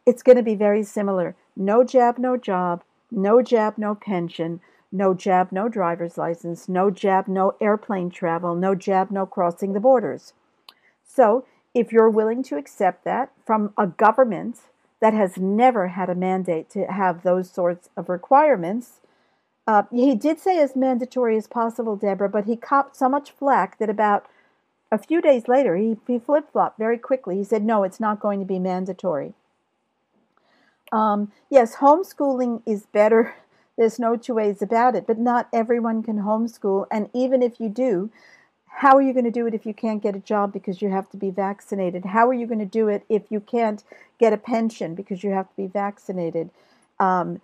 It's 0.07 0.23
going 0.23 0.37
to 0.37 0.43
be 0.43 0.55
very 0.55 0.83
similar. 0.83 1.35
No 1.57 1.85
jab, 1.85 2.19
no 2.19 2.37
job. 2.37 2.83
No 3.11 3.43
jab, 3.43 3.77
no 3.77 3.95
pension 3.95 4.61
no 4.93 5.15
jab, 5.15 5.53
no 5.53 5.69
driver's 5.69 6.19
license, 6.19 6.69
no 6.69 6.91
jab, 6.91 7.29
no 7.29 7.55
airplane 7.61 8.11
travel, 8.11 8.55
no 8.55 8.75
jab, 8.75 9.11
no 9.11 9.27
crossing 9.27 9.73
the 9.73 9.81
borders. 9.81 10.33
So, 11.05 11.45
if 11.75 11.93
you're 11.93 12.11
willing 12.11 12.43
to 12.45 12.57
accept 12.57 13.05
that 13.05 13.31
from 13.47 13.73
a 13.79 13.87
government 13.87 14.59
that 15.01 15.15
has 15.15 15.39
never 15.39 15.89
had 15.89 16.11
a 16.11 16.15
mandate 16.15 16.69
to 16.71 16.87
have 16.87 17.23
those 17.23 17.49
sorts 17.49 17.89
of 17.97 18.09
requirements, 18.09 19.00
uh, 19.67 19.85
he 19.93 20.15
did 20.15 20.41
say 20.41 20.59
as 20.59 20.75
mandatory 20.75 21.37
as 21.37 21.47
possible, 21.47 21.97
Deborah, 21.97 22.29
but 22.29 22.47
he 22.47 22.57
copped 22.57 22.97
so 22.97 23.09
much 23.09 23.31
flack 23.31 23.79
that 23.79 23.91
about 23.91 24.27
a 24.91 24.99
few 24.99 25.21
days 25.21 25.47
later 25.47 25.77
he, 25.77 25.97
he 26.07 26.19
flip 26.19 26.51
flopped 26.51 26.79
very 26.79 26.99
quickly. 26.99 27.37
He 27.37 27.45
said, 27.45 27.65
no, 27.65 27.85
it's 27.85 28.01
not 28.01 28.21
going 28.21 28.41
to 28.41 28.47
be 28.47 28.59
mandatory. 28.59 29.35
Um, 30.91 31.31
yes, 31.49 31.77
homeschooling 31.77 32.63
is 32.67 32.87
better 32.87 33.35
there's 33.81 33.99
no 33.99 34.15
two 34.15 34.35
ways 34.35 34.61
about 34.61 34.95
it. 34.95 35.07
But 35.07 35.19
not 35.19 35.49
everyone 35.55 36.03
can 36.03 36.19
homeschool. 36.19 36.87
And 36.91 37.09
even 37.15 37.43
if 37.43 37.59
you 37.59 37.71
do, 37.71 38.11
how 38.67 38.95
are 38.95 39.03
you 39.03 39.15
going 39.15 39.25
to 39.25 39.31
do 39.31 39.47
it 39.47 39.55
if 39.55 39.65
you 39.65 39.73
can't 39.73 40.03
get 40.03 40.15
a 40.15 40.21
job 40.21 40.53
because 40.53 40.83
you 40.83 40.91
have 40.91 41.09
to 41.11 41.17
be 41.17 41.31
vaccinated? 41.31 42.05
How 42.05 42.29
are 42.29 42.35
you 42.35 42.47
going 42.47 42.61
to 42.61 42.67
do 42.67 42.89
it 42.89 43.05
if 43.09 43.23
you 43.31 43.41
can't 43.41 43.83
get 44.19 44.35
a 44.35 44.37
pension 44.37 44.95
because 44.95 45.25
you 45.25 45.31
have 45.31 45.49
to 45.49 45.57
be 45.57 45.67
vaccinated? 45.67 46.51
Um, 46.99 47.41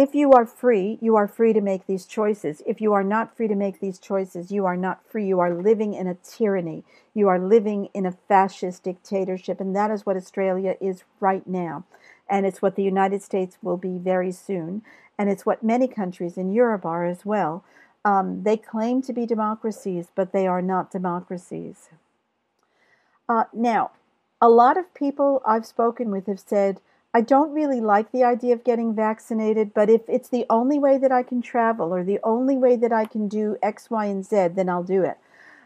if 0.00 0.14
you 0.14 0.32
are 0.32 0.46
free, 0.46 0.98
you 1.02 1.14
are 1.16 1.28
free 1.28 1.52
to 1.52 1.60
make 1.60 1.86
these 1.86 2.06
choices. 2.06 2.62
If 2.66 2.80
you 2.80 2.94
are 2.94 3.04
not 3.04 3.36
free 3.36 3.48
to 3.48 3.54
make 3.54 3.80
these 3.80 3.98
choices, 3.98 4.50
you 4.50 4.64
are 4.64 4.76
not 4.76 5.04
free. 5.06 5.26
You 5.26 5.40
are 5.40 5.52
living 5.52 5.92
in 5.92 6.06
a 6.06 6.14
tyranny. 6.14 6.84
You 7.12 7.28
are 7.28 7.38
living 7.38 7.90
in 7.92 8.06
a 8.06 8.16
fascist 8.26 8.82
dictatorship. 8.82 9.60
And 9.60 9.76
that 9.76 9.90
is 9.90 10.06
what 10.06 10.16
Australia 10.16 10.76
is 10.80 11.04
right 11.20 11.46
now. 11.46 11.84
And 12.30 12.46
it's 12.46 12.62
what 12.62 12.76
the 12.76 12.82
United 12.82 13.22
States 13.22 13.58
will 13.60 13.76
be 13.76 13.98
very 13.98 14.32
soon 14.32 14.82
and 15.18 15.28
it's 15.28 15.44
what 15.44 15.62
many 15.62 15.86
countries 15.86 16.38
in 16.38 16.50
Europe 16.50 16.86
are 16.86 17.04
as 17.04 17.26
well. 17.26 17.62
Um, 18.06 18.42
they 18.42 18.56
claim 18.56 19.02
to 19.02 19.12
be 19.12 19.26
democracies, 19.26 20.06
but 20.14 20.32
they 20.32 20.46
are 20.46 20.62
not 20.62 20.90
democracies. 20.90 21.90
Uh, 23.28 23.44
now, 23.52 23.90
a 24.40 24.48
lot 24.48 24.78
of 24.78 24.94
people 24.94 25.42
I've 25.46 25.66
spoken 25.66 26.10
with 26.10 26.26
have 26.26 26.40
said, 26.40 26.80
I 27.12 27.20
don't 27.20 27.52
really 27.52 27.80
like 27.80 28.12
the 28.12 28.22
idea 28.22 28.54
of 28.54 28.64
getting 28.64 28.94
vaccinated, 28.94 29.74
but 29.74 29.90
if 29.90 30.02
it's 30.08 30.28
the 30.28 30.46
only 30.48 30.78
way 30.78 30.96
that 30.98 31.10
I 31.10 31.22
can 31.22 31.42
travel 31.42 31.92
or 31.92 32.04
the 32.04 32.20
only 32.22 32.56
way 32.56 32.76
that 32.76 32.92
I 32.92 33.04
can 33.04 33.26
do 33.26 33.56
X, 33.62 33.90
Y, 33.90 34.06
and 34.06 34.24
Z, 34.24 34.48
then 34.54 34.68
I'll 34.68 34.84
do 34.84 35.02
it. 35.02 35.18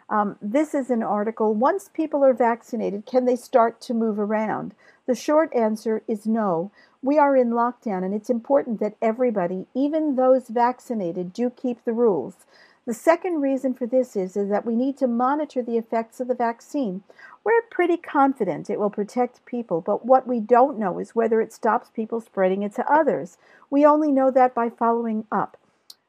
Um, 0.08 0.36
this 0.40 0.74
is 0.74 0.90
an 0.90 1.02
article. 1.02 1.54
Once 1.54 1.90
people 1.92 2.24
are 2.24 2.34
vaccinated, 2.34 3.06
can 3.06 3.24
they 3.24 3.36
start 3.36 3.80
to 3.82 3.94
move 3.94 4.18
around? 4.18 4.74
The 5.06 5.14
short 5.14 5.54
answer 5.54 6.02
is 6.08 6.26
no 6.26 6.70
we 7.04 7.18
are 7.18 7.36
in 7.36 7.50
lockdown, 7.50 8.02
and 8.02 8.14
it's 8.14 8.30
important 8.30 8.80
that 8.80 8.96
everybody, 9.02 9.66
even 9.74 10.16
those 10.16 10.48
vaccinated, 10.48 11.34
do 11.34 11.50
keep 11.50 11.84
the 11.84 11.92
rules. 11.92 12.46
The 12.86 12.94
second 12.94 13.40
reason 13.40 13.72
for 13.72 13.86
this 13.86 14.14
is, 14.14 14.36
is 14.36 14.50
that 14.50 14.66
we 14.66 14.76
need 14.76 14.98
to 14.98 15.06
monitor 15.06 15.62
the 15.62 15.78
effects 15.78 16.20
of 16.20 16.28
the 16.28 16.34
vaccine. 16.34 17.02
We're 17.42 17.62
pretty 17.70 17.96
confident 17.96 18.68
it 18.68 18.78
will 18.78 18.90
protect 18.90 19.46
people, 19.46 19.80
but 19.80 20.04
what 20.04 20.26
we 20.26 20.38
don't 20.38 20.78
know 20.78 20.98
is 20.98 21.14
whether 21.14 21.40
it 21.40 21.52
stops 21.52 21.88
people 21.88 22.20
spreading 22.20 22.62
it 22.62 22.74
to 22.74 22.92
others. 22.92 23.38
We 23.70 23.86
only 23.86 24.12
know 24.12 24.30
that 24.30 24.54
by 24.54 24.68
following 24.68 25.26
up. 25.32 25.56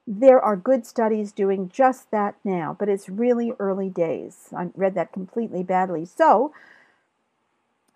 There 0.05 0.39
are 0.39 0.55
good 0.55 0.85
studies 0.85 1.31
doing 1.31 1.69
just 1.69 2.11
that 2.11 2.35
now, 2.43 2.75
but 2.77 2.89
it's 2.89 3.09
really 3.09 3.53
early 3.57 3.89
days. 3.89 4.49
I 4.55 4.69
read 4.75 4.95
that 4.95 5.13
completely 5.13 5.63
badly. 5.63 6.05
So, 6.05 6.53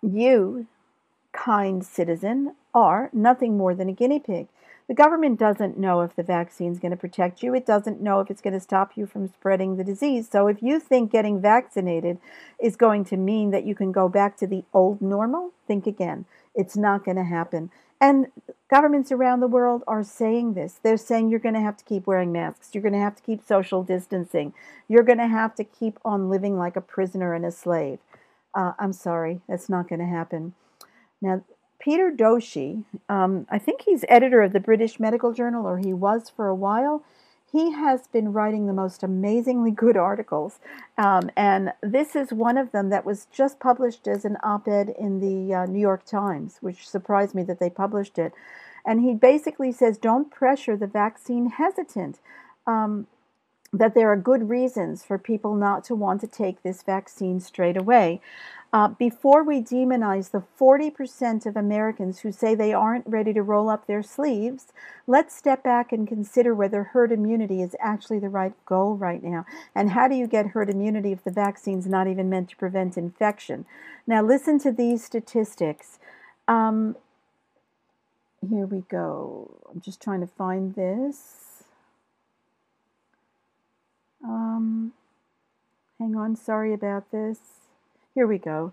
you 0.02 0.66
kind 1.32 1.84
citizen, 1.84 2.54
are 2.74 3.10
nothing 3.12 3.56
more 3.56 3.74
than 3.74 3.88
a 3.88 3.92
guinea 3.92 4.20
pig. 4.20 4.48
The 4.90 4.96
government 4.96 5.38
doesn't 5.38 5.78
know 5.78 6.00
if 6.00 6.16
the 6.16 6.24
vaccine 6.24 6.72
is 6.72 6.80
going 6.80 6.90
to 6.90 6.96
protect 6.96 7.44
you. 7.44 7.54
It 7.54 7.64
doesn't 7.64 8.00
know 8.00 8.18
if 8.18 8.28
it's 8.28 8.40
going 8.40 8.54
to 8.54 8.60
stop 8.60 8.96
you 8.96 9.06
from 9.06 9.28
spreading 9.28 9.76
the 9.76 9.84
disease. 9.84 10.28
So 10.28 10.48
if 10.48 10.60
you 10.60 10.80
think 10.80 11.12
getting 11.12 11.40
vaccinated 11.40 12.18
is 12.60 12.74
going 12.74 13.04
to 13.04 13.16
mean 13.16 13.52
that 13.52 13.64
you 13.64 13.76
can 13.76 13.92
go 13.92 14.08
back 14.08 14.36
to 14.38 14.48
the 14.48 14.64
old 14.74 15.00
normal, 15.00 15.52
think 15.68 15.86
again. 15.86 16.24
It's 16.56 16.76
not 16.76 17.04
going 17.04 17.18
to 17.18 17.22
happen. 17.22 17.70
And 18.00 18.32
governments 18.68 19.12
around 19.12 19.38
the 19.38 19.46
world 19.46 19.84
are 19.86 20.02
saying 20.02 20.54
this. 20.54 20.80
They're 20.82 20.96
saying 20.96 21.30
you're 21.30 21.38
going 21.38 21.54
to 21.54 21.60
have 21.60 21.76
to 21.76 21.84
keep 21.84 22.08
wearing 22.08 22.32
masks. 22.32 22.70
You're 22.72 22.82
going 22.82 22.94
to 22.94 22.98
have 22.98 23.14
to 23.14 23.22
keep 23.22 23.46
social 23.46 23.84
distancing. 23.84 24.54
You're 24.88 25.04
going 25.04 25.18
to 25.18 25.28
have 25.28 25.54
to 25.54 25.62
keep 25.62 26.00
on 26.04 26.28
living 26.28 26.58
like 26.58 26.74
a 26.74 26.80
prisoner 26.80 27.32
and 27.32 27.46
a 27.46 27.52
slave. 27.52 28.00
Uh, 28.56 28.72
I'm 28.76 28.92
sorry, 28.92 29.40
that's 29.48 29.68
not 29.68 29.88
going 29.88 30.00
to 30.00 30.06
happen. 30.06 30.54
Now, 31.22 31.44
Peter 31.80 32.12
Doshi, 32.12 32.84
um, 33.08 33.46
I 33.50 33.58
think 33.58 33.82
he's 33.82 34.04
editor 34.08 34.42
of 34.42 34.52
the 34.52 34.60
British 34.60 35.00
Medical 35.00 35.32
Journal, 35.32 35.66
or 35.66 35.78
he 35.78 35.92
was 35.92 36.30
for 36.30 36.46
a 36.46 36.54
while. 36.54 37.02
He 37.50 37.72
has 37.72 38.06
been 38.06 38.32
writing 38.32 38.66
the 38.66 38.72
most 38.72 39.02
amazingly 39.02 39.72
good 39.72 39.96
articles, 39.96 40.60
um, 40.96 41.30
and 41.36 41.72
this 41.82 42.14
is 42.14 42.32
one 42.32 42.56
of 42.56 42.70
them 42.70 42.90
that 42.90 43.04
was 43.04 43.26
just 43.32 43.58
published 43.58 44.06
as 44.06 44.24
an 44.24 44.36
op 44.44 44.68
ed 44.68 44.94
in 44.98 45.18
the 45.18 45.54
uh, 45.54 45.66
New 45.66 45.80
York 45.80 46.04
Times, 46.04 46.58
which 46.60 46.88
surprised 46.88 47.34
me 47.34 47.42
that 47.42 47.58
they 47.58 47.70
published 47.70 48.18
it. 48.18 48.32
And 48.86 49.00
he 49.00 49.14
basically 49.14 49.72
says, 49.72 49.98
don't 49.98 50.30
pressure 50.30 50.76
the 50.76 50.86
vaccine 50.86 51.50
hesitant. 51.50 52.20
Um, 52.66 53.08
that 53.72 53.94
there 53.94 54.10
are 54.10 54.16
good 54.16 54.48
reasons 54.48 55.04
for 55.04 55.16
people 55.16 55.54
not 55.54 55.84
to 55.84 55.94
want 55.94 56.20
to 56.20 56.26
take 56.26 56.62
this 56.62 56.82
vaccine 56.82 57.40
straight 57.40 57.76
away. 57.76 58.20
Uh, 58.72 58.86
before 58.86 59.42
we 59.42 59.60
demonize 59.60 60.30
the 60.30 60.44
40% 60.58 61.44
of 61.44 61.56
Americans 61.56 62.20
who 62.20 62.30
say 62.30 62.54
they 62.54 62.72
aren't 62.72 63.06
ready 63.06 63.32
to 63.32 63.42
roll 63.42 63.68
up 63.68 63.86
their 63.86 64.02
sleeves, 64.02 64.72
let's 65.08 65.34
step 65.34 65.64
back 65.64 65.90
and 65.90 66.06
consider 66.06 66.54
whether 66.54 66.84
herd 66.84 67.10
immunity 67.10 67.62
is 67.62 67.74
actually 67.80 68.20
the 68.20 68.28
right 68.28 68.52
goal 68.66 68.94
right 68.94 69.24
now. 69.24 69.44
And 69.74 69.90
how 69.90 70.06
do 70.06 70.14
you 70.14 70.28
get 70.28 70.48
herd 70.48 70.70
immunity 70.70 71.10
if 71.10 71.24
the 71.24 71.32
vaccine's 71.32 71.88
not 71.88 72.06
even 72.06 72.30
meant 72.30 72.50
to 72.50 72.56
prevent 72.56 72.96
infection? 72.96 73.66
Now, 74.06 74.22
listen 74.22 74.60
to 74.60 74.70
these 74.70 75.02
statistics. 75.04 75.98
Um, 76.46 76.94
here 78.48 78.66
we 78.66 78.84
go. 78.88 79.58
I'm 79.68 79.80
just 79.80 80.00
trying 80.00 80.20
to 80.20 80.28
find 80.28 80.76
this. 80.76 81.64
Um, 84.24 84.92
hang 85.98 86.14
on, 86.14 86.36
sorry 86.36 86.72
about 86.72 87.10
this. 87.10 87.59
Here 88.14 88.26
we 88.26 88.38
go. 88.38 88.72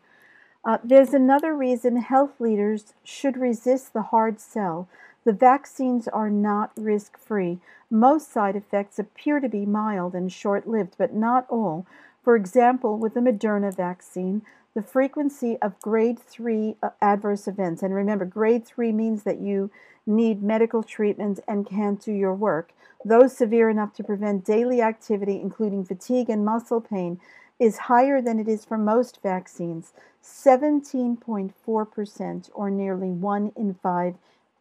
Uh, 0.66 0.80
there's 0.84 1.14
another 1.14 1.56
reason 1.56 1.98
health 1.98 2.40
leaders 2.40 2.94
should 3.04 3.38
resist 3.38 3.94
the 3.94 4.02
hard 4.04 4.40
sell. 4.40 4.90
The 5.26 5.34
vaccines 5.34 6.08
are 6.08 6.30
not 6.30 6.72
risk 6.76 7.18
free. 7.18 7.60
Most 7.90 8.32
side 8.32 8.56
effects 8.56 8.98
appear 8.98 9.40
to 9.40 9.48
be 9.48 9.66
mild 9.66 10.14
and 10.14 10.32
short 10.32 10.68
lived, 10.68 10.96
but 10.98 11.14
not 11.14 11.46
all. 11.50 11.86
For 12.24 12.36
example, 12.36 12.98
with 12.98 13.14
the 13.14 13.20
Moderna 13.20 13.74
vaccine, 13.76 14.42
the 14.74 14.82
frequency 14.82 15.58
of 15.62 15.80
grade 15.80 16.20
3 16.20 16.76
uh, 16.84 16.90
adverse 17.02 17.48
events, 17.48 17.82
and 17.82 17.94
remember, 17.94 18.26
grade 18.26 18.66
3 18.66 18.92
means 18.92 19.24
that 19.24 19.40
you 19.40 19.72
need 20.06 20.44
medical 20.44 20.84
treatment 20.84 21.40
and 21.48 21.68
can't 21.68 22.04
do 22.04 22.12
your 22.12 22.34
work, 22.34 22.72
those 23.04 23.36
severe 23.36 23.70
enough 23.70 23.94
to 23.94 24.04
prevent 24.04 24.46
daily 24.46 24.82
activity, 24.82 25.40
including 25.42 25.86
fatigue 25.86 26.30
and 26.30 26.46
muscle 26.46 26.82
pain, 26.82 27.20
is 27.60 27.78
higher 27.78 28.22
than 28.22 28.40
it 28.40 28.48
is 28.48 28.64
for 28.66 28.78
most 28.78 29.20
vaccines 29.24 29.94
17.4%, 30.24 32.50
or 32.54 32.70
nearly 32.70 33.10
one 33.10 33.52
in 33.56 33.74
five 33.82 34.14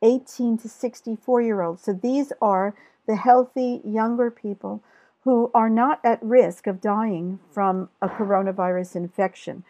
18 0.03 0.59
to 0.59 0.69
64 0.69 1.43
year 1.43 1.63
olds. 1.63 1.83
So 1.83 1.93
these 1.93 2.33
are 2.41 2.75
the 3.07 3.17
healthy 3.17 3.81
younger 3.85 4.31
people 4.31 4.81
who 5.25 5.51
are 5.55 5.69
not 5.69 5.99
at 6.05 6.23
risk 6.23 6.69
of 6.69 6.81
dying 6.81 7.41
from 7.51 7.89
a 8.01 8.09
coronavirus 8.09 8.97
infection, 8.97 9.65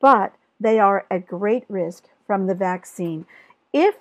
but 0.00 0.34
they 0.60 0.78
are 0.78 1.04
at 1.10 1.26
great 1.26 1.64
risk 1.68 2.04
from 2.26 2.46
the 2.46 2.54
vaccine. 2.54 3.26
If 3.72 3.96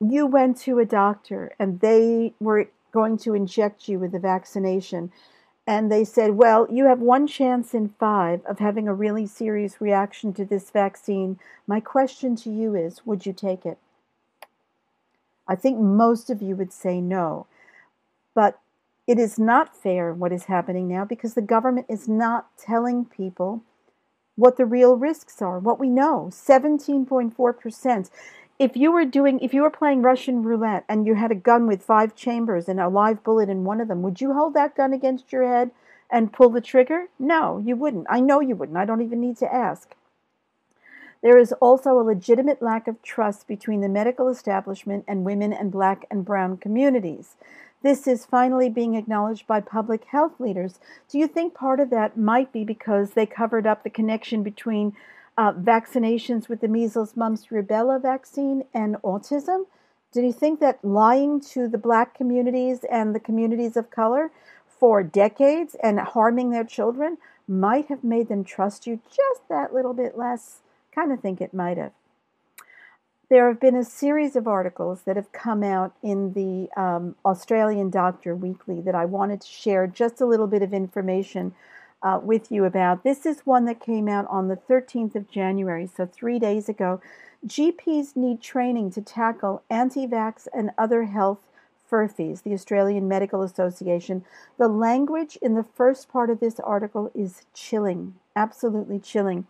you 0.00 0.26
went 0.26 0.56
to 0.58 0.78
a 0.78 0.84
doctor 0.84 1.52
and 1.58 1.80
they 1.80 2.34
were 2.40 2.68
going 2.92 3.18
to 3.18 3.34
inject 3.34 3.88
you 3.88 3.98
with 3.98 4.12
the 4.12 4.18
vaccination, 4.18 5.10
and 5.66 5.90
they 5.90 6.04
said, 6.04 6.32
Well, 6.32 6.66
you 6.70 6.86
have 6.86 7.00
one 7.00 7.26
chance 7.26 7.74
in 7.74 7.94
five 7.98 8.44
of 8.46 8.58
having 8.58 8.88
a 8.88 8.94
really 8.94 9.26
serious 9.26 9.80
reaction 9.80 10.32
to 10.34 10.44
this 10.44 10.70
vaccine. 10.70 11.38
My 11.66 11.80
question 11.80 12.34
to 12.36 12.50
you 12.50 12.74
is 12.74 13.06
Would 13.06 13.26
you 13.26 13.32
take 13.32 13.64
it? 13.64 13.78
I 15.46 15.54
think 15.54 15.78
most 15.78 16.30
of 16.30 16.42
you 16.42 16.56
would 16.56 16.72
say 16.72 17.00
no. 17.00 17.46
But 18.34 18.58
it 19.06 19.18
is 19.18 19.38
not 19.38 19.76
fair 19.76 20.12
what 20.12 20.32
is 20.32 20.44
happening 20.44 20.88
now 20.88 21.04
because 21.04 21.34
the 21.34 21.42
government 21.42 21.86
is 21.88 22.08
not 22.08 22.56
telling 22.56 23.04
people 23.04 23.62
what 24.36 24.56
the 24.56 24.64
real 24.64 24.96
risks 24.96 25.42
are, 25.42 25.58
what 25.58 25.78
we 25.78 25.88
know 25.88 26.28
17.4% 26.32 28.10
if 28.62 28.76
you 28.76 28.92
were 28.92 29.04
doing 29.04 29.40
if 29.40 29.52
you 29.52 29.62
were 29.62 29.70
playing 29.70 30.02
Russian 30.02 30.44
roulette 30.44 30.84
and 30.88 31.04
you 31.04 31.16
had 31.16 31.32
a 31.32 31.46
gun 31.50 31.66
with 31.66 31.82
five 31.82 32.14
chambers 32.14 32.68
and 32.68 32.78
a 32.78 32.88
live 32.88 33.24
bullet 33.24 33.48
in 33.48 33.64
one 33.64 33.80
of 33.80 33.88
them, 33.88 34.02
would 34.02 34.20
you 34.20 34.34
hold 34.34 34.54
that 34.54 34.76
gun 34.76 34.92
against 34.92 35.32
your 35.32 35.44
head 35.44 35.72
and 36.08 36.32
pull 36.32 36.48
the 36.48 36.60
trigger? 36.60 37.08
No, 37.18 37.58
you 37.58 37.74
wouldn't. 37.74 38.06
I 38.08 38.20
know 38.20 38.38
you 38.38 38.54
wouldn't. 38.54 38.78
I 38.78 38.84
don't 38.84 39.02
even 39.02 39.20
need 39.20 39.36
to 39.38 39.52
ask. 39.52 39.96
There 41.24 41.38
is 41.38 41.52
also 41.54 41.98
a 41.98 42.06
legitimate 42.06 42.62
lack 42.62 42.86
of 42.86 43.02
trust 43.02 43.48
between 43.48 43.80
the 43.80 43.88
medical 43.88 44.28
establishment 44.28 45.04
and 45.08 45.24
women 45.24 45.52
and 45.52 45.72
black 45.72 46.06
and 46.08 46.24
brown 46.24 46.56
communities. 46.56 47.34
This 47.82 48.06
is 48.06 48.24
finally 48.24 48.70
being 48.70 48.94
acknowledged 48.94 49.48
by 49.48 49.60
public 49.60 50.04
health 50.04 50.38
leaders. 50.38 50.78
Do 51.08 51.18
you 51.18 51.26
think 51.26 51.52
part 51.52 51.80
of 51.80 51.90
that 51.90 52.16
might 52.16 52.52
be 52.52 52.62
because 52.62 53.12
they 53.12 53.26
covered 53.26 53.66
up 53.66 53.82
the 53.82 53.90
connection 53.90 54.44
between 54.44 54.94
uh, 55.36 55.52
vaccinations 55.52 56.48
with 56.48 56.60
the 56.60 56.68
measles, 56.68 57.16
mumps, 57.16 57.46
rubella 57.46 58.00
vaccine 58.00 58.64
and 58.74 58.96
autism. 59.02 59.64
Did 60.12 60.24
you 60.24 60.32
think 60.32 60.60
that 60.60 60.84
lying 60.84 61.40
to 61.52 61.68
the 61.68 61.78
black 61.78 62.14
communities 62.14 62.84
and 62.90 63.14
the 63.14 63.20
communities 63.20 63.76
of 63.76 63.90
color 63.90 64.30
for 64.66 65.02
decades 65.02 65.74
and 65.82 65.98
harming 66.00 66.50
their 66.50 66.64
children 66.64 67.16
might 67.48 67.86
have 67.86 68.04
made 68.04 68.28
them 68.28 68.44
trust 68.44 68.86
you 68.86 69.00
just 69.08 69.48
that 69.48 69.72
little 69.72 69.94
bit 69.94 70.18
less? 70.18 70.58
Kind 70.94 71.12
of 71.12 71.20
think 71.20 71.40
it 71.40 71.54
might 71.54 71.78
have. 71.78 71.92
There 73.30 73.48
have 73.48 73.60
been 73.60 73.76
a 73.76 73.84
series 73.84 74.36
of 74.36 74.46
articles 74.46 75.04
that 75.04 75.16
have 75.16 75.32
come 75.32 75.62
out 75.62 75.94
in 76.02 76.34
the 76.34 76.68
um, 76.78 77.16
Australian 77.24 77.88
Doctor 77.88 78.36
Weekly 78.36 78.82
that 78.82 78.94
I 78.94 79.06
wanted 79.06 79.40
to 79.40 79.48
share 79.48 79.86
just 79.86 80.20
a 80.20 80.26
little 80.26 80.46
bit 80.46 80.60
of 80.60 80.74
information 80.74 81.54
uh, 82.02 82.20
with 82.22 82.50
you 82.50 82.64
about. 82.64 83.04
This 83.04 83.24
is 83.26 83.40
one 83.44 83.64
that 83.66 83.80
came 83.80 84.08
out 84.08 84.26
on 84.28 84.48
the 84.48 84.56
13th 84.56 85.14
of 85.14 85.30
January, 85.30 85.86
so 85.86 86.06
three 86.06 86.38
days 86.38 86.68
ago. 86.68 87.00
GPs 87.46 88.14
need 88.16 88.40
training 88.40 88.90
to 88.92 89.02
tackle 89.02 89.62
anti 89.68 90.06
vax 90.06 90.46
and 90.54 90.70
other 90.78 91.04
health 91.04 91.40
furphies, 91.90 92.42
the 92.42 92.54
Australian 92.54 93.06
Medical 93.06 93.42
Association. 93.42 94.24
The 94.58 94.68
language 94.68 95.36
in 95.42 95.54
the 95.54 95.64
first 95.64 96.08
part 96.08 96.30
of 96.30 96.40
this 96.40 96.58
article 96.60 97.10
is 97.14 97.42
chilling, 97.52 98.14
absolutely 98.34 98.98
chilling. 98.98 99.46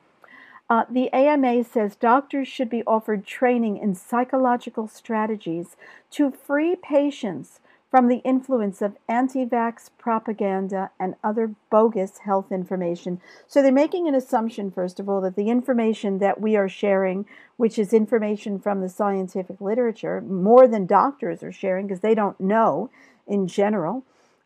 Uh, 0.69 0.85
the 0.91 1.13
AMA 1.13 1.65
says 1.65 1.97
doctors 1.97 2.49
should 2.49 2.71
be 2.71 2.83
offered 2.87 3.27
training 3.27 3.77
in 3.77 3.95
psychological 3.95 4.89
strategies 4.89 5.77
to 6.11 6.31
free 6.31 6.75
patients 6.75 7.61
from 7.93 8.09
the 8.09 8.23
influence 8.25 8.81
of 8.81 8.97
anti 9.07 9.45
vax 9.45 9.91
propaganda 9.99 10.91
and 10.99 11.15
other 11.23 11.55
bogus 11.71 12.21
health 12.25 12.51
information. 12.51 13.21
So 13.47 13.61
they're 13.61 13.71
making 13.71 14.09
an 14.09 14.15
assumption, 14.15 14.71
first 14.71 14.99
of 14.99 15.11
all, 15.11 15.21
that 15.21 15.37
the 15.37 15.51
information 15.51 16.19
that 16.19 16.41
we 16.41 16.57
are 16.57 16.71
sharing, 16.71 17.27
which 17.59 17.79
is 17.79 17.93
information 17.93 18.59
from 18.59 18.81
the 18.81 18.89
scientific 18.89 19.61
literature, 19.61 20.23
more 20.23 20.67
than 20.67 20.87
doctors 20.87 21.43
are 21.43 21.53
sharing 21.53 21.87
because 21.87 22.01
they 22.01 22.15
don't 22.15 22.41
know 22.41 22.89
in 23.27 23.47
general, 23.47 24.05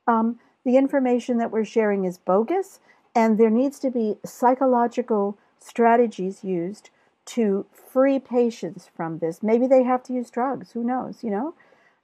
um, 0.09 0.41
the 0.65 0.77
information 0.77 1.39
that 1.39 1.53
we're 1.53 1.65
sharing 1.65 2.05
is 2.05 2.19
bogus, 2.19 2.81
and 3.15 3.39
there 3.39 3.49
needs 3.49 3.79
to 3.79 3.93
be 3.93 4.17
psychological 4.25 5.39
strategies 5.61 6.43
used 6.43 6.91
to 7.27 7.65
free 7.73 8.19
patients 8.19 8.91
from 8.97 9.19
this. 9.19 9.41
Maybe 9.41 9.69
they 9.69 9.85
have 9.85 10.03
to 10.05 10.13
use 10.13 10.31
drugs, 10.31 10.73
who 10.73 10.83
knows, 10.83 11.23
you 11.23 11.31
know? 11.31 11.55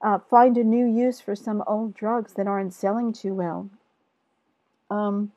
Uh, 0.02 0.18
find 0.18 0.58
a 0.58 0.64
new 0.64 0.86
use 0.86 1.20
for 1.20 1.36
some 1.36 1.62
old 1.66 1.94
drugs 1.94 2.34
that 2.34 2.46
aren't 2.46 2.74
selling 2.74 3.12
too 3.12 3.34
well. 3.34 3.70
Um, 4.90 5.32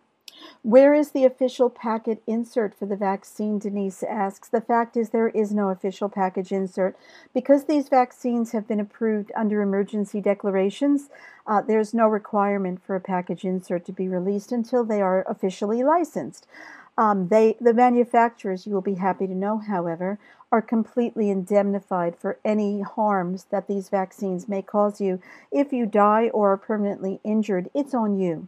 where 0.64 0.94
is 0.94 1.12
the 1.12 1.26
official 1.26 1.70
packet 1.70 2.22
insert 2.28 2.78
for 2.78 2.86
the 2.86 2.96
vaccine? 2.96 3.60
Denise 3.60 4.04
asks. 4.04 4.50
The 4.50 4.62
fact 4.62 4.98
is, 4.98 5.10
there 5.10 5.30
is 5.30 5.54
no 5.54 5.70
official 5.70 6.10
package 6.10 6.52
insert. 6.52 6.98
Because 7.34 7.66
these 7.66 7.88
vaccines 7.88 8.52
have 8.52 8.68
been 8.68 8.80
approved 8.80 9.32
under 9.36 9.62
emergency 9.62 10.22
declarations, 10.22 11.10
uh, 11.48 11.62
there's 11.62 11.94
no 11.94 12.08
requirement 12.08 12.84
for 12.84 12.96
a 12.96 13.02
package 13.02 13.46
insert 13.46 13.86
to 13.86 13.92
be 13.92 14.08
released 14.08 14.52
until 14.52 14.84
they 14.84 15.02
are 15.02 15.24
officially 15.30 15.84
licensed. 15.84 16.48
Um, 16.98 17.28
they, 17.28 17.58
the 17.60 17.74
manufacturers, 17.74 18.66
you 18.66 18.74
will 18.74 18.82
be 18.82 18.96
happy 18.96 19.28
to 19.28 19.36
know, 19.36 19.58
however, 19.58 20.18
are 20.52 20.62
completely 20.62 21.30
indemnified 21.30 22.16
for 22.18 22.40
any 22.46 22.82
harms 22.82 23.46
that 23.52 23.68
these 23.68 23.90
vaccines 23.90 24.48
may 24.48 24.62
cause 24.62 25.02
you. 25.02 25.20
If 25.52 25.74
you 25.74 25.86
die 25.86 26.30
or 26.30 26.54
are 26.54 26.58
permanently 26.58 27.20
injured, 27.24 27.70
it's 27.74 27.94
on 27.94 28.18
you. 28.18 28.48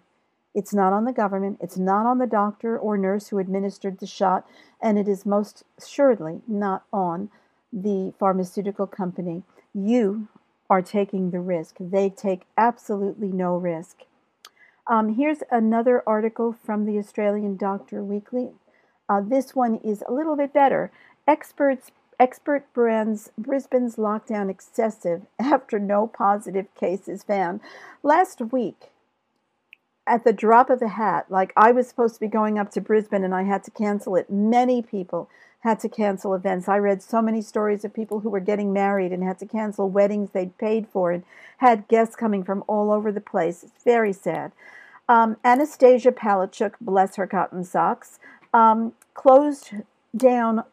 It's 0.55 0.73
not 0.73 0.93
on 0.93 1.05
the 1.05 1.13
government, 1.13 1.59
it's 1.61 1.77
not 1.77 2.05
on 2.05 2.17
the 2.17 2.25
doctor 2.25 2.79
or 2.79 2.97
nurse 2.97 3.27
who 3.27 3.37
administered 3.37 3.99
the 3.99 4.07
shot, 4.07 4.47
and 4.81 4.97
it 4.97 5.07
is 5.07 5.25
most 5.25 5.63
assuredly 5.77 6.41
not 6.47 6.83
on 6.91 7.29
the 7.71 8.13
pharmaceutical 8.17 8.87
company. 8.87 9.43
You 9.73 10.29
are 10.69 10.81
taking 10.81 11.31
the 11.31 11.41
risk. 11.41 11.75
They 11.79 12.09
take 12.09 12.43
absolutely 12.57 13.27
no 13.27 13.55
risk. 13.55 14.03
Um, 14.89 15.15
here's 15.15 15.43
another 15.51 16.01
article 16.07 16.53
from 16.53 16.85
the 16.85 16.97
Australian 16.97 17.57
Doctor 17.57 18.01
Weekly. 18.01 18.51
Uh, 19.09 19.19
this 19.21 19.53
one 19.53 19.75
is 19.83 20.01
a 20.07 20.13
little 20.13 20.37
bit 20.37 20.53
better. 20.53 20.91
Experts 21.27 21.91
expert 22.19 22.65
brands 22.73 23.29
Brisbane's 23.37 23.97
lockdown 23.97 24.49
excessive 24.49 25.23
after 25.39 25.77
no 25.77 26.07
positive 26.07 26.73
cases 26.73 27.23
found. 27.23 27.59
Last 28.01 28.39
week, 28.39 28.91
at 30.07 30.23
the 30.23 30.33
drop 30.33 30.69
of 30.69 30.81
a 30.81 30.87
hat, 30.87 31.25
like 31.29 31.53
I 31.55 31.71
was 31.71 31.87
supposed 31.87 32.15
to 32.15 32.19
be 32.19 32.27
going 32.27 32.57
up 32.57 32.71
to 32.71 32.81
Brisbane 32.81 33.23
and 33.23 33.35
I 33.35 33.43
had 33.43 33.63
to 33.65 33.71
cancel 33.71 34.15
it. 34.15 34.29
Many 34.29 34.81
people 34.81 35.29
had 35.61 35.79
to 35.81 35.89
cancel 35.89 36.33
events. 36.33 36.69
I 36.69 36.77
read 36.77 37.03
so 37.03 37.21
many 37.21 37.41
stories 37.41 37.83
of 37.83 37.93
people 37.93 38.21
who 38.21 38.29
were 38.29 38.39
getting 38.39 38.71
married 38.71 39.11
and 39.11 39.23
had 39.23 39.37
to 39.39 39.45
cancel 39.45 39.89
weddings 39.89 40.31
they'd 40.31 40.57
paid 40.57 40.87
for 40.87 41.11
and 41.11 41.23
had 41.57 41.87
guests 41.87 42.15
coming 42.15 42.43
from 42.43 42.63
all 42.67 42.91
over 42.91 43.11
the 43.11 43.21
place. 43.21 43.63
It's 43.63 43.83
very 43.83 44.13
sad. 44.13 44.53
Um, 45.09 45.37
Annastacia 45.43 46.11
Palaszczuk, 46.11 46.73
bless 46.79 47.15
her 47.15 47.27
cotton 47.27 47.63
socks, 47.63 48.19
um, 48.53 48.93
closed 49.13 49.71
down 50.15 50.63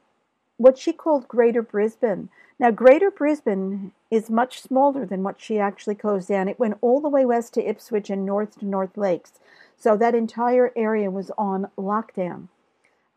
what 0.57 0.79
she 0.79 0.93
called 0.93 1.29
Greater 1.29 1.63
Brisbane. 1.63 2.29
Now, 2.59 2.71
Greater 2.71 3.11
Brisbane 3.11 3.93
is 4.11 4.31
much 4.31 4.61
smaller 4.61 5.05
than 5.05 5.23
what 5.23 5.41
she 5.41 5.59
actually 5.59 5.97
closed 5.97 6.29
down. 6.29 6.49
It 6.49 6.61
went 6.61 6.79
all 6.81 7.01
the 7.01 7.09
way 7.09 7.25
west 7.25 7.55
to 7.55 7.69
Ipswich 7.69 8.11
and 8.11 8.25
north 8.25 8.59
to 8.61 8.67
North 8.67 8.97
Lakes. 8.97 9.33
So 9.77 9.97
that 9.97 10.15
entire 10.15 10.73
area 10.77 11.11
was 11.11 11.33
on 11.37 11.69
lockdown. 11.77 12.49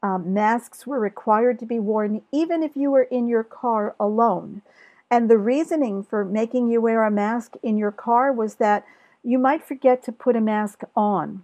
Um, 0.02 0.34
masks 0.34 0.86
were 0.86 1.00
required 1.00 1.60
to 1.60 1.66
be 1.66 1.80
worn 1.80 2.22
even 2.32 2.64
if 2.64 2.76
you 2.76 2.92
were 2.92 3.04
in 3.04 3.28
your 3.28 3.44
car 3.44 3.96
alone. 4.00 4.62
And 5.10 5.30
the 5.30 5.38
reasoning 5.38 6.04
for 6.04 6.26
making 6.26 6.68
you 6.68 6.82
wear 6.82 7.04
a 7.04 7.12
mask 7.12 7.54
in 7.64 7.78
your 7.78 7.92
car 7.92 8.32
was 8.32 8.56
that 8.56 8.86
you 9.24 9.40
might 9.40 9.64
forget 9.64 10.04
to 10.04 10.12
put 10.12 10.36
a 10.36 10.42
mask 10.42 10.82
on. 10.96 11.44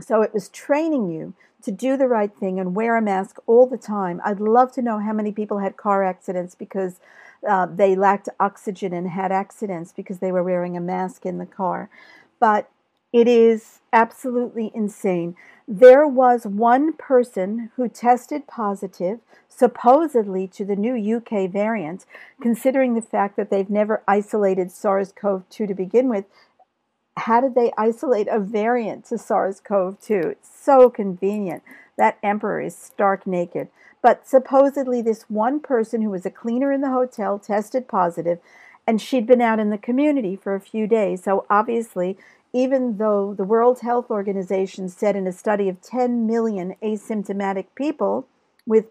So 0.00 0.22
it 0.22 0.34
was 0.34 0.48
training 0.48 1.10
you 1.10 1.34
to 1.62 1.70
do 1.70 1.96
the 1.96 2.08
right 2.08 2.34
thing 2.34 2.58
and 2.58 2.74
wear 2.74 2.96
a 2.96 3.02
mask 3.02 3.38
all 3.46 3.66
the 3.66 3.76
time. 3.76 4.20
I'd 4.24 4.40
love 4.40 4.72
to 4.72 4.82
know 4.82 4.98
how 4.98 5.12
many 5.12 5.32
people 5.32 5.58
had 5.58 5.76
car 5.76 6.04
accidents 6.04 6.54
because 6.54 7.00
uh, 7.48 7.66
they 7.66 7.94
lacked 7.94 8.28
oxygen 8.38 8.92
and 8.92 9.08
had 9.08 9.32
accidents 9.32 9.92
because 9.92 10.18
they 10.18 10.32
were 10.32 10.42
wearing 10.42 10.76
a 10.76 10.80
mask 10.80 11.26
in 11.26 11.38
the 11.38 11.46
car. 11.46 11.90
But 12.38 12.70
it 13.12 13.26
is 13.26 13.80
absolutely 13.92 14.70
insane. 14.72 15.34
There 15.66 16.06
was 16.06 16.46
one 16.46 16.92
person 16.92 17.70
who 17.74 17.88
tested 17.88 18.46
positive, 18.46 19.18
supposedly 19.48 20.46
to 20.48 20.64
the 20.64 20.76
new 20.76 21.16
UK 21.16 21.50
variant, 21.50 22.06
considering 22.40 22.94
the 22.94 23.02
fact 23.02 23.36
that 23.36 23.50
they've 23.50 23.70
never 23.70 24.02
isolated 24.06 24.70
SARS 24.70 25.12
CoV 25.12 25.48
2 25.50 25.66
to 25.66 25.74
begin 25.74 26.08
with 26.08 26.24
how 27.16 27.40
did 27.40 27.54
they 27.54 27.72
isolate 27.76 28.28
a 28.28 28.38
variant 28.38 29.04
to 29.06 29.18
SARS 29.18 29.60
CoV 29.60 30.00
2? 30.00 30.36
So 30.42 30.90
convenient. 30.90 31.62
That 31.96 32.18
emperor 32.22 32.60
is 32.60 32.76
stark 32.76 33.26
naked. 33.26 33.68
But 34.02 34.26
supposedly, 34.26 35.02
this 35.02 35.24
one 35.28 35.60
person 35.60 36.00
who 36.00 36.10
was 36.10 36.24
a 36.24 36.30
cleaner 36.30 36.72
in 36.72 36.80
the 36.80 36.90
hotel 36.90 37.38
tested 37.38 37.86
positive, 37.86 38.38
and 38.86 39.00
she'd 39.00 39.26
been 39.26 39.42
out 39.42 39.60
in 39.60 39.70
the 39.70 39.78
community 39.78 40.36
for 40.36 40.54
a 40.54 40.60
few 40.60 40.86
days. 40.86 41.22
So, 41.22 41.44
obviously, 41.50 42.16
even 42.52 42.96
though 42.96 43.34
the 43.34 43.44
World 43.44 43.80
Health 43.80 44.10
Organization 44.10 44.88
said 44.88 45.16
in 45.16 45.26
a 45.26 45.32
study 45.32 45.68
of 45.68 45.82
10 45.82 46.26
million 46.26 46.74
asymptomatic 46.82 47.66
people 47.74 48.26
with 48.66 48.86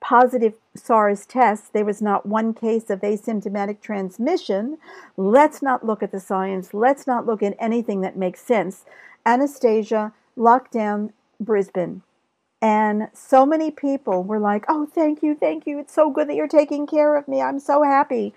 positive 0.00 0.54
SARS 0.74 1.26
tests, 1.26 1.68
there 1.68 1.84
was 1.84 2.02
not 2.02 2.26
one 2.26 2.54
case 2.54 2.90
of 2.90 3.00
asymptomatic 3.00 3.80
transmission. 3.80 4.78
Let's 5.16 5.62
not 5.62 5.84
look 5.84 6.02
at 6.02 6.12
the 6.12 6.20
science. 6.20 6.74
Let's 6.74 7.06
not 7.06 7.26
look 7.26 7.42
at 7.42 7.56
anything 7.58 8.00
that 8.02 8.16
makes 8.16 8.40
sense. 8.40 8.84
Annastacia 9.24 10.12
locked 10.36 10.72
down 10.72 11.12
Brisbane. 11.40 12.02
And 12.62 13.08
so 13.12 13.44
many 13.44 13.70
people 13.70 14.22
were 14.22 14.38
like, 14.38 14.64
oh, 14.68 14.86
thank 14.86 15.22
you, 15.22 15.34
thank 15.34 15.66
you. 15.66 15.78
It's 15.78 15.94
so 15.94 16.10
good 16.10 16.28
that 16.28 16.36
you're 16.36 16.48
taking 16.48 16.86
care 16.86 17.16
of 17.16 17.28
me. 17.28 17.42
I'm 17.42 17.60
so 17.60 17.82
happy. 17.82 18.34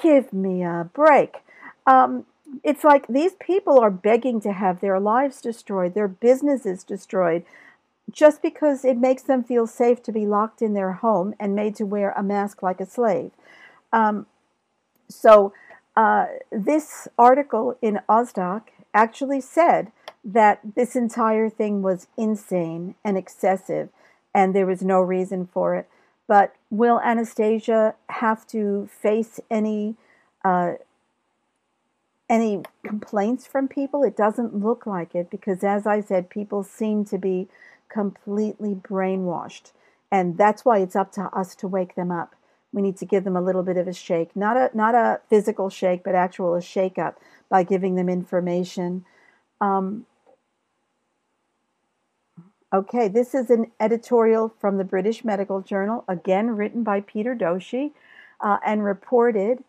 Give 0.00 0.32
me 0.32 0.62
a 0.62 0.88
break. 0.92 1.38
Um, 1.86 2.24
it's 2.62 2.84
like 2.84 3.06
these 3.08 3.32
people 3.40 3.78
are 3.80 3.90
begging 3.90 4.40
to 4.42 4.52
have 4.52 4.80
their 4.80 5.00
lives 5.00 5.40
destroyed, 5.40 5.94
their 5.94 6.08
businesses 6.08 6.84
destroyed 6.84 7.44
just 8.10 8.40
because 8.42 8.84
it 8.84 8.96
makes 8.96 9.22
them 9.22 9.44
feel 9.44 9.66
safe 9.66 10.02
to 10.02 10.12
be 10.12 10.26
locked 10.26 10.62
in 10.62 10.74
their 10.74 10.92
home 10.92 11.34
and 11.38 11.54
made 11.54 11.76
to 11.76 11.84
wear 11.84 12.12
a 12.12 12.22
mask 12.22 12.62
like 12.62 12.80
a 12.80 12.86
slave. 12.86 13.30
Um, 13.92 14.26
so, 15.08 15.52
uh, 15.96 16.26
this 16.52 17.08
article 17.18 17.76
in 17.82 18.00
AusDoc 18.08 18.62
actually 18.94 19.40
said 19.40 19.90
that 20.24 20.60
this 20.76 20.94
entire 20.94 21.48
thing 21.48 21.82
was 21.82 22.06
insane 22.16 22.94
and 23.04 23.16
excessive, 23.16 23.88
and 24.34 24.54
there 24.54 24.66
was 24.66 24.82
no 24.82 25.00
reason 25.00 25.48
for 25.52 25.74
it. 25.74 25.88
But 26.26 26.54
will 26.70 27.00
Annastacia 27.00 27.94
have 28.10 28.46
to 28.48 28.88
face 28.92 29.40
any 29.50 29.96
uh, 30.44 30.74
any 32.28 32.62
complaints 32.84 33.46
from 33.46 33.66
people? 33.66 34.02
It 34.02 34.16
doesn't 34.16 34.54
look 34.54 34.86
like 34.86 35.14
it 35.14 35.30
because, 35.30 35.64
as 35.64 35.86
I 35.86 36.00
said, 36.00 36.28
people 36.28 36.62
seem 36.62 37.04
to 37.06 37.18
be 37.18 37.48
completely 37.88 38.74
brainwashed. 38.74 39.72
And 40.10 40.38
that's 40.38 40.64
why 40.64 40.78
it's 40.78 40.96
up 40.96 41.12
to 41.12 41.22
us 41.24 41.54
to 41.56 41.68
wake 41.68 41.94
them 41.94 42.10
up. 42.10 42.34
We 42.72 42.82
need 42.82 42.96
to 42.98 43.06
give 43.06 43.24
them 43.24 43.36
a 43.36 43.42
little 43.42 43.62
bit 43.62 43.76
of 43.76 43.88
a 43.88 43.92
shake, 43.92 44.36
not 44.36 44.56
a 44.56 44.70
not 44.74 44.94
a 44.94 45.20
physical 45.28 45.70
shake, 45.70 46.04
but 46.04 46.14
actual 46.14 46.54
a 46.54 46.62
shake 46.62 46.98
up 46.98 47.18
by 47.48 47.62
giving 47.62 47.94
them 47.94 48.08
information. 48.08 49.04
Um, 49.60 50.06
okay, 52.72 53.08
this 53.08 53.34
is 53.34 53.48
an 53.50 53.72
editorial 53.80 54.54
from 54.60 54.76
the 54.76 54.84
British 54.84 55.24
Medical 55.24 55.62
Journal, 55.62 56.04
again 56.08 56.56
written 56.56 56.82
by 56.82 57.00
Peter 57.00 57.34
Doshi 57.34 57.92
uh, 58.40 58.58
and 58.64 58.84
reported 58.84 59.64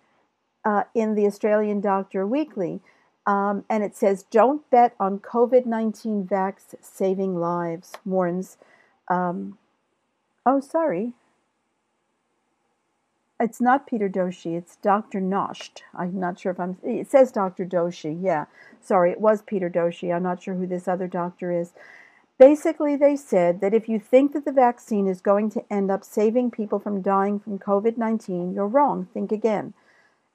uh, 0.65 0.83
in 0.93 1.15
the 1.15 1.25
Australian 1.25 1.79
Doctor 1.79 2.27
Weekly. 2.27 2.81
Um, 3.30 3.64
and 3.69 3.84
it 3.84 3.95
says, 3.95 4.26
Don't 4.31 4.68
bet 4.72 4.95
on 4.99 5.19
COVID 5.19 5.68
19 5.68 6.26
vax 6.26 6.73
saving 6.81 7.39
lives, 7.39 7.93
warns. 8.03 8.57
Um, 9.07 9.60
oh, 10.47 10.60
sorry. 10.60 11.14
It's 13.39 13.61
not 13.61 13.85
Peter 13.85 14.10
Doshi, 14.10 14.57
it's 14.57 14.77
Dr. 14.77 15.22
Nosht. 15.22 15.81
I'm 15.93 16.19
not 16.19 16.39
sure 16.39 16.51
if 16.51 16.60
I'm. 16.60 16.77
It 16.81 17.11
says 17.11 17.31
Dr. 17.31 17.65
Doshi, 17.65 18.18
yeah. 18.19 18.45
Sorry, 18.81 19.11
it 19.11 19.22
was 19.22 19.43
Peter 19.43 19.69
Doshi. 19.69 20.14
I'm 20.14 20.23
not 20.23 20.41
sure 20.41 20.56
who 20.56 20.65
this 20.65 20.88
other 20.88 21.07
doctor 21.07 21.51
is. 21.51 21.72
Basically, 22.39 22.95
they 22.95 23.15
said 23.15 23.61
that 23.61 23.76
if 23.76 23.88
you 23.88 23.99
think 23.99 24.34
that 24.34 24.43
the 24.43 24.51
vaccine 24.51 25.07
is 25.07 25.22
going 25.22 25.51
to 25.51 25.64
end 25.72 25.91
up 25.91 26.03
saving 26.03 26.49
people 26.49 26.80
from 26.80 27.03
dying 27.03 27.39
from 27.39 27.60
COVID 27.60 27.95
19, 27.95 28.53
you're 28.53 28.65
wrong. 28.65 29.07
Think 29.14 29.31
again. 29.31 29.76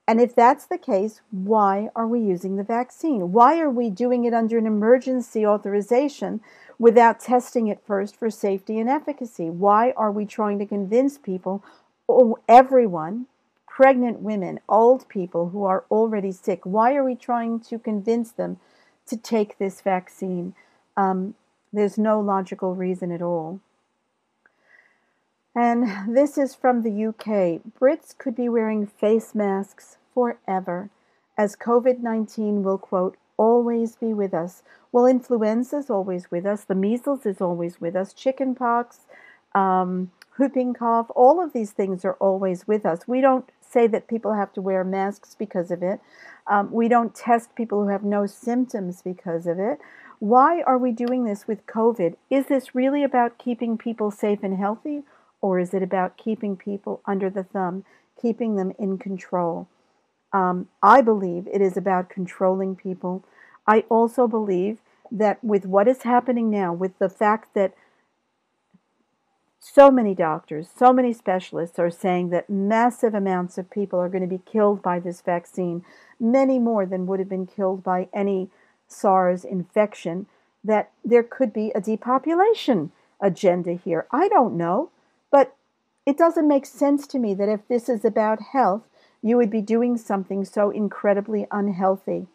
And 0.07 0.21
if 0.21 0.35
that's 0.35 0.67
the 0.67 0.77
case, 0.77 1.21
why 1.31 1.89
are 1.95 2.07
we 2.07 2.19
using 2.19 2.57
the 2.57 2.63
vaccine? 2.63 3.31
Why 3.31 3.59
are 3.59 3.69
we 3.69 3.89
doing 3.89 4.25
it 4.25 4.33
under 4.33 4.57
an 4.57 4.67
emergency 4.67 5.45
authorization 5.45 6.41
without 6.77 7.19
testing 7.19 7.67
it 7.67 7.81
first 7.85 8.15
for 8.15 8.29
safety 8.29 8.79
and 8.79 8.87
efficacy? 8.87 9.49
Why 9.49 9.91
are 9.97 10.11
we 10.11 10.25
trying 10.25 10.59
to 10.59 10.65
convince 10.65 11.17
people, 11.17 11.63
oh, 12.07 12.37
everyone, 12.47 13.25
pregnant 13.67 14.21
women, 14.21 14.59
old 14.69 15.09
people 15.09 15.49
who 15.49 15.65
are 15.65 15.83
already 15.91 16.31
sick, 16.31 16.61
why 16.63 16.95
are 16.95 17.03
we 17.03 17.15
trying 17.15 17.59
to 17.59 17.77
convince 17.77 18.31
them 18.31 18.57
to 19.07 19.17
take 19.17 19.57
this 19.57 19.81
vaccine? 19.81 20.53
Um, 20.95 21.33
there's 21.73 21.97
no 21.97 22.21
logical 22.21 22.73
reason 22.73 23.11
at 23.11 23.21
all. 23.21 23.59
And 25.55 26.13
this 26.15 26.37
is 26.37 26.53
from 26.53 26.81
the 26.81 27.05
UK. 27.05 27.61
Brits 27.79 28.17
could 28.17 28.35
be 28.35 28.49
wearing 28.49 28.85
face 28.85 29.33
masks 29.33 29.97
forever, 30.13 30.89
as 31.37 31.55
COVID 31.55 31.99
19 31.99 32.61
will, 32.63 32.77
quote, 32.77 33.17
always 33.37 33.95
be 33.95 34.13
with 34.13 34.33
us. 34.33 34.63
Well, 34.91 35.05
influenza 35.05 35.77
is 35.77 35.89
always 35.89 36.29
with 36.29 36.45
us, 36.45 36.63
the 36.63 36.75
measles 36.75 37.25
is 37.25 37.41
always 37.41 37.79
with 37.79 37.95
us, 37.95 38.13
chickenpox, 38.13 38.99
um, 39.53 40.11
whooping 40.37 40.73
cough, 40.73 41.07
all 41.15 41.41
of 41.43 41.53
these 41.53 41.71
things 41.71 42.03
are 42.03 42.15
always 42.15 42.67
with 42.67 42.85
us. 42.85 43.07
We 43.07 43.21
don't 43.21 43.49
say 43.61 43.87
that 43.87 44.07
people 44.07 44.33
have 44.33 44.53
to 44.53 44.61
wear 44.61 44.83
masks 44.83 45.35
because 45.37 45.71
of 45.71 45.81
it. 45.81 45.99
Um, 46.47 46.71
we 46.71 46.87
don't 46.87 47.15
test 47.15 47.55
people 47.55 47.83
who 47.83 47.89
have 47.89 48.03
no 48.03 48.25
symptoms 48.25 49.01
because 49.01 49.47
of 49.47 49.59
it. 49.59 49.79
Why 50.19 50.61
are 50.61 50.77
we 50.77 50.91
doing 50.91 51.25
this 51.25 51.47
with 51.47 51.65
COVID? 51.65 52.15
Is 52.29 52.47
this 52.47 52.75
really 52.75 53.03
about 53.03 53.37
keeping 53.37 53.77
people 53.77 54.11
safe 54.11 54.39
and 54.43 54.57
healthy? 54.57 55.03
Or 55.45 55.59
is 55.59 55.75
it 55.75 55.83
about 55.83 56.17
keeping 56.17 56.57
people 56.57 57.01
under 57.05 57.29
the 57.29 57.43
thumb, 57.43 57.85
keeping 58.19 58.55
them 58.55 58.71
in 58.79 58.97
control? 58.97 59.67
Um, 60.33 60.69
I 60.81 61.01
believe 61.01 61.47
it 61.53 61.61
is 61.61 61.77
about 61.77 62.09
controlling 62.09 62.75
people. 62.75 63.23
I 63.67 63.81
also 63.87 64.27
believe 64.27 64.79
that 65.11 65.43
with 65.43 65.67
what 65.67 65.87
is 65.87 66.01
happening 66.01 66.49
now, 66.49 66.73
with 66.73 66.97
the 66.97 67.09
fact 67.09 67.53
that 67.53 67.75
so 69.59 69.91
many 69.91 70.15
doctors, 70.15 70.67
so 70.75 70.91
many 70.91 71.13
specialists 71.13 71.77
are 71.77 71.91
saying 71.91 72.31
that 72.31 72.49
massive 72.49 73.13
amounts 73.13 73.59
of 73.59 73.69
people 73.69 73.99
are 73.99 74.09
going 74.09 74.27
to 74.27 74.37
be 74.37 74.51
killed 74.51 74.81
by 74.81 74.99
this 74.99 75.21
vaccine, 75.21 75.85
many 76.19 76.57
more 76.57 76.87
than 76.87 77.05
would 77.05 77.19
have 77.19 77.29
been 77.29 77.45
killed 77.45 77.83
by 77.83 78.09
any 78.11 78.49
SARS 78.87 79.45
infection, 79.45 80.25
that 80.63 80.89
there 81.03 81.21
could 81.21 81.53
be 81.53 81.71
a 81.75 81.81
depopulation 81.81 82.91
agenda 83.21 83.73
here. 83.73 84.07
I 84.11 84.27
don't 84.27 84.57
know, 84.57 84.89
but 85.31 85.55
it 86.05 86.17
doesn't 86.17 86.47
make 86.47 86.65
sense 86.65 87.07
to 87.07 87.19
me 87.19 87.33
that 87.33 87.49
if 87.49 87.67
this 87.67 87.89
is 87.89 88.05
about 88.05 88.41
health, 88.53 88.83
you 89.21 89.37
would 89.37 89.49
be 89.49 89.61
doing 89.61 89.97
something 89.97 90.45
so 90.45 90.69
incredibly 90.69 91.47
unhealthy 91.51 92.27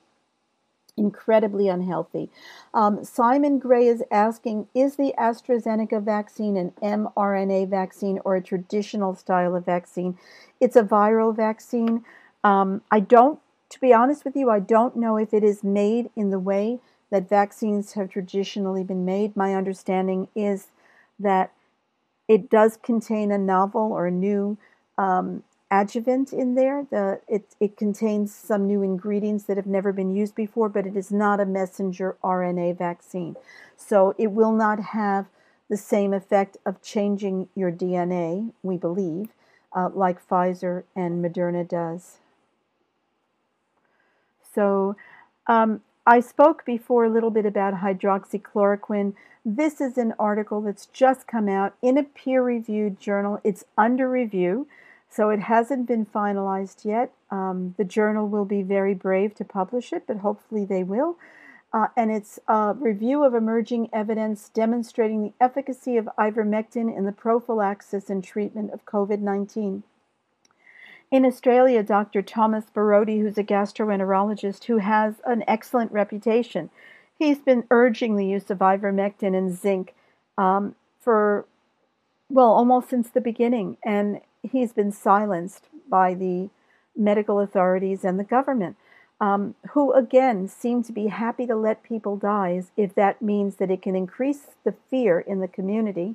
incredibly 1.01 1.69
unhealthy. 1.69 2.31
Um, 2.75 3.05
Simon 3.05 3.59
Gray 3.59 3.87
is 3.87 4.05
asking 4.11 4.69
Is 4.75 4.97
the 4.97 5.15
AstraZeneca 5.19 6.03
vaccine 6.03 6.57
an 6.57 6.73
mRNA 6.83 7.69
vaccine 7.69 8.21
or 8.25 8.37
a 8.37 8.43
traditional 8.43 9.15
style 9.15 9.57
of 9.57 9.65
vaccine? 9.65 10.19
It's 10.61 10.77
a 10.77 10.83
viral 10.83 11.35
vaccine. 11.35 12.05
Um, 12.45 12.83
I 12.91 13.01
don't, 13.01 13.41
to 13.71 13.81
be 13.81 13.93
honest 13.93 14.25
with 14.25 14.37
you, 14.37 14.51
I 14.51 14.61
don't 14.61 14.97
know 14.97 15.17
if 15.17 15.35
it 15.35 15.43
is 15.43 15.65
made 15.65 16.11
in 16.15 16.31
the 16.31 16.39
way 16.39 16.81
that 17.11 17.29
vaccines 17.29 17.95
have 17.95 18.11
traditionally 18.11 18.85
been 18.85 19.05
made. 19.05 19.37
My 19.37 19.55
understanding 19.55 20.29
is 20.35 20.69
that 21.19 21.53
it 22.31 22.49
does 22.49 22.77
contain 22.77 23.33
a 23.33 23.39
novel 23.39 23.93
or 23.93 24.07
a 24.07 24.11
new 24.13 24.57
um, 24.97 25.43
adjuvant 25.69 26.33
in 26.33 26.55
there. 26.55 26.87
The, 26.89 27.21
it, 27.27 27.57
it 27.59 27.77
contains 27.77 28.33
some 28.33 28.69
new 28.69 28.85
ingredients 28.85 29.47
that 29.47 29.57
have 29.57 29.67
never 29.67 29.93
been 29.93 30.15
used 30.15 30.37
before, 30.37 30.69
but 30.69 30.87
it 30.87 30.97
is 30.97 31.11
not 31.11 31.41
a 31.41 31.45
messenger 31.45 32.17
RNA 32.23 32.79
vaccine. 32.79 33.35
So 33.77 34.15
it 34.17 34.29
will 34.31 34.53
not 34.53 34.79
have 34.79 35.27
the 35.69 35.77
same 35.77 36.15
effect 36.15 36.57
of 36.65 36.81
changing 36.83 37.49
your 37.57 37.73
DNA, 37.73 38.53
we 38.63 38.77
believe, 38.77 39.31
uh, 39.75 39.91
like 39.93 40.25
Pfizer 40.25 40.85
and 40.95 41.25
Moderna 41.25 41.67
does. 41.67 42.19
So 44.55 44.95
um, 45.49 45.81
I 46.07 46.21
spoke 46.21 46.65
before 46.65 47.05
a 47.05 47.11
little 47.11 47.31
bit 47.31 47.47
about 47.47 47.75
hydroxychloroquine. 47.75 49.15
This 49.45 49.81
is 49.81 49.99
an 49.99 50.15
article 50.19 50.61
that's 50.61 50.87
just 50.87 51.27
come 51.27 51.49
out 51.49 51.75
in 51.83 51.99
a 51.99 52.03
peer 52.03 52.43
reviewed 52.43 52.99
journal. 52.99 53.41
It's 53.45 53.65
under 53.77 54.11
review. 54.11 54.67
So 55.11 55.31
it 55.31 55.41
hasn't 55.41 55.87
been 55.87 56.07
finalized 56.07 56.85
yet. 56.85 57.13
Um, 57.31 57.75
the 57.77 57.85
journal 57.85 58.29
will 58.29 58.45
be 58.45 58.63
very 58.63 58.95
brave 58.95 59.35
to 59.37 59.45
publish 59.45 59.93
it, 59.93 60.05
but 60.07 60.19
hopefully 60.19 60.65
they 60.65 60.85
will. 60.85 61.17
Uh, 61.73 61.89
and 61.97 62.11
it's 62.11 62.39
a 62.49 62.75
review 62.79 63.25
of 63.25 63.35
emerging 63.35 63.91
evidence 63.93 64.49
demonstrating 64.49 65.23
the 65.23 65.33
efficacy 65.41 65.97
of 65.97 66.09
ivermectin 66.19 66.97
in 66.97 67.07
the 67.07 67.13
prophylaxis 67.13 68.09
and 68.09 68.25
treatment 68.25 68.73
of 68.73 68.85
COVID 68.87 69.21
19. 69.21 69.83
In 71.11 71.25
Australia, 71.25 71.83
Dr. 71.83 72.23
Thomas 72.23 72.67
Borody, 72.73 73.21
who's 73.21 73.37
a 73.37 73.43
gastroenterologist 73.43 74.65
who 74.65 74.79
has 74.79 75.15
an 75.25 75.43
excellent 75.49 75.91
reputation, 75.91 76.71
he's 77.19 77.39
been 77.39 77.65
urging 77.71 78.15
the 78.17 78.27
use 78.27 78.49
of 78.49 78.59
ivermectin 78.59 79.37
and 79.37 79.53
zinc 79.53 79.93
um, 80.39 80.77
for, 81.01 81.47
well, 82.29 82.53
almost 82.53 82.91
since 82.91 83.11
the 83.11 83.21
beginning. 83.21 83.77
And 83.85 84.21
he's 84.43 84.73
been 84.73 84.93
silenced 84.93 85.65
by 85.89 86.15
the 86.15 86.49
medical 86.97 87.41
authorities 87.41 88.05
and 88.05 88.17
the 88.19 88.25
government, 88.25 88.77
um, 89.21 89.57
who 89.73 89.93
again 89.93 90.47
seem 90.47 90.85
to 90.85 90.93
be 90.93 91.09
happy 91.09 91.45
to 91.47 91.57
let 91.57 91.83
people 91.83 92.17
die 92.17 92.63
if 92.77 92.95
that 92.95 93.21
means 93.21 93.57
that 93.57 93.71
it 93.71 93.83
can 93.83 93.97
increase 93.97 94.43
the 94.65 94.75
fear 94.89 95.19
in 95.19 95.41
the 95.41 95.49
community 95.49 96.15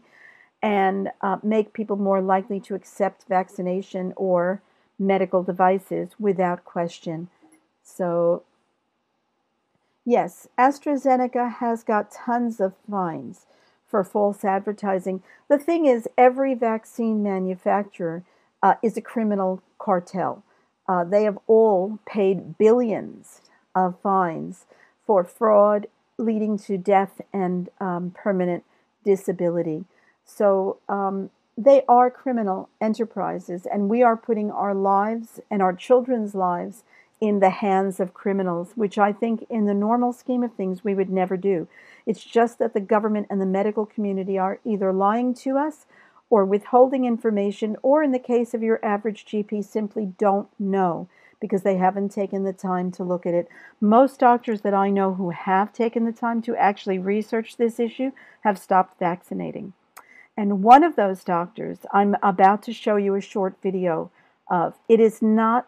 and 0.61 1.09
uh, 1.21 1.37
make 1.43 1.73
people 1.73 1.97
more 1.97 2.21
likely 2.21 2.61
to 2.61 2.75
accept 2.75 3.25
vaccination 3.27 4.13
or 4.15 4.61
medical 4.97 5.43
devices 5.43 6.11
without 6.19 6.65
question. 6.65 7.29
So, 7.83 8.43
yes, 10.05 10.47
AstraZeneca 10.57 11.55
has 11.55 11.83
got 11.83 12.11
tons 12.11 12.59
of 12.59 12.73
fines 12.89 13.45
for 13.87 14.03
false 14.03 14.43
advertising. 14.43 15.21
The 15.47 15.57
thing 15.57 15.85
is, 15.85 16.07
every 16.17 16.53
vaccine 16.53 17.21
manufacturer 17.21 18.23
uh, 18.63 18.75
is 18.81 18.97
a 18.97 19.01
criminal 19.01 19.61
cartel. 19.77 20.43
Uh, 20.87 21.03
they 21.03 21.23
have 21.23 21.39
all 21.47 21.99
paid 22.05 22.57
billions 22.57 23.41
of 23.75 23.99
fines 24.01 24.65
for 25.05 25.23
fraud 25.23 25.87
leading 26.17 26.57
to 26.57 26.77
death 26.77 27.21
and 27.33 27.69
um, 27.79 28.11
permanent 28.11 28.63
disability. 29.03 29.85
So 30.25 30.77
um, 30.89 31.29
they 31.57 31.83
are 31.87 32.11
criminal 32.11 32.69
enterprises, 32.81 33.65
and 33.65 33.89
we 33.89 34.03
are 34.03 34.17
putting 34.17 34.51
our 34.51 34.73
lives 34.73 35.39
and 35.49 35.61
our 35.61 35.73
children's 35.73 36.35
lives 36.35 36.83
in 37.21 37.39
the 37.39 37.49
hands 37.49 37.99
of 37.99 38.13
criminals, 38.13 38.73
which 38.75 38.97
I 38.97 39.13
think, 39.13 39.45
in 39.49 39.65
the 39.65 39.73
normal 39.73 40.11
scheme 40.11 40.43
of 40.43 40.53
things, 40.53 40.83
we 40.83 40.93
would 40.93 41.09
never 41.09 41.37
do. 41.37 41.67
It's 42.05 42.23
just 42.23 42.59
that 42.59 42.73
the 42.73 42.81
government 42.81 43.27
and 43.29 43.39
the 43.39 43.45
medical 43.45 43.85
community 43.85 44.37
are 44.37 44.59
either 44.65 44.91
lying 44.91 45.33
to 45.35 45.57
us 45.57 45.85
or 46.29 46.43
withholding 46.43 47.05
information, 47.05 47.77
or 47.81 48.03
in 48.03 48.11
the 48.11 48.19
case 48.19 48.53
of 48.53 48.61
your 48.61 48.83
average 48.83 49.25
GP, 49.25 49.63
simply 49.63 50.13
don't 50.17 50.49
know 50.59 51.07
because 51.39 51.61
they 51.61 51.77
haven't 51.77 52.09
taken 52.09 52.43
the 52.43 52.53
time 52.53 52.91
to 52.91 53.03
look 53.03 53.25
at 53.25 53.33
it. 53.33 53.47
Most 53.79 54.19
doctors 54.19 54.61
that 54.61 54.73
I 54.73 54.89
know 54.89 55.13
who 55.13 55.29
have 55.29 55.71
taken 55.71 56.03
the 56.03 56.11
time 56.11 56.41
to 56.41 56.55
actually 56.55 56.97
research 56.97 57.55
this 57.55 57.79
issue 57.79 58.11
have 58.41 58.57
stopped 58.57 58.99
vaccinating. 58.99 59.73
And 60.37 60.63
one 60.63 60.83
of 60.83 60.95
those 60.95 61.23
doctors, 61.23 61.79
I'm 61.93 62.15
about 62.21 62.61
to 62.63 62.73
show 62.73 62.97
you 62.97 63.15
a 63.15 63.21
short 63.21 63.55
video 63.63 64.11
of. 64.49 64.75
It 64.89 64.99
is 64.99 65.21
not, 65.21 65.67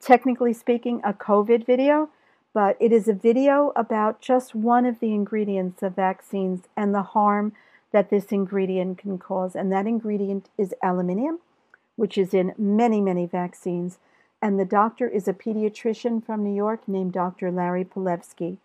technically 0.00 0.52
speaking, 0.52 1.00
a 1.02 1.12
COVID 1.12 1.64
video, 1.64 2.10
but 2.52 2.76
it 2.78 2.92
is 2.92 3.08
a 3.08 3.14
video 3.14 3.72
about 3.76 4.20
just 4.20 4.54
one 4.54 4.84
of 4.84 5.00
the 5.00 5.14
ingredients 5.14 5.82
of 5.82 5.96
vaccines 5.96 6.64
and 6.76 6.94
the 6.94 7.02
harm 7.02 7.52
that 7.92 8.10
this 8.10 8.26
ingredient 8.26 8.98
can 8.98 9.18
cause. 9.18 9.56
And 9.56 9.72
that 9.72 9.86
ingredient 9.86 10.48
is 10.58 10.74
aluminium, 10.82 11.38
which 11.96 12.18
is 12.18 12.34
in 12.34 12.52
many, 12.58 13.00
many 13.00 13.26
vaccines. 13.26 13.98
And 14.42 14.58
the 14.58 14.64
doctor 14.64 15.08
is 15.08 15.26
a 15.26 15.32
pediatrician 15.32 16.24
from 16.24 16.44
New 16.44 16.54
York 16.54 16.86
named 16.86 17.12
Dr. 17.12 17.50
Larry 17.50 17.84
Palevsky. 17.84 18.58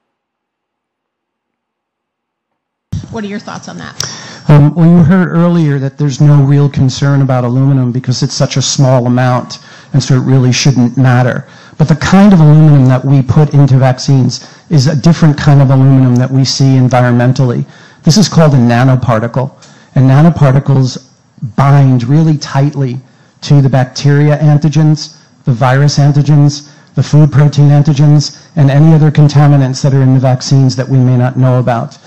What 3.12 3.24
are 3.24 3.28
your 3.28 3.40
thoughts 3.40 3.70
on 3.70 3.78
that? 3.78 4.25
Um, 4.48 4.76
well, 4.76 4.88
you 4.88 5.04
heard 5.04 5.30
earlier 5.30 5.80
that 5.80 5.98
there's 5.98 6.22
no 6.22 6.44
real 6.44 6.70
concern 6.70 7.24
about 7.24 7.44
aluminum 7.44 7.92
because 7.92 8.22
it's 8.22 8.36
such 8.36 8.58
a 8.58 8.62
small 8.62 9.08
amount, 9.08 9.58
and 9.94 10.04
so 10.04 10.16
it 10.16 10.20
really 10.20 10.52
shouldn't 10.52 10.98
matter. 10.98 11.48
But 11.80 11.88
the 11.88 11.96
kind 11.96 12.32
of 12.32 12.40
aluminum 12.40 12.86
that 12.86 13.04
we 13.04 13.24
put 13.24 13.56
into 13.56 13.78
vaccines 13.78 14.48
is 14.70 14.86
a 14.86 14.96
different 14.96 15.36
kind 15.36 15.64
of 15.64 15.72
aluminum 15.72 16.16
that 16.18 16.30
we 16.30 16.46
see 16.46 16.78
environmentally. 16.78 17.66
This 18.04 18.18
is 18.18 18.30
called 18.30 18.54
a 18.54 18.58
nanoparticle, 18.58 19.52
and 19.96 20.08
nanoparticles 20.08 21.10
bind 21.56 22.04
really 22.04 22.38
tightly 22.38 23.00
to 23.42 23.62
the 23.62 23.70
bacteria 23.70 24.38
antigens, 24.38 25.20
the 25.46 25.54
virus 25.54 25.98
antigens, 25.98 26.72
the 26.94 27.04
food 27.04 27.32
protein 27.32 27.70
antigens, 27.70 28.46
and 28.56 28.70
any 28.70 28.94
other 28.94 29.10
contaminants 29.10 29.82
that 29.82 29.94
are 29.94 30.04
in 30.04 30.14
the 30.14 30.20
vaccines 30.20 30.76
that 30.76 30.88
we 30.88 31.00
may 31.00 31.18
not 31.18 31.36
know 31.36 31.60
about. 31.60 31.98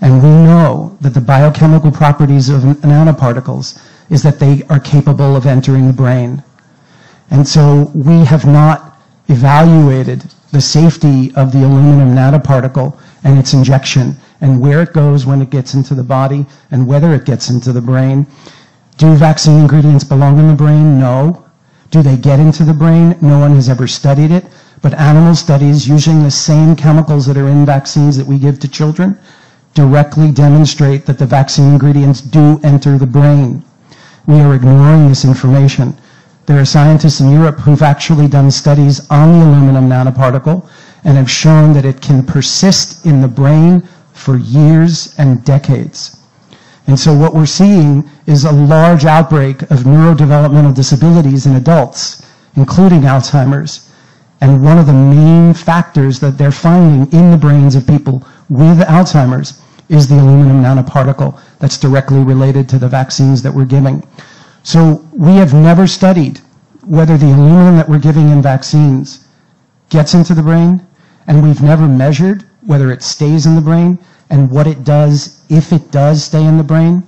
And 0.00 0.22
we 0.22 0.28
know 0.28 0.96
that 1.00 1.14
the 1.14 1.20
biochemical 1.20 1.90
properties 1.90 2.48
of 2.48 2.62
nanoparticles 2.62 3.80
is 4.10 4.22
that 4.22 4.38
they 4.38 4.62
are 4.70 4.80
capable 4.80 5.34
of 5.34 5.46
entering 5.46 5.86
the 5.86 5.92
brain. 5.92 6.42
And 7.30 7.46
so 7.46 7.90
we 7.94 8.24
have 8.24 8.46
not 8.46 8.98
evaluated 9.28 10.24
the 10.52 10.60
safety 10.60 11.34
of 11.34 11.52
the 11.52 11.64
aluminum 11.64 12.14
nanoparticle 12.14 12.98
and 13.24 13.38
its 13.38 13.52
injection 13.52 14.16
and 14.40 14.60
where 14.60 14.82
it 14.82 14.92
goes 14.92 15.26
when 15.26 15.42
it 15.42 15.50
gets 15.50 15.74
into 15.74 15.94
the 15.94 16.02
body 16.02 16.46
and 16.70 16.86
whether 16.86 17.12
it 17.12 17.24
gets 17.26 17.50
into 17.50 17.72
the 17.72 17.80
brain. 17.80 18.26
Do 18.96 19.14
vaccine 19.14 19.60
ingredients 19.60 20.04
belong 20.04 20.38
in 20.38 20.48
the 20.48 20.54
brain? 20.54 20.98
No. 20.98 21.44
Do 21.90 22.02
they 22.02 22.16
get 22.16 22.40
into 22.40 22.64
the 22.64 22.72
brain? 22.72 23.16
No 23.20 23.38
one 23.40 23.54
has 23.56 23.68
ever 23.68 23.86
studied 23.86 24.30
it. 24.30 24.44
But 24.80 24.94
animal 24.94 25.34
studies 25.34 25.88
using 25.88 26.22
the 26.22 26.30
same 26.30 26.76
chemicals 26.76 27.26
that 27.26 27.36
are 27.36 27.48
in 27.48 27.66
vaccines 27.66 28.16
that 28.16 28.26
we 28.26 28.38
give 28.38 28.60
to 28.60 28.68
children 28.68 29.18
directly 29.74 30.30
demonstrate 30.32 31.06
that 31.06 31.18
the 31.18 31.26
vaccine 31.26 31.72
ingredients 31.72 32.20
do 32.20 32.60
enter 32.62 32.98
the 32.98 33.06
brain. 33.06 33.62
We 34.26 34.40
are 34.40 34.54
ignoring 34.54 35.08
this 35.08 35.24
information. 35.24 35.96
There 36.46 36.58
are 36.58 36.64
scientists 36.64 37.20
in 37.20 37.30
Europe 37.30 37.60
who've 37.60 37.82
actually 37.82 38.28
done 38.28 38.50
studies 38.50 39.08
on 39.10 39.38
the 39.38 39.44
aluminum 39.44 39.88
nanoparticle 39.88 40.68
and 41.04 41.16
have 41.16 41.30
shown 41.30 41.72
that 41.74 41.84
it 41.84 42.00
can 42.00 42.24
persist 42.24 43.06
in 43.06 43.20
the 43.20 43.28
brain 43.28 43.86
for 44.12 44.36
years 44.36 45.14
and 45.18 45.44
decades. 45.44 46.18
And 46.86 46.98
so 46.98 47.14
what 47.14 47.34
we're 47.34 47.46
seeing 47.46 48.08
is 48.26 48.44
a 48.44 48.52
large 48.52 49.04
outbreak 49.04 49.62
of 49.62 49.80
neurodevelopmental 49.80 50.74
disabilities 50.74 51.44
in 51.46 51.56
adults, 51.56 52.22
including 52.56 53.02
Alzheimer's. 53.02 53.90
And 54.40 54.62
one 54.62 54.78
of 54.78 54.86
the 54.86 54.94
main 54.94 55.52
factors 55.52 56.18
that 56.20 56.38
they're 56.38 56.50
finding 56.50 57.12
in 57.12 57.30
the 57.30 57.36
brains 57.36 57.74
of 57.74 57.86
people 57.86 58.26
with 58.48 58.78
Alzheimer's 58.80 59.62
is 59.88 60.06
the 60.06 60.16
aluminum 60.16 60.62
nanoparticle 60.62 61.40
that's 61.58 61.78
directly 61.78 62.20
related 62.20 62.68
to 62.68 62.78
the 62.78 62.88
vaccines 62.88 63.42
that 63.42 63.52
we're 63.52 63.64
giving. 63.64 64.06
So 64.62 65.04
we 65.12 65.36
have 65.36 65.54
never 65.54 65.86
studied 65.86 66.40
whether 66.82 67.16
the 67.16 67.26
aluminum 67.26 67.76
that 67.76 67.88
we're 67.88 67.98
giving 67.98 68.30
in 68.30 68.42
vaccines 68.42 69.26
gets 69.90 70.14
into 70.14 70.34
the 70.34 70.42
brain, 70.42 70.86
and 71.26 71.42
we've 71.42 71.62
never 71.62 71.86
measured 71.86 72.44
whether 72.66 72.90
it 72.92 73.02
stays 73.02 73.46
in 73.46 73.54
the 73.54 73.60
brain 73.60 73.98
and 74.30 74.50
what 74.50 74.66
it 74.66 74.84
does 74.84 75.42
if 75.48 75.72
it 75.72 75.90
does 75.90 76.22
stay 76.22 76.44
in 76.44 76.58
the 76.58 76.64
brain. 76.64 77.02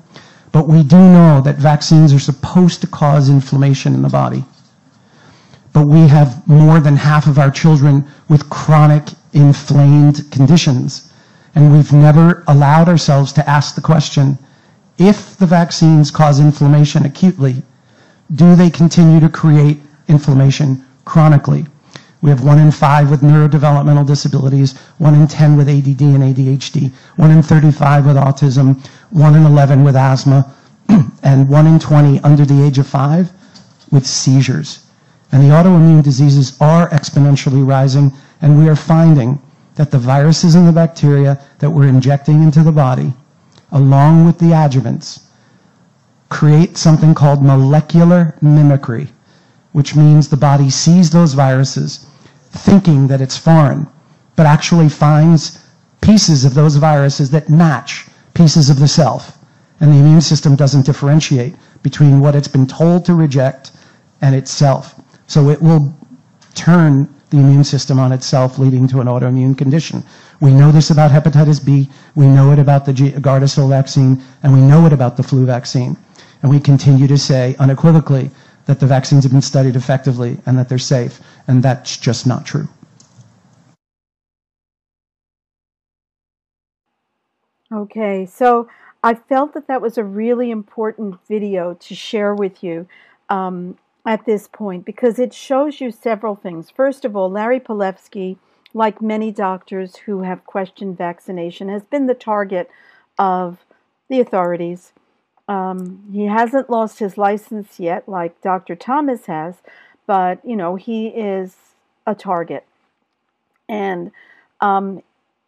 But 0.52 0.68
we 0.68 0.82
do 0.82 0.96
know 0.96 1.40
that 1.42 1.56
vaccines 1.56 2.12
are 2.12 2.18
supposed 2.18 2.80
to 2.80 2.86
cause 2.86 3.28
inflammation 3.28 3.94
in 3.94 4.02
the 4.02 4.08
body. 4.08 4.44
But 5.72 5.86
we 5.86 6.08
have 6.08 6.46
more 6.48 6.80
than 6.80 6.96
half 6.96 7.26
of 7.26 7.38
our 7.38 7.50
children 7.50 8.06
with 8.28 8.50
chronic 8.50 9.04
inflamed 9.32 10.30
conditions. 10.30 11.09
And 11.60 11.74
we've 11.74 11.92
never 11.92 12.42
allowed 12.48 12.88
ourselves 12.88 13.34
to 13.34 13.46
ask 13.46 13.74
the 13.74 13.82
question, 13.82 14.38
if 14.96 15.36
the 15.36 15.44
vaccines 15.44 16.10
cause 16.10 16.40
inflammation 16.40 17.04
acutely, 17.04 17.62
do 18.34 18.56
they 18.56 18.70
continue 18.70 19.20
to 19.20 19.28
create 19.28 19.78
inflammation 20.08 20.82
chronically? 21.04 21.66
We 22.22 22.30
have 22.30 22.42
one 22.42 22.58
in 22.58 22.70
five 22.70 23.10
with 23.10 23.20
neurodevelopmental 23.20 24.06
disabilities, 24.06 24.78
one 24.96 25.14
in 25.14 25.26
10 25.28 25.58
with 25.58 25.68
ADD 25.68 26.00
and 26.00 26.34
ADHD, 26.34 26.92
one 27.16 27.30
in 27.30 27.42
35 27.42 28.06
with 28.06 28.16
autism, 28.16 28.82
one 29.10 29.34
in 29.34 29.44
11 29.44 29.84
with 29.84 29.96
asthma, 29.96 30.50
and 31.22 31.46
one 31.46 31.66
in 31.66 31.78
20 31.78 32.20
under 32.20 32.46
the 32.46 32.64
age 32.64 32.78
of 32.78 32.86
five 32.86 33.30
with 33.90 34.06
seizures. 34.06 34.86
And 35.30 35.42
the 35.42 35.54
autoimmune 35.54 36.02
diseases 36.02 36.56
are 36.58 36.88
exponentially 36.88 37.68
rising, 37.68 38.14
and 38.40 38.58
we 38.58 38.66
are 38.66 38.76
finding 38.76 39.38
that 39.74 39.90
the 39.90 39.98
viruses 39.98 40.54
and 40.54 40.66
the 40.66 40.72
bacteria 40.72 41.40
that 41.58 41.70
we're 41.70 41.88
injecting 41.88 42.42
into 42.42 42.62
the 42.62 42.72
body, 42.72 43.12
along 43.72 44.26
with 44.26 44.38
the 44.38 44.46
adjuvants, 44.46 45.20
create 46.28 46.76
something 46.76 47.14
called 47.14 47.42
molecular 47.42 48.34
mimicry, 48.40 49.08
which 49.72 49.94
means 49.94 50.28
the 50.28 50.36
body 50.36 50.70
sees 50.70 51.10
those 51.10 51.34
viruses 51.34 52.06
thinking 52.50 53.06
that 53.06 53.20
it's 53.20 53.36
foreign, 53.36 53.86
but 54.36 54.46
actually 54.46 54.88
finds 54.88 55.64
pieces 56.00 56.44
of 56.44 56.54
those 56.54 56.76
viruses 56.76 57.30
that 57.30 57.48
match 57.48 58.06
pieces 58.34 58.70
of 58.70 58.78
the 58.78 58.88
self. 58.88 59.38
And 59.80 59.92
the 59.92 59.98
immune 59.98 60.20
system 60.20 60.56
doesn't 60.56 60.86
differentiate 60.86 61.54
between 61.82 62.20
what 62.20 62.34
it's 62.34 62.48
been 62.48 62.66
told 62.66 63.04
to 63.06 63.14
reject 63.14 63.72
and 64.20 64.34
itself. 64.34 64.94
So 65.26 65.48
it 65.48 65.60
will 65.60 65.94
turn 66.54 67.08
the 67.30 67.38
immune 67.38 67.64
system 67.64 67.98
on 67.98 68.12
itself, 68.12 68.58
leading 68.58 68.86
to 68.88 69.00
an 69.00 69.06
autoimmune 69.06 69.56
condition. 69.56 70.02
We 70.40 70.52
know 70.52 70.72
this 70.72 70.90
about 70.90 71.10
hepatitis 71.10 71.64
B, 71.64 71.88
we 72.14 72.26
know 72.26 72.52
it 72.52 72.58
about 72.58 72.84
the 72.84 72.92
Gardasil 72.92 73.68
vaccine, 73.68 74.22
and 74.42 74.52
we 74.52 74.60
know 74.60 74.84
it 74.86 74.92
about 74.92 75.16
the 75.16 75.22
flu 75.22 75.46
vaccine. 75.46 75.96
And 76.42 76.50
we 76.50 76.58
continue 76.58 77.06
to 77.06 77.18
say 77.18 77.54
unequivocally 77.58 78.30
that 78.66 78.80
the 78.80 78.86
vaccines 78.86 79.24
have 79.24 79.32
been 79.32 79.42
studied 79.42 79.76
effectively 79.76 80.38
and 80.46 80.58
that 80.58 80.68
they're 80.68 80.78
safe, 80.78 81.20
and 81.46 81.62
that's 81.62 81.96
just 81.96 82.26
not 82.26 82.44
true. 82.44 82.68
Okay, 87.72 88.26
so 88.26 88.68
I 89.04 89.14
felt 89.14 89.54
that 89.54 89.68
that 89.68 89.80
was 89.80 89.96
a 89.96 90.04
really 90.04 90.50
important 90.50 91.16
video 91.28 91.74
to 91.74 91.94
share 91.94 92.34
with 92.34 92.64
you 92.64 92.88
um, 93.28 93.78
at 94.06 94.24
this 94.26 94.48
point 94.48 94.84
because 94.84 95.18
it 95.18 95.32
shows 95.34 95.80
you 95.80 95.90
several 95.90 96.34
things. 96.34 96.70
First 96.70 97.04
of 97.04 97.16
all, 97.16 97.30
Larry 97.30 97.60
Palevsky, 97.60 98.38
like 98.72 99.02
many 99.02 99.30
doctors 99.30 99.96
who 99.96 100.22
have 100.22 100.46
questioned 100.46 100.96
vaccination, 100.96 101.68
has 101.68 101.82
been 101.82 102.06
the 102.06 102.14
target 102.14 102.70
of 103.18 103.58
the 104.08 104.20
authorities 104.20 104.92
um, 105.50 106.04
he 106.12 106.26
hasn't 106.26 106.70
lost 106.70 107.00
his 107.00 107.18
license 107.18 107.80
yet, 107.80 108.08
like 108.08 108.40
Dr. 108.40 108.76
Thomas 108.76 109.26
has, 109.26 109.56
but 110.06 110.38
you 110.44 110.54
know 110.54 110.76
he 110.76 111.08
is 111.08 111.56
a 112.06 112.14
target. 112.14 112.64
And 113.68 114.12
um, 114.60 115.02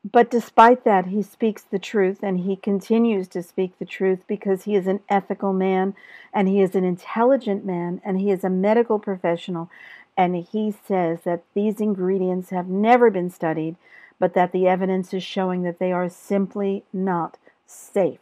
but 0.04 0.30
despite 0.30 0.84
that, 0.84 1.06
he 1.06 1.22
speaks 1.22 1.62
the 1.62 1.78
truth, 1.78 2.22
and 2.22 2.40
he 2.40 2.56
continues 2.56 3.28
to 3.28 3.42
speak 3.42 3.78
the 3.78 3.84
truth 3.84 4.20
because 4.26 4.64
he 4.64 4.74
is 4.74 4.88
an 4.88 5.00
ethical 5.08 5.52
man, 5.52 5.94
and 6.34 6.48
he 6.48 6.60
is 6.60 6.74
an 6.74 6.84
intelligent 6.84 7.64
man, 7.64 8.00
and 8.04 8.20
he 8.20 8.30
is 8.30 8.42
a 8.42 8.50
medical 8.50 8.98
professional, 8.98 9.70
and 10.16 10.34
he 10.36 10.72
says 10.72 11.20
that 11.22 11.44
these 11.54 11.80
ingredients 11.80 12.50
have 12.50 12.66
never 12.66 13.10
been 13.10 13.30
studied, 13.30 13.76
but 14.18 14.34
that 14.34 14.50
the 14.50 14.66
evidence 14.66 15.14
is 15.14 15.22
showing 15.22 15.62
that 15.62 15.78
they 15.78 15.92
are 15.92 16.08
simply 16.08 16.84
not 16.92 17.38
safe. 17.64 18.18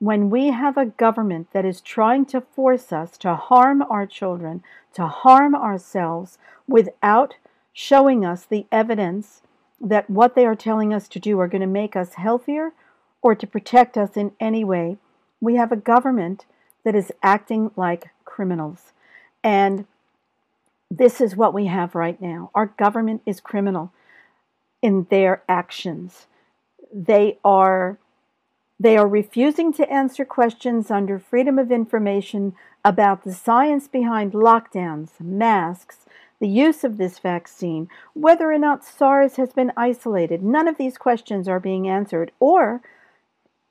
When 0.00 0.28
we 0.28 0.48
have 0.48 0.76
a 0.76 0.86
government 0.86 1.48
that 1.52 1.64
is 1.64 1.80
trying 1.80 2.24
to 2.26 2.40
force 2.40 2.92
us 2.92 3.16
to 3.18 3.34
harm 3.36 3.82
our 3.82 4.06
children, 4.06 4.64
to 4.94 5.06
harm 5.06 5.54
ourselves, 5.54 6.38
without 6.66 7.36
showing 7.72 8.24
us 8.24 8.44
the 8.44 8.66
evidence 8.72 9.42
that 9.80 10.10
what 10.10 10.34
they 10.34 10.44
are 10.44 10.54
telling 10.54 10.92
us 10.92 11.08
to 11.08 11.18
do 11.18 11.38
are 11.40 11.48
going 11.48 11.60
to 11.60 11.66
make 11.66 11.96
us 11.96 12.14
healthier 12.14 12.72
or 13.22 13.34
to 13.34 13.46
protect 13.46 13.96
us 13.96 14.16
in 14.16 14.32
any 14.40 14.64
way, 14.64 14.98
we 15.40 15.56
have 15.56 15.72
a 15.72 15.76
government 15.76 16.44
that 16.84 16.94
is 16.94 17.12
acting 17.22 17.70
like 17.76 18.10
criminals. 18.24 18.92
And 19.42 19.86
this 20.90 21.20
is 21.20 21.36
what 21.36 21.54
we 21.54 21.66
have 21.66 21.94
right 21.94 22.20
now. 22.20 22.50
Our 22.54 22.66
government 22.66 23.22
is 23.24 23.40
criminal 23.40 23.92
in 24.82 25.06
their 25.10 25.42
actions. 25.48 26.26
They 26.92 27.38
are 27.44 27.98
they 28.82 28.96
are 28.96 29.06
refusing 29.06 29.74
to 29.74 29.92
answer 29.92 30.24
questions 30.24 30.90
under 30.90 31.18
Freedom 31.18 31.58
of 31.58 31.70
Information 31.70 32.54
about 32.82 33.24
the 33.24 33.34
science 33.34 33.86
behind 33.86 34.32
lockdowns, 34.32 35.20
masks, 35.20 36.06
the 36.40 36.48
use 36.48 36.84
of 36.84 36.96
this 36.96 37.18
vaccine, 37.18 37.88
whether 38.14 38.50
or 38.50 38.58
not 38.58 38.84
SARS 38.84 39.36
has 39.36 39.52
been 39.52 39.72
isolated. 39.76 40.42
None 40.42 40.66
of 40.66 40.78
these 40.78 40.96
questions 40.96 41.46
are 41.46 41.60
being 41.60 41.86
answered. 41.86 42.32
Or, 42.40 42.80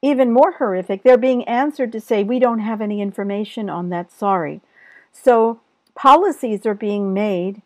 even 0.01 0.31
more 0.31 0.53
horrific, 0.53 1.03
they're 1.03 1.17
being 1.17 1.43
answered 1.45 1.91
to 1.91 1.99
say, 1.99 2.23
we 2.23 2.39
don't 2.39 2.59
have 2.59 2.79
any 2.79 3.01
information 3.01 3.69
on 3.69 3.89
that, 3.89 4.11
sorry. 4.11 4.61
So, 5.11 5.59
policies 5.95 6.65
are 6.65 6.75
being 6.75 7.13
made 7.13 7.61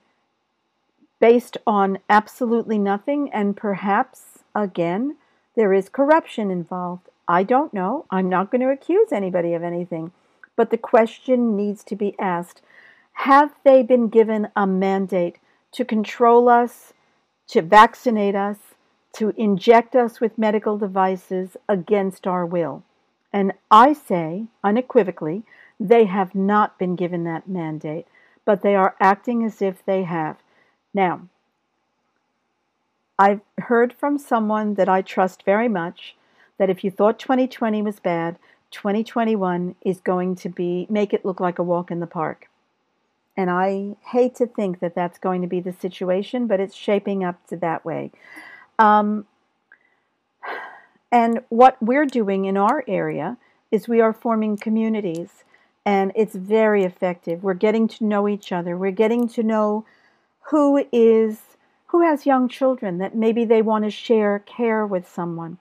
based 1.20 1.58
on 1.68 2.00
absolutely 2.10 2.80
nothing, 2.80 3.32
and 3.32 3.56
perhaps, 3.56 4.40
again, 4.56 5.18
there 5.56 5.74
is 5.74 5.90
corruption 5.90 6.50
involved. 6.50 7.10
I 7.28 7.44
don't 7.44 7.74
know. 7.74 8.06
I'm 8.10 8.30
not 8.30 8.52
going 8.52 8.62
to 8.62 8.72
accuse 8.72 9.12
anybody 9.12 9.54
of 9.54 9.64
anything. 9.64 10.12
But 10.56 10.70
the 10.70 10.78
question 10.78 11.56
needs 11.56 11.84
to 11.86 11.96
be 11.96 12.16
asked 12.20 12.62
Have 13.14 13.53
they 13.64 13.84
been 13.84 14.10
given 14.10 14.49
a 14.56 14.68
mandate 14.68 15.38
to 15.72 15.85
control 15.85 16.49
us, 16.49 16.94
to 17.48 17.61
vaccinate 17.61 18.35
us, 18.35 18.57
to 19.14 19.34
inject 19.38 19.95
us 19.95 20.19
with 20.19 20.38
medical 20.38 20.77
devices 20.77 21.56
against 21.69 22.27
our 22.27 22.45
will? 22.45 22.84
And 23.31 23.53
I 23.72 23.94
say 23.94 24.45
unequivocally, 24.64 25.44
they 25.80 26.06
have 26.06 26.35
not 26.35 26.77
been 26.77 26.95
given 26.95 27.23
that 27.23 27.48
mandate, 27.48 28.07
but 28.45 28.61
they 28.61 28.76
are 28.76 28.95
acting 28.99 29.44
as 29.44 29.61
if 29.61 29.84
they 29.85 30.03
have. 30.03 30.38
Now, 30.94 31.27
I've 33.18 33.41
heard 33.57 33.94
from 33.94 34.18
someone 34.18 34.76
that 34.76 34.90
I 34.90 35.02
trust 35.02 35.44
very 35.44 35.69
much 35.69 36.15
that 36.57 36.69
if 36.69 36.84
you 36.84 36.91
thought 36.91 37.19
2020 37.19 37.81
was 37.81 37.99
bad, 37.99 38.38
2021 38.72 39.76
is 39.81 39.99
going 40.02 40.35
to 40.35 40.49
be 40.49 40.88
make 40.90 41.14
it 41.14 41.26
look 41.26 41.40
like 41.40 41.60
a 41.60 41.64
walk 41.64 41.91
in 41.91 41.99
the 41.99 42.07
park. 42.07 42.49
And 43.36 43.50
I 43.50 43.96
hate 44.12 44.36
to 44.36 44.46
think 44.46 44.80
that 44.80 44.96
that's 44.96 45.18
going 45.18 45.42
to 45.42 45.48
be 45.48 45.60
the 45.60 45.74
situation, 45.74 46.48
but 46.48 46.60
it's 46.60 46.76
shaping 46.76 47.24
up 47.24 47.46
to 47.48 47.58
that 47.58 47.84
way. 47.84 48.12
Um, 48.78 49.26
and 51.12 51.42
what 51.50 51.82
we're 51.82 52.06
doing 52.06 52.46
in 52.46 52.58
our 52.58 52.84
area 52.88 53.38
is 53.72 53.88
we 53.88 54.02
are 54.02 54.14
forming 54.14 54.58
communities, 54.58 55.44
and 55.86 56.12
it's 56.16 56.36
very 56.36 56.84
effective. 56.84 57.44
We're 57.44 57.56
getting 57.56 57.88
to 57.90 58.06
know 58.06 58.28
each 58.28 58.52
other. 58.52 58.78
We're 58.78 58.92
getting 58.92 59.28
to 59.30 59.44
know 59.44 59.86
who 60.50 60.86
is 60.92 61.40
who 61.88 62.02
has 62.02 62.26
young 62.26 62.50
children 62.50 62.98
that 62.98 63.16
maybe 63.16 63.46
they 63.46 63.62
want 63.62 63.84
to 63.84 63.92
share 63.92 64.40
care 64.40 64.86
with 64.86 65.08
someone 65.08 65.60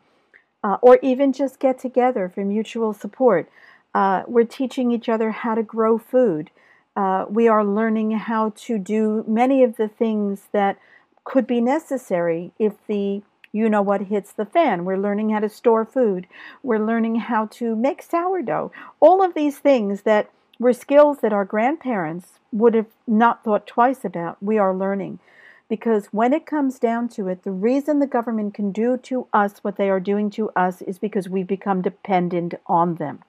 uh, 0.65 0.79
or 0.81 0.99
even 1.03 1.33
just 1.33 1.59
get 1.59 1.79
together 1.79 2.29
for 2.29 2.45
mutual 2.45 2.93
support. 2.93 3.51
Uh, 3.95 4.23
we're 4.27 4.45
teaching 4.45 4.91
each 4.91 5.09
other 5.09 5.31
how 5.31 5.55
to 5.55 5.63
grow 5.63 5.99
food. 5.99 6.51
Uh, 6.95 7.25
we 7.29 7.49
are 7.49 7.65
learning 7.65 8.11
how 8.13 8.53
to 8.57 8.79
do 8.79 9.25
many 9.27 9.63
of 9.63 9.77
the 9.77 9.89
things 9.89 10.49
that 10.53 10.79
could 11.25 11.47
be 11.47 11.61
necessary 11.61 12.53
if 12.59 12.75
the 12.87 13.23
You 13.55 13.69
know 13.69 13.83
what 13.83 14.03
hits 14.03 14.33
the 14.33 14.47
fan. 14.47 14.87
We're 14.87 14.97
learning 14.97 15.29
how 15.31 15.41
to 15.41 15.49
store 15.49 15.85
food. 15.85 16.27
We're 16.63 16.79
learning 16.79 17.17
how 17.17 17.47
to 17.59 17.77
make 17.77 18.03
sourdough. 18.03 18.73
All 18.99 19.23
of 19.23 19.35
these 19.35 19.59
things 19.59 20.03
that 20.03 20.31
were 20.59 20.73
skills 20.73 21.19
that 21.19 21.35
our 21.35 21.45
grandparents 21.45 22.41
would 22.51 22.75
have 22.75 22.87
not 23.07 23.45
thought 23.45 23.67
twice 23.67 24.05
about, 24.07 24.43
we 24.43 24.57
are 24.59 24.75
learning. 24.75 25.19
Because 25.69 26.07
when 26.13 26.33
it 26.33 26.47
comes 26.47 26.79
down 26.79 27.09
to 27.11 27.29
it, 27.29 27.45
the 27.45 27.51
reason 27.51 27.99
the 27.99 28.07
government 28.07 28.55
can 28.55 28.73
do 28.73 28.97
to 28.99 29.27
us 29.33 29.59
what 29.63 29.77
they 29.77 29.91
are 29.91 30.01
doing 30.01 30.31
to 30.31 30.51
us 30.57 30.81
is 30.83 30.99
because 30.99 31.29
we've 31.29 31.47
become 31.47 31.83
dependent 31.83 32.55
on 32.67 32.95
them. 32.97 33.21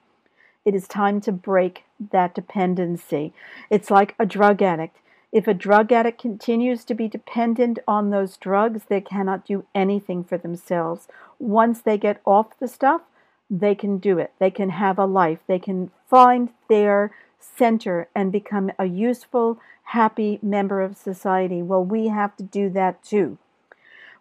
It 0.64 0.74
is 0.74 0.88
time 0.88 1.20
to 1.22 1.32
break 1.32 1.84
that 2.10 2.34
dependency. 2.34 3.32
It's 3.70 3.90
like 3.90 4.14
a 4.18 4.26
drug 4.26 4.62
addict. 4.62 4.98
If 5.30 5.48
a 5.48 5.54
drug 5.54 5.90
addict 5.92 6.20
continues 6.20 6.84
to 6.84 6.94
be 6.94 7.08
dependent 7.08 7.80
on 7.88 8.10
those 8.10 8.36
drugs, 8.36 8.82
they 8.88 9.00
cannot 9.00 9.44
do 9.44 9.64
anything 9.74 10.22
for 10.22 10.38
themselves. 10.38 11.08
Once 11.38 11.80
they 11.80 11.98
get 11.98 12.20
off 12.24 12.58
the 12.60 12.68
stuff, 12.68 13.02
they 13.50 13.74
can 13.74 13.98
do 13.98 14.18
it. 14.18 14.32
They 14.38 14.50
can 14.50 14.70
have 14.70 14.98
a 14.98 15.06
life. 15.06 15.40
They 15.46 15.58
can 15.58 15.90
find 16.08 16.50
their 16.68 17.10
center 17.40 18.08
and 18.14 18.32
become 18.32 18.70
a 18.78 18.86
useful, 18.86 19.58
happy 19.88 20.38
member 20.40 20.80
of 20.80 20.96
society. 20.96 21.62
Well, 21.62 21.84
we 21.84 22.08
have 22.08 22.36
to 22.36 22.42
do 22.42 22.70
that 22.70 23.02
too. 23.02 23.38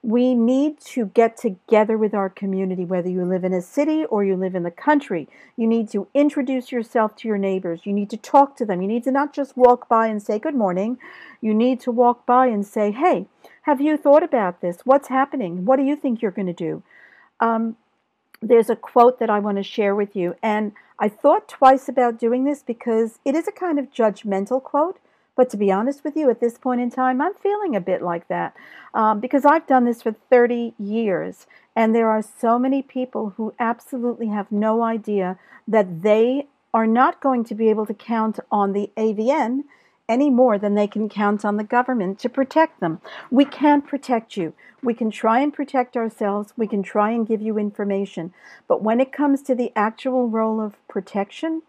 We 0.04 0.36
need 0.36 0.82
to 0.82 1.06
get 1.06 1.38
together 1.38 1.98
with 1.98 2.14
our 2.14 2.30
community, 2.30 2.84
whether 2.84 3.10
you 3.10 3.24
live 3.24 3.46
in 3.46 3.54
a 3.54 3.62
city 3.62 4.04
or 4.04 4.24
you 4.24 4.36
live 4.36 4.54
in 4.54 4.64
the 4.64 4.72
country. 4.72 5.30
You 5.56 5.66
need 5.66 5.90
to 5.92 6.08
introduce 6.14 6.74
yourself 6.74 7.16
to 7.18 7.28
your 7.30 7.38
neighbors. 7.38 7.86
You 7.86 7.94
need 7.94 8.10
to 8.10 8.18
talk 8.18 8.58
to 8.58 8.66
them. 8.66 8.82
You 8.82 8.88
need 8.90 9.06
to 9.06 9.12
not 9.12 9.34
just 9.34 9.56
walk 9.56 9.88
by 9.88 10.08
and 10.08 10.22
say 10.22 10.40
good 10.40 10.56
morning. 10.56 10.98
You 11.40 11.54
need 11.54 11.80
to 11.82 11.92
walk 11.92 12.26
by 12.26 12.48
and 12.48 12.68
say, 12.68 12.92
hey, 12.92 13.28
have 13.62 13.80
you 13.80 13.96
thought 13.96 14.24
about 14.24 14.60
this? 14.60 14.80
What's 14.84 15.08
happening? 15.08 15.64
What 15.64 15.78
do 15.78 15.84
you 15.84 15.96
think 15.96 16.22
you're 16.22 16.32
going 16.32 16.48
to 16.48 16.54
do? 16.54 16.84
Um, 17.40 17.78
there's 18.42 18.70
a 18.70 18.76
quote 18.76 19.20
that 19.20 19.30
I 19.30 19.40
want 19.40 19.58
to 19.58 19.64
share 19.64 19.96
with 19.96 20.18
you. 20.18 20.36
And 20.44 20.74
I 21.00 21.08
thought 21.08 21.48
twice 21.48 21.88
about 21.88 22.20
doing 22.20 22.44
this 22.44 22.62
because 22.62 23.20
it 23.24 23.36
is 23.36 23.48
a 23.48 23.52
kind 23.54 23.80
of 23.80 23.92
judgmental 23.92 24.62
quote. 24.62 25.00
But 25.36 25.50
to 25.50 25.58
be 25.58 25.72
honest 25.72 26.04
with 26.04 26.16
you, 26.16 26.30
at 26.30 26.40
this 26.40 26.58
point 26.58 26.82
in 26.82 26.92
time, 26.92 27.22
I'm 27.22 27.34
feeling 27.34 27.76
a 27.76 27.82
bit 27.82 28.02
like 28.02 28.28
that 28.28 28.56
um, 28.94 29.20
because 29.20 29.46
I've 29.46 29.68
done 29.68 29.86
this 29.86 30.02
for 30.02 30.16
30 30.30 30.74
years. 30.78 31.48
And 31.76 31.96
there 31.96 32.10
are 32.10 32.22
so 32.22 32.60
many 32.60 32.82
people 32.82 33.34
who 33.36 33.54
absolutely 33.60 34.28
have 34.28 34.52
no 34.52 34.84
idea 34.84 35.40
that 35.68 36.04
they 36.04 36.48
are 36.74 36.88
not 36.88 37.22
going 37.22 37.44
to 37.46 37.56
be 37.56 37.70
able 37.70 37.86
to 37.86 37.94
count 37.94 38.40
on 38.52 38.74
the 38.74 38.92
AVN 38.96 39.64
any 40.10 40.30
more 40.30 40.58
than 40.58 40.76
they 40.76 40.88
can 40.88 41.08
count 41.08 41.46
on 41.46 41.58
the 41.58 41.64
government 41.64 42.20
to 42.20 42.30
protect 42.30 42.80
them. 42.80 43.00
We 43.32 43.46
can't 43.46 43.88
protect 43.88 44.36
you. 44.36 44.54
We 44.82 44.94
can 44.94 45.10
try 45.10 45.40
and 45.40 45.54
protect 45.54 45.96
ourselves. 45.96 46.54
We 46.58 46.68
can 46.68 46.84
try 46.84 47.12
and 47.12 47.28
give 47.28 47.42
you 47.42 47.58
information. 47.58 48.34
But 48.68 48.84
when 48.84 49.00
it 49.00 49.14
comes 49.14 49.42
to 49.44 49.56
the 49.56 49.72
actual 49.76 50.28
role 50.28 50.60
of 50.60 50.76
protection, 50.88 51.62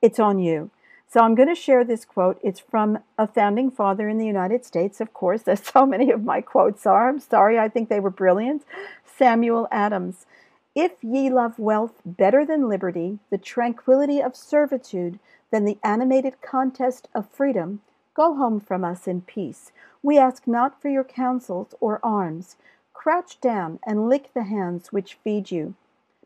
it's 0.00 0.18
on 0.18 0.38
you. 0.38 0.70
So 1.08 1.20
I'm 1.20 1.36
going 1.36 1.48
to 1.48 1.54
share 1.54 1.84
this 1.84 2.04
quote. 2.04 2.38
It's 2.42 2.58
from 2.58 2.98
a 3.16 3.26
founding 3.28 3.70
father 3.70 4.08
in 4.08 4.18
the 4.18 4.26
United 4.26 4.64
States, 4.64 5.00
of 5.00 5.12
course, 5.14 5.46
as 5.46 5.62
so 5.64 5.86
many 5.94 6.10
of 6.10 6.24
my 6.24 6.40
quotes 6.40 6.84
are. 6.84 7.08
I'm 7.08 7.20
sorry, 7.20 7.58
I 7.58 7.68
think 7.68 7.88
they 7.88 8.00
were 8.00 8.10
brilliant. 8.10 8.64
Samuel 9.04 9.68
Adams. 9.70 10.26
If 10.74 10.92
ye 11.02 11.30
love 11.30 11.58
wealth 11.58 12.02
better 12.04 12.44
than 12.44 12.68
liberty, 12.68 13.18
the 13.30 13.38
tranquility 13.38 14.20
of 14.20 14.36
servitude 14.36 15.18
than 15.50 15.64
the 15.64 15.78
animated 15.82 16.42
contest 16.42 17.08
of 17.14 17.30
freedom, 17.30 17.80
go 18.12 18.34
home 18.34 18.60
from 18.60 18.84
us 18.84 19.06
in 19.06 19.22
peace. 19.22 19.72
We 20.02 20.18
ask 20.18 20.46
not 20.46 20.82
for 20.82 20.88
your 20.88 21.04
counsels 21.04 21.74
or 21.80 21.98
arms. 22.02 22.56
Crouch 22.92 23.40
down 23.40 23.78
and 23.86 24.08
lick 24.08 24.34
the 24.34 24.42
hands 24.42 24.92
which 24.92 25.18
feed 25.22 25.50
you. 25.50 25.74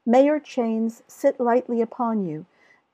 May 0.04 0.24
your 0.24 0.40
chains 0.40 1.02
sit 1.06 1.38
lightly 1.38 1.80
upon 1.80 2.26
you 2.26 2.46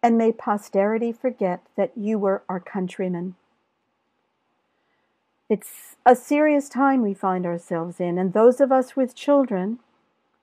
and 0.07 0.17
may 0.17 0.31
posterity 0.31 1.11
forget 1.11 1.63
that 1.77 1.91
you 1.97 2.17
were 2.17 2.41
our 2.49 2.61
countrymen. 2.61 3.35
It's 5.51 5.97
a 6.07 6.15
serious 6.15 6.69
time 6.69 7.03
we 7.03 7.13
find 7.13 7.45
ourselves 7.45 7.99
in, 7.99 8.17
and 8.17 8.33
those 8.33 8.61
of 8.61 8.71
us 8.71 8.95
with 8.95 9.17
children, 9.17 9.81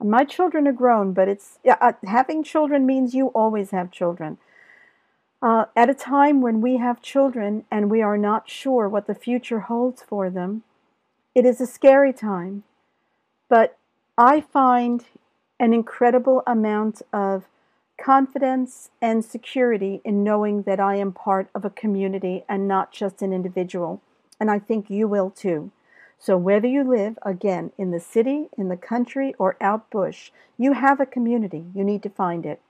my 0.01 0.25
children 0.25 0.67
are 0.67 0.73
grown, 0.73 1.13
but 1.13 1.29
it's 1.29 1.59
uh, 1.65 1.93
having 2.05 2.43
children 2.43 2.85
means 2.85 3.15
you 3.15 3.27
always 3.27 3.71
have 3.71 3.89
children. 3.89 4.37
Uh, 5.41 5.63
at 5.77 5.89
a 5.89 5.93
time 5.93 6.41
when 6.41 6.59
we 6.59 6.75
have 6.75 7.01
children 7.01 7.63
and 7.71 7.89
we 7.89 8.01
are 8.01 8.17
not 8.17 8.49
sure 8.49 8.89
what 8.89 9.07
the 9.07 9.15
future 9.15 9.61
holds 9.61 10.01
for 10.01 10.29
them, 10.29 10.63
it 11.33 11.45
is 11.45 11.61
a 11.61 11.65
scary 11.65 12.11
time. 12.11 12.63
But 13.47 13.77
I 14.17 14.41
find 14.41 15.05
an 15.57 15.73
incredible 15.73 16.43
amount 16.45 17.01
of 17.13 17.45
confidence 18.01 18.89
and 19.01 19.23
security 19.23 20.01
in 20.03 20.23
knowing 20.23 20.63
that 20.63 20.79
I 20.79 20.95
am 20.95 21.11
part 21.11 21.49
of 21.53 21.63
a 21.63 21.69
community 21.69 22.43
and 22.49 22.67
not 22.67 22.91
just 22.91 23.21
an 23.21 23.33
individual. 23.33 24.01
And 24.39 24.49
I 24.49 24.59
think 24.59 24.89
you 24.89 25.07
will 25.07 25.29
too. 25.29 25.71
So, 26.17 26.37
whether 26.37 26.67
you 26.67 26.83
live 26.83 27.19
again 27.23 27.71
in 27.77 27.91
the 27.91 27.99
city, 27.99 28.47
in 28.57 28.69
the 28.69 28.77
country, 28.77 29.33
or 29.37 29.57
out 29.59 29.89
bush, 29.89 30.31
you 30.57 30.73
have 30.73 30.99
a 31.01 31.05
community. 31.05 31.65
You 31.75 31.83
need 31.83 32.01
to 32.03 32.09
find 32.09 32.45
it. 32.45 32.61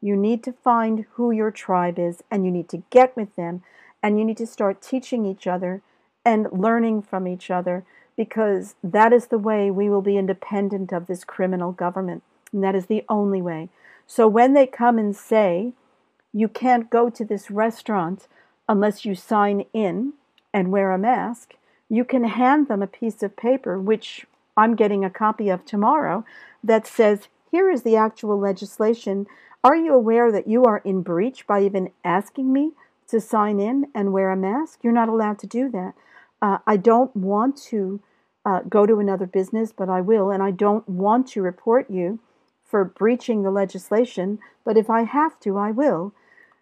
You 0.00 0.16
need 0.16 0.44
to 0.44 0.52
find 0.52 1.06
who 1.14 1.30
your 1.30 1.50
tribe 1.50 1.98
is 1.98 2.22
and 2.30 2.44
you 2.44 2.50
need 2.50 2.68
to 2.68 2.84
get 2.90 3.16
with 3.16 3.34
them 3.34 3.62
and 4.02 4.18
you 4.18 4.24
need 4.24 4.36
to 4.36 4.46
start 4.46 4.82
teaching 4.82 5.26
each 5.26 5.46
other 5.46 5.82
and 6.24 6.46
learning 6.52 7.02
from 7.02 7.26
each 7.26 7.50
other 7.50 7.84
because 8.16 8.76
that 8.84 9.12
is 9.12 9.26
the 9.26 9.38
way 9.38 9.70
we 9.70 9.88
will 9.88 10.02
be 10.02 10.16
independent 10.16 10.92
of 10.92 11.06
this 11.06 11.24
criminal 11.24 11.72
government. 11.72 12.22
And 12.52 12.62
that 12.62 12.74
is 12.74 12.86
the 12.86 13.04
only 13.08 13.42
way. 13.42 13.68
So 14.06 14.28
when 14.28 14.54
they 14.54 14.66
come 14.66 14.98
and 14.98 15.14
say, 15.14 15.72
you 16.32 16.48
can't 16.48 16.90
go 16.90 17.10
to 17.10 17.24
this 17.24 17.50
restaurant 17.50 18.28
unless 18.68 19.04
you 19.04 19.14
sign 19.14 19.64
in 19.72 20.12
and 20.52 20.70
wear 20.70 20.92
a 20.92 20.98
mask, 20.98 21.54
you 21.88 22.04
can 22.04 22.24
hand 22.24 22.68
them 22.68 22.82
a 22.82 22.86
piece 22.86 23.22
of 23.22 23.36
paper, 23.36 23.80
which 23.80 24.26
I'm 24.56 24.74
getting 24.74 25.04
a 25.04 25.10
copy 25.10 25.48
of 25.48 25.64
tomorrow, 25.64 26.24
that 26.64 26.86
says, 26.86 27.28
here 27.50 27.70
is 27.70 27.82
the 27.82 27.96
actual 27.96 28.38
legislation. 28.38 29.26
Are 29.62 29.76
you 29.76 29.94
aware 29.94 30.32
that 30.32 30.48
you 30.48 30.64
are 30.64 30.78
in 30.78 31.02
breach 31.02 31.46
by 31.46 31.62
even 31.62 31.90
asking 32.04 32.52
me 32.52 32.72
to 33.08 33.20
sign 33.20 33.60
in 33.60 33.86
and 33.94 34.12
wear 34.12 34.30
a 34.30 34.36
mask? 34.36 34.80
You're 34.82 34.92
not 34.92 35.08
allowed 35.08 35.38
to 35.40 35.46
do 35.46 35.70
that. 35.70 35.94
Uh, 36.42 36.58
I 36.66 36.76
don't 36.76 37.14
want 37.14 37.56
to 37.68 38.00
uh, 38.44 38.60
go 38.68 38.86
to 38.86 38.98
another 38.98 39.26
business, 39.26 39.72
but 39.76 39.88
I 39.88 40.00
will, 40.00 40.30
and 40.30 40.42
I 40.42 40.50
don't 40.50 40.88
want 40.88 41.28
to 41.28 41.42
report 41.42 41.90
you 41.90 42.20
for 42.66 42.84
breaching 42.84 43.42
the 43.42 43.50
legislation, 43.50 44.38
but 44.64 44.76
if 44.76 44.90
I 44.90 45.02
have 45.02 45.38
to, 45.40 45.56
I 45.56 45.70
will. 45.70 46.12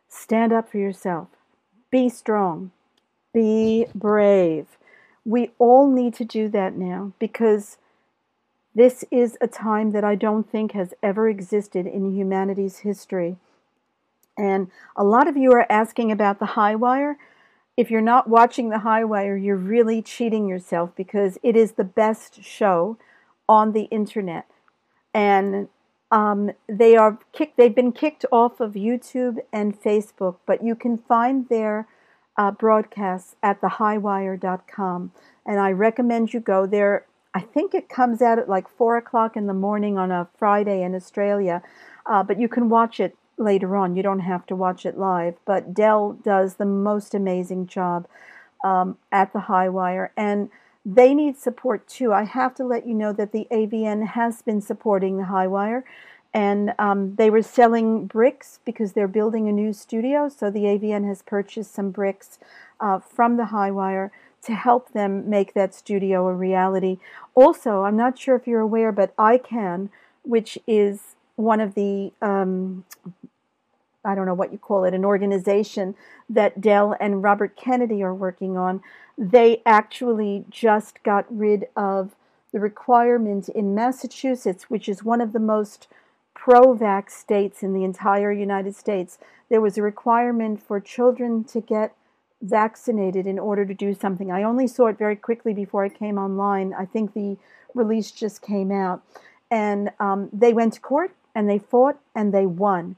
Stand 0.09 0.53
up 0.53 0.71
for 0.71 0.79
yourself. 0.79 1.29
Be 1.91 2.09
strong. 2.09 2.71
Be 3.33 3.87
brave. 3.95 4.67
We 5.25 5.51
all 5.59 5.91
need 5.91 6.15
to 6.15 6.25
do 6.25 6.49
that 6.51 6.77
now 6.77 7.13
because 7.19 7.79
this 8.75 9.05
is 9.11 9.39
a 9.41 9.47
time 9.47 9.93
that 9.93 10.05
I 10.05 10.15
don't 10.15 10.51
think 10.51 10.73
has 10.73 10.93
ever 11.03 11.29
existed 11.29 11.87
in 11.87 12.15
humanity's 12.15 12.79
history. 12.79 13.37
And 14.37 14.71
a 14.97 15.05
lot 15.05 15.29
of 15.29 15.37
you 15.37 15.53
are 15.53 15.67
asking 15.71 16.11
about 16.11 16.41
the 16.41 16.47
high 16.47 16.75
wire. 16.75 17.17
If 17.77 17.91
you're 17.91 18.01
not 18.01 18.29
watching 18.29 18.69
the 18.69 18.81
high 18.81 19.05
wire, 19.05 19.37
you're 19.37 19.57
really 19.57 20.03
cheating 20.03 20.49
yourself 20.49 20.91
because 20.97 21.39
it 21.43 21.57
is 21.57 21.73
the 21.73 21.85
best 21.85 22.43
show 22.43 22.99
on 23.49 23.73
the 23.73 23.85
internet. 23.85 24.47
And 25.13 25.69
um, 26.15 26.53
they 26.69 26.97
are 26.97 27.19
kicked. 27.33 27.57
They've 27.57 27.75
been 27.75 27.91
kicked 27.91 28.25
off 28.31 28.61
of 28.61 28.75
YouTube 28.75 29.39
and 29.53 29.79
Facebook, 29.79 30.37
but 30.47 30.63
you 30.63 30.77
can 30.77 30.97
find 30.97 31.49
their 31.49 31.89
uh, 32.37 32.53
broadcasts 32.53 33.35
at 33.43 33.61
thehighwire.com, 33.61 35.11
and 35.45 35.59
I 35.59 35.73
recommend 35.73 36.33
you 36.33 36.39
go 36.39 36.67
there. 36.67 37.05
I 37.35 37.41
think 37.41 37.75
it 37.75 37.89
comes 37.89 38.23
out 38.23 38.39
at 38.39 38.49
like 38.49 38.69
four 38.69 38.97
o'clock 38.97 39.37
in 39.37 39.49
the 39.49 39.55
morning 39.55 39.99
on 39.99 40.13
a 40.13 40.29
Friday 40.39 40.85
in 40.85 40.95
Australia, 40.95 41.63
uh, 42.07 42.23
but 42.23 42.39
you 42.39 42.47
can 42.47 42.69
watch 42.69 43.01
it 43.01 43.17
later 43.37 43.75
on. 43.75 43.97
You 43.97 44.05
don't 44.05 44.21
have 44.21 44.47
to 44.47 44.55
watch 44.55 44.87
it 44.87 44.97
live. 44.97 45.35
But 45.45 45.75
Del 45.75 46.13
does 46.13 46.55
the 46.55 46.65
most 46.65 47.13
amazing 47.13 47.67
job 47.67 48.07
um, 48.65 48.99
at 49.11 49.33
the 49.33 49.41
High 49.41 49.69
Wire, 49.69 50.13
and 50.17 50.49
they 50.85 51.15
need 51.15 51.39
support 51.39 51.87
too. 51.87 52.13
I 52.13 52.25
have 52.25 52.55
to 52.57 52.65
let 52.65 52.87
you 52.87 52.95
know 52.95 53.13
that 53.13 53.33
the 53.33 53.47
AVN 53.51 54.09
has 54.09 54.43
been 54.43 54.61
supporting 54.61 55.17
the 55.17 55.25
High 55.25 55.47
Wire, 55.47 55.85
and 56.33 56.75
um, 56.79 57.15
they 57.17 57.31
were 57.31 57.43
selling 57.43 58.07
bricks 58.07 58.59
because 58.65 58.93
they're 58.93 59.09
building 59.09 59.49
a 59.49 59.53
new 59.53 59.73
studio. 59.73 60.29
So 60.29 60.51
the 60.51 60.65
AVN 60.65 61.07
has 61.07 61.23
purchased 61.23 61.75
some 61.75 61.91
bricks 61.91 62.39
uh, 62.81 62.99
from 62.99 63.37
the 63.37 63.47
High 63.47 63.71
Wire 63.71 64.13
to 64.43 64.55
help 64.55 64.93
them 64.93 65.29
make 65.29 65.55
that 65.55 65.75
studio 65.75 66.27
a 66.29 66.35
reality. 66.35 66.99
Also, 67.35 67.83
I'm 67.85 67.97
not 67.97 68.19
sure 68.19 68.37
if 68.37 68.47
you're 68.47 68.61
aware, 68.61 68.93
but 68.93 69.17
ICAN, 69.17 69.89
which 70.23 70.59
is 70.67 71.15
one 71.37 71.61
of 71.61 71.75
the 71.75 72.13
um, 72.21 72.85
I 74.05 74.15
don't 74.15 74.27
know 74.27 74.35
what 74.35 74.53
you 74.53 74.59
call 74.59 74.85
it, 74.85 74.95
an 74.95 75.05
organization 75.05 75.95
that 76.29 76.61
Del 76.61 76.97
and 77.01 77.23
Robert 77.23 77.57
Kennedy 77.57 78.03
are 78.03 78.15
working 78.15 78.57
on 78.57 78.83
they 79.17 79.63
actually 79.65 80.45
just 80.51 81.03
got 81.03 81.25
rid 81.29 81.67
of 81.77 82.15
the 82.53 82.61
requirement 82.61 83.49
in 83.49 83.75
Massachusetts, 83.75 84.65
which 84.69 84.89
is 84.89 85.05
one 85.05 85.21
of 85.21 85.33
the 85.33 85.41
most 85.41 85.89
pro 86.35 86.75
vax 86.75 87.11
states 87.11 87.63
in 87.63 87.73
the 87.73 87.85
entire 87.85 88.33
United 88.33 88.75
States, 88.75 89.19
there 89.49 89.61
was 89.61 89.79
a 89.79 89.83
requirement 89.83 90.63
for 90.63 90.81
children 90.81 91.45
to 91.45 91.61
get 91.61 91.95
vaccinated 92.43 93.27
in 93.27 93.39
order 93.39 93.65
to 93.65 93.73
do 93.73 93.95
something. 93.95 94.31
I 94.31 94.43
only 94.43 94.67
saw 94.67 94.89
it 94.89 94.99
very 94.99 95.17
quickly 95.17 95.55
before 95.55 95.85
I 95.85 95.89
came 95.89 96.19
online. 96.19 96.75
I 96.75 96.85
think 96.85 97.15
the 97.15 97.37
release 97.73 98.11
just 98.11 98.43
came 98.43 98.71
out. 98.71 99.03
And 99.51 99.91
um, 100.01 100.29
they 100.33 100.53
went 100.53 100.75
to 100.75 100.81
court 100.81 101.13
and 101.35 101.49
they 101.49 101.59
fought 101.59 101.99
and 102.15 102.35
they 102.35 102.47
won. 102.47 102.97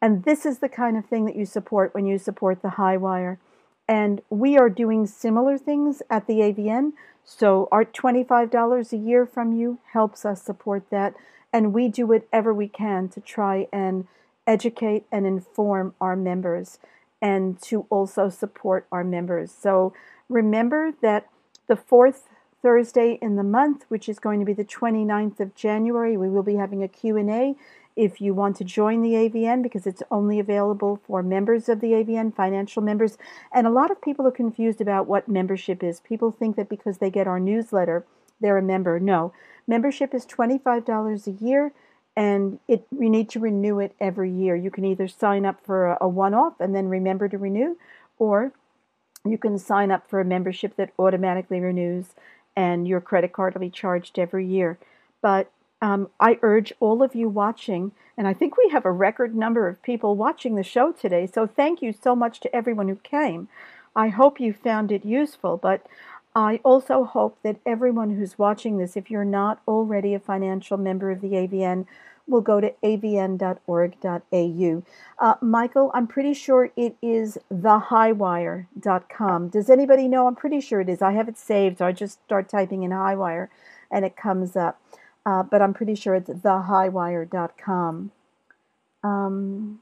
And 0.00 0.24
this 0.24 0.44
is 0.44 0.58
the 0.58 0.68
kind 0.68 0.96
of 0.96 1.06
thing 1.06 1.24
that 1.24 1.36
you 1.36 1.46
support 1.46 1.94
when 1.94 2.06
you 2.06 2.18
support 2.18 2.62
the 2.62 2.70
high 2.70 2.96
wire. 2.96 3.38
And 3.88 4.20
we 4.30 4.58
are 4.58 4.68
doing 4.68 5.06
similar 5.06 5.56
things 5.56 6.02
at 6.10 6.26
the 6.26 6.40
AVN. 6.40 6.92
So 7.24 7.68
our 7.72 7.84
$25 7.84 8.92
a 8.92 8.96
year 8.96 9.26
from 9.26 9.52
you 9.52 9.78
helps 9.92 10.24
us 10.24 10.42
support 10.42 10.90
that. 10.90 11.14
And 11.52 11.72
we 11.72 11.88
do 11.88 12.06
whatever 12.06 12.52
we 12.52 12.68
can 12.68 13.08
to 13.10 13.20
try 13.20 13.68
and 13.72 14.06
educate 14.46 15.04
and 15.10 15.26
inform 15.26 15.94
our 16.00 16.16
members 16.16 16.78
and 17.22 17.60
to 17.62 17.86
also 17.90 18.28
support 18.28 18.86
our 18.92 19.02
members. 19.02 19.52
So 19.52 19.92
remember 20.28 20.92
that 21.02 21.28
the 21.66 21.76
fourth 21.76 22.28
Thursday 22.62 23.18
in 23.22 23.36
the 23.36 23.42
month, 23.42 23.84
which 23.88 24.08
is 24.08 24.18
going 24.18 24.40
to 24.40 24.46
be 24.46 24.52
the 24.52 24.64
29th 24.64 25.40
of 25.40 25.54
January, 25.54 26.16
we 26.16 26.28
will 26.28 26.42
be 26.42 26.56
having 26.56 26.82
a 26.82 26.88
Q&A 26.88 27.54
if 27.96 28.20
you 28.20 28.34
want 28.34 28.56
to 28.56 28.64
join 28.64 29.00
the 29.00 29.12
AVN 29.12 29.62
because 29.62 29.86
it's 29.86 30.02
only 30.10 30.38
available 30.38 31.00
for 31.06 31.22
members 31.22 31.68
of 31.68 31.80
the 31.80 31.92
AVN, 31.92 32.36
financial 32.36 32.82
members. 32.82 33.16
And 33.52 33.66
a 33.66 33.70
lot 33.70 33.90
of 33.90 34.02
people 34.02 34.26
are 34.26 34.32
confused 34.32 34.80
about 34.80 35.06
what 35.06 35.28
membership 35.28 35.82
is. 35.82 36.00
People 36.00 36.30
think 36.30 36.56
that 36.56 36.68
because 36.68 36.98
they 36.98 37.10
get 37.10 37.26
our 37.26 37.40
newsletter, 37.40 38.04
they're 38.40 38.58
a 38.58 38.62
member. 38.62 39.00
No, 39.00 39.32
membership 39.66 40.14
is 40.14 40.26
$25 40.26 41.26
a 41.26 41.44
year 41.44 41.72
and 42.16 42.58
it 42.66 42.86
you 42.90 43.10
need 43.10 43.28
to 43.30 43.40
renew 43.40 43.78
it 43.78 43.94
every 44.00 44.30
year. 44.30 44.56
You 44.56 44.70
can 44.70 44.84
either 44.84 45.06
sign 45.06 45.44
up 45.44 45.64
for 45.64 45.86
a, 45.86 45.98
a 46.02 46.08
one-off 46.08 46.54
and 46.60 46.74
then 46.74 46.88
remember 46.88 47.28
to 47.28 47.38
renew, 47.38 47.76
or 48.18 48.52
you 49.24 49.36
can 49.36 49.58
sign 49.58 49.90
up 49.90 50.08
for 50.08 50.20
a 50.20 50.24
membership 50.24 50.76
that 50.76 50.92
automatically 50.98 51.60
renews, 51.60 52.14
and 52.56 52.88
your 52.88 53.00
credit 53.00 53.32
card 53.32 53.54
will 53.54 53.60
be 53.60 53.70
charged 53.70 54.18
every 54.18 54.46
year. 54.46 54.78
But 55.20 55.50
um, 55.86 56.10
I 56.18 56.40
urge 56.42 56.72
all 56.80 57.00
of 57.00 57.14
you 57.14 57.28
watching, 57.28 57.92
and 58.18 58.26
I 58.26 58.34
think 58.34 58.56
we 58.56 58.70
have 58.70 58.84
a 58.84 58.90
record 58.90 59.36
number 59.36 59.68
of 59.68 59.80
people 59.84 60.16
watching 60.16 60.56
the 60.56 60.64
show 60.64 60.90
today. 60.90 61.28
So 61.32 61.46
thank 61.46 61.80
you 61.80 61.92
so 61.92 62.16
much 62.16 62.40
to 62.40 62.52
everyone 62.54 62.88
who 62.88 62.96
came. 62.96 63.46
I 63.94 64.08
hope 64.08 64.40
you 64.40 64.52
found 64.52 64.90
it 64.90 65.04
useful, 65.04 65.56
but 65.56 65.86
I 66.34 66.58
also 66.64 67.04
hope 67.04 67.38
that 67.44 67.60
everyone 67.64 68.16
who's 68.16 68.36
watching 68.36 68.78
this, 68.78 68.96
if 68.96 69.12
you're 69.12 69.24
not 69.24 69.60
already 69.68 70.12
a 70.12 70.18
financial 70.18 70.76
member 70.76 71.12
of 71.12 71.20
the 71.20 71.28
AVN, 71.28 71.86
will 72.26 72.40
go 72.40 72.60
to 72.60 72.74
avn.org.au. 72.82 74.82
Uh, 75.20 75.34
Michael, 75.40 75.92
I'm 75.94 76.08
pretty 76.08 76.34
sure 76.34 76.72
it 76.74 76.96
is 77.00 77.38
thehighwire.com. 77.54 79.48
Does 79.50 79.70
anybody 79.70 80.08
know? 80.08 80.26
I'm 80.26 80.34
pretty 80.34 80.60
sure 80.60 80.80
it 80.80 80.88
is. 80.88 81.00
I 81.00 81.12
have 81.12 81.28
it 81.28 81.38
saved, 81.38 81.78
so 81.78 81.86
I 81.86 81.92
just 81.92 82.20
start 82.24 82.48
typing 82.48 82.82
in 82.82 82.90
highwire 82.90 83.50
and 83.88 84.04
it 84.04 84.16
comes 84.16 84.56
up. 84.56 84.80
Uh, 85.26 85.42
but 85.42 85.60
I'm 85.60 85.74
pretty 85.74 85.96
sure 85.96 86.14
it's 86.14 86.30
thehighwire.com. 86.30 88.12
Um, 89.02 89.80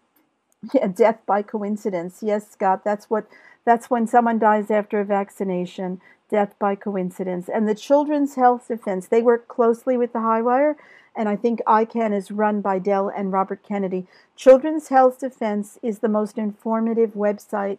yeah, 0.75 0.87
death 0.89 1.21
by 1.27 1.43
coincidence. 1.43 2.21
Yes, 2.23 2.51
Scott, 2.51 2.83
that's 2.85 3.11
what 3.11 3.27
that's 3.67 3.91
when 3.91 4.07
someone 4.07 4.39
dies 4.39 4.71
after 4.71 5.01
a 5.01 5.05
vaccination 5.05 6.01
death 6.31 6.55
by 6.59 6.75
coincidence. 6.75 7.49
And 7.49 7.69
the 7.69 7.75
Children's 7.75 8.35
Health 8.35 8.69
Defense, 8.69 9.07
they 9.07 9.23
work 9.23 9.47
closely 9.47 9.97
with 9.97 10.13
the 10.15 10.21
Highwire, 10.21 10.77
and 11.15 11.29
I 11.29 11.37
think 11.37 11.61
ICAN 11.67 12.17
is 12.17 12.31
run 12.31 12.61
by 12.61 12.79
Del 12.79 13.09
and 13.09 13.31
Robert 13.31 13.63
Kennedy. 13.63 14.07
Children's 14.37 14.89
Health 14.89 15.21
Defense 15.21 15.79
is 15.83 15.99
the 15.99 16.09
most 16.09 16.39
informative 16.39 17.13
website 17.13 17.79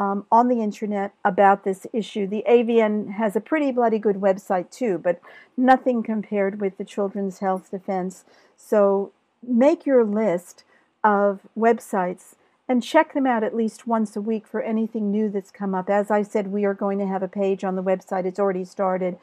um, 0.00 0.24
on 0.32 0.48
the 0.48 0.62
internet 0.62 1.12
about 1.26 1.62
this 1.62 1.86
issue. 1.92 2.26
The 2.26 2.42
AVN 2.48 3.12
has 3.12 3.36
a 3.36 3.40
pretty 3.40 3.70
bloody 3.70 3.98
good 3.98 4.16
website 4.16 4.70
too, 4.70 4.96
but 4.96 5.20
nothing 5.58 6.02
compared 6.02 6.58
with 6.58 6.78
the 6.78 6.86
Children's 6.86 7.40
Health 7.40 7.70
Defense. 7.70 8.24
So 8.56 9.12
make 9.46 9.84
your 9.84 10.02
list 10.02 10.64
of 11.04 11.40
websites 11.56 12.34
and 12.66 12.82
check 12.82 13.12
them 13.12 13.26
out 13.26 13.44
at 13.44 13.54
least 13.54 13.86
once 13.86 14.16
a 14.16 14.22
week 14.22 14.46
for 14.46 14.62
anything 14.62 15.10
new 15.10 15.28
that's 15.28 15.50
come 15.50 15.74
up. 15.74 15.90
As 15.90 16.10
I 16.10 16.22
said, 16.22 16.46
we 16.46 16.64
are 16.64 16.72
going 16.72 16.98
to 16.98 17.06
have 17.06 17.22
a 17.22 17.28
page 17.28 17.62
on 17.62 17.76
the 17.76 17.82
website, 17.82 18.24
it's 18.24 18.40
already 18.40 18.64
started, 18.64 19.18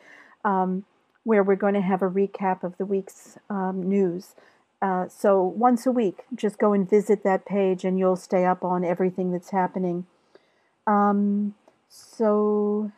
um, 0.45 0.85
where 1.23 1.41
we're 1.41 1.55
going 1.55 1.73
to 1.73 1.81
have 1.81 2.03
a 2.03 2.09
recap 2.09 2.61
of 2.61 2.77
the 2.77 2.85
week's 2.85 3.39
um, 3.49 3.81
news. 3.89 4.35
Uh, 4.79 5.07
so 5.07 5.41
once 5.41 5.87
a 5.87 5.91
week, 5.91 6.25
just 6.35 6.59
go 6.59 6.71
and 6.73 6.87
visit 6.87 7.23
that 7.23 7.47
page 7.47 7.83
and 7.83 7.97
you'll 7.97 8.15
stay 8.15 8.45
up 8.45 8.63
on 8.63 8.85
everything 8.85 9.31
that's 9.31 9.49
happening. 9.49 10.05
Um, 10.87 11.53
so, 11.89 12.91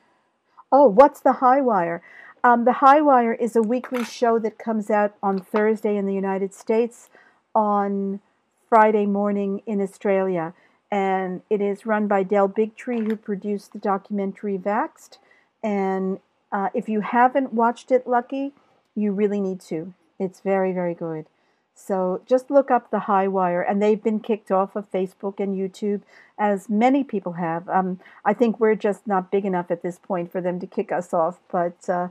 oh, 0.72 0.88
what's 0.88 1.20
the 1.20 1.34
High 1.34 1.62
Wire? 1.62 2.02
Um, 2.44 2.64
the 2.64 2.74
High 2.74 3.02
Wire 3.02 3.34
is 3.34 3.56
a 3.56 3.62
weekly 3.62 4.06
show 4.06 4.40
that 4.40 4.58
comes 4.58 4.90
out 4.90 5.16
on 5.22 5.40
Thursday 5.40 5.98
in 5.98 6.06
the 6.06 6.14
United 6.14 6.54
States, 6.54 7.10
on 7.54 8.22
Friday 8.70 9.06
morning 9.06 9.62
in 9.66 9.82
Australia. 9.82 10.54
And 10.92 11.42
it 11.50 11.62
is 11.62 11.86
run 11.86 12.08
by 12.08 12.24
Del 12.24 12.48
Bigtree, 12.48 13.08
who 13.08 13.16
produced 13.16 13.74
the 13.74 13.80
documentary 13.80 14.58
Vaxxed. 14.58 15.18
And 15.62 16.20
uh, 16.52 16.70
if 16.74 16.88
you 16.88 17.02
haven't 17.02 17.54
watched 17.54 17.92
it, 17.92 18.08
Lucky, 18.08 18.54
you 18.96 19.12
really 19.12 19.42
need 19.42 19.60
to. 19.62 19.94
It's 20.20 20.40
very, 20.40 20.72
very 20.72 20.94
good. 20.94 21.26
So 21.80 22.22
just 22.26 22.52
look 22.52 22.70
up 22.70 22.92
the 22.92 23.00
High 23.00 23.28
Wire, 23.28 23.62
and 23.62 23.82
they've 23.82 24.04
been 24.04 24.20
kicked 24.20 24.52
off 24.52 24.76
of 24.76 24.92
Facebook 24.92 25.40
and 25.40 25.56
YouTube, 25.56 26.02
as 26.38 26.70
many 26.70 27.04
people 27.04 27.34
have. 27.34 27.68
Um, 27.70 28.00
I 28.26 28.34
think 28.34 28.60
we're 28.60 28.76
just 28.76 29.08
not 29.08 29.32
big 29.32 29.46
enough 29.46 29.72
at 29.72 29.82
this 29.82 29.98
point 29.98 30.32
for 30.32 30.42
them 30.42 30.60
to 30.60 30.68
kick 30.68 30.92
us 30.92 31.14
off, 31.14 31.40
but 31.50 31.90
uh, 31.90 32.10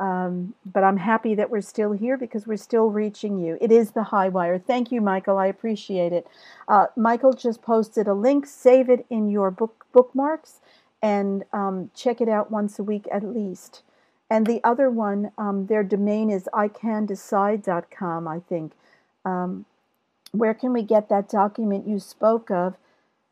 um, 0.00 0.54
but 0.64 0.82
I'm 0.82 0.96
happy 0.96 1.34
that 1.34 1.50
we're 1.50 1.60
still 1.60 1.92
here 1.92 2.16
because 2.16 2.46
we're 2.46 2.56
still 2.56 2.88
reaching 2.88 3.38
you. 3.38 3.58
It 3.60 3.70
is 3.70 3.90
the 3.90 4.04
high 4.04 4.30
wire. 4.30 4.58
Thank 4.58 4.90
you, 4.90 5.02
Michael. 5.02 5.36
I 5.36 5.46
appreciate 5.46 6.14
it. 6.14 6.26
Uh, 6.66 6.86
Michael 6.96 7.34
just 7.34 7.60
posted 7.60 8.08
a 8.08 8.14
link. 8.14 8.46
Save 8.46 8.88
it 8.88 9.04
in 9.10 9.28
your 9.28 9.50
book 9.50 9.84
bookmarks 9.92 10.60
and 11.02 11.44
um, 11.52 11.90
check 11.94 12.22
it 12.22 12.28
out 12.28 12.50
once 12.50 12.78
a 12.78 12.82
week 12.82 13.06
at 13.12 13.22
least. 13.22 13.82
And 14.30 14.46
the 14.46 14.62
other 14.64 14.88
one, 14.90 15.32
um, 15.36 15.66
their 15.66 15.82
domain 15.82 16.30
is 16.30 16.48
icandecide.com, 16.54 18.26
I 18.26 18.40
think. 18.48 18.72
Um, 19.24 19.66
where 20.32 20.54
can 20.54 20.72
we 20.72 20.82
get 20.82 21.08
that 21.08 21.28
document 21.28 21.88
you 21.88 21.98
spoke 21.98 22.50
of 22.50 22.76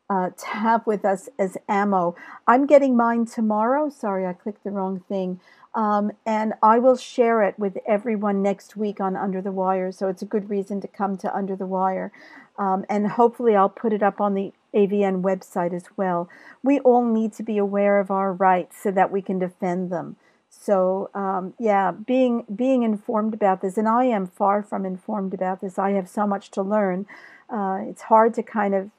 uh, 0.09 0.29
to 0.31 0.45
have 0.47 0.85
with 0.85 1.05
us 1.05 1.29
as 1.37 1.57
ammo? 1.67 2.15
I'm 2.47 2.65
getting 2.65 2.95
mine 2.95 3.25
tomorrow. 3.25 3.89
Sorry, 3.89 4.25
I 4.25 4.33
clicked 4.33 4.63
the 4.63 4.71
wrong 4.71 5.01
thing. 5.07 5.39
Um, 5.75 6.11
and 6.25 6.53
I 6.63 6.79
will 6.79 6.97
share 6.97 7.43
it 7.43 7.57
with 7.59 7.77
everyone 7.87 8.41
next 8.41 8.75
week 8.75 8.99
on 8.99 9.15
Under 9.15 9.41
the 9.41 9.51
Wire. 9.51 9.91
So 9.91 10.07
it's 10.07 10.21
a 10.21 10.25
good 10.25 10.49
reason 10.49 10.81
to 10.81 10.87
come 10.87 11.17
to 11.17 11.35
Under 11.35 11.55
the 11.55 11.67
Wire. 11.67 12.11
Um, 12.57 12.85
and 12.89 13.07
hopefully, 13.07 13.55
I'll 13.55 13.69
put 13.69 13.93
it 13.93 14.03
up 14.03 14.19
on 14.19 14.33
the 14.33 14.51
AVN 14.73 15.21
website 15.21 15.73
as 15.73 15.85
well. 15.95 16.27
We 16.63 16.79
all 16.79 17.05
need 17.05 17.33
to 17.33 17.43
be 17.43 17.57
aware 17.57 17.99
of 17.99 18.11
our 18.11 18.33
rights 18.33 18.77
so 18.81 18.91
that 18.91 19.11
we 19.11 19.21
can 19.21 19.39
defend 19.39 19.91
them. 19.91 20.17
So 20.61 21.09
um, 21.13 21.53
yeah, 21.57 21.91
being 21.91 22.43
being 22.53 22.83
informed 22.83 23.33
about 23.33 23.61
this, 23.61 23.77
and 23.77 23.87
I 23.87 24.05
am 24.05 24.27
far 24.27 24.61
from 24.61 24.85
informed 24.85 25.33
about 25.33 25.61
this. 25.61 25.79
I 25.79 25.91
have 25.91 26.09
so 26.09 26.27
much 26.27 26.51
to 26.51 26.61
learn. 26.61 27.05
Uh, 27.49 27.79
it's 27.87 28.03
hard 28.03 28.33
to 28.35 28.43
kind 28.43 28.75
of 28.75 28.89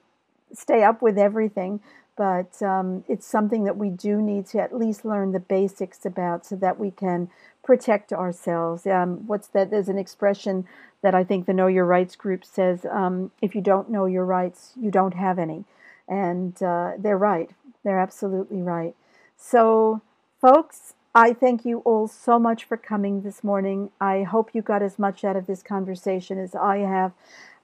stay 0.52 0.82
up 0.82 1.00
with 1.02 1.16
everything 1.18 1.80
but 2.20 2.60
um, 2.62 3.02
it's 3.08 3.26
something 3.26 3.64
that 3.64 3.78
we 3.78 3.88
do 3.88 4.20
need 4.20 4.44
to 4.44 4.60
at 4.60 4.76
least 4.76 5.06
learn 5.06 5.32
the 5.32 5.40
basics 5.40 6.04
about 6.04 6.44
so 6.44 6.54
that 6.54 6.78
we 6.78 6.90
can 6.90 7.30
protect 7.64 8.12
ourselves. 8.12 8.86
Um, 8.86 9.26
what's 9.26 9.48
that? 9.48 9.70
There's 9.70 9.88
an 9.88 9.96
expression 9.96 10.66
that 11.00 11.14
I 11.14 11.24
think 11.24 11.46
the 11.46 11.54
Know 11.54 11.66
Your 11.66 11.86
Rights 11.86 12.16
group 12.16 12.44
says 12.44 12.84
um, 12.90 13.30
if 13.40 13.54
you 13.54 13.62
don't 13.62 13.88
know 13.88 14.04
your 14.04 14.26
rights, 14.26 14.74
you 14.78 14.90
don't 14.90 15.14
have 15.14 15.38
any. 15.38 15.64
And 16.06 16.62
uh, 16.62 16.92
they're 16.98 17.16
right. 17.16 17.48
They're 17.84 17.98
absolutely 17.98 18.60
right. 18.60 18.94
So, 19.38 20.02
folks, 20.42 20.92
I 21.14 21.32
thank 21.32 21.64
you 21.64 21.78
all 21.80 22.06
so 22.06 22.38
much 22.38 22.64
for 22.64 22.76
coming 22.76 23.22
this 23.22 23.42
morning. 23.42 23.90
I 24.00 24.22
hope 24.22 24.50
you 24.54 24.62
got 24.62 24.80
as 24.82 24.98
much 24.98 25.24
out 25.24 25.34
of 25.34 25.46
this 25.46 25.62
conversation 25.62 26.38
as 26.38 26.54
I 26.54 26.78
have. 26.78 27.12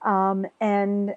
Um, 0.01 0.47
and 0.59 1.15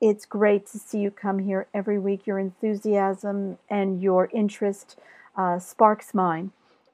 it's 0.00 0.24
great 0.24 0.66
to 0.68 0.78
see 0.78 0.98
you 1.00 1.10
come 1.10 1.40
here 1.40 1.66
every 1.74 1.98
week. 1.98 2.26
Your 2.26 2.38
enthusiasm 2.38 3.58
and 3.68 4.00
your 4.00 4.30
interest 4.32 4.98
uh, 5.36 5.58
sparks 5.58 6.14
mine, 6.14 6.52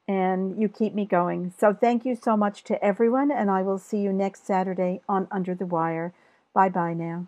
and 0.08 0.58
you 0.60 0.68
keep 0.68 0.94
me 0.94 1.04
going. 1.04 1.52
So, 1.58 1.74
thank 1.74 2.06
you 2.06 2.14
so 2.14 2.34
much 2.36 2.64
to 2.64 2.82
everyone, 2.82 3.30
and 3.30 3.50
I 3.50 3.62
will 3.62 3.78
see 3.78 3.98
you 3.98 4.12
next 4.12 4.46
Saturday 4.46 5.02
on 5.06 5.28
Under 5.30 5.54
the 5.54 5.66
Wire. 5.66 6.14
Bye 6.54 6.70
bye 6.70 6.94
now. 6.94 7.26